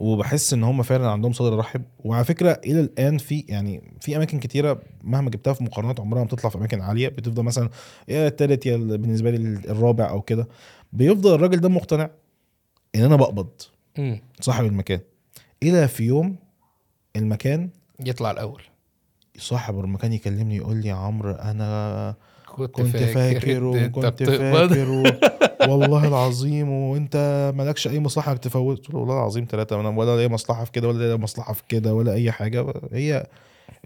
وبحس 0.00 0.52
إن 0.52 0.64
هم 0.64 0.82
فعلا 0.82 1.10
عندهم 1.10 1.32
صدر 1.32 1.56
رحب. 1.58 1.82
وعلى 2.04 2.24
فكرة 2.24 2.60
إلى 2.64 2.80
الآن 2.80 3.18
في 3.18 3.44
يعني 3.48 3.82
في 4.00 4.16
أماكن 4.16 4.38
كتيرة 4.40 4.82
مهما 5.04 5.30
جبتها 5.30 5.52
في 5.52 5.64
مقارنات 5.64 6.00
عمرها 6.00 6.20
ما 6.20 6.26
بتطلع 6.26 6.50
في 6.50 6.58
أماكن 6.58 6.80
عالية. 6.80 7.08
بتفضل 7.08 7.42
مثلا 7.42 7.70
يا 8.08 8.26
التالت 8.28 8.66
يا 8.66 8.76
ال- 8.76 8.98
بالنسبة 8.98 9.30
لي 9.30 9.36
الرابع 9.70 10.10
أو 10.10 10.22
كده. 10.22 10.48
بيفضل 10.92 11.34
الراجل 11.34 11.60
ده 11.60 11.68
مقتنع 11.68 12.10
إن 12.94 13.02
أنا 13.02 13.16
بقبض 13.16 13.48
مم. 13.98 14.20
صاحب 14.40 14.64
المكان. 14.64 15.00
إلى 15.62 15.88
في 15.88 16.04
يوم 16.04 16.36
المكان 17.16 17.70
يطلع 18.00 18.30
الأول. 18.30 18.62
صاحب 19.38 19.80
المكان 19.80 20.12
يكلمني 20.12 20.56
يقول 20.56 20.76
لي 20.76 20.88
يا 20.88 20.94
عمرو 20.94 21.30
أنا 21.30 22.14
كنت, 22.56 22.74
كنت 22.74 22.96
فاكر. 22.96 23.64
وكنت. 23.64 24.22
فاكر 24.22 24.90
و... 24.90 25.02
والله 25.70 26.08
العظيم 26.08 26.70
وانت 26.70 27.52
مالكش 27.56 27.88
أي 27.88 28.00
مصلحة 28.00 28.32
انك 28.32 28.38
تفوت. 28.40 28.78
قلت 28.78 28.90
له 28.90 29.00
والله 29.00 29.14
العظيم 29.14 29.46
ثلاثة 29.50 29.80
أنا 29.80 29.88
ولا 29.88 30.16
ليا 30.16 30.28
مصلحة 30.28 30.64
في 30.64 30.72
كده 30.72 30.88
ولا 30.88 31.04
ليا 31.04 31.16
مصلحة 31.16 31.52
في 31.52 31.62
كده 31.68 31.94
ولا 31.94 32.12
أي 32.12 32.32
حاجة. 32.32 32.74
هي 32.92 33.26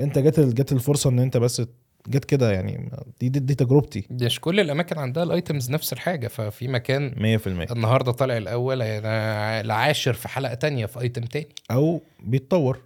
أنت 0.00 0.18
جت 0.18 0.40
جت 0.40 0.72
الفرصة 0.72 1.10
إن 1.10 1.18
أنت 1.18 1.36
بس 1.36 1.62
جت 2.08 2.24
كده 2.24 2.52
يعني. 2.52 2.90
دي 3.20 3.28
دي, 3.28 3.38
دي 3.40 3.54
تجربتي. 3.54 4.04
مش 4.10 4.40
كل 4.40 4.60
الأماكن 4.60 4.98
عندها 4.98 5.22
الأيتمز 5.22 5.70
نفس 5.70 5.92
الحاجة. 5.92 6.28
ففي 6.28 6.68
مكان 6.68 7.38
100% 7.68 7.72
النهارده 7.72 8.12
طالع 8.12 8.36
الأول 8.36 8.82
أنا 8.82 9.60
العاشر 9.60 10.12
في 10.12 10.28
حلقة 10.28 10.54
تانية 10.54 10.86
في 10.86 11.00
ايتم 11.00 11.22
تاني. 11.22 11.48
أو 11.70 12.02
بيتطور. 12.22 12.78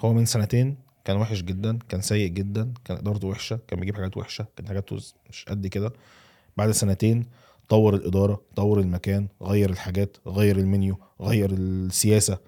هو 0.00 0.12
من 0.12 0.24
سنتين 0.24 0.76
كان 1.04 1.16
وحش 1.16 1.42
جدا 1.42 1.78
كان 1.88 2.00
سيء 2.00 2.28
جدا 2.28 2.72
كان 2.84 2.96
إدارته 2.96 3.28
وحشة 3.28 3.58
كان 3.68 3.80
بيجيب 3.80 3.96
حاجات 3.96 4.16
وحشة 4.16 4.46
كان 4.56 4.66
حاجاته 4.68 4.96
مش 5.30 5.44
قد 5.48 5.66
كده 5.66 5.92
بعد 6.56 6.70
سنتين 6.70 7.26
طور 7.68 7.94
الإدارة 7.94 8.40
طور 8.56 8.80
المكان 8.80 9.26
غير 9.42 9.70
الحاجات 9.70 10.16
غير 10.26 10.56
المنيو 10.58 10.96
غير 11.20 11.50
السياسة 11.52 12.38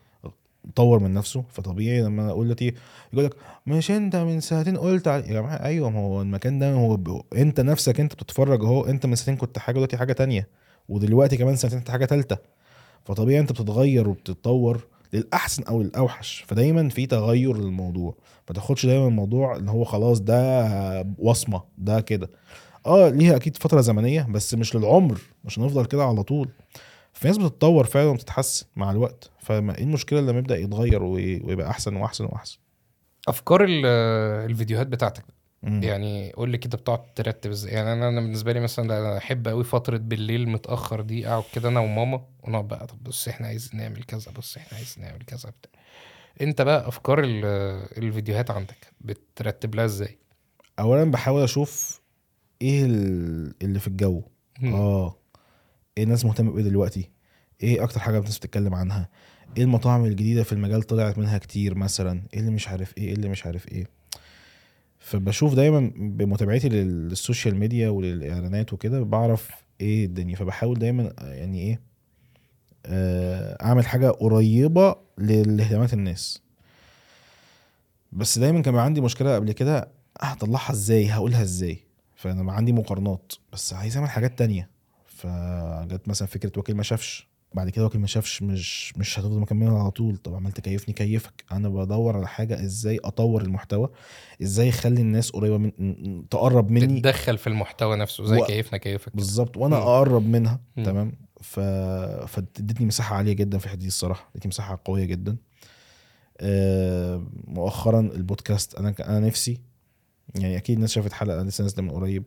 طور 0.74 0.98
من 0.98 1.14
نفسه 1.14 1.44
فطبيعي 1.50 2.02
لما 2.02 2.22
أنا 2.22 2.30
أقول 2.30 2.50
لك 2.50 2.62
يقول 2.62 3.24
لك 3.24 3.34
مش 3.66 3.90
أنت 3.90 4.16
من 4.16 4.40
سنتين 4.40 4.76
قلت. 4.76 5.06
يا 5.06 5.20
جماعة 5.20 5.54
أيوه 5.64 5.90
ما 5.90 5.98
هو 6.00 6.22
المكان 6.22 6.58
ده 6.58 6.72
هو 6.72 6.96
ب... 6.96 7.20
أنت 7.36 7.60
نفسك 7.60 8.00
أنت 8.00 8.14
بتتفرج 8.14 8.64
أهو 8.64 8.84
أنت 8.86 9.06
من 9.06 9.14
سنتين 9.14 9.36
كنت 9.36 9.58
حاجة 9.58 9.74
دلوقتي 9.74 9.96
حاجة 9.96 10.12
تانية 10.12 10.48
ودلوقتي 10.88 11.36
كمان 11.36 11.56
سنتين 11.56 11.78
انت 11.78 11.90
حاجة 11.90 12.04
تالتة 12.04 12.36
فطبيعي 13.04 13.40
أنت 13.40 13.52
بتتغير 13.52 14.08
وبتتطور 14.08 14.86
للأحسن 15.14 15.62
أو 15.62 15.82
للأوحش. 15.82 16.44
فدايما 16.48 16.88
في 16.88 17.06
تغير 17.06 17.56
للموضوع. 17.56 18.14
ما 18.48 18.54
تاخدش 18.54 18.86
دايما 18.86 19.08
الموضوع 19.08 19.56
إن 19.56 19.68
هو 19.68 19.84
خلاص 19.84 20.20
ده 20.20 21.06
وصمة 21.18 21.62
ده 21.78 22.00
كده. 22.00 22.30
آه 22.86 23.08
ليها 23.08 23.36
أكيد 23.36 23.56
فترة 23.56 23.80
زمنية 23.80 24.26
بس 24.30 24.54
مش 24.54 24.76
للعمر. 24.76 25.18
مش 25.44 25.58
هنفضل 25.58 25.84
كده 25.86 26.04
على 26.04 26.22
طول. 26.22 26.48
في 27.12 27.26
ناس 27.28 27.38
بتتطور 27.38 27.84
فعلا 27.84 28.08
وبتتحسن 28.08 28.66
مع 28.76 28.90
الوقت. 28.90 29.30
فما 29.38 29.78
إيه 29.78 29.84
المشكلة 29.84 30.20
لما 30.20 30.38
يبدأ 30.38 30.56
يتغير 30.56 31.02
وي- 31.02 31.40
ويبقى 31.44 31.70
أحسن 31.70 31.96
وأحسن 31.96 32.24
وأحسن؟ 32.24 32.58
أفكار 33.28 33.64
ال- 33.64 33.86
الفيديوهات 34.50 34.86
بتاعتك 34.86 35.24
مم. 35.64 35.82
يعني 35.82 36.32
قول 36.32 36.50
لي 36.50 36.58
كده 36.58 36.78
بتقعد 36.78 37.14
ترتب 37.14 37.50
إزاي؟ 37.50 37.72
يعني 37.72 37.92
أنا 37.92 38.08
أنا 38.08 38.20
بالنسبة 38.20 38.52
لي 38.52 38.60
مثلا 38.60 38.98
أنا 38.98 39.18
أحب 39.18 39.48
قوي 39.48 39.64
فترة 39.64 39.96
بالليل 39.96 40.48
متأخر 40.48 41.00
دي 41.00 41.28
أقعد 41.28 41.44
كده 41.54 41.68
أنا 41.68 41.80
وماما 41.80 42.24
ونقعد 42.42 42.68
بقى 42.68 42.86
طب 42.86 43.02
بص 43.04 43.28
إحنا 43.28 43.46
عايزين 43.46 43.80
نعمل 43.80 44.02
كذا 44.04 44.32
بص 44.32 44.56
إحنا 44.56 44.78
عايزين 44.78 45.04
نعمل 45.04 45.22
كذا 45.22 45.50
بتاع. 45.50 45.80
أنت 46.40 46.62
بقى 46.62 46.88
أفكار 46.88 47.20
ال- 47.24 47.44
الفيديوهات 48.04 48.50
عندك 48.50 48.92
بترتب 49.00 49.74
لها 49.74 49.84
إزاي؟ 49.84 50.18
اولا 50.78 51.10
بحاول 51.10 51.42
أشوف 51.42 52.00
إيه 52.62 52.84
ال- 52.84 53.54
اللي 53.62 53.78
في 53.80 53.88
الجو. 53.88 54.22
مم. 54.60 54.74
آه. 54.74 55.16
إيه 55.98 56.04
الناس 56.04 56.24
مهتمة 56.24 56.52
بايه 56.52 56.64
دلوقتي؟ 56.64 57.10
إيه 57.62 57.84
أكتر 57.84 58.00
حاجة 58.00 58.18
الناس 58.18 58.38
بتتكلم 58.38 58.74
عنها؟ 58.74 59.08
إيه 59.56 59.62
المطاعم 59.62 60.04
الجديدة 60.04 60.42
في 60.42 60.52
المجال 60.52 60.82
طلعت 60.82 61.18
منها 61.18 61.38
كتير 61.38 61.74
مثلا؟ 61.74 62.22
إيه 62.34 62.40
اللي 62.40 62.50
مش 62.50 62.68
عارف 62.68 62.98
إيه 62.98 63.04
إيه 63.08 63.12
اللي 63.14 63.28
مش 63.28 63.46
عارف 63.46 63.68
إيه؟ 63.68 63.86
فبشوف 65.04 65.54
دايما 65.54 65.92
بمتابعتي 65.96 66.68
لل- 66.68 67.08
للسوشيال 67.08 67.56
ميديا 67.56 67.88
وللاعلانات 67.88 68.72
وكده 68.72 69.00
بعرف 69.02 69.50
إيه 69.80 70.04
الدنيا. 70.04 70.36
فبحاول 70.36 70.78
دايما 70.78 71.12
يعني 71.20 71.60
إيه 71.60 71.80
آه، 72.86 73.64
أعمل 73.64 73.86
حاجة 73.86 74.10
قريبة 74.10 74.96
لاهتمامات 75.18 75.92
الناس. 75.92 76.40
بس 78.12 78.38
دايما 78.38 78.60
كان 78.62 78.76
عندي 78.76 79.00
مشكلة 79.00 79.34
قبل 79.34 79.52
كده 79.52 79.88
هطلعها 80.20 80.72
إزاي؟ 80.72 81.06
هقولها 81.10 81.42
إزاي؟ 81.42 81.78
فأنا 82.16 82.52
عندي 82.52 82.72
مقارنات 82.72 83.32
بس 83.52 83.72
عايز 83.74 83.96
أعمل 83.96 84.10
حاجات 84.10 84.38
تانية. 84.38 84.68
فجت 85.06 86.08
مثلا 86.08 86.28
فكرة 86.28 86.52
وكيل 86.58 86.76
ما 86.76 86.82
شافش. 86.82 87.28
بعد 87.54 87.70
كده 87.70 87.86
وكيل 87.86 88.00
ما 88.00 88.06
شافش 88.06 88.42
مش 88.42 88.96
مش 88.98 89.18
هتفضل 89.18 89.38
مكملها 89.38 89.78
على 89.78 89.90
طول. 89.90 90.16
طب 90.16 90.34
عملت 90.34 90.60
كيفني 90.60 90.94
كيفك. 90.94 91.44
أنا 91.52 91.68
بدور 91.68 92.16
على 92.16 92.28
حاجة 92.28 92.64
إزاي 92.64 93.00
أطور 93.04 93.42
المحتوى 93.42 93.88
إزاي 94.42 94.68
أخلي 94.68 95.00
الناس 95.00 95.30
قريبة 95.30 95.58
من 95.58 96.28
تقرب 96.30 96.70
مني. 96.70 97.00
تتدخل 97.00 97.38
في 97.38 97.46
المحتوى 97.46 97.96
نفسه 97.96 98.24
زي 98.24 98.36
و- 98.40 98.44
كيفنا 98.44 98.78
كيفك. 98.78 99.16
بالظبط. 99.16 99.56
وأنا 99.56 99.76
مم. 99.76 99.82
أقرب 99.82 100.26
منها 100.26 100.60
مم. 100.76 100.84
تمام. 100.84 101.12
ف 101.40 101.60
فادتني 102.28 102.86
مساحة 102.86 103.16
عالية 103.16 103.32
جدا 103.32 103.58
في 103.58 103.64
الحته 103.64 103.78
دي 103.80 103.86
الصراحة. 103.86 104.30
ادتني 104.34 104.48
مساحة 104.48 104.80
قوية 104.84 105.04
جدا. 105.04 105.36
آه، 106.40 107.26
مؤخرا 107.46 108.00
البودكاست 108.00 108.74
أنا 108.74 108.94
أنا 109.00 109.20
نفسي 109.20 109.60
يعني 110.34 110.56
أكيد 110.56 110.74
الناس 110.76 110.92
شافت 110.92 111.12
حلقة 111.12 111.42
لسه 111.42 111.62
نازله 111.62 111.82
من 111.82 111.90
قريب 111.90 112.24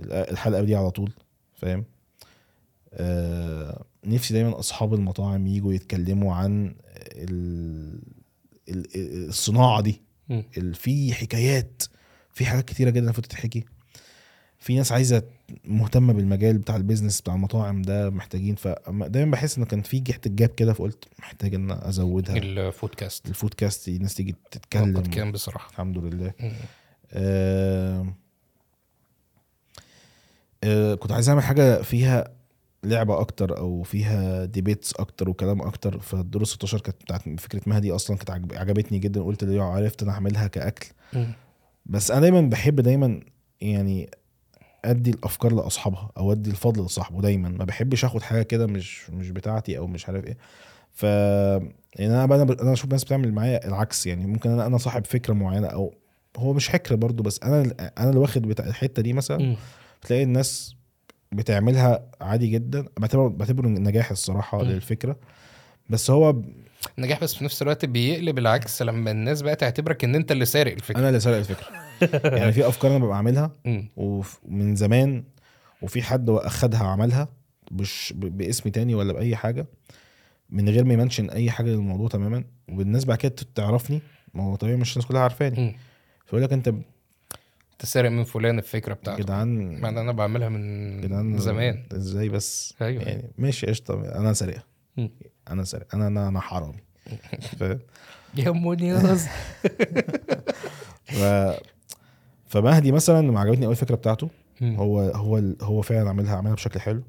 الحلقة 0.00 0.62
دي 0.62 0.76
على 0.76 0.90
طول 0.90 1.12
فاهم؟ 1.54 1.84
نفسي 4.06 4.34
دايما 4.34 4.58
أصحاب 4.58 4.94
المطاعم 4.94 5.46
يجوا 5.46 5.72
يتكلموا 5.72 6.34
عن 6.34 6.74
ال... 7.12 8.00
ال- 8.68 9.28
الصناعة 9.28 9.80
دي. 9.80 10.02
في 10.74 11.12
حكايات 11.14 11.82
في 12.32 12.46
حاجات 12.46 12.64
كتيرة 12.64 12.90
جدا 12.90 13.04
المفروض 13.04 13.26
تتحكي. 13.26 13.64
في 14.58 14.76
ناس 14.76 14.92
عايزة 14.92 15.22
مهتمة 15.64 16.12
بالمجال 16.12 16.58
بتاع 16.58 16.76
ال 16.76 16.81
business 16.81 17.20
بتاع 17.20 17.34
المطاعم 17.34 17.82
ده 17.82 18.10
محتاجين. 18.10 18.54
فدايما 18.54 19.30
بحس 19.30 19.58
إن 19.58 19.64
كان 19.64 19.82
في 19.82 20.00
جهه 20.00 20.20
ال 20.26 20.31
gap 20.31 20.48
كده 20.48 20.72
فقلت 20.72 21.04
محتاج 21.18 21.54
إن 21.54 21.70
أزودها. 21.70 22.36
الفودكاست. 22.36 23.28
الفودكاست 23.28 23.88
الناس 23.88 24.14
تيجي 24.14 24.32
قد 24.32 24.38
تتكلم. 24.50 25.00
كان 25.02 25.32
بصراحه 25.32 25.70
الحمد 25.70 25.98
لله. 25.98 26.32
آه 27.12 28.14
آه، 30.64 30.94
كنت 30.94 31.12
عايز 31.12 31.28
أعمل 31.28 31.42
حاجة 31.42 31.82
فيها 31.82 32.34
لعبة 32.84 33.20
أكتر 33.20 33.58
أو 33.58 33.82
فيها 33.82 34.44
ديبيتس 34.44 34.92
أكتر 34.94 35.28
وكلام 35.30 35.62
أكتر 35.62 36.00
فالدور 36.00 36.44
16 36.44 36.80
كانت 36.80 36.96
بتاعت 37.02 37.22
فكرة 37.40 37.60
مهدي 37.66 37.92
أصلا 37.92 38.16
كانت 38.16 38.30
عجب- 38.30 38.52
عجبتني 38.54 38.98
جدا 38.98 39.22
قلت 39.22 39.44
لو 39.44 39.62
عرفت 39.64 40.02
أنا 40.02 40.12
هعملها 40.12 40.46
كأكل. 40.46 40.86
بس 41.86 42.10
أنا 42.10 42.20
دايما 42.20 42.40
بحب 42.40 42.80
دايما 42.80 43.20
يعني 43.60 44.10
أدي 44.84 45.10
الأفكار 45.10 45.52
لأصحابها 45.54 46.10
أو 46.16 46.32
أدي 46.32 46.50
الفضل 46.50 46.84
لصاحبه 46.84 47.20
دايما. 47.20 47.48
ما 47.48 47.64
بحبش 47.64 48.04
آخد 48.04 48.22
حاجة 48.22 48.42
كده 48.42 48.66
مش 48.66 49.10
مش 49.10 49.30
بتاعتي 49.30 49.78
أو 49.78 49.86
مش 49.86 50.08
عارف 50.08 50.24
إيه. 50.24 50.36
ف 50.92 51.02
يعني 51.02 52.14
أنا 52.14 52.26
بقى 52.26 52.42
أنا 52.42 52.72
أشوف 52.72 52.90
ناس 52.90 53.04
بتعمل 53.04 53.32
معايا 53.32 53.68
العكس 53.68 54.06
يعني. 54.06 54.26
ممكن 54.26 54.50
أنا 54.50 54.66
أنا 54.66 54.78
صاحب 54.78 55.04
فكرة 55.06 55.34
معينة 55.34 55.66
أو 55.66 55.94
هو 56.36 56.52
مش 56.52 56.66
فكره 56.66 56.96
برضو 56.96 57.22
بس 57.22 57.40
أنا 57.42 57.74
أنا 57.98 58.08
اللي 58.08 58.20
واخد 58.20 58.42
بتاع 58.42 58.66
الحتة 58.66 59.02
دي 59.02 59.12
مثلا. 59.12 59.38
تلاقي 60.02 60.22
الناس 60.22 60.74
بتعملها 61.36 62.10
عادي 62.20 62.46
جدا. 62.46 62.86
بعتبره 62.98 63.28
بعتبره 63.28 63.68
نجاح 63.68 64.10
الصراحة 64.10 64.62
مم. 64.62 64.70
للفكرة. 64.70 65.16
بس 65.90 66.10
هو 66.10 66.42
نجاح 66.98 67.20
بس 67.20 67.34
في 67.34 67.44
نفس 67.44 67.62
الوقت 67.62 67.84
بيقلب 67.84 68.38
العكس 68.38 68.82
لما 68.82 69.10
الناس 69.10 69.42
بقى 69.42 69.56
تعتبرك 69.56 70.04
إن 70.04 70.14
أنت 70.14 70.32
اللي 70.32 70.44
سارق 70.44 70.72
الفكرة. 70.72 70.98
أنا 70.98 71.08
اللي 71.08 71.20
سرق 71.20 71.36
الفكرة. 71.36 71.66
يعني 72.38 72.52
في 72.52 72.68
أفكار 72.68 72.90
أنا 72.96 73.04
ببقى 73.04 73.16
عاملها. 73.16 73.50
ومن 73.96 74.76
زمان 74.76 75.24
وفي 75.82 76.02
حد 76.02 76.30
أخدها 76.30 76.84
عملها 76.84 77.28
مش 77.72 78.14
باسم 78.16 78.70
تاني 78.70 78.94
ولا 78.94 79.12
بأي 79.12 79.36
حاجة 79.36 79.66
من 80.50 80.68
غير 80.68 80.84
ما 80.84 80.94
يمنشن 80.94 81.30
أي 81.30 81.50
حاجة 81.50 81.66
للموضوع 81.70 82.08
تماما. 82.08 82.44
والناس 82.68 83.04
بعد 83.04 83.18
كده 83.18 83.34
تعرفني 83.54 84.00
ما 84.34 84.44
هو 84.44 84.54
طبيعي 84.56 84.76
مش 84.76 84.92
الناس 84.96 85.06
كلها 85.08 85.20
عارفاني. 85.20 85.76
فيقول 86.26 86.42
لك 86.42 86.52
أنت 86.52 86.74
انت 87.74 87.86
سارق 87.86 88.10
من 88.10 88.24
فلان 88.24 88.58
الفكرة 88.58 88.94
بتاعته. 88.94 89.22
جدعان 89.22 89.80
مع 89.80 89.88
إن 89.88 89.98
أنا 89.98 90.12
بعملها 90.12 90.48
من 90.48 91.00
جدعان 91.00 91.38
زمان. 91.38 91.84
إزاي 91.92 92.28
بس؟ 92.28 92.74
أيوه. 92.82 93.02
يعني 93.02 93.30
ماشي 93.38 93.66
قشطة. 93.66 93.94
أنا 93.94 94.32
سارقها. 94.32 94.64
أنا 95.50 95.64
سارق 95.64 95.94
أنا 95.94 96.06
أنا 96.06 96.28
أنا 96.28 96.40
حرامي. 96.40 96.82
ف... 97.58 97.64
يا 98.34 98.50
منياز 98.50 99.26
ف... 101.04 101.22
فمهدي 102.46 102.92
مثلا 102.92 103.20
ما 103.20 103.40
عجبتني 103.40 103.64
قوي 103.64 103.72
الفكرة 103.72 103.94
بتاعته. 103.94 104.28
هو 104.62 105.00
هو 105.00 105.42
هو 105.62 105.82
فعلا 105.82 106.08
عاملها 106.08 106.36
عاملها 106.36 106.54
بشكل 106.54 106.80
حلو. 106.80 107.02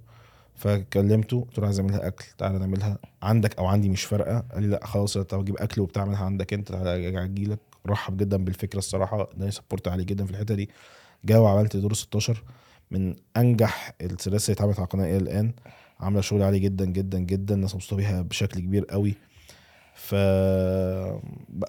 فكلمته 0.55 1.41
قلت 1.41 1.59
له 1.59 1.65
عايز 1.65 1.79
اعملها 1.79 2.07
أكل 2.07 2.25
تعالى 2.37 2.59
نعملها. 2.59 2.97
عندك 3.23 3.57
أو 3.57 3.65
عندي 3.65 3.89
مش 3.89 4.03
فارقة. 4.03 4.39
قال 4.53 4.63
لي 4.63 4.67
لا 4.69 4.85
خلاص 4.85 5.17
طب 5.17 5.39
أجيب 5.39 5.57
أكل 5.57 5.81
وبتعملها 5.81 6.25
عندك 6.25 6.53
أنت 6.53 6.67
تعالى 6.71 7.23
أجي 7.23 7.45
لك 7.45 7.59
رحب 7.87 8.17
جدا 8.17 8.37
بالفكرة 8.37 8.79
الصراحة 8.79 9.29
ده 9.37 9.49
سبورت 9.49 9.87
عالي 9.87 10.03
جدا 10.03 10.25
في 10.25 10.31
الحتة 10.31 10.55
دي. 10.55 10.69
جا 11.25 11.37
وعملت 11.37 11.77
دور 11.77 11.93
16 11.93 12.43
من 12.91 13.15
أنجح 13.37 13.93
السلاسل 14.01 14.51
اللي 14.53 14.57
اتعملت 14.59 14.79
على 14.79 14.85
القناة 14.85 15.05
إلى 15.05 15.17
الان 15.17 15.53
عاملة 15.99 16.21
شغل 16.21 16.43
عالي 16.43 16.59
جدا 16.59 16.85
جدا 16.85 17.19
جدا. 17.19 17.55
الناس 17.55 17.75
مبسوطة 17.75 17.95
بيها 17.95 18.21
بشكل 18.21 18.59
كبير 18.59 18.85
قوي. 18.85 19.15
ف 19.95 20.15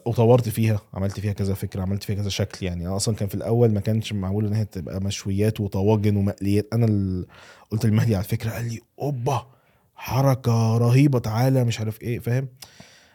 وطورت 0.07 0.49
فيها 0.49 0.81
عملت 0.95 1.21
فيها 1.21 1.33
كذا 1.33 1.55
فكرة 1.55 1.83
عملت 1.83 2.03
فيها 2.05 2.17
كذا 2.17 2.29
شكل 2.29 2.67
يعني. 2.67 2.87
أنا 2.87 2.97
أصلا 2.97 3.15
كان 3.15 3.29
في 3.29 3.35
الأول 3.35 3.73
ما 3.73 3.81
كانش 3.81 4.13
معمول 4.13 4.47
إن 4.47 4.53
هي 4.53 4.65
تبقى 4.65 5.01
مشويات 5.01 5.61
وطواجن 5.61 6.17
ومقليات. 6.17 6.67
أنا 6.73 6.87
ال... 6.87 7.27
قلت 7.71 7.87
لمهدي 7.87 8.15
على 8.17 8.25
الفكرة 8.25 8.51
قال 8.51 8.65
لي 8.69 8.81
أوبا! 9.01 9.47
حركة 9.95 10.79
رهيبة 10.79 11.19
تعالى. 11.19 11.65
مش 11.65 11.81
عارف 11.81 12.03
إيه 12.03 12.19
فاهم؟ 12.19 12.49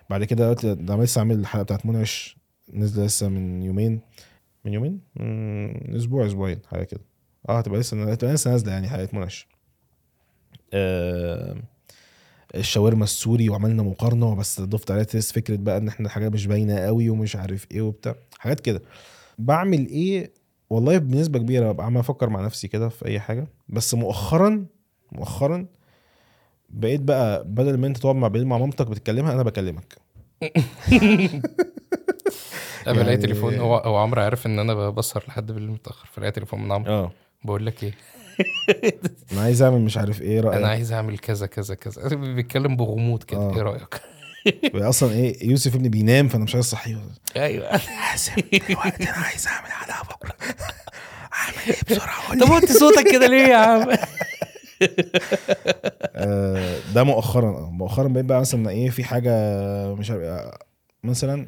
بعد 0.10 0.23
كده 0.23 0.49
قلت 0.49 0.65
ده 0.65 0.95
لسه 1.03 1.19
عامل 1.19 1.40
الحلقة 1.40 1.64
بتاعت 1.64 1.86
منعش 1.86 2.38
نزل 2.73 3.06
لسه 3.06 3.30
من 3.30 3.61
يومين. 3.64 4.02
من 4.65 4.73
يومين؟ 4.73 4.99
من 5.15 5.95
أسبوع 5.95 6.26
أسبوعين 6.26 6.60
حاجة 6.72 6.84
كده. 6.84 7.02
آه 7.49 7.57
هتبقى 7.60 7.80
لسه 7.80 8.11
هتبقى 8.11 8.34
لسه 8.34 8.52
نازلة 8.52 8.72
يعني 8.72 8.89
حلقه 8.89 9.10
منعش 9.14 9.48
آه 10.73 11.56
الشاورما 12.56 13.03
السوري 13.03 13.49
وعملنا 13.49 13.84
مقارنة 13.84 14.35
بس 14.35 14.61
ضفت 14.61 14.91
عليها 14.91 15.03
تيست 15.03 15.35
فكرة 15.35 15.56
بقى 15.56 15.77
إن 15.77 15.88
إحنا 15.88 16.06
الحاجات 16.06 16.31
مش 16.31 16.48
باينة 16.48 16.80
قوي 16.80 17.10
ومش 17.10 17.35
عارف 17.35 17.68
إيه 17.72 17.81
وبتاع 17.81 18.15
حاجات 18.39 18.60
كده. 18.60 18.81
بعمل 19.38 19.88
إيه؟ 19.88 20.31
والله 20.69 20.98
بنسبة 20.98 21.39
كبيرة 21.39 21.72
ببقى 21.72 21.85
عمال 21.85 21.99
أفكر 21.99 22.30
مع 22.30 22.45
نفسي 22.45 22.68
كده 22.68 22.89
في 22.89 23.06
أي 23.06 23.19
حاجة. 23.19 23.48
بس 23.69 23.93
مؤخرا 23.93 24.65
مؤخرا 25.11 25.65
بقيت 26.69 27.02
بقى 27.02 27.43
بدل 27.48 27.77
ما 27.77 27.88
أنت 27.88 27.98
تقعد 27.98 28.15
مع 28.15 28.30
مع 28.30 28.57
مامتك 28.57 28.88
بتكلمها 28.88 29.34
أنا 29.34 29.43
بكلمك. 29.43 29.98
أنا 32.88 32.94
بلاقي 32.94 33.10
يعني- 33.10 33.18
تليفون. 33.22 33.56
هو 33.60 33.76
هو 33.78 33.98
عمرو 33.98 34.22
عارف 34.22 34.45
إن 34.45 34.60
أنا 34.60 34.90
بسهر 34.90 35.24
لحد 35.28 35.52
بالليل 35.52 35.72
متاخر 35.72 36.08
فلاقي 36.14 36.32
تليفون 36.32 36.64
من 36.64 36.72
عمرو. 36.72 36.91
آه. 36.94 37.12
بقول 37.44 37.66
لك 37.66 37.84
إيه؟ 37.84 37.94
أنا 39.32 39.41
عايز 39.41 39.62
أعمل 39.62 39.82
مش 39.82 39.98
عارف 39.98 40.22
إيه 40.22 40.40
رأيك؟ 40.40 40.58
أنا 40.58 40.68
عايز 40.68 40.91
أعمل 40.94 41.18
كذا 41.20 41.45
كذا 41.48 41.76
كذا. 41.76 42.16
بيتكلم 42.16 42.76
بغموض 42.76 43.24
كده. 43.24 43.40
آه. 43.40 43.56
إيه 43.56 43.62
رأيك؟ 43.62 44.02
أصلا 44.90 45.12
إيه 45.12 45.49
يوسف 45.49 45.76
ابني 45.76 45.90
بينام 45.90 46.28
فأنا 46.28 46.44
مش 46.44 46.56
عايز 46.56 46.66
اصحيه 46.66 46.98
أيوه. 47.36 47.78
حاسب 47.78 48.34
دلوقتي 48.70 49.03
أنا 49.03 49.18
عايز 49.18 49.48
أعمل 49.48 49.72
حلقه 49.72 50.03
بكرة. 50.16 50.34
أعمل 51.34 51.56
إيه 51.68 51.76
بسرعة؟ 51.90 52.40
طب 52.45 52.49
وطي 52.52 52.74
صوتك 52.74 53.12
كده 53.12 53.28
ليه 53.28 53.48
يا 53.48 53.56
عم؟ 53.58 53.88
آه، 56.16 56.80
ده 56.95 57.03
مؤخرا. 57.03 57.49
آه 57.49 57.70
مؤخرا 57.72 58.08
بقيت 58.08 58.26
بقى 58.26 58.40
مثلا 58.40 58.70
إيه 58.70 58.90
في 58.90 59.03
حاجة 59.03 59.32
مش 59.95 60.12
عارف 60.12 60.22
آه، 60.24 60.60
مثلا 61.03 61.48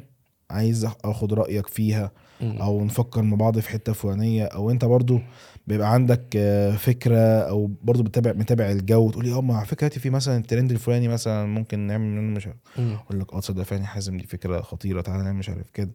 عايز 0.50 0.86
آخد 1.04 1.32
رأيك 1.32 1.66
فيها 1.66 2.10
أو 2.42 2.84
نفكر 2.84 3.22
مع 3.22 3.36
بعض 3.36 3.58
في 3.58 3.68
حتة 3.70 3.92
فلانية. 3.92 4.44
أو 4.44 4.70
أنت 4.70 4.84
برضو 4.84 5.20
بيبقى 5.66 5.92
عندك 5.92 6.22
آه، 6.36 6.72
فكرة 6.76 7.18
أو 7.40 7.70
برضو 7.82 8.02
بتتابع 8.02 8.32
متابع 8.32 8.70
الجو 8.70 9.10
تقول 9.10 9.24
لي 9.24 9.32
أه 9.32 9.40
ما 9.40 9.56
على 9.56 9.66
فكره 9.66 9.88
في 9.88 10.10
مثلا 10.10 10.36
الترند 10.36 10.70
الفلاني 10.70 11.08
مثلا 11.08 11.46
ممكن 11.46 11.78
نعمل 11.78 12.06
منه 12.06 12.36
مش 12.36 12.46
عارف. 12.46 12.58
أقول 12.78 13.20
لك 13.20 13.34
أه 13.34 13.40
تصدق 13.40 13.62
فعلا 13.62 13.84
حازم 13.84 14.16
دي 14.16 14.26
فكرة 14.26 14.60
خطيرة 14.60 15.00
تعالى 15.00 15.22
نعمل 15.22 15.38
مش 15.38 15.48
عارف 15.48 15.70
كده. 15.70 15.90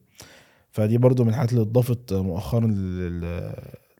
فدي 0.71 0.97
برضو 0.97 1.23
من 1.23 1.29
الحاجات 1.29 1.51
اللي 1.51 1.61
اتضافت 1.63 2.13
مؤخرا 2.13 2.67
لل- 2.67 3.21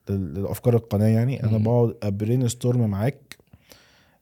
لل- 0.09 0.33
للأفكار 0.33 0.75
القناة 0.75 1.07
يعني. 1.07 1.43
أنا. 1.43 1.57
بقعد 1.57 1.95
أبرين 2.03 2.47
ستورم 2.47 2.89
معاك 2.89 3.37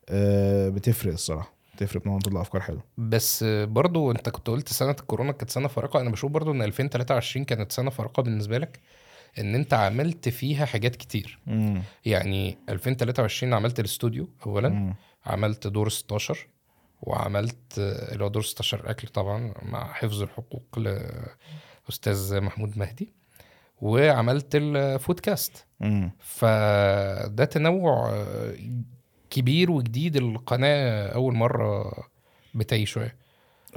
آه، 0.09 0.69
بتفرق 0.69 1.13
الصراحة. 1.13 1.56
بتفرق 1.77 2.03
بنقعد 2.03 2.17
نطلع 2.27 2.41
أفكار 2.41 2.61
حلوة 2.61 2.83
بس 2.97 3.43
برضو 3.47 4.11
أنت 4.11 4.29
كنت 4.29 4.47
قلت 4.47 4.69
سنة 4.73 4.91
الكورونا 4.91 5.31
كانت 5.31 5.49
سنة 5.49 5.67
فارقة 5.67 6.01
أنا 6.01 6.09
بشوف 6.09 6.31
برضو 6.31 6.51
إن 6.51 6.61
2023 6.61 7.45
كانت 7.45 7.71
سنة 7.71 7.89
فارقة 7.89 8.23
بالنسبة 8.23 8.57
لك 8.57 8.79
إن 9.39 9.55
أنت 9.55 9.73
عملت 9.73 10.29
فيها 10.29 10.65
حاجات 10.65 10.95
كتير 10.95 11.39
مم. 11.47 11.81
يعني 12.05 12.57
2023 12.69 13.53
عملت 13.53 13.79
الاستوديو 13.79 14.29
اولا 14.45 14.69
مم. 14.69 14.95
عملت 15.25 15.67
دور 15.67 15.89
16 15.89 16.47
وعملت 17.01 17.77
اللي 17.77 18.23
هو 18.23 18.27
دور 18.27 18.43
16 18.43 18.89
أكل 18.89 19.07
طبعا 19.07 19.53
مع 19.61 19.93
حفظ 19.93 20.21
الحقوق 20.21 20.79
لأستاذ 21.89 22.41
محمود 22.41 22.77
مهدي 22.77 23.13
وعملت 23.81 24.55
الفودكاست 24.55 25.65
مم. 25.79 26.11
فده 26.19 27.45
تنوع 27.45 28.25
كبير 29.29 29.71
وجديد 29.71 30.15
القناة 30.15 31.07
أول 31.07 31.33
مرة 31.35 31.93
بتعيشه 32.55 32.89
شوية. 32.89 33.15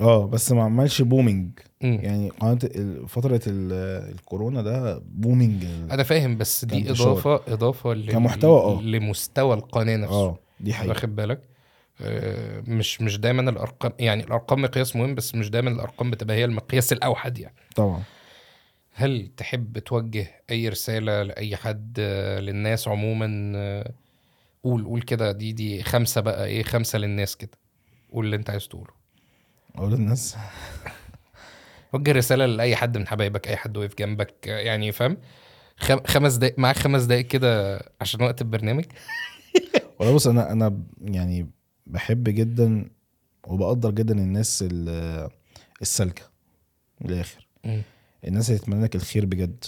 آه 0.01 0.27
بس 0.27 0.53
ما 0.53 0.63
عملش 0.63 1.03
booming 1.03 1.51
مم. 1.83 1.99
يعني 2.03 2.29
قناة 2.29 2.59
فترة 3.09 3.41
ال- 3.47 4.13
الكورونا 4.15 4.63
ده 4.63 5.03
booming 5.07 5.65
أنا 5.91 6.03
فاهم 6.03 6.37
بس 6.39 6.65
دي. 6.65 6.91
إضافة 6.91 7.41
إضافة 7.53 7.93
لل- 7.95 8.11
كمحتوى، 8.13 8.61
آه. 8.61 8.83
لمستوى 8.83 9.55
القناة 9.55 9.97
نفسه. 9.97 10.15
آه 10.15 10.39
دي 10.61 10.75
حقيقة. 10.75 10.89
واخد 10.91 11.17
بالك؟ 11.17 11.41
آه، 12.03 12.63
مش 12.67 13.01
مش 13.01 13.19
دايما 13.19 13.51
الأرقام 13.51 13.93
يعني 13.99 14.25
الأرقام 14.25 14.63
مقياس 14.63 14.97
مهم 14.97 15.15
بس 15.15 15.35
مش 15.35 15.51
دايما 15.51 15.71
الأرقام 15.71 16.11
بتبقى 16.11 16.37
هي 16.37 16.45
المقياس 16.45 16.93
الأوحد 16.93 17.39
يعني. 17.39 17.55
طبعا. 17.77 18.03
هل 18.93 19.31
تحب 19.37 19.79
توجه 19.79 20.27
أي 20.51 20.69
رسالة 20.69 21.23
لأي 21.23 21.57
حد 21.57 21.97
آه، 22.01 22.41
للناس 22.41 22.89
عموما 22.89 23.53
آه، 23.57 23.91
قول 24.62 24.85
قول 24.85 25.03
كده 25.03 25.32
دي 25.32 25.53
دي 25.53 25.82
خمسة 25.82 26.20
بقى 26.20 26.47
إيه 26.47 26.62
خمسة 26.62 26.99
للناس 26.99 27.37
كده. 27.37 27.51
قول 28.12 28.24
اللي 28.24 28.37
انت 28.37 28.51
عايز 28.51 28.69
تقوله. 28.69 28.93
أقول 29.74 29.93
للناس؟ 29.93 30.37
وجه 31.93 32.12
رسالة 32.12 32.47
لأي 32.47 32.77
حد 32.77 32.99
من 32.99 33.07
حبايبك 33.07 33.49
أي 33.49 33.57
حد 33.57 33.77
وقف 33.77 33.95
جنبك 33.99 34.47
يعني 34.47 34.93
فاهم؟ 34.93 35.16
خم- 35.77 36.05
خمس 36.07 36.35
دقايق 36.35 36.59
معاك 36.59 36.77
خمس 36.77 37.03
دقايق 37.03 37.27
كده 37.27 37.81
عشان 38.01 38.23
وقت 38.23 38.41
البرنامج. 38.43 38.85
والله 40.01 40.15
بص 40.15 40.27
أنا 40.27 40.53
أنا 40.53 40.82
يعني 41.03 41.51
بحب 41.87 42.24
جدا 42.24 42.91
وبقدر 43.47 43.91
جدا 43.91 44.15
الناس 44.15 44.65
ال- 44.70 45.31
السالكة 45.82 46.23
من 47.01 47.11
الآخر. 47.11 47.47
الناس 48.24 48.49
اللي 48.51 48.59
تتمنى 48.61 48.85
لك 48.85 48.97
الخير 48.97 49.27
بجد 49.27 49.65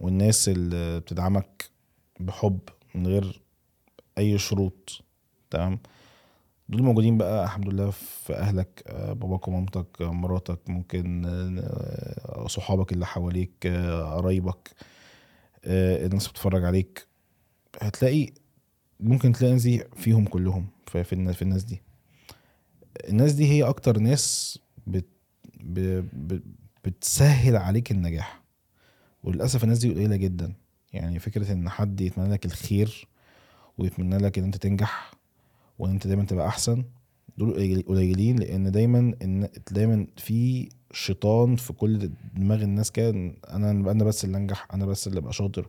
والناس 0.00 0.48
اللي 0.48 1.00
بتدعمك 1.00 1.64
بحب 2.20 2.58
من 2.94 3.06
غير 3.06 3.41
أي 4.18 4.38
شروط 4.38 5.04
تمام؟ 5.50 5.78
دول 6.68 6.82
موجودين 6.82 7.18
بقى 7.18 7.44
الحمد 7.44 7.68
لله 7.68 7.90
في 7.90 8.34
أهلك 8.34 8.82
آه، 8.86 9.12
باباك 9.12 9.48
ومامتك 9.48 9.86
آه، 10.00 10.12
مراتك 10.12 10.58
ممكن 10.68 11.22
آه، 11.26 12.46
صحابك 12.48 12.92
اللي 12.92 13.06
حواليك 13.06 13.66
قرايبك 14.16 14.70
الناس 15.64 16.28
بتتفرج 16.28 16.64
عليك. 16.64 17.06
هتلاقي 17.80 18.28
ممكن 19.00 19.32
تلاقي 19.32 19.56
دي 19.56 19.84
فيهم 19.96 20.24
كلهم 20.24 20.66
في 20.86 21.04
في 21.04 21.42
الناس, 21.42 21.64
دي. 21.64 21.82
الناس 23.08 23.32
دي 23.32 23.46
هي 23.46 23.62
أكتر 23.62 23.98
ناس 23.98 24.58
بت. 24.86 25.06
بتسهل 26.84 27.56
عليك 27.56 27.90
النجاح. 27.90 28.42
وللأسف 29.22 29.64
الناس 29.64 29.78
دي 29.78 29.90
قليلة 29.90 30.16
جدا. 30.16 30.54
يعني 30.92 31.18
فكرة 31.18 31.52
إن 31.52 31.68
حد 31.68 32.00
يتمنى 32.00 32.32
لك 32.32 32.44
الخير 32.46 33.08
ويتمنى 33.78 34.18
لك 34.18 34.38
إن 34.38 34.44
أنت 34.44 34.56
تنجح 34.56 35.10
وإن 35.78 35.90
أنت 35.90 36.06
دايما 36.06 36.24
تبقى 36.24 36.48
أحسن. 36.48 36.84
دول 37.38 37.54
قليل- 37.54 37.82
قليلين 37.88 38.38
لأن 38.38 38.70
دايما 38.70 39.14
ان 39.22 39.48
دايما 39.70 40.06
في 40.16 40.68
شيطان 40.92 41.56
في 41.56 41.72
كل 41.72 42.10
دماغ 42.34 42.62
الناس 42.62 42.90
كده. 42.90 43.10
أنا 43.50 43.70
أنا 43.70 44.04
بس 44.04 44.24
اللي 44.24 44.36
أنجح 44.36 44.66
أنا 44.74 44.86
بس 44.86 45.06
اللي 45.06 45.18
أبقى 45.18 45.32
شاطر. 45.32 45.68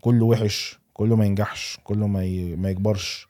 كله 0.00 0.24
وحش 0.24 0.78
كله 0.92 1.16
ما 1.16 1.26
ينجحش 1.26 1.78
كله 1.84 2.06
ما. 2.06 2.20
ما 2.56 2.70
يكبرش. 2.70 3.28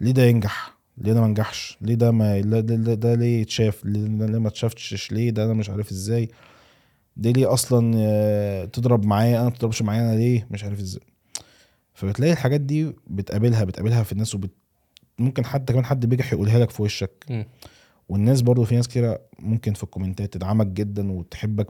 ليه 0.00 0.12
ده 0.12 0.22
ينجح؟ 0.24 0.76
ليه 0.98 1.12
ده 1.12 1.20
ما 1.20 1.26
نجحش؟ 1.26 1.78
ليه 1.80 1.94
ده 1.94 2.10
ما 2.10 2.40
ده, 2.40 2.60
ده, 2.60 2.94
ده 2.94 3.14
ليه 3.14 3.40
يتشاف؟ 3.40 3.84
ليه, 3.84 4.06
ده 4.06 4.26
ليه 4.26 4.38
ما 4.38 4.48
اتشافتش؟ 4.48 5.12
ليه 5.12 5.30
ده 5.30 5.44
أنا 5.44 5.54
مش 5.54 5.70
عارف 5.70 5.90
إزاي؟ 5.90 6.28
دي 7.16 7.32
ليه 7.32 7.52
أصلا 7.52 7.92
آه، 7.96 8.64
تضرب 8.64 9.04
معايا؟ 9.06 9.36
أنا 9.36 9.44
ما 9.44 9.50
تضربش 9.50 9.82
معايا 9.82 10.02
أنا 10.02 10.16
ليه؟ 10.16 10.46
مش 10.50 10.64
عارف 10.64 10.80
إزاي. 10.80 11.02
فبتلاقي 12.00 12.32
الحاجات 12.32 12.60
دي 12.60 12.94
بتقابلها 13.06 13.64
بتقابلها 13.64 14.02
في 14.02 14.12
الناس 14.12 14.34
وبت... 14.34 14.50
ممكن 15.18 15.44
حتى 15.44 15.72
كمان 15.72 15.84
حد 15.84 16.06
بيجي 16.06 16.22
يقولها 16.32 16.58
لك 16.58 16.70
في 16.70 16.82
وشك. 16.82 17.24
مم. 17.30 17.46
والناس 18.08 18.40
برضو 18.42 18.64
في 18.64 18.76
ناس 18.76 18.88
كتيرة 18.88 19.20
ممكن 19.38 19.72
في 19.74 19.82
الكومنتات 19.82 20.32
تدعمك 20.32 20.66
جدا 20.66 21.12
وتحبك 21.12 21.66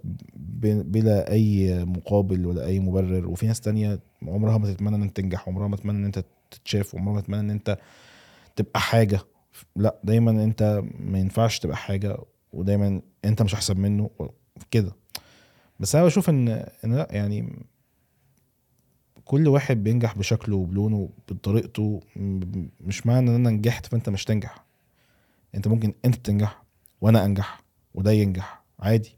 بلا 0.85 1.33
أي 1.33 1.85
مقابل 1.85 2.47
ولا 2.47 2.67
أي 2.67 2.81
مبرر. 2.81 3.29
وفي 3.29 3.47
ناس 3.47 3.61
تانية 3.61 4.01
عمرها 4.23 4.59
ما 4.59 4.73
تتمنى 4.73 4.97
إن 4.97 5.13
تنجح 5.13 5.49
عمرها 5.49 5.69
ما 5.69 5.77
تتمنى 5.77 5.99
إن 5.99 6.05
أنت 6.05 6.25
تتشاف 6.51 6.95
وعمرها 6.95 7.15
ما 7.15 7.21
تتمنى 7.21 7.41
إن 7.41 7.51
أنت 7.51 7.79
تبقى 8.57 8.81
حاجة. 8.81 9.21
لا 9.77 10.01
دايما 10.05 10.31
أنت 10.31 10.83
ما 11.01 11.19
ينفعش 11.19 11.59
تبقى 11.59 11.77
حاجة 11.77 12.17
ودايما 12.53 13.01
أنت 13.25 13.43
مش 13.43 13.55
أحسن 13.55 13.81
منه 13.81 14.11
كده. 14.71 14.97
بس 15.81 15.95
أنا 15.95 16.05
بشوف 16.05 16.31
إن 16.31 16.49
إن 16.85 16.95
لا 16.95 17.09
يعني 17.11 17.67
كل 19.31 19.49
واحد 19.49 19.85
بينجح 19.85 20.19
بشكله 20.19 20.57
وبلونه 20.57 21.09
بطريقته 21.29 22.01
مش 22.81 23.07
معنى 23.07 23.31
إن 23.31 23.35
أنا 23.35 23.51
نجحت 23.51 23.87
فأنت 23.87 24.09
مش 24.09 24.25
تنجح. 24.25 24.65
أنت 25.55 25.69
ممكن 25.69 25.95
أنت 26.05 26.15
تنجح 26.15 26.63
وأنا 27.01 27.25
أنجح 27.25 27.63
وده 27.95 28.13
ينجح 28.13 28.63
عادي. 28.81 29.17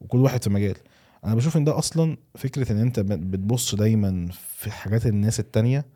وكل 0.00 0.18
واحد 0.18 0.44
في 0.44 0.50
مجال. 0.50 0.76
أنا 1.24 1.34
بشوف 1.34 1.56
إن 1.56 1.64
ده 1.64 1.78
أصلا 1.78 2.16
فكرة 2.34 2.72
إن 2.72 2.78
أنت 2.78 3.00
بتبص 3.00 3.74
دايما 3.74 4.28
في 4.56 4.70
حاجات 4.70 5.06
الناس 5.06 5.40
التانية 5.40 5.86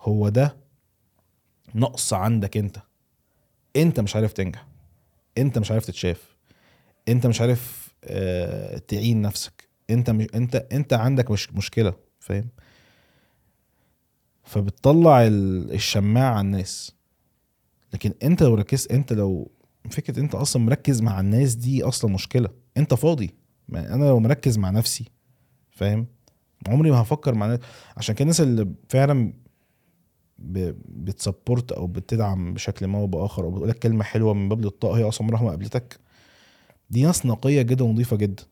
هو 0.00 0.28
ده 0.28 0.56
نقص 1.74 2.12
عندك 2.12 2.56
أنت. 2.56 2.78
أنت 3.76 4.00
مش 4.00 4.16
عارف 4.16 4.32
تنجح. 4.32 4.66
أنت 5.38 5.58
مش 5.58 5.70
عارف 5.70 5.86
تتشاف. 5.86 6.36
أنت 7.08 7.26
مش 7.26 7.40
عارف 7.40 7.94
آه 8.04 8.78
تعين 8.78 9.22
نفسك. 9.22 9.68
أنت 9.90 10.10
مش 10.10 10.26
أنت 10.34 10.66
أنت 10.72 10.92
عندك 10.92 11.30
مش 11.30 11.52
مشكلة. 11.52 12.01
فاهم؟ 12.22 12.48
فبتطلع 14.44 15.26
ال- 15.26 15.72
الشماعة 15.72 16.30
على 16.32 16.40
الناس. 16.40 16.92
لكن 17.94 18.12
انت 18.22 18.42
لو 18.42 18.54
ركزت 18.54 18.92
انت 18.92 19.12
لو 19.12 19.50
فكرة 19.90 20.20
انت 20.20 20.34
أصلا 20.34 20.62
مركز 20.62 21.00
مع 21.02 21.20
الناس 21.20 21.54
دي 21.54 21.82
أصلا 21.82 22.12
مشكلة. 22.12 22.48
انت 22.76 22.94
فاضي. 22.94 23.30
أنا 23.74 24.04
لو 24.04 24.20
مركز 24.20 24.58
مع 24.58 24.70
نفسي 24.70 25.04
فاهم؟ 25.70 26.06
عمري 26.68 26.90
ما 26.90 27.02
هفكر 27.02 27.34
مع 27.34 27.46
ناس 27.46 27.58
عشان 27.96 28.14
كده 28.14 28.22
الناس 28.22 28.40
اللي 28.40 28.72
فعلا. 28.88 29.32
بتسبورت 30.38 31.72
أو 31.72 31.86
بتدعم 31.86 32.54
بشكل 32.54 32.86
ما 32.86 32.98
أو 32.98 33.06
باخر 33.06 33.44
أو 33.44 33.50
بتقول 33.50 33.68
لك 33.68 33.78
كلمة 33.78 34.04
حلوة 34.04 34.34
من 34.34 34.48
باب 34.48 34.66
الطاقه 34.66 34.98
هي 34.98 35.08
أصلا 35.08 35.26
عمرها 35.26 35.42
ما 35.42 35.50
قابلتك. 35.50 36.00
دي 36.90 37.02
ناس 37.02 37.26
نقية 37.26 37.62
جدا 37.62 37.84
ونظيفة 37.84 38.16
جدا. 38.16 38.44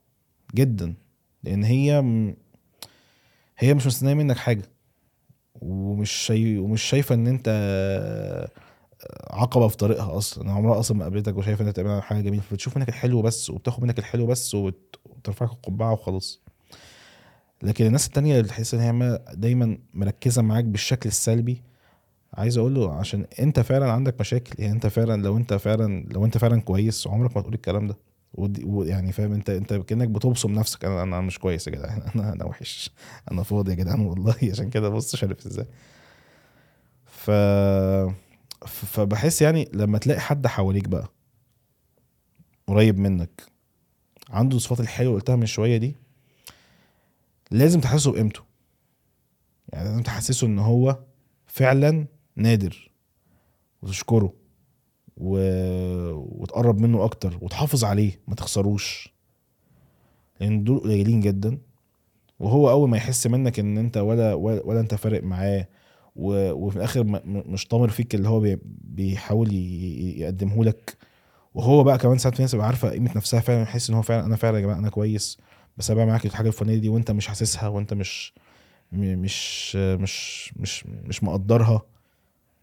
جدا. 0.54 0.94
لأن 1.42 1.64
هي 1.64 2.02
هي 3.60 3.74
مش 3.74 3.86
مستنية 3.86 4.14
منك 4.14 4.36
حاجة. 4.36 4.62
ومش 5.62 6.10
شاي... 6.10 6.58
ومش 6.58 6.82
شايفة 6.82 7.14
إن 7.14 7.26
أنت 7.26 7.48
عقبة 9.30 9.68
في 9.68 9.76
طريقها 9.76 10.16
أصلا. 10.18 10.50
عمرها 10.52 10.80
أصلا 10.80 10.96
ما 10.96 11.04
قابلتك 11.04 11.36
وشايفة 11.36 11.62
إن 11.62 11.68
أنت 11.68 11.80
بتعمل 11.80 12.02
حاجة 12.02 12.20
جميلة. 12.20 12.42
فبتشوف 12.42 12.76
منك 12.76 12.88
الحلو 12.88 13.22
بس 13.22 13.50
وبتاخد 13.50 13.82
منك 13.82 13.98
الحلو 13.98 14.26
بس 14.26 14.54
وبت- 14.54 14.96
وبترفعك 15.04 15.50
القبعة 15.50 15.92
وخلاص. 15.92 16.40
لكن 17.62 17.86
الناس 17.86 18.06
التانية 18.06 18.36
اللي 18.36 18.48
تحس 18.48 18.74
إن 18.74 18.80
هي 18.80 18.92
ما- 18.92 19.20
دايما 19.34 19.78
مركزة 19.94 20.42
معاك 20.42 20.64
بالشكل 20.64 21.08
السلبي 21.08 21.62
عايز 22.34 22.58
أقول 22.58 22.74
له 22.74 22.92
عشان 22.94 23.26
أنت 23.40 23.60
فعلا 23.60 23.92
عندك 23.92 24.20
مشاكل. 24.20 24.62
يعني 24.62 24.72
أنت 24.74 24.86
فعلا 24.86 25.22
لو 25.22 25.36
أنت 25.36 25.54
فعلا 25.54 26.04
لو 26.10 26.24
أنت 26.24 26.38
فعلا 26.38 26.60
كويس 26.60 27.06
عمرك 27.06 27.36
ما 27.36 27.42
تقول 27.42 27.54
الكلام 27.54 27.86
ده. 27.86 27.96
ويعني 28.34 29.12
فاهم 29.12 29.32
انت 29.32 29.50
انت 29.50 29.74
كأنك 29.74 30.08
بتبصم 30.08 30.52
نفسك. 30.52 30.84
أنا 30.84 31.02
أنا 31.02 31.20
مش 31.20 31.38
كويس 31.38 31.66
يا 31.66 31.72
جدعان. 31.72 32.02
أنا 32.14 32.32
أنا 32.32 32.44
وحش. 32.44 32.90
أنا 33.32 33.42
فاضي 33.42 33.70
يا 33.70 33.76
جدعان 33.76 34.00
والله. 34.00 34.34
عشان 34.52 34.70
كده 34.70 34.88
بص 34.88 35.16
شارف 35.16 35.46
إزاي. 35.46 35.66
ف 37.06 37.30
فبحس 38.66 39.42
يعني 39.42 39.68
لما 39.72 39.98
تلاقي 39.98 40.20
حد 40.20 40.46
حواليك 40.46 40.88
بقى 40.88 41.08
قريب 42.66 42.98
منك 42.98 43.42
عنده 44.30 44.56
الصفات 44.56 44.80
الحلوة 44.80 45.14
قلتها 45.14 45.36
من 45.36 45.46
شوية 45.46 45.76
دي 45.76 45.96
لازم 47.50 47.80
تحسسه 47.80 48.12
بقيمته. 48.12 48.40
يعني 49.72 49.88
لازم 49.88 50.02
تحسسه 50.02 50.46
ان 50.46 50.58
هو 50.58 50.98
فعلا 51.46 52.06
نادر. 52.36 52.90
وتشكره. 53.82 54.32
و... 55.20 55.38
وتقرب 56.42 56.80
منه 56.80 57.04
أكتر 57.04 57.38
وتحافظ 57.40 57.84
عليه 57.84 58.20
ما 58.28 58.34
تخسروش. 58.34 59.14
لأن 60.40 60.64
دول 60.64 60.80
قليلين 60.80 61.20
جدا. 61.20 61.58
وهو 62.40 62.70
أول 62.70 62.88
ما 62.88 62.96
يحس 62.96 63.26
منك 63.26 63.58
إن 63.58 63.78
أنت 63.78 63.96
ولا 63.96 64.34
ولا, 64.34 64.62
ولا 64.64 64.80
أنت 64.80 64.94
فارق 64.94 65.22
معاه 65.22 65.68
و... 66.16 66.52
وفي 66.52 66.76
الآخر 66.76 67.04
م... 67.04 67.20
مش 67.24 67.68
طامر 67.68 67.88
فيك 67.88 68.14
اللي 68.14 68.28
هو 68.28 68.40
بي... 68.40 68.58
بيحاول 68.84 69.52
ي... 69.52 70.20
يقدمه 70.20 70.64
لك. 70.64 70.96
وهو 71.54 71.84
بقى 71.84 71.98
كمان 71.98 72.18
ساعات 72.18 72.34
في 72.36 72.42
ناس 72.42 72.54
عارفة 72.54 72.90
قيمة 72.90 73.10
نفسها 73.16 73.40
فعلا 73.40 73.62
يحس 73.62 73.90
إن 73.90 73.96
هو 73.96 74.02
فعلا 74.02 74.26
أنا 74.26 74.36
فعلا 74.36 74.56
يا 74.56 74.62
جماعة 74.62 74.78
أنا 74.78 74.90
كويس. 74.90 75.38
بس 75.78 75.90
أنا 75.90 76.04
معاك 76.04 76.26
الحاجة 76.26 76.48
الفلانية 76.48 76.78
دي 76.78 76.88
وأنت 76.88 77.10
مش 77.10 77.26
حاسسها 77.26 77.68
وأنت 77.68 77.94
مش 77.94 78.34
مش 78.92 79.76
مش 79.76 80.52
مش 80.56 80.86
مش 80.86 81.24
مقدرها. 81.24 81.82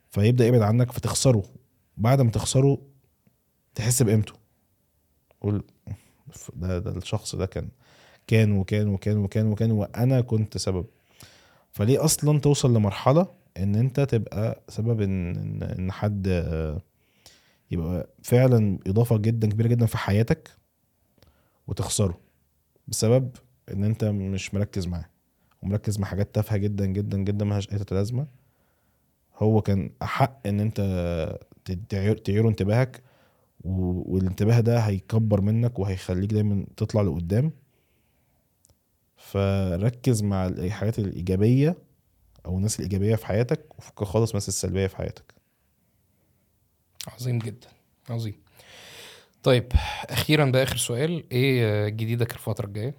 فيبدأ 0.10 0.48
يبعد 0.48 0.62
عنك 0.62 0.92
فتخسره. 0.92 1.44
بعد 1.98 2.22
ما 2.22 2.32
تخسره 2.32 2.78
تحس 3.76 4.04
بقيمته. 4.04 4.34
قول 5.42 5.64
ده 6.54 6.80
ده 6.80 6.92
الشخص 6.98 7.36
ده 7.36 7.46
كان 7.46 7.70
كان 8.28 8.52
وكان 8.52 8.88
وكان 8.88 9.18
وكان 9.18 9.48
وكان 9.52 9.72
وأنا 9.72 10.22
كنت 10.22 10.58
سبب. 10.58 10.86
فليه 11.72 12.06
أصلا 12.06 12.40
توصل 12.40 12.74
لمرحلة 12.74 13.28
إن 13.58 13.76
أنت 13.76 14.00
تبقى 14.00 14.64
سبب 14.70 15.02
إن 15.02 15.64
إن, 15.64 15.92
حد 15.92 16.28
يبقى 17.72 18.10
فعلا 18.24 18.80
إضافة 18.88 19.18
جدا 19.18 19.50
كبيرة 19.50 19.68
جدا 19.68 19.86
في 19.86 19.98
حياتك 19.98 20.52
وتخسره 21.68 22.20
بسبب 22.88 23.32
إن 23.72 23.84
أنت 23.84 24.04
مش 24.06 24.54
مركز 24.54 24.88
معاه 24.88 25.06
ومركز 25.64 26.00
مع 26.00 26.08
حاجات 26.08 26.36
تافهة 26.36 26.58
جدا 26.58 26.86
جدا 26.86 27.18
جدا 27.18 27.46
ملهاش 27.46 27.72
أي 27.74 27.80
لازمه 27.92 28.28
هو 29.36 29.62
كان 29.62 29.92
أحق 30.02 30.48
إن 30.48 30.60
أنت 30.60 30.80
ت- 31.68 31.80
تعير- 31.90 32.18
تعيره 32.18 32.50
انتباهك 32.50 33.02
والانتباه 33.64 34.60
ده 34.60 34.80
هيكبر 34.80 35.42
منك 35.42 35.80
وهيخليك 35.80 36.34
دايما 36.34 36.66
تطلع 36.78 37.02
لقدام. 37.02 37.52
فركز 39.18 40.24
مع 40.24 40.46
الحاجات 40.48 41.00
الإيجابية 41.00 41.76
أو 42.46 42.58
الناس 42.58 42.80
الإيجابية 42.80 43.16
في 43.16 43.26
حياتك 43.26 43.80
وفك 43.80 44.04
خالص 44.04 44.30
الناس 44.32 44.48
السلبية 44.48 44.88
في 44.88 44.96
حياتك. 44.98 45.34
عظيم 47.08 47.40
جدا 47.40 47.68
عظيم. 48.10 48.36
طيب 49.44 49.72
أخيرا 50.10 50.46
بقى 50.46 50.64
آخر 50.64 50.78
سؤال 50.78 51.24
إيه 51.32 51.90
جديدك 51.90 52.32
الفترة 52.34 52.66
الجاية؟ 52.66 52.94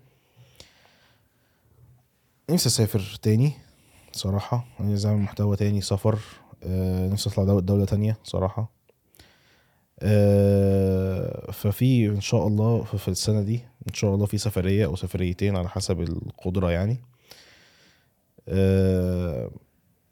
نفسي 2.51 2.69
أسافر 2.69 3.19
تاني 3.23 3.53
صراحة. 4.13 4.67
عايز 4.81 5.07
اعمل 5.07 5.19
محتوى 5.21 5.57
تاني 5.57 5.81
سفر 5.81 6.15
آه، 6.15 6.48
نفسي 7.13 7.31
أطلع 7.31 7.59
دولة, 7.61 7.85
تانية 7.85 8.19
صراحة. 8.25 8.71
آه، 10.01 11.51
ففي 11.53 12.07
إن 12.09 12.21
شاء 12.21 12.47
الله 12.47 12.83
في 12.85 13.09
السنة 13.09 13.43
دي 13.43 13.61
إن 13.89 13.95
شاء 13.95 14.15
الله 14.15 14.27
في 14.27 14.39
سفرية 14.39 14.87
أو 14.87 14.97
سفريتين 14.97 15.57
على 15.57 15.69
حسب 15.69 16.01
القدرة 16.01 16.71
يعني. 16.71 17.01
آه، 18.49 19.51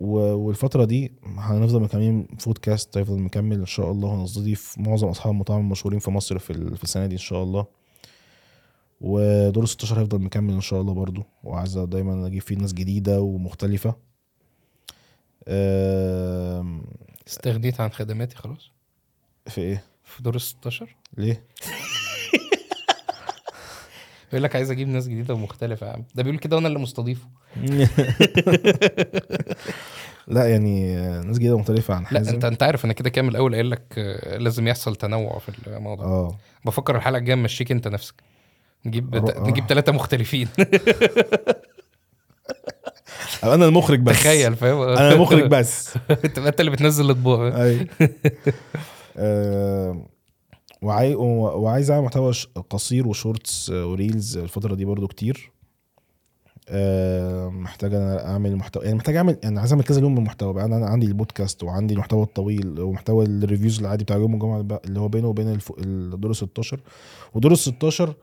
والفترة 0.00 0.84
دي 0.84 1.12
هنفضل 1.36 1.80
مكملين 1.82 2.26
فودكاست 2.38 2.98
هيفضل 2.98 3.18
مكمل 3.18 3.58
إن 3.58 3.66
شاء 3.66 3.90
الله 3.90 4.14
هنستضيف 4.14 4.74
معظم 4.78 5.08
أصحاب 5.08 5.32
المطاعم 5.32 5.60
المشهورين 5.60 5.98
في 6.00 6.10
مصر 6.10 6.38
في 6.38 6.50
ال- 6.50 6.76
في 6.76 6.84
السنة 6.84 7.06
دي 7.06 7.12
إن 7.14 7.18
شاء 7.20 7.42
الله. 7.42 7.66
ودور 9.00 9.66
16 9.66 10.00
هيفضل 10.00 10.18
مكمل 10.22 10.54
إن 10.54 10.60
شاء 10.60 10.80
الله 10.80 10.94
برضو 10.94 11.22
وعايز 11.44 11.78
دايما 11.78 12.26
أجيب 12.26 12.42
فيه 12.42 12.56
ناس 12.56 12.72
جديدة 12.72 13.20
ومختلفة. 13.20 13.94
استغنيت 17.28 17.80
عن 17.80 17.90
خدماتي 17.90 18.36
خلاص؟ 18.36 18.70
في 19.46 19.60
إيه؟ 19.60 19.84
في 20.04 20.22
دور 20.22 20.34
ال 20.34 20.40
16 20.40 20.96
ليه؟ 21.18 21.44
يقول 24.32 24.42
لك 24.42 24.56
عايز 24.56 24.70
أجيب 24.70 24.88
ناس 24.88 25.08
جديدة 25.08 25.34
ومختلفة 25.34 25.86
يا 25.86 25.92
عم. 25.92 26.04
ده 26.14 26.22
بيقول 26.22 26.38
كده 26.38 26.56
وأنا 26.56 26.68
اللي 26.68 26.78
مستضيفه. 26.78 27.28
لا 30.28 30.48
يعني 30.50 30.98
آه، 30.98 31.20
ناس 31.20 31.38
جديدة 31.38 31.58
مختلفه 31.58 31.94
عن 31.94 32.02
لا 32.02 32.08
حازم 32.08 32.34
انت 32.34 32.44
أنت 32.44 32.62
عارف 32.62 32.84
أنا 32.84 32.92
كده 32.92 33.10
كام 33.10 33.28
الأول 33.28 33.54
قايل 33.54 33.70
لك 33.70 33.82
آه، 33.98 34.36
لازم 34.38 34.68
يحصل 34.68 34.96
تنوع 34.96 35.38
في 35.38 35.52
الموضوع. 35.66 36.06
آه. 36.06 36.38
بفكر 36.64 36.96
الحلقة 36.96 37.18
الجاية 37.18 37.36
مشيك 37.36 37.70
أنت 37.70 37.88
نفسك. 37.88 38.14
نجيب 38.86 39.14
آه. 39.14 39.48
نجيب 39.48 39.66
ثلاثة 39.66 39.92
مختلفين. 39.92 40.48
أنا 43.54 43.64
المخرج 43.68 44.00
بس؟ 44.00 44.14
تخيل 44.14 44.56
فاهم؟ 44.56 44.80
أنا 44.80 45.12
المخرج 45.12 45.46
بس. 45.46 45.94
تبقى 46.34 46.48
أنت 46.48 46.60
اللي 46.60 46.70
بتنزل 46.70 47.04
الاطباق 47.04 47.54
أي. 47.54 47.86
آه، 49.16 50.06
وعاي... 50.82 51.14
وعايز 51.14 51.90
أعمل 51.90 52.04
محتوى 52.04 52.32
قصير 52.70 53.08
و 53.08 53.17
shorts 53.17 53.70
آه، 53.70 53.86
و 53.86 53.95
reels 53.95 54.36
الفترة 54.38 54.74
دي 54.74 54.84
برضو 54.84 55.06
كتير. 55.06 55.52
آه، 56.68 57.48
محتاج 57.48 57.94
أنا 57.94 58.28
أعمل 58.28 58.56
محتوى 58.56 58.84
يعني 58.84 58.96
محتاج 58.96 59.16
اعمل 59.16 59.38
يعني 59.42 59.60
عايز 59.60 59.72
أعمل 59.72 59.84
كذا 59.84 60.00
لون 60.00 60.12
من 60.12 60.18
المحتوى 60.18 60.52
بقى 60.52 60.64
أنا 60.64 60.86
عندي 60.86 61.06
البودكاست 61.06 61.62
وعندي 61.62 61.94
المحتوى 61.94 62.22
الطويل 62.22 62.80
ومحتوى 62.80 63.24
ال 63.24 63.31
reviews 63.31 63.80
العادي 63.80 64.04
بتاع 64.04 64.16
يوم 64.16 64.34
الجمعة 64.34 64.80
اللي 64.84 65.00
هو 65.00 65.08
بينه 65.08 65.28
وبين 65.28 65.48
الف... 65.48 65.72
الدور 65.78 66.30
ال 66.30 66.36
16 66.36 66.80
ودور 67.34 67.52
ال 67.52 67.58
16 67.58 68.14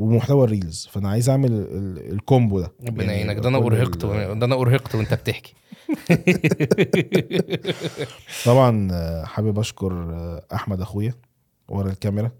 ومحتوى 0.00 0.44
ال 0.44 0.50
reels. 0.50 0.88
فأنا 0.92 1.08
عايز 1.08 1.28
أعمل 1.28 1.52
ال... 1.52 2.12
ال 2.12 2.20
combo 2.20 2.60
ده. 2.60 2.72
ربنا 2.86 3.04
يعني 3.12 3.26
يعينك. 3.26 3.42
ده 3.42 3.48
أنا 3.48 3.58
أرهقت 3.58 4.06
ده 4.06 4.32
أنا 4.46 4.54
أرهقت 4.54 4.94
وأنت 4.94 5.14
بتحكي. 5.14 5.54
طبعا 8.46 8.88
آه، 8.92 9.24
حابب 9.24 9.58
أشكر 9.58 9.92
آه، 9.92 10.42
أحمد 10.54 10.80
أخويا 10.80 11.14
ورا 11.68 11.90
الكاميرا. 11.90 12.30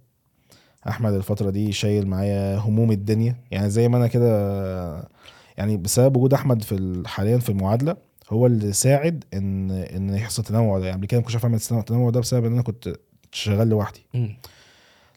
أحمد 0.89 1.13
الفترة 1.13 1.51
دي 1.51 1.73
شايل 1.73 2.07
معايا 2.09 2.57
هموم 2.59 2.91
الدنيا. 2.91 3.37
يعني 3.51 3.71
زي 3.71 3.89
ما 3.89 3.97
أنا 3.97 4.07
كده 4.07 4.31
آه، 4.33 5.09
يعني 5.57 5.77
بسبب 5.77 6.17
وجود 6.17 6.35
أحمد 6.35 6.63
في 6.63 6.75
ال- 6.75 7.09
حاليا 7.09 7.39
في 7.39 7.49
المعادلة 7.49 7.97
هو 8.31 8.47
اللي 8.47 8.73
ساعد 8.73 9.25
إن 9.35 9.71
إن 9.71 10.15
يحصل 10.15 10.43
تنوع 10.43 10.79
ده. 10.79 10.85
يعني 10.87 10.97
قبل 10.97 11.07
كده 11.07 11.21
ما 11.21 11.25
كنتش 11.25 11.35
عارف 11.35 11.45
أعمل 11.45 11.59
التنوع 11.81 12.11
ده 12.11 12.21
بسبب 12.21 12.45
إن 12.45 12.53
أنا 12.53 12.63
كنت 12.63 12.97
شغال 13.33 13.69
لوحدي. 13.69 14.07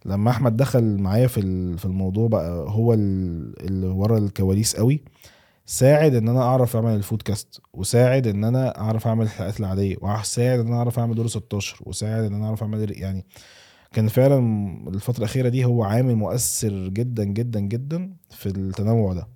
لما 0.05 0.29
أحمد 0.31 0.57
دخل 0.57 0.97
معايا 0.97 1.27
في 1.27 1.41
في 1.77 1.85
الموضوع 1.85 2.27
بقى 2.27 2.65
هو 2.69 2.93
ال- 2.93 3.59
اللي 3.65 3.87
ورا 3.87 4.17
الكواليس 4.17 4.75
قوي 4.75 5.03
ساعد 5.65 6.15
إن 6.15 6.27
أنا 6.29 6.41
أعرف 6.41 6.75
أعمل 6.75 6.95
الفودكاست 6.95 7.61
وساعد 7.73 8.27
إن 8.27 8.43
أنا 8.43 8.79
أعرف 8.79 9.07
أعمل 9.07 9.25
الحلقات 9.25 9.59
العادية 9.59 9.95
وساعد 10.01 10.59
إن 10.59 10.67
أنا 10.67 10.77
أعرف 10.77 10.99
أعمل 10.99 11.15
دور 11.15 11.27
16 11.27 11.77
وساعد 11.85 12.23
إن 12.23 12.33
أنا 12.33 12.45
أعرف 12.47 12.63
أعمل 12.63 13.01
يعني 13.01 13.25
كان 13.93 14.07
فعلا 14.07 14.37
الفترة 14.87 15.17
الأخيرة 15.17 15.49
دي 15.49 15.65
هو 15.65 15.83
عامل 15.83 16.15
مؤثر 16.15 16.87
جدا 16.87 17.23
جدا 17.23 17.59
جدا 17.59 18.13
في 18.29 18.45
التنوع 18.49 19.13
ده. 19.13 19.27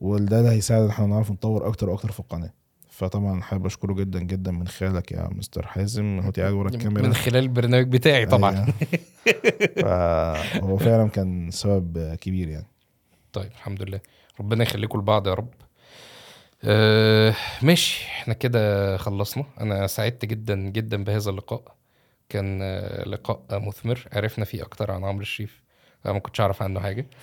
وده 0.00 0.38
اللي 0.40 0.50
هيساعد 0.50 0.82
إن 0.82 0.88
إحنا 0.88 1.06
نعرف 1.06 1.30
نطور 1.30 1.68
أكتر 1.68 1.90
وأكتر 1.90 2.12
في 2.12 2.20
القناة. 2.20 2.50
فطبعا 2.96 3.42
حابب 3.42 3.66
أشكره 3.66 3.92
جدا 3.94 4.20
جدا 4.20 4.50
من 4.50 4.68
خلالك 4.68 5.12
يا 5.12 5.28
مستر 5.32 5.66
حازم. 5.66 6.20
هو 6.20 6.30
قاعد 6.30 6.52
ورا 6.52 6.68
الكاميرا. 6.68 7.06
من 7.06 7.14
خلال 7.14 7.36
البرنامج 7.42 7.88
بتاعي 7.88 8.26
طبعا. 8.26 8.52
أيوة. 9.26 10.34
فهو 10.34 10.76
فعلا 10.76 11.08
كان 11.08 11.50
سبب 11.50 12.14
كبير 12.14 12.48
يعني. 12.48 12.66
طيب 13.32 13.50
الحمد 13.52 13.82
لله. 13.82 14.00
ربنا 14.40 14.62
يخليكم 14.62 14.98
لبعض 14.98 15.26
يا 15.26 15.34
رب. 15.34 15.48
أه 16.64 17.34
ماشي. 17.62 18.04
إحنا 18.04 18.34
كده 18.34 18.96
خلصنا. 18.96 19.44
أنا 19.60 19.86
سعدت 19.86 20.24
جدا 20.24 20.56
جدا 20.56 21.04
بهذا 21.04 21.30
اللقاء. 21.30 21.76
كان 22.28 22.58
آه، 22.62 23.08
لقاء 23.08 23.42
مثمر. 23.50 24.08
عرفنا 24.12 24.44
فيه 24.44 24.62
أكتر 24.62 24.90
عن 24.90 25.04
عمرو 25.04 25.22
الشريف. 25.22 25.62
أنا 26.06 26.14
ما 26.14 26.20
كنتش 26.20 26.40
أعرف 26.40 26.62
عنه 26.62 26.80
حاجة. 26.80 27.06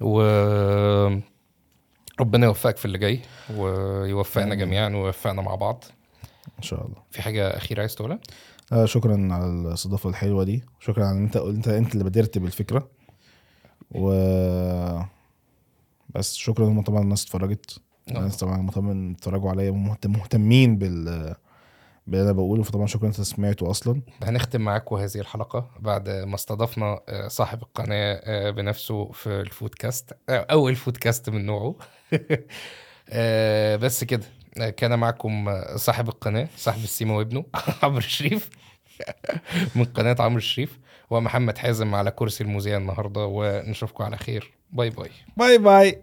و 0.00 0.22
ربنا 2.20 2.46
يوفقك 2.46 2.76
في 2.76 2.84
اللي 2.84 2.98
جاي 2.98 3.20
ويوفقنا. 3.56 4.54
جميعا 4.54 4.88
ويوفقنا 4.88 5.42
مع 5.42 5.54
بعض. 5.54 5.84
إن 6.58 6.62
شاء 6.62 6.86
الله. 6.86 7.02
في 7.10 7.22
حاجة 7.22 7.56
أخيرة 7.56 7.80
عايز 7.80 7.94
تقولها؟ 7.94 8.18
آه 8.72 8.84
شكرا 8.84 9.28
على 9.32 9.46
الاستضافة 9.46 10.08
الحلوة 10.10 10.44
دي. 10.44 10.64
شكرا 10.80 11.04
على 11.04 11.18
إن 11.18 11.22
أنت 11.24 11.36
انت 11.36 11.68
أنت 11.68 11.92
اللي 11.92 12.04
بادرت 12.04 12.38
بالفكرة. 12.38 12.90
و 13.90 14.10
بس 16.08 16.34
شكرا 16.34 16.66
هم 16.66 16.82
طبعا 16.82 17.02
الناس 17.02 17.24
اتفرجت. 17.24 17.78
الناس 18.10 18.36
طبعا 18.36 18.56
مهتم 18.56 19.12
اتفرجوا 19.12 19.50
عليا 19.50 19.70
مهتمين 20.04 20.78
بال 20.78 21.34
باللي 22.06 22.24
أنا 22.24 22.32
بقوله 22.32 22.62
فطبعا 22.62 22.86
شكرا 22.86 23.06
أنت 23.06 23.20
سمعته 23.20 23.70
أصلا. 23.70 24.02
هنختم 24.22 24.60
معاكم 24.60 24.96
هذه 24.96 25.16
الحلقة 25.18 25.70
بعد 25.80 26.08
ما 26.08 26.34
استضفنا 26.34 27.00
آه، 27.08 27.28
صاحب 27.28 27.62
القناة 27.62 28.20
آه، 28.24 28.50
بنفسه 28.50 29.12
في 29.12 29.40
الفودكاست 29.40 30.12
آه، 30.28 30.46
أول 30.50 30.76
فودكاست 30.76 31.30
من 31.30 31.46
نوعه. 31.46 31.74
بس 33.82 34.04
كده 34.04 34.24
كان 34.76 34.98
معكم 34.98 35.62
صاحب 35.76 36.08
القناة 36.08 36.48
صاحب 36.56 36.84
السيما 36.84 37.14
وابنه 37.16 37.44
عمرو 37.82 37.98
الشريف 37.98 38.50
من 39.76 39.84
قناة 39.84 40.16
عمرو 40.18 40.38
الشريف 40.38 40.78
ومحمد 41.10 41.58
حازم 41.58 41.94
على 41.94 42.10
كرسي 42.10 42.44
المذيع 42.44 42.76
النهاردة 42.76 43.26
ونشوفكم 43.26 44.04
على 44.04 44.16
خير. 44.16 44.52
bye 44.72 44.90
bye. 44.90 45.10
bye 45.36 45.58
bye. 45.58 46.02